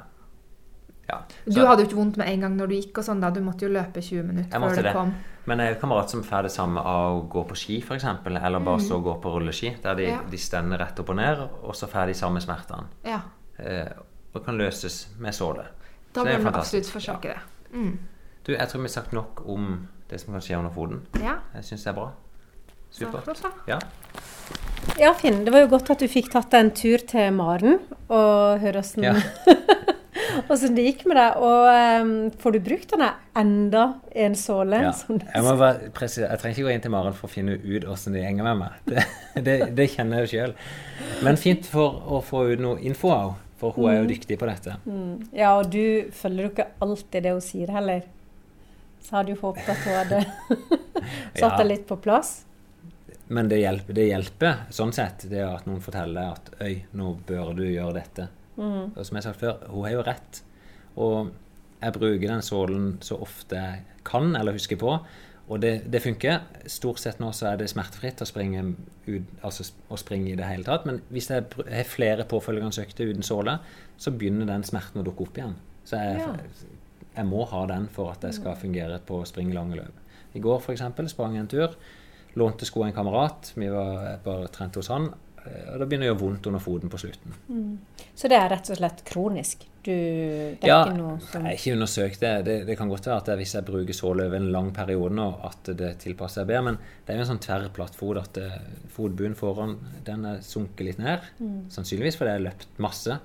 Ja. 1.08 1.20
Du 1.46 1.60
hadde 1.66 1.84
jo 1.84 1.88
ikke 1.90 1.98
vondt 2.00 2.16
med 2.20 2.28
en 2.32 2.40
gang 2.46 2.56
når 2.58 2.70
du 2.70 2.74
gikk, 2.74 2.98
og 2.98 3.04
sånn 3.06 3.20
da. 3.22 3.30
Du 3.30 3.40
måtte 3.44 3.66
jo 3.66 3.72
løpe 3.74 4.02
20 4.02 4.22
minutter 4.26 4.60
før 4.60 4.74
du 4.74 4.82
det. 4.82 4.92
kom. 4.96 5.12
Men 5.46 5.60
jeg 5.62 5.74
har 5.74 5.80
kamerat 5.80 6.10
som 6.10 6.24
får 6.26 6.48
det 6.48 6.50
samme 6.50 6.82
av 6.82 7.20
å 7.20 7.20
gå 7.30 7.44
på 7.46 7.54
ski, 7.58 7.76
f.eks. 7.78 8.04
Eller 8.26 8.58
bare 8.66 8.82
stå 8.82 8.96
og 8.98 9.04
gå 9.06 9.14
på 9.22 9.34
rulleski. 9.36 9.70
Der 9.84 9.94
de. 9.94 10.08
Ja. 10.10 10.18
de 10.30 10.40
stender 10.42 10.82
rett 10.82 10.98
opp 10.98 11.12
og 11.14 11.18
ned, 11.20 11.44
og 11.62 11.76
så 11.78 11.86
får 11.90 12.10
de 12.10 12.16
samme 12.18 12.42
smertene. 12.42 12.88
Ja. 13.06 13.20
Eh, 13.62 13.92
og 14.34 14.42
kan 14.44 14.58
løses 14.58 15.06
med 15.22 15.34
såle. 15.34 15.68
Da 16.12 16.24
Så 16.24 16.26
er 16.26 16.42
bør 16.42 16.50
du 16.50 16.58
absolutt 16.58 16.90
forsøke 16.90 17.34
det. 17.36 17.38
Mm. 17.72 17.92
Du, 18.46 18.52
jeg 18.52 18.68
tror 18.68 18.82
vi 18.82 18.88
har 18.88 18.94
sagt 18.98 19.12
nok 19.14 19.44
om 19.46 19.88
det 20.10 20.20
som 20.20 20.34
kan 20.34 20.42
skje 20.42 20.58
under 20.58 20.74
foten. 20.74 21.00
Ja. 21.22 21.38
Jeg 21.54 21.64
syns 21.70 21.86
det 21.86 21.92
er 21.94 21.98
bra. 22.00 22.10
Supert. 22.96 23.46
Ja. 23.68 23.78
Ja, 24.98 25.10
Finn, 25.18 25.44
det 25.44 25.52
var 25.52 25.64
jo 25.64 25.70
godt 25.72 25.90
at 25.90 26.00
du 26.00 26.06
fikk 26.08 26.30
tatt 26.32 26.50
deg 26.54 26.62
en 26.64 26.70
tur 26.78 27.02
til 27.10 27.32
Maren 27.34 27.80
og 28.08 28.60
høre 28.62 28.80
åssen 28.82 29.04
Ja. 29.06 29.14
åssen 30.52 30.74
det 30.76 30.84
gikk 30.86 31.04
med 31.10 31.16
deg. 31.18 31.38
Og 31.42 31.68
um, 32.02 32.12
får 32.42 32.56
du 32.56 32.58
brukt 32.66 32.92
denne 32.92 33.08
enda 33.36 33.84
en 34.26 34.36
såle? 34.38 34.80
Ja. 34.86 34.92
Jeg, 35.10 35.44
bare 35.60 35.72
jeg 35.90 36.40
trenger 36.40 36.52
ikke 36.54 36.66
gå 36.68 36.74
inn 36.74 36.84
til 36.86 36.94
Maren 36.94 37.16
for 37.16 37.28
å 37.28 37.32
finne 37.32 37.56
ut 37.60 37.86
åssen 37.92 38.16
det 38.16 38.22
gjenger 38.24 38.46
med 38.50 38.62
meg. 38.64 38.78
Det, 39.36 39.42
det, 39.44 39.56
det 39.76 39.88
kjenner 39.92 40.22
jeg 40.22 40.26
jo 40.26 40.32
sjøl. 40.32 40.54
Men 41.26 41.36
fint 41.40 41.66
for 41.68 41.98
å 42.16 42.22
få 42.24 42.46
ut 42.54 42.62
noe 42.64 42.78
info 42.88 43.10
òg, 43.12 43.34
for 43.60 43.76
hun 43.76 43.90
er 43.90 43.98
jo 44.00 44.06
dyktig 44.08 44.38
på 44.40 44.48
dette. 44.48 44.78
Mm. 44.88 45.26
Ja, 45.36 45.50
og 45.60 45.68
du 45.72 46.08
følger 46.16 46.46
jo 46.46 46.52
ikke 46.54 46.68
alltid 46.84 47.26
det 47.26 47.34
hun 47.36 47.44
sier 47.44 47.72
heller. 47.76 48.06
Så 49.04 49.18
hadde 49.18 49.34
jo 49.34 49.40
håpet 49.42 49.68
at 49.74 49.84
hun 49.84 49.98
hadde 50.00 50.22
satt 51.36 51.42
Ja. 51.44 51.52
deg 51.60 51.68
litt 51.68 51.84
på 51.88 51.98
plass. 52.00 52.38
Men 53.28 53.48
det 53.50 53.58
hjelper, 53.60 53.92
det 53.98 54.08
hjelper 54.08 54.58
sånn 54.74 54.92
sett, 54.94 55.24
det 55.30 55.40
at 55.44 55.64
noen 55.66 55.80
forteller 55.82 56.32
at 56.36 56.50
øy, 56.62 56.84
nå 56.96 57.12
bør 57.26 57.52
du 57.58 57.64
gjøre 57.66 57.96
dette. 57.98 58.28
Mm. 58.56 58.92
Og 58.96 59.00
som 59.04 59.16
jeg 59.16 59.22
har 59.22 59.26
sagt 59.30 59.40
før, 59.40 59.66
hun 59.70 59.84
har 59.84 59.92
jo 59.96 60.02
rett. 60.06 60.42
Og 60.96 61.30
jeg 61.82 61.92
bruker 61.92 62.28
den 62.32 62.42
sålen 62.44 62.90
så 63.04 63.18
ofte 63.20 63.56
jeg 63.60 63.82
kan 64.06 64.34
eller 64.36 64.56
husker 64.56 64.78
på. 64.80 64.98
Og 65.46 65.60
det, 65.62 65.84
det 65.92 66.00
funker. 66.02 66.40
Stort 66.66 66.98
sett 66.98 67.20
nå 67.22 67.28
så 67.36 67.52
er 67.52 67.60
det 67.60 67.68
smertefritt 67.70 68.22
å 68.24 68.26
springe, 68.26 68.64
ut, 69.06 69.28
altså 69.46 69.68
å 69.94 69.98
springe 70.00 70.32
i 70.32 70.38
det 70.38 70.48
hele 70.48 70.66
tatt. 70.66 70.86
Men 70.88 70.98
hvis 71.14 71.28
jeg 71.30 71.44
har 71.70 71.86
flere 71.86 72.26
påfølgende 72.26 72.82
økter 72.82 73.12
uten 73.12 73.26
såle, 73.26 73.58
så 73.96 74.10
begynner 74.10 74.48
den 74.50 74.66
smerten 74.66 75.02
å 75.02 75.06
dukke 75.06 75.28
opp 75.28 75.38
igjen. 75.38 75.54
Så 75.86 76.00
jeg, 76.02 76.18
Ja. 76.18 76.32
jeg 77.16 77.26
må 77.26 77.44
ha 77.46 77.66
den 77.70 77.86
for 77.92 78.10
at 78.10 78.24
jeg 78.26 78.34
skal 78.34 78.56
fungere 78.58 78.98
på 79.06 79.20
å 79.22 79.28
springe 79.28 79.54
lange 79.54 79.76
løp. 79.78 80.02
I 80.34 80.42
går 80.42 80.66
eksempel 80.72 81.08
sprang 81.08 81.34
jeg 81.34 81.40
en 81.46 81.48
tur. 81.48 81.76
Lånte 82.36 82.66
sko 82.66 82.82
av 82.82 82.88
en 82.88 82.96
kamerat. 82.98 83.52
Vi 83.56 83.68
var 83.72 84.18
bare 84.24 84.48
trent 84.52 84.74
hos 84.74 84.88
han. 84.88 85.14
Eh, 85.46 85.72
Og 85.72 85.78
da 85.80 85.86
begynner 85.86 86.06
det 86.06 86.10
å 86.10 86.14
gjøre 86.14 86.20
vondt 86.24 86.46
under 86.50 86.60
foten 86.60 86.90
på 86.92 86.98
slutten. 86.98 87.34
Så 88.16 88.28
det 88.28 88.36
er 88.38 88.48
rett 88.52 88.70
og 88.70 88.76
slett 88.80 89.02
kronisk? 89.08 89.66
Du, 89.86 89.92
det 89.92 90.64
er 90.64 90.66
Ja, 90.66 90.78
ikke 90.84 90.96
noe 90.98 91.20
som 91.22 91.44
Jeg 91.44 91.46
har 91.46 91.58
ikke 91.60 91.72
undersøkt 91.76 92.20
det. 92.20 92.32
det. 92.48 92.56
Det 92.66 92.76
kan 92.78 92.88
godt 92.90 93.06
være 93.06 93.16
at 93.22 93.28
det, 93.30 93.36
hvis 93.38 93.54
jeg 93.54 93.64
bruker 93.68 93.94
sål 93.94 94.20
over 94.24 94.36
en 94.40 94.48
lang 94.52 94.72
periode 94.74 95.14
nå, 95.14 95.26
at 95.46 95.70
det 95.78 95.92
tilpasser 96.02 96.40
seg 96.42 96.48
bedre. 96.50 96.62
Men 96.72 96.78
det 97.06 97.14
er 97.14 97.20
jo 97.20 97.24
en 97.26 97.30
sånn 97.30 97.42
tverrplatt 97.46 97.94
fot 97.94 98.18
at 98.18 98.36
eh, 98.42 98.56
fotbunnen 98.96 99.36
foran 99.38 99.76
den 100.04 100.24
er 100.32 100.40
sunket 100.42 100.84
litt 100.88 100.98
ned. 100.98 101.22
Mm. 101.38 101.60
Sannsynligvis 101.70 102.18
fordi 102.18 102.32
jeg 102.34 102.40
har 102.40 102.46
løpt 102.48 102.82
masse. 102.82 103.18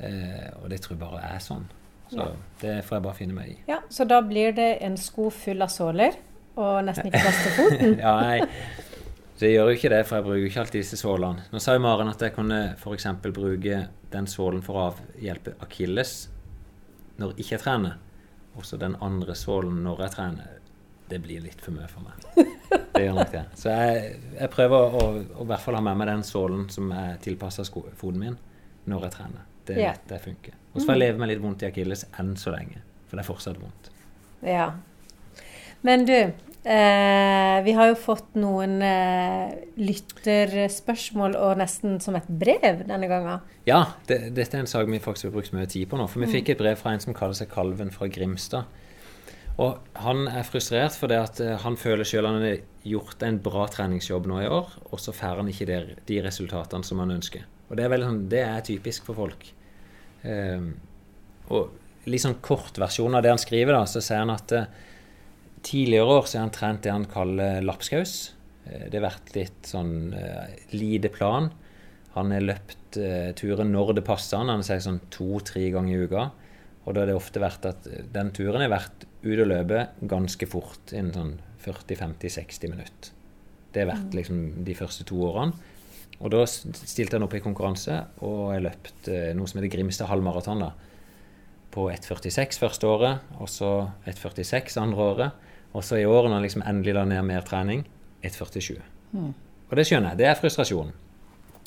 Eh, 0.00 0.48
og 0.62 0.70
det 0.72 0.80
tror 0.80 0.96
jeg 0.96 1.02
bare 1.04 1.22
er 1.34 1.38
sånn. 1.44 1.68
Så 2.12 2.16
Ja. 2.20 2.30
det 2.60 2.84
får 2.84 2.96
jeg 2.96 3.02
bare 3.02 3.14
finne 3.16 3.34
meg 3.36 3.48
i. 3.52 3.56
Ja, 3.68 3.78
Så 3.90 4.04
da 4.08 4.20
blir 4.20 4.52
det 4.56 4.78
en 4.82 4.96
sko 4.96 5.28
full 5.30 5.62
av 5.62 5.68
såler, 5.72 6.16
og 6.56 6.84
nesten 6.84 7.06
ikke 7.08 7.20
plass 7.24 7.38
til 7.44 7.52
foten? 7.56 7.94
ja, 8.04 8.16
nei. 8.20 8.40
Jeg 9.42 9.56
gjør 9.56 9.70
jo 9.70 9.78
ikke 9.78 9.90
det, 9.90 10.00
for 10.06 10.18
jeg 10.18 10.24
bruker 10.26 10.40
jo 10.40 10.50
ikke 10.50 10.62
alltid 10.62 10.84
disse 10.84 10.98
sålene. 11.00 11.44
Nå 11.50 11.60
sa 11.62 11.74
jo 11.74 11.82
Maren 11.82 12.10
at 12.12 12.22
jeg 12.22 12.34
kunne 12.36 12.60
f.eks. 12.76 13.06
bruke 13.24 13.80
den 14.12 14.28
sålen 14.30 14.62
for 14.62 14.78
å 14.78 14.84
avhjelpe 14.92 15.56
akilles 15.64 16.12
når 17.18 17.32
jeg 17.32 17.46
ikke 17.46 17.60
trener. 17.64 17.96
Også 18.58 18.78
den 18.78 18.94
andre 19.02 19.34
sålen 19.38 19.80
når 19.86 20.04
jeg 20.06 20.14
trener. 20.16 20.58
Det 21.08 21.18
blir 21.24 21.42
litt 21.44 21.60
for 21.60 21.74
mye 21.76 21.88
for 21.90 22.06
meg. 22.06 22.48
Det 22.92 23.02
gjør 23.06 23.16
nok 23.16 23.30
det. 23.32 23.40
Så 23.56 23.72
jeg, 23.72 24.16
jeg 24.36 24.52
prøver 24.52 24.94
å, 24.96 25.04
å 25.40 25.44
i 25.44 25.48
hvert 25.48 25.62
fall 25.64 25.78
ha 25.78 25.80
med 25.84 25.96
meg 25.96 26.10
den 26.10 26.24
sålen 26.28 26.66
som 26.72 26.90
er 26.92 27.16
tilpassa 27.24 27.64
foten 27.64 28.20
min 28.20 28.36
når 28.88 29.06
jeg 29.06 29.14
trener. 29.16 29.46
Det 29.64 29.76
vet 29.78 30.12
jeg 30.12 30.24
funker. 30.26 30.56
Og 30.72 30.80
så 30.80 30.86
får 30.86 30.96
jeg 30.96 31.02
leve 31.02 31.22
med 31.22 31.30
litt 31.30 31.40
vondt 31.40 31.64
i 31.64 31.68
akilles 31.70 32.04
enn 32.20 32.34
så 32.40 32.52
lenge. 32.52 32.82
For 33.08 33.16
det 33.16 33.24
er 33.24 33.28
fortsatt 33.28 33.60
vondt. 33.60 33.88
Ja. 34.44 34.66
Men 35.86 36.04
du, 36.08 36.16
eh, 36.64 37.58
vi 37.66 37.74
har 37.76 37.90
jo 37.90 37.98
fått 37.98 38.36
noen 38.38 38.78
eh, 38.86 39.54
lytterspørsmål, 39.80 41.36
og 41.38 41.58
nesten 41.60 41.98
som 42.04 42.16
et 42.18 42.28
brev 42.28 42.84
denne 42.86 43.10
gangen. 43.10 43.42
Ja, 43.68 43.84
det, 44.08 44.34
dette 44.36 44.58
er 44.58 44.64
en 44.64 44.70
sak 44.70 44.90
vi 44.90 45.02
faktisk 45.02 45.30
har 45.30 45.36
brukt 45.36 45.54
mye 45.56 45.68
tid 45.70 45.90
på 45.90 46.00
nå. 46.00 46.08
For 46.10 46.24
vi 46.24 46.30
fikk 46.38 46.54
et 46.54 46.62
brev 46.62 46.78
fra 46.80 46.94
en 46.94 47.02
som 47.02 47.16
kaller 47.16 47.38
seg 47.38 47.50
Kalven 47.52 47.92
fra 47.94 48.10
Grimstad. 48.12 48.80
Og 49.60 49.98
han 50.00 50.24
er 50.30 50.46
frustrert 50.48 50.94
fordi 50.96 51.18
at 51.20 51.40
eh, 51.44 51.58
han 51.60 51.76
føler 51.80 52.08
sjøl 52.08 52.28
han 52.28 52.40
har 52.40 52.62
gjort 52.88 53.22
en 53.26 53.40
bra 53.42 53.66
treningsjobb 53.70 54.28
nå 54.30 54.40
i 54.42 54.48
år, 54.50 54.70
og 54.88 55.00
så 55.00 55.14
får 55.14 55.42
han 55.42 55.50
ikke 55.52 55.68
de, 55.68 55.80
de 56.08 56.22
resultatene 56.24 56.86
som 56.86 57.02
han 57.02 57.12
ønsker. 57.18 57.44
Og 57.68 57.76
det 57.78 57.84
er, 57.84 57.92
veldig 57.92 58.08
sånn, 58.08 58.24
det 58.32 58.42
er 58.44 58.64
typisk 58.66 59.06
for 59.08 59.16
folk. 59.16 59.46
Ehm, 60.28 60.72
og 61.52 62.08
litt 62.10 62.24
sånn 62.24 62.40
kort 62.44 62.76
versjon 62.80 63.14
av 63.16 63.22
det 63.24 63.32
han 63.32 63.40
skriver, 63.40 63.76
da, 63.76 63.86
så 63.88 64.02
sier 64.04 64.24
han 64.24 64.34
at 64.34 64.52
eh, 64.56 64.66
tidligere 65.62 66.18
år 66.18 66.26
så 66.26 66.38
har 66.38 66.46
han 66.46 66.54
trent 66.54 66.84
det 66.84 66.92
han 66.92 67.08
kaller 67.10 67.62
lapskaus. 67.64 68.32
Eh, 68.66 68.88
det 68.90 68.98
har 68.98 69.08
vært 69.08 69.34
litt 69.36 69.68
sånn 69.68 70.12
eh, 70.16 70.54
lite 70.74 71.10
plan. 71.12 71.50
Han 72.16 72.34
har 72.34 72.44
løpt 72.44 72.98
eh, 73.00 73.30
turen 73.38 73.72
når 73.72 73.96
det 73.98 74.06
passer 74.06 74.40
han. 74.40 74.52
Han 74.52 74.64
sier 74.66 74.82
sånn 74.84 75.02
to-tre 75.14 75.68
ganger 75.74 75.94
i 75.94 76.06
uka. 76.08 76.28
Og 76.82 76.94
da 76.94 77.02
har 77.02 77.12
det 77.12 77.18
ofte 77.18 77.42
vært 77.42 77.66
at 77.68 77.86
den 78.14 78.32
turen 78.34 78.64
har 78.64 78.72
vært 78.72 79.06
ut 79.22 79.38
og 79.38 79.46
løpe 79.46 79.84
ganske 80.10 80.48
fort, 80.50 80.90
innen 80.90 81.14
sånn 81.14 81.36
40-50-60 81.62 82.72
minutter. 82.72 83.12
Det 83.72 83.84
har 83.84 83.92
vært 83.92 84.16
liksom 84.18 84.64
de 84.66 84.74
første 84.76 85.06
to 85.06 85.20
årene. 85.28 85.70
Og 86.22 86.32
da 86.34 86.42
stilte 86.46 87.16
han 87.16 87.24
opp 87.26 87.36
i 87.38 87.42
konkurranse 87.42 87.94
og 88.22 88.50
har 88.52 88.64
løpt 88.66 89.08
noe 89.34 89.48
som 89.50 89.58
heter 89.58 89.70
Grimstad 89.72 90.10
halvmaraton. 90.10 90.60
da, 90.62 90.72
På 91.74 91.86
1,46 91.90 92.60
første 92.62 92.86
året, 92.86 93.30
og 93.38 93.48
så 93.50 93.70
1,46 94.10 94.76
andre 94.82 95.06
året. 95.06 95.41
Og 95.72 95.84
så 95.86 96.00
i 96.00 96.08
år, 96.08 96.28
når 96.28 96.36
han 96.36 96.44
liksom 96.46 96.64
endelig 96.68 96.96
la 96.96 97.04
ned 97.08 97.24
mer 97.28 97.46
trening, 97.48 97.86
1,47. 98.22 98.76
Og 99.70 99.78
det 99.78 99.86
skjønner 99.88 100.12
jeg. 100.12 100.20
Det 100.20 100.28
er 100.28 100.38
frustrasjon. 100.38 100.92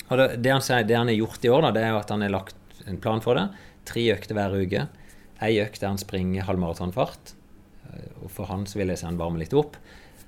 Og 0.06 0.20
det, 0.20 0.26
det, 0.44 0.52
han 0.54 0.62
sier, 0.62 0.86
det 0.86 0.96
han 0.96 1.10
har 1.10 1.18
gjort 1.18 1.46
i 1.46 1.50
år, 1.50 1.66
da, 1.66 1.72
det 1.74 1.82
er 1.82 1.94
jo 1.94 2.02
at 2.02 2.12
han 2.14 2.22
har 2.22 2.34
lagt 2.34 2.82
en 2.86 3.00
plan 3.02 3.22
for 3.24 3.38
det. 3.38 3.48
Tre 3.86 4.04
økter 4.14 4.38
hver 4.38 4.54
uke. 4.54 4.84
Ei 5.42 5.56
økt 5.62 5.82
der 5.82 5.92
han 5.92 6.00
springer 6.00 6.46
halvmaratonfart. 6.46 7.34
Eh, 7.90 8.12
og 8.22 8.30
for 8.32 8.50
han 8.50 8.66
så 8.70 8.80
vil 8.80 8.92
jeg 8.92 9.02
se 9.02 9.08
han 9.08 9.18
varme 9.20 9.42
litt 9.42 9.56
opp. 9.58 9.78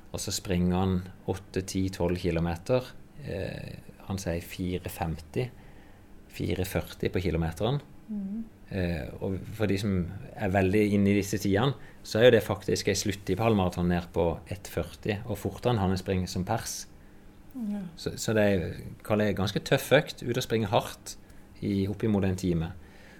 Og 0.08 0.22
så 0.22 0.34
springer 0.34 0.80
han 0.80 0.98
8-10-12 1.30 2.18
km. 2.24 2.50
Eh, 3.28 3.72
han 4.08 4.20
sier 4.20 4.42
4,50. 4.42 5.48
4,40 6.38 7.12
på 7.14 7.22
kilometeren. 7.24 7.80
Eh, 8.68 9.06
og 9.24 9.38
for 9.56 9.70
de 9.70 9.78
som 9.80 10.00
er 10.36 10.52
veldig 10.52 10.82
inne 10.96 11.12
i 11.12 11.18
disse 11.18 11.40
tidene, 11.40 11.76
så 12.08 12.20
er 12.20 12.28
jo 12.28 12.36
det 12.38 12.44
faktisk 12.46 12.88
ei 12.88 12.96
sluttid 12.96 13.36
på 13.36 13.44
halvmaraton 13.44 13.90
ned 13.92 14.06
på 14.14 14.30
1,40, 14.48 15.26
og 15.28 15.36
fortere 15.36 15.74
enn 15.74 15.82
han 15.82 15.96
springer 16.00 16.30
som 16.30 16.46
pers. 16.48 16.86
Så, 18.00 18.14
så 18.16 18.34
det 18.36 18.44
er, 18.44 18.76
kaller 19.04 19.28
jeg 19.28 19.38
ganske 19.38 19.60
tøff 19.66 19.90
økt. 19.96 20.22
Ut 20.22 20.36
og 20.36 20.44
springe 20.44 20.70
hardt 20.70 21.16
i 21.64 21.88
oppimot 21.90 22.24
en 22.24 22.38
time. 22.38 22.70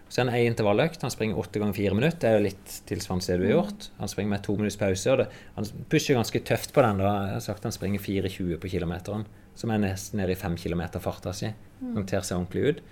Så 0.08 0.22
er 0.22 0.30
det 0.30 0.38
ei 0.38 0.46
intervalløkt. 0.48 1.02
Han 1.04 1.12
springer 1.12 1.40
åtte 1.40 1.60
ganger 1.60 1.76
fire 1.76 1.96
minutter. 1.98 2.20
Det 2.22 2.30
er 2.30 2.38
jo 2.38 2.46
litt 2.46 2.76
tilsvarende 2.88 3.28
det 3.28 3.36
du 3.40 3.44
har 3.44 3.54
gjort. 3.56 3.88
Han 3.98 4.12
springer 4.12 4.32
med 4.32 4.44
to 4.46 4.54
minutters 4.56 4.78
pause. 4.80 5.10
og 5.12 5.18
det, 5.20 5.26
Han 5.56 5.68
pusher 5.90 6.16
ganske 6.16 6.40
tøft 6.48 6.72
på 6.72 6.84
den. 6.86 7.02
da. 7.02 7.10
Jeg 7.26 7.34
har 7.34 7.44
sagt 7.44 7.68
han 7.68 7.76
springer 7.76 8.00
4,20 8.00 8.56
på 8.62 8.72
kilometeren, 8.72 9.26
som 9.54 9.70
er 9.70 9.82
nesten 9.84 10.22
nede 10.22 10.32
i 10.32 10.40
5 10.40 10.56
km 10.56 10.86
farta 11.00 11.34
si. 11.36 11.52
Han 11.82 12.06
ter 12.06 12.24
seg 12.24 12.38
ordentlig 12.38 12.64
ut. 12.68 12.82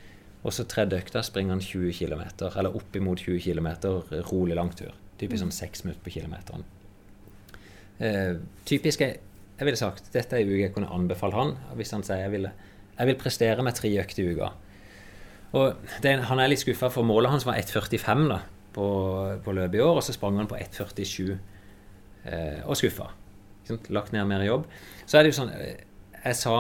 Og 0.45 0.53
så 0.53 0.67
tredje 0.69 1.01
økta 1.01 1.23
springer 1.25 1.57
han 1.57 1.65
20 1.65 1.93
km, 1.97 2.23
eller 2.53 2.77
oppimot 2.77 3.19
20 3.19 3.41
km 3.41 3.69
rolig 4.29 4.55
langtur. 4.55 4.93
Typisk 5.21 5.43
sånn 5.43 5.55
seks 5.55 5.85
minutter 5.85 6.03
på 6.05 6.13
kilometeren. 6.19 6.67
Eh, 7.99 8.37
typisk 8.69 9.03
er, 9.07 9.17
jeg 9.57 9.69
ville 9.69 9.81
sagt 9.81 10.11
dette 10.13 10.37
er 10.37 10.45
en 10.45 10.51
uke 10.53 10.65
jeg 10.67 10.73
kunne 10.75 10.91
anbefalt 10.93 11.33
han 11.33 11.55
hvis 11.79 11.95
han 11.97 12.03
sier 12.05 12.27
jeg, 12.27 12.33
ville, 12.35 12.51
jeg 12.99 13.09
vil 13.09 13.17
prestere 13.21 13.65
med 13.65 13.79
tre 13.79 13.93
økter 14.03 14.25
i 14.25 14.35
uka. 14.37 14.51
Og 15.57 15.87
det, 16.03 16.17
Han 16.29 16.41
er 16.43 16.51
litt 16.51 16.61
skuffa, 16.61 16.91
for 16.93 17.07
målet 17.07 17.33
hans 17.33 17.47
var 17.49 17.57
1,45 17.57 18.27
da, 18.33 18.41
på, 18.75 18.87
på 19.45 19.55
løpet 19.57 19.79
i 19.79 19.85
år, 19.85 20.01
og 20.01 20.05
så 20.05 20.13
sprang 20.13 20.37
han 20.41 20.51
på 20.51 20.59
1,47 20.59 21.31
eh, 21.33 22.61
og 22.67 22.77
skuffa. 22.77 23.09
Lagt 23.95 24.13
ned 24.13 24.27
mer 24.29 24.45
jobb. 24.45 24.67
Så 25.07 25.17
er 25.17 25.25
det 25.25 25.33
jo 25.33 25.39
sånn 25.41 25.55
eh, 25.55 25.81
Jeg 26.21 26.39
sa 26.39 26.57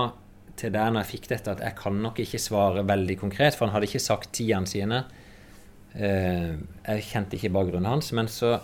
til 0.56 0.72
deg 0.72 0.92
når 0.92 1.04
jeg 1.04 1.10
fikk 1.12 1.28
dette, 1.34 1.52
at 1.52 1.62
jeg 1.62 1.76
kan 1.78 2.00
nok 2.00 2.22
ikke 2.22 2.40
svare 2.40 2.86
veldig 2.88 3.18
konkret, 3.20 3.56
for 3.56 3.66
han 3.66 3.74
hadde 3.76 3.90
ikke 3.90 4.02
sagt 4.02 4.32
tidene 4.38 4.70
sine. 4.70 5.02
Eh, 5.96 6.52
jeg 6.86 7.06
kjente 7.08 7.38
ikke 7.38 7.52
bakgrunnen 7.54 7.88
hans, 7.88 8.12
men 8.16 8.28
så 8.28 8.58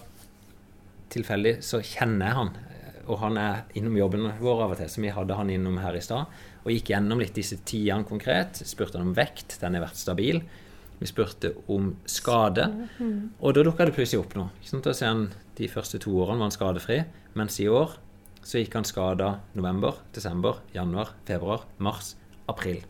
tilfeldig 1.12 1.58
så 1.64 1.80
kjenner 1.84 2.28
jeg 2.28 2.38
han. 2.38 2.52
Og 3.10 3.18
han 3.18 3.38
er 3.40 3.62
innom 3.78 3.96
jobben 3.98 4.28
vår 4.40 4.64
av 4.66 4.74
og 4.74 4.80
til, 4.80 4.90
så 4.92 5.02
vi 5.02 5.12
hadde 5.12 5.36
han 5.36 5.50
innom 5.50 5.80
her 5.82 5.96
i 5.98 6.04
stad. 6.04 6.30
Og 6.62 6.70
gikk 6.70 6.92
gjennom 6.92 7.20
litt 7.22 7.34
disse 7.34 7.58
tidene 7.66 8.06
konkret. 8.06 8.62
Spurte 8.68 9.00
han 9.00 9.10
om 9.10 9.16
vekt, 9.16 9.58
den 9.60 9.74
har 9.76 9.84
vært 9.88 9.98
stabil. 9.98 10.38
Vi 11.00 11.08
spurte 11.10 11.50
om 11.72 11.96
skade, 12.06 12.68
og 13.42 13.56
da 13.56 13.64
dukka 13.66 13.88
det 13.88 13.96
plutselig 13.96 14.22
opp 14.22 14.36
noe. 14.38 14.52
Ikke? 14.62 14.82
Da 14.84 14.92
ser 14.94 15.10
han 15.10 15.24
De 15.58 15.66
første 15.68 15.98
to 16.00 16.14
årene 16.16 16.40
var 16.40 16.48
han 16.48 16.54
skadefri, 16.54 17.02
mens 17.36 17.58
i 17.60 17.66
år 17.68 17.98
så 18.42 18.58
gikk 18.62 18.72
han 18.78 18.86
skada 18.88 19.34
november, 19.54 19.98
desember, 20.14 20.62
januar, 20.72 21.10
februar, 21.28 21.66
mars, 21.78 22.14
april. 22.48 22.80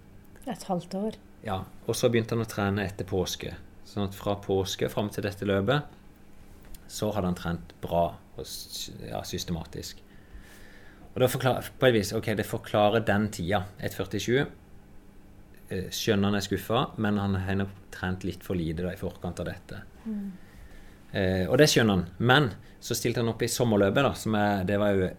Et 0.46 0.62
halvt 0.68 0.94
år. 0.94 1.18
Ja, 1.42 1.64
Og 1.88 1.96
så 1.98 2.08
begynte 2.08 2.36
han 2.36 2.44
å 2.44 2.48
trene 2.48 2.84
etter 2.86 3.08
påske. 3.08 3.56
Sånn 3.92 4.06
at 4.08 4.16
fra 4.16 4.38
påske 4.40 4.88
fram 4.88 5.10
til 5.12 5.26
dette 5.26 5.44
løpet 5.48 5.98
så 6.92 7.10
hadde 7.12 7.28
han 7.28 7.36
trent 7.36 7.74
bra 7.80 8.06
og 8.36 8.48
ja, 9.04 9.20
systematisk. 9.24 10.00
Og 11.12 11.20
da 11.20 11.28
forklarer, 11.28 11.68
på 11.76 11.88
et 11.88 11.96
vis, 11.98 12.12
ok, 12.16 12.32
Det 12.36 12.46
forklarer 12.48 13.04
den 13.04 13.28
tida. 13.32 13.62
1,47. 13.80 14.46
Eh, 15.68 15.88
Skjønner 15.92 16.30
han 16.30 16.36
er 16.36 16.44
skuffa, 16.44 16.86
men 16.96 17.20
han 17.20 17.36
har 17.36 17.58
nok 17.60 17.74
trent 17.92 18.24
litt 18.24 18.44
for 18.44 18.56
lite 18.56 18.82
da, 18.82 18.92
i 18.92 19.00
forkant 19.00 19.40
av 19.40 19.48
dette. 19.48 19.82
Eh, 21.12 21.44
og 21.48 21.58
det 21.60 21.68
skjønner 21.68 21.98
han. 21.98 22.06
Men 22.18 22.50
så 22.80 22.96
stilte 22.96 23.20
han 23.20 23.32
opp 23.32 23.44
i 23.44 23.50
sommerløpet, 23.52 24.04
da, 24.08 24.14
som 24.16 24.36
er, 24.40 24.64
det 24.68 24.80
var 24.80 24.96
jo 24.96 25.12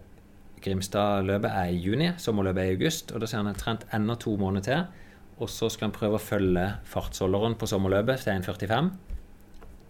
Grimstad-løpet 0.64 1.50
er 1.52 1.70
i 1.74 1.80
juni, 1.82 2.06
sommerløpet 2.18 2.62
er 2.62 2.70
i 2.70 2.76
august. 2.78 3.12
Og 3.12 3.20
da 3.20 3.28
sier 3.28 3.42
han 3.42 3.50
han 3.50 3.54
har 3.54 3.62
trent 3.62 3.86
enda 3.94 4.18
to 4.18 4.34
måneder 4.40 4.66
til. 4.66 5.03
Og 5.42 5.48
så 5.50 5.66
skal 5.72 5.88
han 5.88 5.94
prøve 5.96 6.18
å 6.18 6.22
følge 6.22 6.66
fartsholderen 6.86 7.56
på 7.58 7.66
sommerløpet 7.66 8.22
til 8.22 8.36
1,45. 8.36 8.90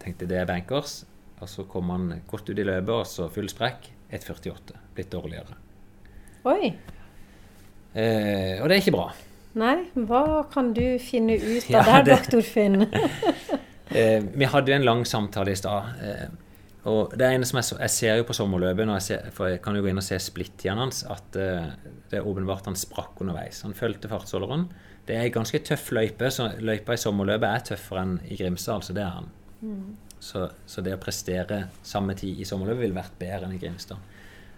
Tenkte 0.01 0.27
det 0.29 0.39
er 0.41 0.47
bankers. 0.49 1.03
Og 1.43 1.49
så 1.51 1.65
kom 1.69 1.89
han 1.93 2.07
godt 2.29 2.49
ut 2.49 2.57
i 2.61 2.65
løpet, 2.65 2.89
og 2.95 3.05
så 3.09 3.27
full 3.33 3.49
sprekk. 3.51 3.91
1,48. 4.15 4.77
Blitt 4.95 5.11
dårligere. 5.13 5.57
Oi. 6.49 6.71
Eh, 7.95 8.61
og 8.61 8.67
det 8.69 8.75
er 8.77 8.81
ikke 8.81 8.95
bra. 8.95 9.07
Nei, 9.55 9.75
hva 10.07 10.23
kan 10.51 10.73
du 10.75 10.83
finne 10.99 11.37
ut 11.39 11.69
Ja, 11.71 11.79
av 11.83 11.91
der, 11.91 12.03
det- 12.09 12.17
doktor 12.19 12.45
Finn? 12.45 12.81
Eh, 13.95 14.17
vi 14.33 14.47
hadde 14.49 14.71
jo 14.71 14.75
en 14.79 14.83
lang 14.83 15.03
samtale 15.05 15.51
i 15.53 15.57
stad. 15.59 15.91
Eh, 16.03 16.23
og 16.89 17.11
det 17.15 17.27
ene 17.35 17.45
som 17.45 17.59
jeg, 17.59 17.67
så, 17.67 17.75
jeg 17.83 17.91
ser 17.93 18.15
jo 18.17 18.23
på 18.25 18.33
sommerløpet, 18.35 18.89
jeg 18.97 19.03
ser, 19.05 19.27
for 19.31 19.51
jeg 19.53 19.59
kan 19.63 19.77
jo 19.77 19.83
gå 19.85 19.91
inn 19.91 20.01
og 20.01 20.03
se 20.07 20.17
splittiden 20.19 20.81
hans, 20.81 21.03
at 21.05 21.37
eh, 21.37 21.67
det 22.09 22.17
er 22.17 22.25
åpenbart 22.27 22.65
han 22.65 22.75
sprakk 22.81 23.21
underveis. 23.21 23.59
Han 23.63 23.77
fulgte 23.77 24.09
fartsholderen. 24.11 24.65
Det 25.05 25.15
er 25.15 25.27
ei 25.27 25.33
ganske 25.33 25.61
tøff 25.61 25.91
løype, 25.93 26.31
så 26.33 26.49
løypa 26.57 26.95
i 26.95 27.01
sommerløpet 27.01 27.45
er 27.49 27.65
tøffere 27.71 28.05
enn 28.05 28.15
i 28.25 28.37
Grimstad. 28.39 28.79
altså 28.79 28.95
det 28.97 29.03
er 29.05 29.13
han. 29.19 29.31
Så, 30.19 30.47
så 30.65 30.81
det 30.81 30.95
å 30.95 31.01
prestere 31.01 31.67
samme 31.85 32.15
tid 32.17 32.39
i 32.41 32.47
sommerløpet 32.47 32.81
ville 32.87 32.97
vært 32.97 33.17
bedre 33.19 33.45
enn 33.45 33.57
i 33.57 33.61
Grimstad. 33.61 34.01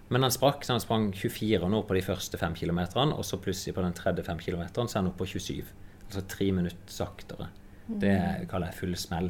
Men 0.08 0.24
han 0.24 0.32
sprakk, 0.32 0.64
så 0.64 0.78
han 0.78 0.84
sprang 0.84 1.10
24 1.12 1.68
nå 1.68 1.82
på 1.84 1.98
de 1.98 2.04
første 2.06 2.40
fem 2.40 2.56
kilometerne, 2.56 3.16
og 3.16 3.28
så 3.28 3.40
plutselig 3.44 3.76
på 3.76 3.84
den 3.84 3.96
tredje 3.98 4.24
fem 4.24 4.40
kilometeren 4.40 4.88
så 4.88 4.98
er 4.98 5.04
han 5.04 5.10
oppe 5.12 5.26
på 5.26 5.34
27. 5.34 5.74
Altså 6.08 6.24
tre 6.32 6.48
minutter 6.56 6.94
saktere. 6.94 7.50
Det 7.88 8.16
kaller 8.52 8.72
jeg 8.72 8.80
full 8.80 8.96
smell. 9.00 9.30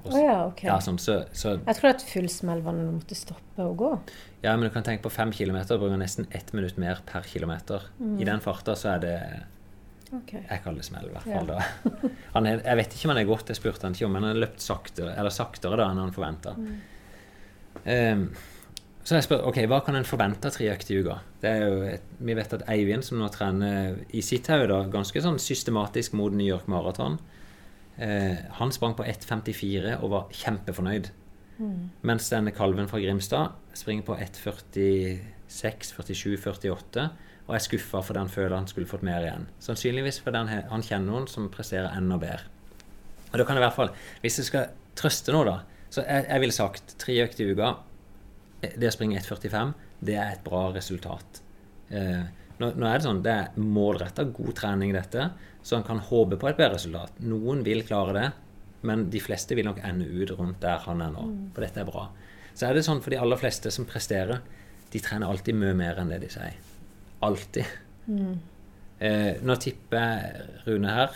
Og 0.00 0.14
Å 0.16 0.20
ja, 0.20 0.36
ok. 0.48 0.62
ja, 0.64 0.76
sånn, 0.80 0.96
så, 1.00 1.18
så, 1.36 1.58
Jeg 1.58 1.76
tror 1.76 1.90
at 1.90 2.04
full 2.08 2.28
smell 2.32 2.62
var 2.64 2.76
når 2.76 2.86
du 2.88 2.92
måtte 2.96 3.16
stoppe 3.18 3.64
å 3.64 3.72
gå. 3.76 3.90
ja, 4.40 4.54
men 4.54 4.64
du 4.68 4.72
kan 4.72 4.84
tenke 4.84 5.04
på 5.04 5.12
fem 5.12 5.32
kilometer, 5.36 5.80
bruker 5.80 6.00
nesten 6.00 6.28
ett 6.36 6.54
minutt 6.56 6.78
mer 6.80 7.02
per 7.08 7.26
kilometer. 7.28 7.84
I 8.00 8.28
den 8.28 8.40
farta 8.40 8.76
så 8.76 8.94
er 8.94 9.02
det 9.04 9.16
Ok. 10.16 10.32
Jeg 10.34 10.62
kaller 10.64 10.82
det 10.82 10.86
smell, 10.88 11.06
i 11.06 11.12
hvert 11.14 11.26
Ja. 11.30 11.42
da. 11.46 11.58
Han 12.34 12.46
er, 12.46 12.62
jeg 12.64 12.78
vet 12.80 12.94
ikke 12.94 13.06
om 13.06 13.12
han 13.14 13.20
er 13.22 13.28
godt, 13.28 13.50
jeg 13.52 13.58
spurte 13.60 13.86
han 13.86 13.94
ikke 13.94 14.06
om, 14.08 14.12
men 14.16 14.24
han 14.26 14.34
har 14.34 14.40
løpt 14.42 14.64
saktere, 14.64 15.12
eller 15.14 15.30
saktere 15.34 15.78
da 15.78 15.90
enn 15.90 16.00
han 16.02 16.14
forventa. 16.14 16.56
så 19.04 19.16
jeg 19.16 19.24
spør 19.24 19.46
ok, 19.48 19.60
hva 19.70 19.78
kan 19.86 19.96
en 19.96 20.04
forvente 20.08 20.50
av 20.50 20.52
tre 20.56 20.66
økter 20.72 20.94
i 20.96 21.00
uka? 21.04 21.20
Det 21.40 21.50
er 21.50 21.62
jo 21.62 21.78
et, 21.88 22.02
vi 22.18 22.34
vet 22.34 22.52
at 22.58 22.66
Eivind, 22.68 23.06
som 23.06 23.18
nå 23.18 23.30
trener 23.32 24.00
i 24.10 24.20
sitt 24.22 24.50
hode, 24.50 24.66
da, 24.72 24.82
ganske 24.90 25.22
sånn 25.22 25.38
systematisk 25.38 26.18
mot 26.18 26.34
New 26.34 26.46
York 26.46 26.66
Marathon, 26.68 27.18
uh, 28.00 28.36
han 28.58 28.74
sprang 28.74 28.98
på 28.98 29.06
1,54 29.06 29.96
og 30.02 30.10
var 30.10 30.28
kjempefornøyd. 30.42 31.10
Mens 32.08 32.28
denne 32.32 32.52
kalven 32.56 32.88
fra 32.88 32.98
Grimstad 33.02 33.52
springer 33.76 34.06
på 34.06 34.14
1,46, 34.16 35.92
47, 35.92 36.38
48 36.40 37.10
og 37.50 37.56
er 37.56 37.64
skuffa 37.64 38.00
fordi 38.06 38.22
han 38.22 38.30
føler 38.30 38.54
han 38.54 38.68
skulle 38.70 38.88
fått 38.88 39.02
mer 39.06 39.24
igjen. 39.26 39.48
Sannsynligvis 39.62 40.20
fordi 40.22 40.38
han, 40.38 40.66
han 40.70 40.84
kjenner 40.86 41.10
noen 41.10 41.28
som 41.30 41.50
presterer 41.52 41.90
enda 41.98 42.18
bedre. 42.22 42.46
Og 43.30 43.38
da 43.38 43.46
kan 43.46 43.58
jeg 43.58 43.62
i 43.62 43.66
hvert 43.66 43.76
fall, 43.76 43.92
Hvis 44.22 44.38
jeg 44.38 44.48
skal 44.48 44.70
trøste 44.98 45.34
nå, 45.34 45.44
da 45.46 45.60
Så 45.90 46.04
jeg, 46.06 46.26
jeg 46.28 46.42
ville 46.42 46.54
sagt 46.54 46.94
tre 47.02 47.16
økter 47.24 47.44
i 47.44 47.54
uka. 47.54 47.70
Det 48.60 48.86
å 48.86 48.94
springe 48.94 49.18
1,45, 49.18 49.72
det 50.06 50.14
er 50.14 50.34
et 50.36 50.44
bra 50.44 50.68
resultat. 50.74 51.40
Eh, 51.90 52.22
nå, 52.60 52.68
nå 52.76 52.86
er 52.86 53.00
det 53.00 53.06
sånn, 53.06 53.22
det 53.24 53.32
er 53.32 53.58
målretta 53.58 54.26
god 54.28 54.52
trening, 54.60 54.92
dette, 54.94 55.30
så 55.64 55.78
han 55.78 55.86
kan 55.88 56.02
håpe 56.04 56.38
på 56.38 56.50
et 56.50 56.60
bedre 56.60 56.76
resultat. 56.76 57.18
Noen 57.24 57.64
vil 57.66 57.82
klare 57.88 58.14
det, 58.14 58.26
men 58.86 59.08
de 59.10 59.24
fleste 59.24 59.56
vil 59.58 59.66
nok 59.66 59.80
ende 59.82 60.06
ut 60.06 60.34
rundt 60.36 60.60
der 60.62 60.84
han 60.84 61.02
er 61.02 61.14
nå. 61.16 61.26
For 61.56 61.66
dette 61.66 61.82
er 61.82 61.88
bra. 61.88 62.06
Så 62.52 62.68
er 62.68 62.76
det 62.76 62.84
sånn 62.86 63.02
for 63.02 63.10
de 63.10 63.18
aller 63.24 63.40
fleste 63.40 63.72
som 63.74 63.88
presterer, 63.88 64.44
de 64.92 65.02
trener 65.02 65.26
alltid 65.26 65.58
mye 65.58 65.74
mer 65.80 65.98
enn 65.98 66.12
det 66.12 66.20
de 66.22 66.30
sier. 66.36 66.69
Alltid. 67.22 67.64
Eh, 69.00 69.34
nå 69.42 69.56
tipper 69.60 70.46
Rune 70.66 70.92
her, 70.92 71.10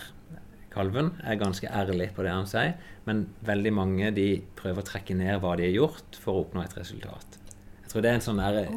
kalven, 0.72 1.12
er 1.24 1.36
ganske 1.40 1.68
ærlig 1.68 2.10
på 2.16 2.24
det 2.24 2.32
han 2.32 2.46
sier, 2.48 2.74
men 3.06 3.26
veldig 3.46 3.72
mange 3.76 4.10
de 4.16 4.28
prøver 4.56 4.80
å 4.82 4.86
trekke 4.88 5.14
ned 5.16 5.36
hva 5.42 5.54
de 5.60 5.68
har 5.68 5.74
gjort 5.76 6.16
for 6.20 6.34
å 6.38 6.44
oppnå 6.46 6.64
et 6.64 6.76
resultat. 6.78 7.38
Jeg 7.84 7.92
tror 7.92 8.02
det 8.02 8.10
er 8.10 8.16
en 8.18 8.24
sånn 8.24 8.40
der 8.40 8.56
eh, 8.64 8.70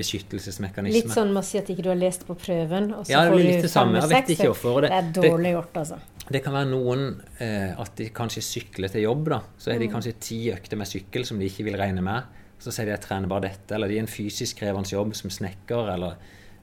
beskyttelsesmekanisme. 0.00 0.96
Litt 1.04 1.12
sånn 1.14 1.30
med 1.34 1.44
å 1.44 1.46
si 1.46 1.60
at 1.60 1.68
ikke 1.70 1.84
du 1.86 1.90
har 1.92 2.00
lest 2.00 2.24
på 2.26 2.34
prøven, 2.40 2.88
og 2.96 3.04
så 3.06 3.12
Ja, 3.12 3.20
får 3.30 3.36
du 3.38 3.68
fem-seks. 3.68 4.64
og 4.64 4.82
det- 4.82 4.90
Det 4.90 4.98
er 4.98 5.12
dårlig 5.30 5.52
gjort, 5.54 5.72
altså. 5.84 5.98
Det 6.30 6.42
kan 6.42 6.52
være 6.54 6.70
noen 6.70 7.20
eh, 7.38 7.74
at 7.78 7.94
de 7.96 8.08
kanskje 8.10 8.42
sykler 8.42 8.88
til 8.90 9.02
jobb, 9.02 9.28
da. 9.28 9.40
Så 9.58 9.74
er 9.74 9.78
de 9.78 9.88
kanskje 9.88 10.14
ti 10.18 10.50
økter 10.50 10.76
med 10.76 10.86
sykkel 10.88 11.24
som 11.26 11.38
de 11.38 11.44
ikke 11.46 11.64
vil 11.64 11.76
regne 11.76 12.02
med. 12.02 12.24
Så 12.58 12.72
sier 12.72 12.86
de 12.86 12.92
at 12.92 13.00
jeg 13.02 13.08
trener 13.10 13.28
bare 13.28 13.42
dette. 13.42 13.72
Eller 13.74 13.88
de 13.88 13.96
er 13.98 14.00
en 14.00 14.06
fysisk 14.06 14.56
krevende 14.56 14.88
jobb 14.90 15.14
som 15.14 15.28
snekker 15.30 15.92
eller 15.92 16.16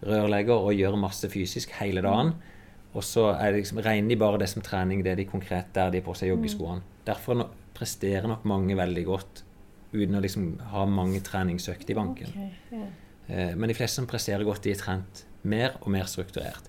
rørlegger 0.05 0.57
og 0.57 0.73
gjør 0.77 0.97
masse 0.99 1.29
fysisk 1.31 1.73
hele 1.79 2.03
dagen. 2.05 2.33
Og 2.91 3.05
så 3.07 3.29
er 3.31 3.53
det 3.53 3.61
liksom, 3.61 3.79
regner 3.85 4.11
de 4.11 4.19
bare 4.19 4.39
det 4.41 4.49
som 4.51 4.63
trening, 4.65 5.03
det 5.03 5.13
er 5.13 5.21
de 5.21 5.29
konkret 5.29 5.71
der 5.75 5.93
de 5.93 6.01
har 6.01 6.05
på 6.05 6.15
seg 6.17 6.33
joggeskoene. 6.33 6.83
Derfor 7.07 7.39
no, 7.39 7.47
presterer 7.77 8.27
nok 8.29 8.43
mange 8.49 8.75
veldig 8.77 9.05
godt 9.07 9.43
uten 9.93 10.17
å 10.17 10.23
liksom 10.23 10.47
ha 10.71 10.85
mange 10.87 11.21
treningsøkter 11.23 11.93
i 11.93 11.97
banken. 11.97 12.33
Okay. 12.47 12.83
Eh, 13.27 13.53
Men 13.55 13.71
de 13.71 13.75
fleste 13.77 14.01
som 14.01 14.09
presterer 14.09 14.43
godt, 14.47 14.63
de 14.63 14.75
er 14.75 14.81
trent 14.81 15.25
Mer 15.41 15.73
og 15.81 15.87
mer 15.89 16.05
strukturert. 16.05 16.67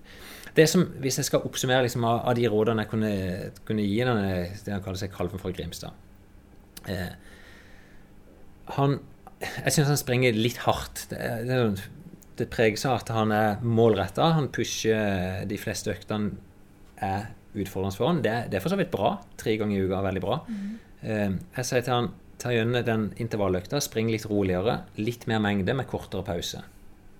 Det 0.57 0.63
som, 0.69 0.87
Hvis 1.01 1.19
jeg 1.19 1.27
skal 1.27 1.43
oppsummere 1.45 1.85
liksom, 1.85 2.05
av, 2.09 2.31
de 2.33 2.47
rådene 2.49 2.81
jeg 2.81 2.89
kunne, 2.89 3.11
kunne 3.67 3.85
gi 3.85 3.99
denne, 4.01 4.47
det 4.65 4.73
han 4.73 4.81
kaller 4.81 4.97
seg 4.97 5.11
Kalven 5.13 5.41
fra 5.41 5.51
Grimstad 5.53 5.93
eh, 6.89 7.13
han, 8.77 8.97
Jeg 9.41 9.75
syns 9.75 9.91
han 9.91 9.99
springer 9.99 10.33
litt 10.33 10.57
hardt. 10.65 11.05
Det, 11.11 11.19
er, 11.19 11.45
det, 11.45 11.59
det 12.39 12.49
preges 12.53 12.85
av 12.89 13.01
at 13.01 13.11
han 13.13 13.31
er 13.35 13.61
målretta. 13.61 14.31
Han 14.37 14.49
pusher 14.53 15.43
de 15.49 15.59
fleste 15.61 15.93
øktene 15.93 16.33
er 17.03 17.29
utfordrende 17.53 17.97
for 17.97 18.09
han. 18.09 18.21
Det, 18.25 18.33
det, 18.49 18.57
er 18.57 18.63
for 18.63 18.73
så 18.73 18.79
vidt 18.79 18.91
bra. 18.93 19.15
Tre 19.39 19.55
ganger 19.59 19.77
i 19.77 19.85
uka 19.85 19.99
er 19.99 20.07
veldig 20.07 20.23
bra. 20.23 20.39
Mm. 20.47 20.69
Eh, 21.03 21.35
jeg 21.59 21.69
sier 21.69 21.85
til 21.85 21.97
han 21.97 22.11
ta 22.41 22.51
gjennom 22.51 22.83
den 22.85 23.05
intervalløkta, 23.21 23.79
spring 23.83 24.09
litt 24.11 24.25
roligere, 24.27 24.81
litt 24.99 25.27
mer 25.29 25.39
mengde 25.43 25.75
med 25.77 25.87
kortere 25.89 26.25
pause. 26.27 26.63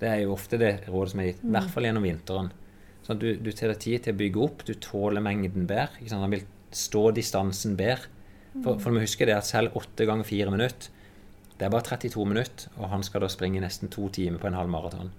Det 0.02 0.10
er 0.10 0.24
jo 0.24 0.34
ofte 0.34 0.60
det 0.60 0.74
rådet 0.90 1.14
som 1.14 1.22
er 1.24 1.30
gitt, 1.30 1.46
i 1.46 1.54
hvert 1.54 1.72
fall 1.72 1.88
gjennom 1.88 2.08
vinteren. 2.08 2.50
Sånn 3.04 3.20
du, 3.22 3.30
du 3.40 3.52
tar 3.52 3.72
deg 3.72 3.80
tid 3.84 4.04
til 4.04 4.16
å 4.16 4.20
bygge 4.20 4.42
opp, 4.44 4.66
du 4.68 4.74
tåler 4.84 5.24
mengden 5.24 5.68
bedre. 5.70 6.04
Han 6.12 6.34
vil 6.34 6.44
stå 6.74 7.06
distansen 7.16 7.78
bedre. 7.80 8.10
For, 8.54 8.78
for 8.78 8.92
du 8.92 8.98
må 8.98 9.02
huske 9.02 9.26
det 9.26 9.34
at 9.34 9.48
selv 9.48 9.78
åtte 9.80 10.06
ganger 10.06 10.28
fire 10.28 10.52
minutter, 10.54 10.92
det 11.64 11.70
er 11.70 11.72
bare 11.72 11.96
32 11.96 12.24
minutter, 12.28 12.72
og 12.76 12.90
han 12.92 13.06
skal 13.08 13.24
da 13.24 13.30
springe 13.32 13.62
nesten 13.64 13.88
to 13.88 14.10
timer 14.12 14.42
på 14.42 14.50
en 14.50 14.58
halv 14.58 14.68
maraton. 14.68 15.14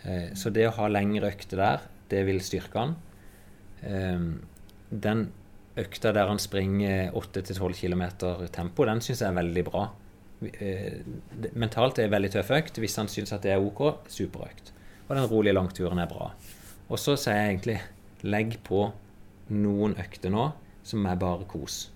Eh, 0.00 0.30
så 0.32 0.48
det 0.48 0.64
å 0.64 0.72
ha 0.78 0.86
lengre 0.88 1.28
økter 1.28 1.60
der, 1.60 1.82
det 2.08 2.22
vil 2.24 2.40
styrke 2.40 2.80
han. 2.80 2.94
Eh, 3.84 4.22
den 4.88 5.26
økta 5.78 6.14
der 6.16 6.30
han 6.30 6.40
springer 6.40 7.12
8-12 7.12 7.76
km 7.82 8.06
tempo, 8.54 8.86
den 8.88 9.04
syns 9.04 9.20
jeg 9.20 9.28
er 9.28 9.36
veldig 9.36 9.66
bra. 9.68 9.84
Eh, 10.40 11.04
mentalt 11.52 11.98
er 11.98 12.06
det 12.06 12.08
en 12.08 12.16
veldig 12.16 12.32
tøff 12.38 12.54
økt. 12.56 12.80
Hvis 12.80 12.96
han 12.96 13.12
syns 13.12 13.36
at 13.36 13.44
det 13.44 13.52
er 13.52 13.60
OK, 13.60 14.08
superøkt. 14.08 14.72
Og 15.10 15.14
den 15.18 15.28
rolige 15.28 15.58
langturen 15.58 16.00
er 16.00 16.08
bra. 16.08 16.30
Og 16.88 16.96
så 16.96 17.12
sier 17.20 17.42
jeg 17.42 17.52
egentlig 17.52 17.78
legg 18.24 18.56
på 18.64 18.86
noen 19.52 20.00
økter 20.00 20.32
nå 20.32 20.48
som 20.80 21.04
er 21.12 21.20
bare 21.20 21.44
kos. 21.52 21.90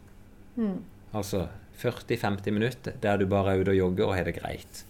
Mm. 0.60 0.82
Altså 1.16 1.46
40-50 1.80 2.54
minutter 2.54 2.96
der 3.02 3.20
du 3.20 3.26
bare 3.30 3.54
er 3.54 3.62
ute 3.62 3.74
og 3.74 3.78
jogger 3.78 4.08
og 4.08 4.16
har 4.16 4.28
det 4.28 4.36
greit. 4.38 4.82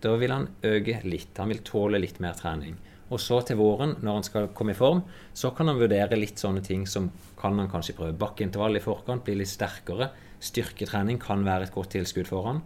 Da 0.00 0.14
vil 0.16 0.32
han 0.32 0.48
øke 0.64 1.00
litt. 1.04 1.36
Han 1.36 1.52
vil 1.52 1.62
tåle 1.66 2.00
litt 2.00 2.20
mer 2.24 2.38
trening. 2.38 2.78
Og 3.10 3.18
så 3.20 3.40
til 3.42 3.58
våren, 3.58 3.96
når 4.00 4.20
han 4.20 4.26
skal 4.26 4.50
komme 4.56 4.72
i 4.72 4.78
form, 4.78 5.02
så 5.34 5.50
kan 5.56 5.68
han 5.68 5.80
vurdere 5.80 6.18
litt 6.18 6.38
sånne 6.40 6.62
ting 6.64 6.86
som 6.86 7.08
kan 7.40 7.58
han 7.58 7.70
kanskje 7.70 7.96
prøve. 7.98 8.16
Bakkeintervall 8.18 8.78
i 8.78 8.84
forkant, 8.84 9.24
bli 9.26 9.34
litt 9.40 9.50
sterkere. 9.50 10.12
Styrketrening 10.40 11.18
kan 11.20 11.42
være 11.44 11.66
et 11.66 11.74
godt 11.74 11.92
tilskudd 11.96 12.30
for 12.30 12.46
han. 12.46 12.62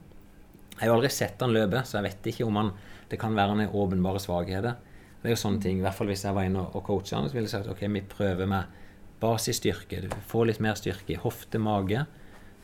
Jeg 0.74 0.82
har 0.82 0.92
jo 0.92 0.98
aldri 0.98 1.10
sett 1.14 1.40
han 1.40 1.54
løpe, 1.54 1.80
så 1.86 1.98
jeg 1.98 2.10
vet 2.10 2.28
ikke 2.34 2.46
om 2.46 2.58
han, 2.60 2.72
det 3.08 3.18
kan 3.22 3.36
være 3.36 3.54
han 3.54 3.62
har 3.64 3.78
åpenbare 3.78 4.20
svakheter. 4.20 4.76
Det 5.22 5.30
er 5.30 5.32
jo 5.32 5.40
sånne 5.40 5.62
ting, 5.64 5.78
i 5.80 5.84
hvert 5.84 5.96
fall 5.96 6.10
Hvis 6.10 6.26
jeg 6.26 6.36
var 6.36 6.44
inne 6.44 6.66
og 6.66 6.82
coacha 6.84 7.16
han, 7.16 7.30
så 7.30 7.38
ville 7.38 7.48
jeg 7.48 7.54
sagt 7.54 7.70
ok, 7.72 7.86
vi 7.88 8.02
prøver 8.04 8.50
med 8.50 8.80
basisstyrke. 9.22 10.02
Du 10.04 10.12
får 10.28 10.50
litt 10.50 10.60
mer 10.60 10.76
styrke 10.76 11.14
i 11.14 11.20
hofte, 11.22 11.56
mage. 11.62 12.04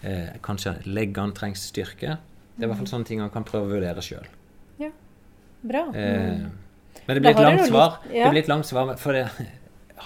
Eh, 0.03 0.37
kanskje 0.45 0.75
leggene 0.89 1.37
trengs 1.37 1.67
styrke. 1.71 2.17
Det 2.57 2.65
er 2.65 2.69
i 2.69 2.71
hvert 2.71 2.81
fall 2.83 2.91
sånne 2.95 3.09
ting 3.09 3.21
han 3.23 3.33
kan 3.33 3.47
prøve 3.49 3.69
å 3.69 3.73
vurdere 3.75 4.05
sjøl. 4.05 4.27
Ja, 4.81 4.91
bra. 5.63 5.87
Eh, 5.97 6.47
men 7.07 7.17
det 7.17 7.23
blir 7.23 7.33
et 7.33 7.43
langt 7.45 7.67
svar. 7.69 8.01
Ja. 8.09 8.27
Det 8.27 8.33
blir 8.35 8.45
et 8.45 8.51
langt 8.53 8.69
svar, 8.69 8.95
for 9.01 9.17
det, 9.17 9.27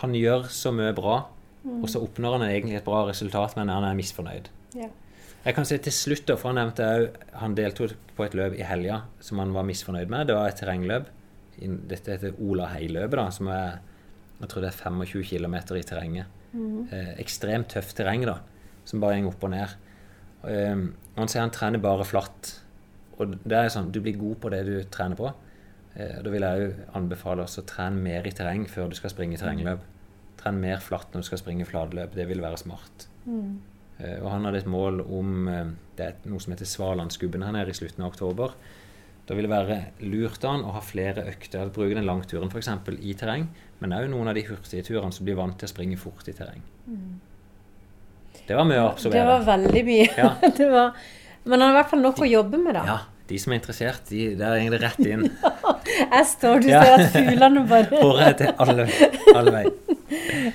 han 0.03 0.19
gjør 0.19 0.49
så 0.53 0.75
mye 0.75 0.93
bra, 0.97 1.21
mm. 1.63 1.81
og 1.81 1.89
så 1.91 2.03
oppnår 2.05 2.39
han 2.39 2.47
egentlig 2.51 2.79
et 2.81 2.87
bra 2.87 3.05
resultat, 3.09 3.57
men 3.59 3.73
han 3.73 3.87
er 3.87 3.99
misfornøyd. 3.99 4.51
Ja. 4.79 4.91
Jeg 5.45 5.57
kan 5.59 5.67
si 5.69 5.77
til 5.85 5.93
slutt, 5.93 6.31
for 6.41 6.51
han 6.51 6.57
nevnte 6.57 6.87
òg 6.89 7.25
Han 7.43 7.55
deltok 7.55 7.93
på 8.17 8.25
et 8.25 8.33
løp 8.33 8.55
i 8.57 8.65
helga 8.65 9.03
som 9.21 9.43
han 9.43 9.53
var 9.53 9.67
misfornøyd 9.69 10.09
med. 10.09 10.31
Det 10.31 10.39
var 10.39 10.49
et 10.49 10.57
terrengløp. 10.57 11.11
Dette 11.61 12.15
heter 12.15 12.39
Ola 12.43 12.71
Hei-løpet, 12.73 13.35
som 13.37 13.51
er 13.53 13.83
jeg 14.41 14.51
tror 14.51 14.65
det 14.65 14.71
er 14.73 14.77
25 14.77 15.25
km 15.29 15.55
i 15.77 15.85
terrenget. 15.87 16.41
Mm. 16.53 16.89
Eh, 16.93 17.13
ekstremt 17.23 17.71
tøft 17.73 17.97
terreng, 17.97 18.25
da, 18.27 18.39
som 18.85 19.03
bare 19.03 19.21
går 19.23 19.31
opp 19.31 19.47
og 19.47 19.53
ned. 19.55 19.75
Eh, 20.51 20.85
han 21.15 21.31
sier 21.31 21.45
han 21.45 21.55
trener 21.55 21.83
bare 21.83 22.07
flatt. 22.09 22.55
Og 23.19 23.37
det 23.45 23.59
er 23.59 23.71
sånn, 23.71 23.93
Du 23.93 24.01
blir 24.03 24.17
god 24.19 24.41
på 24.43 24.51
det 24.51 24.65
du 24.67 24.77
trener 24.91 25.19
på. 25.19 25.33
Uh, 25.95 26.23
da 26.27 26.31
vil 26.33 26.43
jeg 26.43 26.63
jo 26.63 26.71
anbefale 26.99 27.45
oss 27.45 27.61
å 27.61 27.63
trene 27.63 28.03
mer 28.03 28.27
i 28.27 28.33
terreng 28.35 28.65
før 28.67 28.89
du 28.91 28.97
skal 28.99 29.13
springe 29.13 29.39
terrengløp. 29.39 29.85
Tren 30.41 30.59
mer 30.59 30.81
flatt 30.83 31.13
når 31.15 31.23
du 31.23 31.29
skal 31.29 31.39
springe 31.39 31.67
flatløp. 31.69 32.17
Det 32.19 32.27
vil 32.27 32.43
være 32.43 32.59
smart. 32.65 33.07
Mm. 33.29 33.61
Uh, 34.01 34.17
og 34.25 34.31
han 34.33 34.49
hadde 34.49 34.65
et 34.65 34.71
mål 34.71 35.05
om 35.05 35.47
uh, 35.47 35.69
Det 35.95 36.09
er 36.09 36.27
noe 36.27 36.43
som 36.43 36.51
heter 36.57 36.67
Svalandsgubben 36.67 37.47
her 37.47 37.55
nede 37.55 37.71
i 37.71 37.79
slutten 37.79 38.03
av 38.03 38.11
oktober. 38.11 38.57
Da 39.25 39.37
vil 39.39 39.47
det 39.47 39.55
være 39.55 39.77
lurt 40.03 40.43
han 40.45 40.67
å 40.67 40.75
ha 40.75 40.83
flere 40.85 41.23
økter. 41.31 41.71
Bruke 41.73 41.95
den 41.95 42.09
langturen 42.09 42.51
f.eks. 42.51 42.73
i 42.99 43.15
terreng, 43.17 43.47
men 43.79 43.95
òg 43.97 44.11
noen 44.13 44.29
av 44.29 44.37
de 44.37 44.43
hurtige 44.51 44.85
turene 44.91 45.15
som 45.15 45.25
blir 45.25 45.39
vant 45.39 45.57
til 45.57 45.71
å 45.71 45.73
springe 45.73 46.01
fort 46.01 46.27
i 46.29 46.35
terreng. 46.37 46.67
Mm. 46.91 47.15
Det 48.49 48.57
var 48.59 48.69
mye 48.69 48.83
å 48.83 48.93
absorbere. 48.93 49.21
Det 49.21 49.33
var 49.33 49.45
veldig 49.49 49.83
mye. 49.89 50.07
Ja. 50.19 50.31
var, 50.77 51.03
men 51.45 51.61
han 51.61 51.69
har 51.69 51.75
i 51.75 51.79
hvert 51.81 51.93
fall 51.93 52.05
nok 52.05 52.23
å 52.25 52.29
jobbe 52.29 52.61
med, 52.61 52.77
da. 52.77 52.85
Ja, 52.89 52.99
de 53.29 53.39
som 53.41 53.55
er 53.55 53.61
interessert, 53.61 54.03
de, 54.11 54.25
der 54.41 54.59
går 54.61 54.75
det 54.77 54.81
rett 54.83 55.05
inn. 55.05 55.27
jeg 56.17 56.27
står, 56.29 56.65
du 56.65 56.69
ser 56.69 56.97
at 56.99 57.07
fuglene 57.15 57.65
bare 57.69 58.01
Håret 58.05 58.43
til 58.43 58.53
alle, 58.65 58.89
alle 59.35 59.55
vei. 59.55 59.65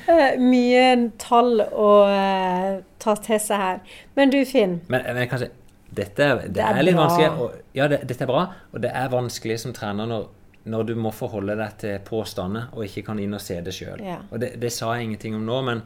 Eh, 0.09 0.35
mye 0.41 0.83
tall 1.21 1.63
å 1.65 1.89
uh, 2.09 2.75
ta 3.01 3.15
til 3.25 3.41
seg 3.41 3.63
her. 3.63 3.81
Men 4.17 4.33
du, 4.33 4.39
Finn. 4.49 4.79
Men, 4.91 5.07
men 5.17 5.29
kanskje, 5.31 5.49
dette 5.89 6.27
det, 6.43 6.51
det 6.55 6.63
er, 6.63 6.77
er, 6.77 6.85
litt 6.85 6.97
bra. 6.97 7.07
vanskelig. 7.07 7.29
Og, 7.41 7.61
ja, 7.73 7.87
det, 7.91 8.03
dette 8.09 8.25
er 8.25 8.29
bra. 8.29 8.43
Og 8.73 8.83
det 8.83 8.91
er 9.01 9.13
vanskelig 9.13 9.59
som 9.65 9.73
trener 9.75 10.09
når, 10.09 10.27
når 10.69 10.89
du 10.91 10.93
må 11.01 11.13
forholde 11.15 11.57
deg 11.59 11.77
til 11.81 11.97
påstander 12.05 12.69
og 12.75 12.85
ikke 12.85 13.07
kan 13.09 13.21
inn 13.21 13.33
og 13.37 13.41
se 13.43 13.57
det 13.65 13.73
sjøl. 13.75 14.03
Ja. 14.05 14.21
Og 14.29 14.41
det, 14.43 14.53
det, 14.61 14.73
sa 14.75 14.93
jeg 14.95 15.09
ingenting 15.09 15.37
om 15.39 15.47
nå, 15.47 15.61
men 15.65 15.83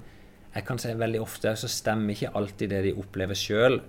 jeg 0.54 0.66
kan 0.68 0.80
si 0.82 0.94
veldig 0.94 1.22
ofte 1.24 1.56
så 1.58 1.70
stemmer 1.72 2.14
ikke 2.14 2.34
alltid 2.38 2.70
det 2.70 2.82
de 2.88 2.94
opplever 3.00 3.38
sjøl, 3.38 3.80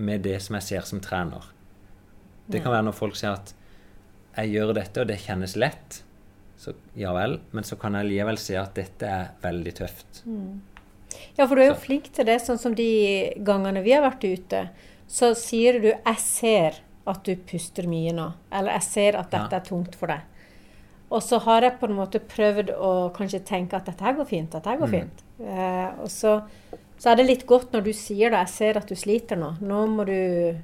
med 0.00 0.22
det 0.24 0.36
som 0.44 0.56
jeg 0.58 0.66
ser 0.66 0.86
som 0.88 1.00
trener. 1.04 1.44
Det 2.50 2.62
kan 2.62 2.72
være 2.72 2.88
når 2.88 2.96
folk 2.96 3.16
sier 3.16 3.36
at 3.36 3.54
'jeg 4.36 4.52
gjør 4.54 4.74
dette, 4.74 5.00
og 5.00 5.06
det 5.06 5.18
kjennes 5.20 5.56
lett'. 5.56 6.02
Så 6.56 6.74
ja 6.94 7.12
vel, 7.12 7.40
men 7.52 7.64
så 7.64 7.76
kan 7.76 7.94
jeg 7.94 8.06
likevel 8.06 8.38
si 8.38 8.54
at 8.54 8.74
dette 8.74 9.06
er 9.06 9.30
veldig 9.42 9.74
tøft. 9.74 10.22
Mm. 10.26 10.60
Ja, 11.38 11.46
for 11.46 11.54
du 11.54 11.62
er 11.62 11.70
jo 11.70 11.74
så. 11.74 11.80
flink 11.80 12.12
til 12.12 12.26
det. 12.26 12.40
Sånn 12.40 12.58
som 12.58 12.74
de 12.74 13.32
gangene 13.38 13.82
vi 13.82 13.92
har 13.92 14.04
vært 14.04 14.24
ute, 14.24 14.68
så 15.08 15.34
sier 15.34 15.80
du 15.80 15.88
'jeg 15.88 16.18
ser 16.18 16.80
at 17.06 17.24
du 17.24 17.34
puster 17.36 17.88
mye 17.88 18.12
nå', 18.12 18.32
eller 18.52 18.72
'jeg 18.72 18.82
ser 18.82 19.16
at 19.16 19.30
dette 19.30 19.50
ja. 19.50 19.56
er 19.56 19.64
tungt 19.64 19.94
for 19.94 20.06
deg'. 20.06 20.22
Og 21.10 21.22
så 21.26 21.40
har 21.42 21.66
jeg 21.66 21.78
på 21.80 21.88
en 21.90 21.96
måte 21.98 22.20
prøvd 22.22 22.70
å 22.78 23.10
kanskje 23.14 23.42
tenke 23.46 23.78
at 23.78 23.88
'dette 23.88 24.04
her 24.06 24.14
går 24.18 24.28
fint', 24.30 24.52
dette 24.52 24.70
her 24.70 24.78
går 24.78 24.90
mm. 24.90 24.94
fint. 24.94 25.24
Eh, 25.42 26.02
og 26.04 26.10
så, 26.12 26.36
så, 26.96 27.10
er 27.10 27.18
det 27.18 27.26
litt 27.26 27.46
godt 27.50 27.72
når 27.74 27.88
du 27.88 27.92
sier 27.92 28.30
det 28.30 28.42
'jeg 28.44 28.54
ser 28.54 28.78
at 28.78 28.86
du 28.86 28.94
sliter 28.94 29.40
nå'. 29.40 29.56
Nå 29.60 29.86
må 29.90 30.06
du 30.06 30.54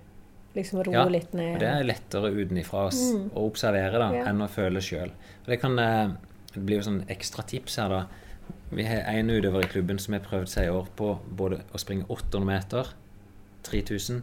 liksom 0.54 0.84
roe 0.86 0.94
ja, 0.94 1.08
litt 1.10 1.34
ned. 1.34 1.58
Det 1.60 1.68
er 1.68 1.82
lettere 1.84 2.30
utenfra 2.30 2.86
mm. 2.88 3.26
å 3.34 3.48
observere 3.48 3.98
da, 3.98 4.12
ja. 4.14 4.22
enn 4.30 4.40
å 4.40 4.48
føle 4.48 4.80
sjøl. 4.80 5.10
Det 5.46 5.58
kan 5.60 5.76
eh, 5.82 6.14
bli 6.54 6.78
jo 6.78 6.86
sånn 6.86 7.02
ekstra 7.12 7.42
tips 7.42 7.82
her, 7.82 7.92
da. 7.92 8.06
Vi 8.70 8.86
har 8.86 9.02
en 9.10 9.30
utøver 9.30 9.66
i 9.66 9.68
klubben 9.70 9.98
som 9.98 10.14
har 10.14 10.24
prøvd 10.24 10.48
seg 10.50 10.68
i 10.68 10.72
år 10.72 10.86
på 10.98 11.12
både 11.38 11.60
å 11.74 11.78
springe 11.82 12.06
800 12.06 12.46
meter, 12.46 12.94
3000 13.66 14.22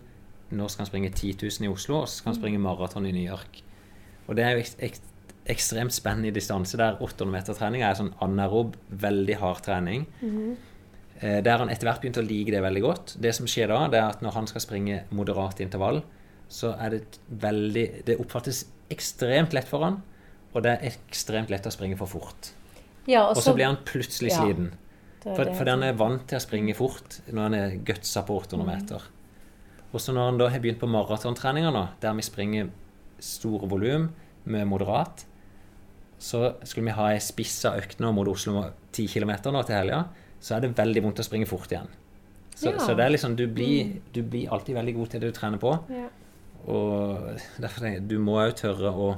Nå 0.54 0.68
skal 0.70 0.84
han 0.84 0.90
springe 0.90 1.10
10 1.10 1.40
000 1.42 1.66
i 1.66 1.70
Oslo, 1.72 2.04
og 2.04 2.08
så 2.08 2.20
skal 2.20 2.30
han 2.30 2.36
mm. 2.36 2.42
springe 2.42 2.60
maraton 2.62 3.08
i 3.10 3.14
New 3.16 3.24
York. 3.26 3.64
Og 4.28 4.38
det 4.38 4.44
er 4.46 4.54
jo 4.54 4.66
ekstremt 5.50 5.94
spennende 5.96 6.32
distanse 6.36 6.78
der 6.80 7.02
800 7.02 7.32
meter 7.34 7.58
trening 7.58 7.84
er 7.84 7.98
sånn 8.00 8.14
anaerob, 8.24 8.78
veldig 8.90 9.40
hard 9.42 9.64
trening. 9.66 10.06
Mm. 10.22 10.54
Der 11.20 11.62
han 11.62 11.72
etter 11.72 11.88
hvert 11.88 12.02
begynte 12.04 12.24
å 12.24 12.28
like 12.28 12.52
det 12.52 12.62
veldig 12.64 12.84
godt. 12.84 13.16
Det 13.24 13.32
som 13.36 13.48
skjer 13.48 13.70
da, 13.72 13.84
det 13.92 14.00
er 14.00 14.10
at 14.12 14.24
når 14.24 14.36
han 14.38 14.48
skal 14.50 14.64
springe 14.64 15.04
moderat 15.16 15.62
intervall, 15.64 16.02
så 16.52 16.74
er 16.76 16.98
det 16.98 17.20
veldig 17.28 17.86
Det 18.06 18.18
oppfattes 18.20 18.66
ekstremt 18.92 19.56
lett 19.56 19.70
for 19.70 19.86
han, 19.86 20.02
og 20.54 20.66
det 20.66 20.74
er 20.74 20.88
ekstremt 20.92 21.52
lett 21.54 21.66
å 21.66 21.74
springe 21.74 21.98
for 21.98 22.12
fort. 22.12 22.52
Ja, 23.10 23.26
og 23.30 23.40
så 23.42 23.56
blir 23.56 23.68
han 23.68 23.82
plutselig 23.88 24.32
ja, 24.32 24.44
sliten. 24.44 24.72
For, 25.24 25.48
fordi 25.56 25.72
han 25.72 25.86
er 25.88 25.98
vant 25.98 26.26
til 26.28 26.38
å 26.38 26.44
springe 26.44 26.76
fort 26.78 27.20
når 27.32 27.48
han 27.48 27.58
er 27.58 27.76
gutsa 27.88 28.26
på 28.28 28.36
800 28.44 28.60
mm. 28.60 28.70
meter. 28.70 29.08
Og 29.94 30.02
så 30.02 30.16
når 30.16 30.32
han 30.32 30.40
da 30.42 30.50
har 30.52 30.64
begynt 30.64 30.82
på 30.82 30.90
maratontreninga 30.90 31.72
nå, 31.74 31.84
der 32.04 32.16
vi 32.18 32.26
springer 32.26 32.72
store 33.24 33.70
volum 33.72 34.10
med 34.44 34.68
moderat, 34.68 35.26
så 36.24 36.54
skulle 36.64 36.88
vi 36.88 36.96
ha 36.96 37.10
ei 37.12 37.20
spissa 37.24 37.74
økt 37.80 38.00
nå 38.00 38.14
mot 38.16 38.30
Oslo 38.32 38.62
10 38.96 39.10
km 39.12 39.34
nå 39.52 39.64
til 39.68 39.76
helga, 39.76 40.06
så 40.40 40.56
er 40.56 40.64
det 40.64 40.76
veldig 40.78 41.04
vondt 41.04 41.20
å 41.20 41.26
springe 41.28 41.48
fort 41.50 41.72
igjen. 41.74 41.90
Så, 42.54 42.70
ja. 42.70 42.80
så 42.80 42.94
det 42.96 43.04
er 43.04 43.12
liksom, 43.16 43.36
du 43.36 43.44
blir, 43.52 43.90
mm. 43.90 44.12
du 44.16 44.22
blir, 44.22 44.52
alltid 44.54 44.78
veldig 44.78 44.94
god 44.96 45.12
til 45.12 45.24
det 45.24 45.32
du 45.32 45.36
trener 45.36 45.60
på. 45.60 45.74
Ja. 45.92 46.08
Og 46.72 47.26
derfor 47.60 47.84
tenker 47.84 47.98
jeg 47.98 48.06
du 48.08 48.20
må 48.24 48.38
òg 48.40 48.54
tørre 48.62 48.94
å 48.94 49.10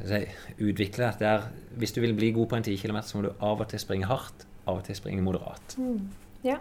si, 0.00 0.22
utvikle 0.58 1.12
dette. 1.12 1.34
Hvis 1.78 1.94
du 1.94 2.00
vil 2.02 2.16
bli 2.18 2.32
god 2.34 2.50
på 2.50 2.58
en 2.58 2.66
10 2.66 2.80
km, 2.82 2.98
så 3.06 3.20
må 3.20 3.28
du 3.28 3.30
av 3.36 3.62
og 3.62 3.70
til 3.70 3.82
springe 3.82 4.10
hardt, 4.10 4.48
av 4.66 4.80
og 4.80 4.88
til 4.88 4.98
springe 4.98 5.22
moderat. 5.22 5.76
Mm. 5.78 6.10
Ja. 6.42 6.56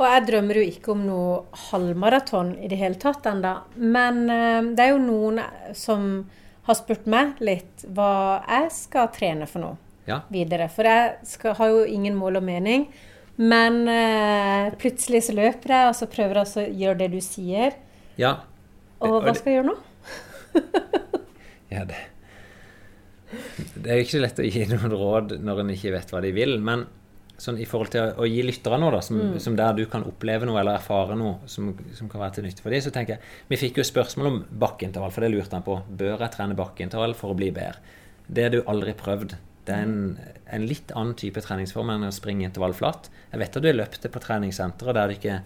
Og 0.00 0.04
jeg 0.08 0.26
drømmer 0.28 0.58
jo 0.58 0.68
ikke 0.68 0.92
om 0.92 1.06
noe 1.06 1.66
halvmaraton 1.70 2.56
i 2.58 2.68
det 2.68 2.80
hele 2.80 3.00
tatt 3.00 3.28
ennå. 3.30 3.54
Men 3.78 4.24
uh, 4.28 4.72
det 4.74 4.84
er 4.84 4.92
jo 4.92 5.02
noen 5.04 5.40
som 5.78 6.24
har 6.68 6.76
spurt 6.78 7.06
meg 7.10 7.40
litt 7.42 7.82
hva 7.94 8.42
jeg 8.46 8.68
skal 8.74 9.08
trene 9.14 9.48
for 9.50 9.64
noe 9.64 9.76
Ja. 10.06 10.20
videre. 10.30 10.68
For 10.70 10.82
jeg 10.86 11.16
skal, 11.26 11.54
har 11.58 11.68
jo 11.70 11.84
ingen 11.86 12.14
mål 12.18 12.36
og 12.40 12.42
mening. 12.46 12.88
Men 13.38 13.88
eh, 13.88 14.70
plutselig 14.78 15.22
så 15.28 15.34
løper 15.34 15.72
jeg, 15.74 15.88
og 15.88 15.94
så 15.98 16.06
prøver 16.10 16.42
jeg 16.42 16.46
å 16.52 16.64
gjøre 16.82 16.98
det 17.04 17.10
du 17.14 17.20
sier. 17.24 17.74
ja. 18.18 18.36
Og 19.02 19.16
hva 19.24 19.32
skal 19.34 19.50
jeg 19.52 19.62
gjøre 19.62 19.72
nå? 19.72 19.78
Ja, 21.72 21.84
det. 21.88 21.96
det 23.80 23.88
er 23.90 23.96
jo 23.98 24.04
ikke 24.04 24.20
lett 24.20 24.38
å 24.42 24.44
gi 24.44 24.66
noen 24.68 24.92
råd 24.92 25.30
når 25.40 25.62
en 25.62 25.70
ikke 25.72 25.94
vet 25.94 26.10
hva 26.12 26.20
de 26.22 26.30
vil. 26.36 26.58
Men 26.60 26.84
sånn 27.42 27.58
i 27.58 27.64
forhold 27.66 27.90
til 27.90 28.02
å, 28.04 28.10
å 28.22 28.26
gi 28.30 28.42
lyttere 28.46 28.78
noe, 28.78 28.92
da, 28.94 29.00
som, 29.02 29.16
Mm. 29.18 29.38
som 29.42 29.56
der 29.58 29.72
du 29.74 29.84
kan 29.90 30.04
oppleve 30.06 30.46
noe 30.46 30.60
eller 30.60 30.76
erfare 30.78 31.16
noe 31.18 31.40
som, 31.50 31.72
som 31.96 32.08
kan 32.08 32.20
være 32.22 32.36
til 32.38 32.44
nytte 32.46 32.62
for 32.62 32.70
dem, 32.70 32.80
så 32.84 32.92
tenker 32.94 33.16
jeg 33.16 33.22
Vi 33.50 33.58
fikk 33.58 33.80
jo 33.82 33.86
spørsmål 33.88 34.28
om 34.30 34.36
bakkeintervall, 34.62 35.10
for 35.14 35.26
det 35.26 35.32
lurte 35.34 35.56
han 35.58 35.64
på. 35.66 35.80
Bør 35.90 36.20
jeg 36.22 36.30
trene 36.36 36.54
bakkeintervall 36.58 37.14
for 37.18 37.34
å 37.34 37.38
bli 37.38 37.50
bedre? 37.50 37.80
Det 38.28 38.44
har 38.46 38.54
du 38.54 38.60
aldri 38.70 38.94
prøvd. 38.94 39.34
Det 39.66 39.74
er 39.74 39.82
en, 39.86 40.18
en 40.50 40.64
litt 40.66 40.90
annen 40.94 41.14
type 41.18 41.42
treningsform 41.42 41.90
enn 41.94 42.06
å 42.08 42.12
springe 42.14 42.46
intervall 42.46 42.72
flatt. 42.74 43.10
Jeg 43.32 43.38
vet 43.42 43.56
at 43.58 43.62
du 43.62 43.68
har 43.68 43.76
løpt 43.78 44.00
det 44.02 44.10
på 44.14 44.22
treningssenteret 44.22 44.94
der 44.98 45.10
det 45.12 45.18
ikke 45.18 45.40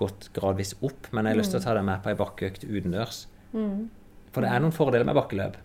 gått 0.00 0.26
gradvis 0.34 0.74
opp, 0.82 1.06
men 1.12 1.24
jeg 1.28 1.36
har 1.36 1.38
lyst 1.38 1.52
til 1.54 1.60
å 1.60 1.64
ta 1.64 1.74
deg 1.76 1.84
med 1.86 2.02
på 2.02 2.10
ei 2.10 2.18
bakkeøkt 2.18 2.64
utendørs. 2.66 3.26
Mm. 3.54 3.86
For 4.34 4.42
det 4.44 4.50
er 4.50 4.60
noen 4.64 4.74
fordeler 4.74 5.06
med 5.06 5.14
bakkeløp. 5.16 5.56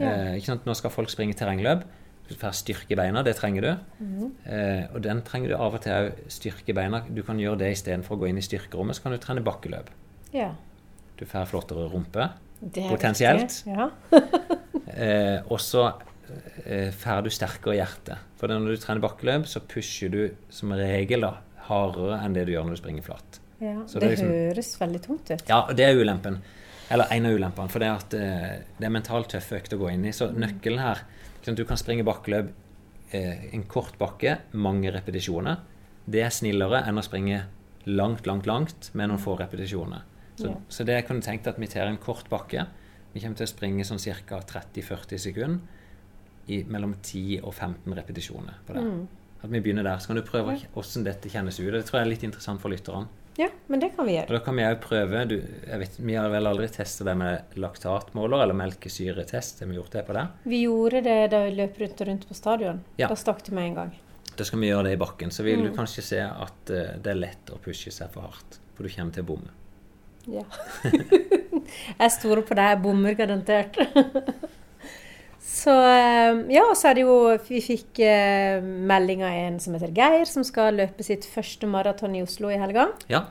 Ja. 0.00 0.10
Eh, 0.10 0.34
ikke 0.40 0.50
sant? 0.50 0.66
Nå 0.66 0.74
skal 0.76 0.90
folk 0.92 1.12
springe 1.12 1.36
terrengløp. 1.38 1.84
Får 2.38 2.52
styrke 2.54 2.96
beina, 2.96 3.22
det 3.26 3.34
trenger 3.38 3.64
du. 3.64 3.70
Mm. 4.04 4.26
Eh, 4.46 4.84
og 4.94 5.00
den 5.02 5.22
trenger 5.26 5.48
du 5.52 5.56
av 5.56 5.74
og 5.74 5.82
til 5.82 5.92
òg. 5.96 6.20
Styrke 6.30 6.74
beina. 6.76 7.02
Du 7.08 7.22
kan 7.26 7.40
gjøre 7.40 7.58
det 7.64 7.72
istedenfor 7.74 8.16
å 8.16 8.20
gå 8.22 8.28
inn 8.30 8.38
i 8.38 8.44
styrkerommet, 8.44 8.96
så 8.96 9.02
kan 9.06 9.16
du 9.16 9.18
trene 9.22 9.42
bakkeløp. 9.44 9.90
Ja. 10.36 10.52
Du 11.18 11.24
får 11.26 11.48
flottere 11.50 11.88
rumpe. 11.90 12.30
Potensielt. 12.90 13.62
Ja. 13.66 13.90
Eh, 14.90 15.38
og 15.46 15.60
så 15.62 15.84
eh, 16.66 16.90
får 16.90 17.20
du 17.22 17.28
sterkere 17.30 17.76
hjerte. 17.78 18.16
For 18.40 18.50
når 18.50 18.74
du 18.74 18.80
trener 18.82 19.02
bakkeløp, 19.04 19.44
så 19.46 19.62
pusher 19.62 20.10
du 20.10 20.22
som 20.50 20.72
regel 20.74 21.22
da, 21.22 21.36
hardere 21.68 22.18
enn 22.24 22.34
det 22.34 22.42
du 22.48 22.52
gjør 22.56 22.66
når 22.66 22.74
du 22.74 22.80
springer 22.82 23.06
flatt. 23.06 23.38
ja. 23.62 23.76
Det, 23.86 24.00
det 24.02 24.08
liksom- 24.16 24.32
høres 24.34 24.72
veldig 24.80 25.02
tungt 25.04 25.30
ut. 25.30 25.44
Ja, 25.48 25.60
og 25.68 25.76
det 25.78 25.86
er 25.86 25.94
ulempen. 26.00 26.40
Eller 26.90 27.06
en 27.14 27.26
av 27.26 27.36
ulempene. 27.38 27.70
For 27.70 27.82
det 27.82 27.88
er 27.88 28.00
at 28.00 28.14
eh, 28.18 28.54
det 28.78 28.88
er 28.88 28.92
mentalt 28.94 29.30
tøffe 29.30 29.60
økter 29.60 29.78
å 29.78 29.84
gå 29.84 29.92
inn 29.92 30.08
i. 30.08 30.12
Så 30.16 30.30
nøkkelen 30.34 30.82
her 30.82 31.04
sånn 31.40 31.54
at 31.54 31.60
Du 31.60 31.64
kan 31.68 31.78
springe 31.80 32.04
bakkeløp 32.04 32.50
eh, 33.14 33.46
en 33.54 33.64
kort 33.70 33.96
bakke, 34.00 34.38
mange 34.52 34.90
repetisjoner. 34.92 35.60
Det 36.10 36.24
er 36.24 36.34
snillere 36.34 36.82
enn 36.88 36.98
å 36.98 37.04
springe 37.06 37.44
langt, 37.86 38.26
langt, 38.26 38.48
langt 38.50 38.90
med 38.98 39.08
noen 39.08 39.22
få 39.22 39.36
repetisjoner. 39.38 40.02
Så, 40.36 40.48
Ja. 40.48 40.56
så 40.68 40.84
det 40.88 41.06
kunne 41.06 41.22
tenkt 41.22 41.46
at 41.46 41.58
vi 41.60 41.68
tar 41.70 41.86
en 41.86 41.98
kort 42.00 42.28
bakke. 42.32 42.66
Vi 43.12 43.20
kommer 43.20 43.36
til 43.36 43.46
å 43.46 43.52
springe 43.54 43.84
sånn 43.84 44.00
ca. 44.26 44.40
30-40 44.40 45.18
sekunder 45.18 45.60
i 46.50 46.62
mellom 46.64 46.94
10 47.02 47.40
og 47.44 47.54
15 47.54 47.94
repetisjoner 47.94 48.60
på 48.66 48.74
det. 48.74 48.82
Mm. 48.82 49.08
At 49.42 49.50
vi 49.50 49.60
begynner 49.60 49.84
der. 49.86 49.98
Så 49.98 50.10
kan 50.10 50.16
du 50.16 50.22
prøve 50.26 50.58
hvordan 50.74 51.04
dette 51.06 51.30
kjennes 51.30 51.60
ut. 51.60 51.72
Det 51.72 51.84
tror 51.86 52.00
jeg 52.00 52.06
er 52.06 52.10
litt 52.10 52.24
interessant 52.26 52.60
for 52.60 52.72
lytterne. 52.72 53.08
Ja, 53.40 53.48
men 53.72 53.80
det 53.80 53.88
kan 53.96 54.04
vi 54.04 54.18
Og 54.18 54.18
gjøre. 54.26 54.34
da 54.36 54.40
kan 54.44 54.56
vi 54.58 54.64
òg 54.66 54.80
prøve 54.84 55.20
du, 55.30 55.36
jeg 55.70 55.78
vet, 55.80 55.94
Vi 56.04 56.14
har 56.18 56.28
vel 56.32 56.46
aldri 56.50 56.66
testa 56.74 57.06
det 57.08 57.14
med 57.16 57.56
laktatmåler 57.62 58.42
eller 58.44 58.58
melkesyretest. 58.58 59.62
Har 59.64 59.70
vi 59.70 59.78
gjort 59.78 59.94
det 59.96 60.02
på 60.08 60.16
det? 60.18 60.26
Vi 60.50 60.62
gjorde 60.66 61.00
det 61.06 61.18
da 61.32 61.44
vi 61.46 61.54
løp 61.56 61.78
rundt 61.80 62.00
og 62.04 62.10
rundt 62.10 62.26
på 62.28 62.36
stadion. 62.36 62.82
Ja. 63.00 63.08
Da 63.08 63.16
stakk 63.16 63.40
det 63.46 63.54
med 63.56 63.70
en 63.70 63.78
gang. 63.78 63.94
Da 64.36 64.44
skal 64.44 64.60
vi 64.62 64.68
gjøre 64.70 64.84
det 64.90 64.92
i 64.98 65.00
bakken. 65.00 65.30
Så 65.32 65.42
vil 65.46 65.58
Mm. 65.62 65.70
du 65.70 65.76
kanskje 65.78 66.02
se 66.02 66.20
at 66.20 66.70
uh, 66.70 66.98
det 67.00 67.10
er 67.14 67.18
lett 67.22 67.50
å 67.54 67.58
pushe 67.64 67.90
seg 67.92 68.10
for 68.12 68.22
hardt. 68.28 68.58
For 68.76 68.84
du 68.84 68.92
kommer 68.94 69.12
til 69.12 69.24
å 69.24 69.30
bomme. 69.32 69.50
Ja. 70.28 70.44
jeg 72.00 72.10
stoler 72.12 72.42
på 72.46 72.54
deg. 72.54 72.74
Jeg 72.74 72.82
bommer 72.84 73.14
garantert. 73.18 73.76
Så 75.50 75.72
eh, 75.74 76.44
Ja, 76.54 76.62
og 76.70 76.76
så 76.78 76.92
er 76.92 76.98
det 77.00 77.02
jo 77.08 77.16
Vi 77.48 77.58
fikk 77.64 77.98
eh, 78.06 78.62
melding 78.62 79.24
av 79.26 79.34
en 79.34 79.58
som 79.62 79.74
heter 79.74 79.90
Geir, 79.96 80.24
som 80.30 80.46
skal 80.46 80.78
løpe 80.78 81.02
sitt 81.06 81.26
første 81.26 81.66
maraton 81.70 82.14
i 82.14 82.22
Oslo 82.22 82.52
i 82.52 82.58
helga. 82.60 82.90
Ja, 83.10 83.24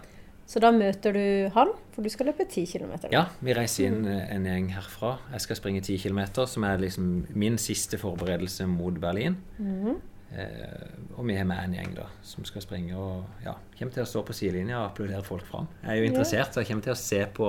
Så 0.50 0.60
da 0.60 0.72
møter 0.74 1.14
du 1.14 1.50
han, 1.56 1.72
for 1.94 2.02
du 2.04 2.10
skal 2.10 2.32
løpe 2.32 2.44
10 2.48 2.66
km. 2.74 2.94
ja, 3.14 3.28
vi 3.40 3.54
reiser 3.54 3.86
inn 3.88 4.06
eh, 4.10 4.24
en 4.36 4.48
gjeng 4.50 4.72
herfra. 4.74 5.16
Jeg 5.36 5.46
skal 5.46 5.60
springe 5.62 5.82
10 5.86 6.00
km, 6.08 6.22
som 6.50 6.66
er 6.66 6.82
liksom 6.82 7.10
min 7.38 7.58
siste 7.62 8.00
forberedelse 8.02 8.66
mot 8.68 8.98
Berlin. 9.00 9.38
Mhm. 9.60 10.00
Eh, 10.30 10.90
og 11.18 11.26
vi 11.26 11.36
har 11.40 11.46
med 11.50 11.58
en 11.64 11.72
gjeng 11.74 11.96
da, 11.98 12.04
som 12.22 12.46
skal 12.46 12.62
springe 12.62 12.94
og 12.94 13.24
ja, 13.46 13.56
kommer 13.78 13.94
til 13.96 14.04
å 14.04 14.10
stå 14.10 14.22
på 14.28 14.34
sidelinja 14.38 14.78
og 14.78 14.92
applaudere 14.92 15.24
folk 15.26 15.46
fram. 15.48 15.68
Jeg 15.82 15.90
er 15.90 16.04
jo 16.04 16.10
interessert, 16.12 16.54
så 16.54 16.62
jeg 16.62 16.70
kommer 16.70 16.86
til 16.86 16.94
å 16.94 17.00
se 17.00 17.22
på 17.34 17.48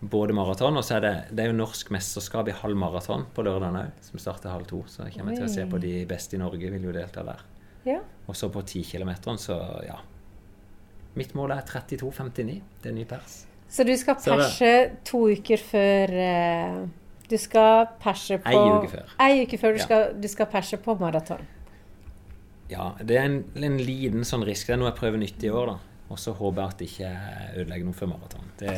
både 0.00 0.34
maraton, 0.36 0.76
og 0.76 0.84
så 0.84 0.96
er 0.98 1.00
det, 1.04 1.12
det 1.32 1.44
er 1.44 1.50
jo 1.52 1.56
norsk 1.56 1.90
mesterskap 1.94 2.48
i 2.48 2.56
halv 2.58 2.76
maraton 2.76 3.24
på 3.34 3.44
lørdag 3.46 3.76
òg, 3.80 4.02
som 4.04 4.20
starter 4.20 4.52
halv 4.52 4.66
to. 4.68 4.82
Så 4.90 5.06
jeg 5.06 5.16
kommer 5.18 5.36
til 5.36 5.46
å 5.46 5.52
se 5.52 5.64
på 5.70 5.80
de 5.80 5.94
beste 6.08 6.36
i 6.36 6.40
Norge, 6.42 6.70
vil 6.74 6.84
jo 6.90 6.92
delta 6.92 7.24
der. 7.24 7.40
Ja. 7.88 8.00
Og 8.28 8.36
så 8.36 8.48
på 8.52 8.62
10 8.64 8.84
km, 8.90 9.14
så 9.40 9.56
ja. 9.86 9.96
Mitt 11.14 11.34
mål 11.38 11.54
er 11.54 11.62
32,59. 11.68 12.60
Det 12.82 12.90
er 12.90 12.96
ny 12.96 13.04
pers. 13.08 13.44
Så 13.70 13.84
du 13.86 13.94
skal 13.96 14.16
perse 14.20 14.70
to 15.06 15.24
uker 15.34 15.58
før 15.58 16.12
eh, 16.20 16.76
Du 17.30 17.36
skal 17.40 17.86
perse 18.02 18.36
på 18.38 18.50
Ei 18.52 18.58
uke 18.76 18.90
før. 18.92 19.14
Ei 19.24 19.42
uke 19.46 19.58
før 19.58 19.72
du, 19.74 19.78
Ja. 19.80 19.84
skal, 19.88 20.04
du 20.20 20.28
skal 20.28 20.46
perse 20.52 20.76
på 20.76 20.94
maraton. 21.00 21.40
Ja, 22.70 22.92
det 23.00 23.16
er 23.16 23.24
en, 23.28 23.38
en 23.56 23.78
liten 23.78 24.24
sånn 24.24 24.44
risk. 24.46 24.66
Det 24.68 24.74
er 24.76 24.80
noe 24.82 24.90
jeg 24.90 24.98
prøver 25.00 25.20
nytt 25.22 25.42
i 25.44 25.50
år, 25.52 25.72
da. 25.74 25.78
Og 26.12 26.18
så 26.20 26.34
håper 26.36 26.60
jeg 26.60 26.70
at 26.70 26.78
det 26.78 26.88
ikke 26.90 27.10
ødelegger 27.62 27.84
noe 27.88 27.96
før 27.96 28.08
maraton. 28.12 28.48
Det, 28.60 28.72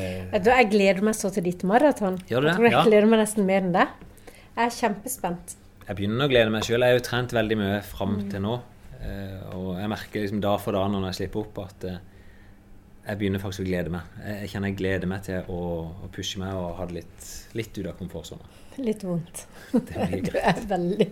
Jeg 0.47 0.69
gleder 0.71 1.03
meg 1.03 1.15
så 1.19 1.31
til 1.35 1.43
ditt 1.45 1.65
maraton. 1.67 2.19
Gjør 2.31 2.41
du 2.41 2.47
det? 2.47 2.53
Jeg 2.53 2.57
tror 2.57 2.65
jeg 2.69 2.73
Ja. 2.77 2.85
gleder 2.87 3.07
meg 3.11 3.19
nesten 3.21 3.45
mer 3.47 3.61
enn 3.61 3.73
det. 3.73 3.89
Jeg 4.57 4.67
er 4.67 4.71
kjempespent. 4.71 5.57
jeg 5.89 5.97
begynner 5.97 6.25
å 6.27 6.31
glede 6.31 6.51
meg 6.51 6.63
sjøl. 6.63 6.81
Jeg 6.81 6.91
har 6.93 6.99
jo 6.99 7.05
trent 7.05 7.31
veldig 7.33 7.57
mye 7.59 7.83
fram 7.83 8.17
Mm. 8.17 8.31
til 8.31 8.41
nå. 8.41 8.61
eh, 9.03 9.55
Og 9.55 9.77
jeg 9.79 9.89
merker 9.89 10.21
liksom 10.23 10.41
dag 10.41 10.61
for 10.61 10.73
dag 10.73 10.89
når 10.91 11.05
jeg 11.13 11.15
slipper 11.29 11.41
opp, 11.41 11.59
at 11.59 11.85
eh, 11.85 11.99
jeg 13.09 13.19
begynner 13.19 13.39
faktisk 13.39 13.61
å 13.61 13.69
glede 13.69 13.91
meg. 13.91 14.03
Jeg 14.25 14.49
kjenner 14.51 14.69
jeg 14.69 14.77
gleder 14.79 15.07
meg 15.07 15.23
til 15.23 15.43
å, 15.49 15.93
å 16.05 16.09
pushe 16.11 16.39
meg 16.39 16.55
og 16.55 16.77
ha 16.77 16.87
det 16.87 16.95
litt, 16.95 17.27
litt 17.55 17.79
ut 17.79 17.87
av 17.87 17.99
komfortsona. 17.99 18.43
Litt 18.77 19.05
vondt. 19.07 19.47
Det 19.73 19.81
blir 20.11 20.23
Det 20.33 20.43
er 20.43 20.61
veldig, 20.69 21.07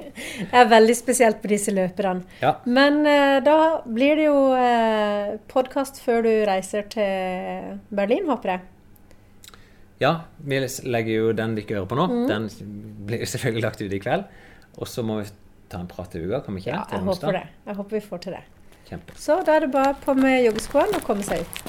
er 0.53 0.69
veldig 0.69 0.97
spesielt 0.97 1.41
på 1.43 1.49
disse 1.53 1.73
løperne. 1.75 2.25
Ja. 2.43 2.55
Men 2.65 3.01
eh, 3.09 3.39
da 3.45 3.57
blir 3.85 4.21
det 4.21 4.27
jo 4.29 4.39
eh, 4.59 5.35
podkast 5.51 6.01
før 6.05 6.25
du 6.27 6.33
reiser 6.49 6.87
til 6.93 7.81
Berlin, 7.95 8.29
håper 8.31 8.55
jeg. 8.55 8.65
ja, 10.03 10.13
vi 10.45 10.59
legger 10.85 11.13
jo 11.15 11.33
den 11.33 11.55
dere 11.57 11.79
hører 11.79 11.89
på 11.89 11.97
nå. 11.97 12.07
Mm. 12.11 12.27
Den 12.29 12.49
blir 13.09 13.25
selvfølgelig 13.25 13.63
lagt 13.65 13.81
ut 13.85 13.93
i 13.93 14.01
kveld. 14.03 14.27
Og 14.77 14.89
så 14.91 15.05
må 15.07 15.21
vi 15.23 15.29
ta 15.71 15.81
en 15.81 15.89
prat 15.89 16.15
i 16.19 16.25
uka, 16.25 16.43
kan 16.45 16.57
vi 16.57 16.65
ikke? 16.65 16.75
Ja, 16.75 16.85
jeg 16.91 17.07
håper 17.07 17.39
det. 17.39 17.45
Jeg 17.67 17.79
håper 17.79 17.97
vi 17.97 18.03
får 18.05 18.25
til 18.27 18.37
det. 18.37 18.43
Kjempe. 18.89 19.17
Så 19.17 19.39
da 19.47 19.57
er 19.57 19.65
det 19.65 19.71
bare 19.73 19.95
på 20.05 20.13
med 20.19 20.43
joggeskoene 20.45 20.99
og 20.99 21.07
komme 21.07 21.25
seg 21.25 21.41
ut. 21.47 21.63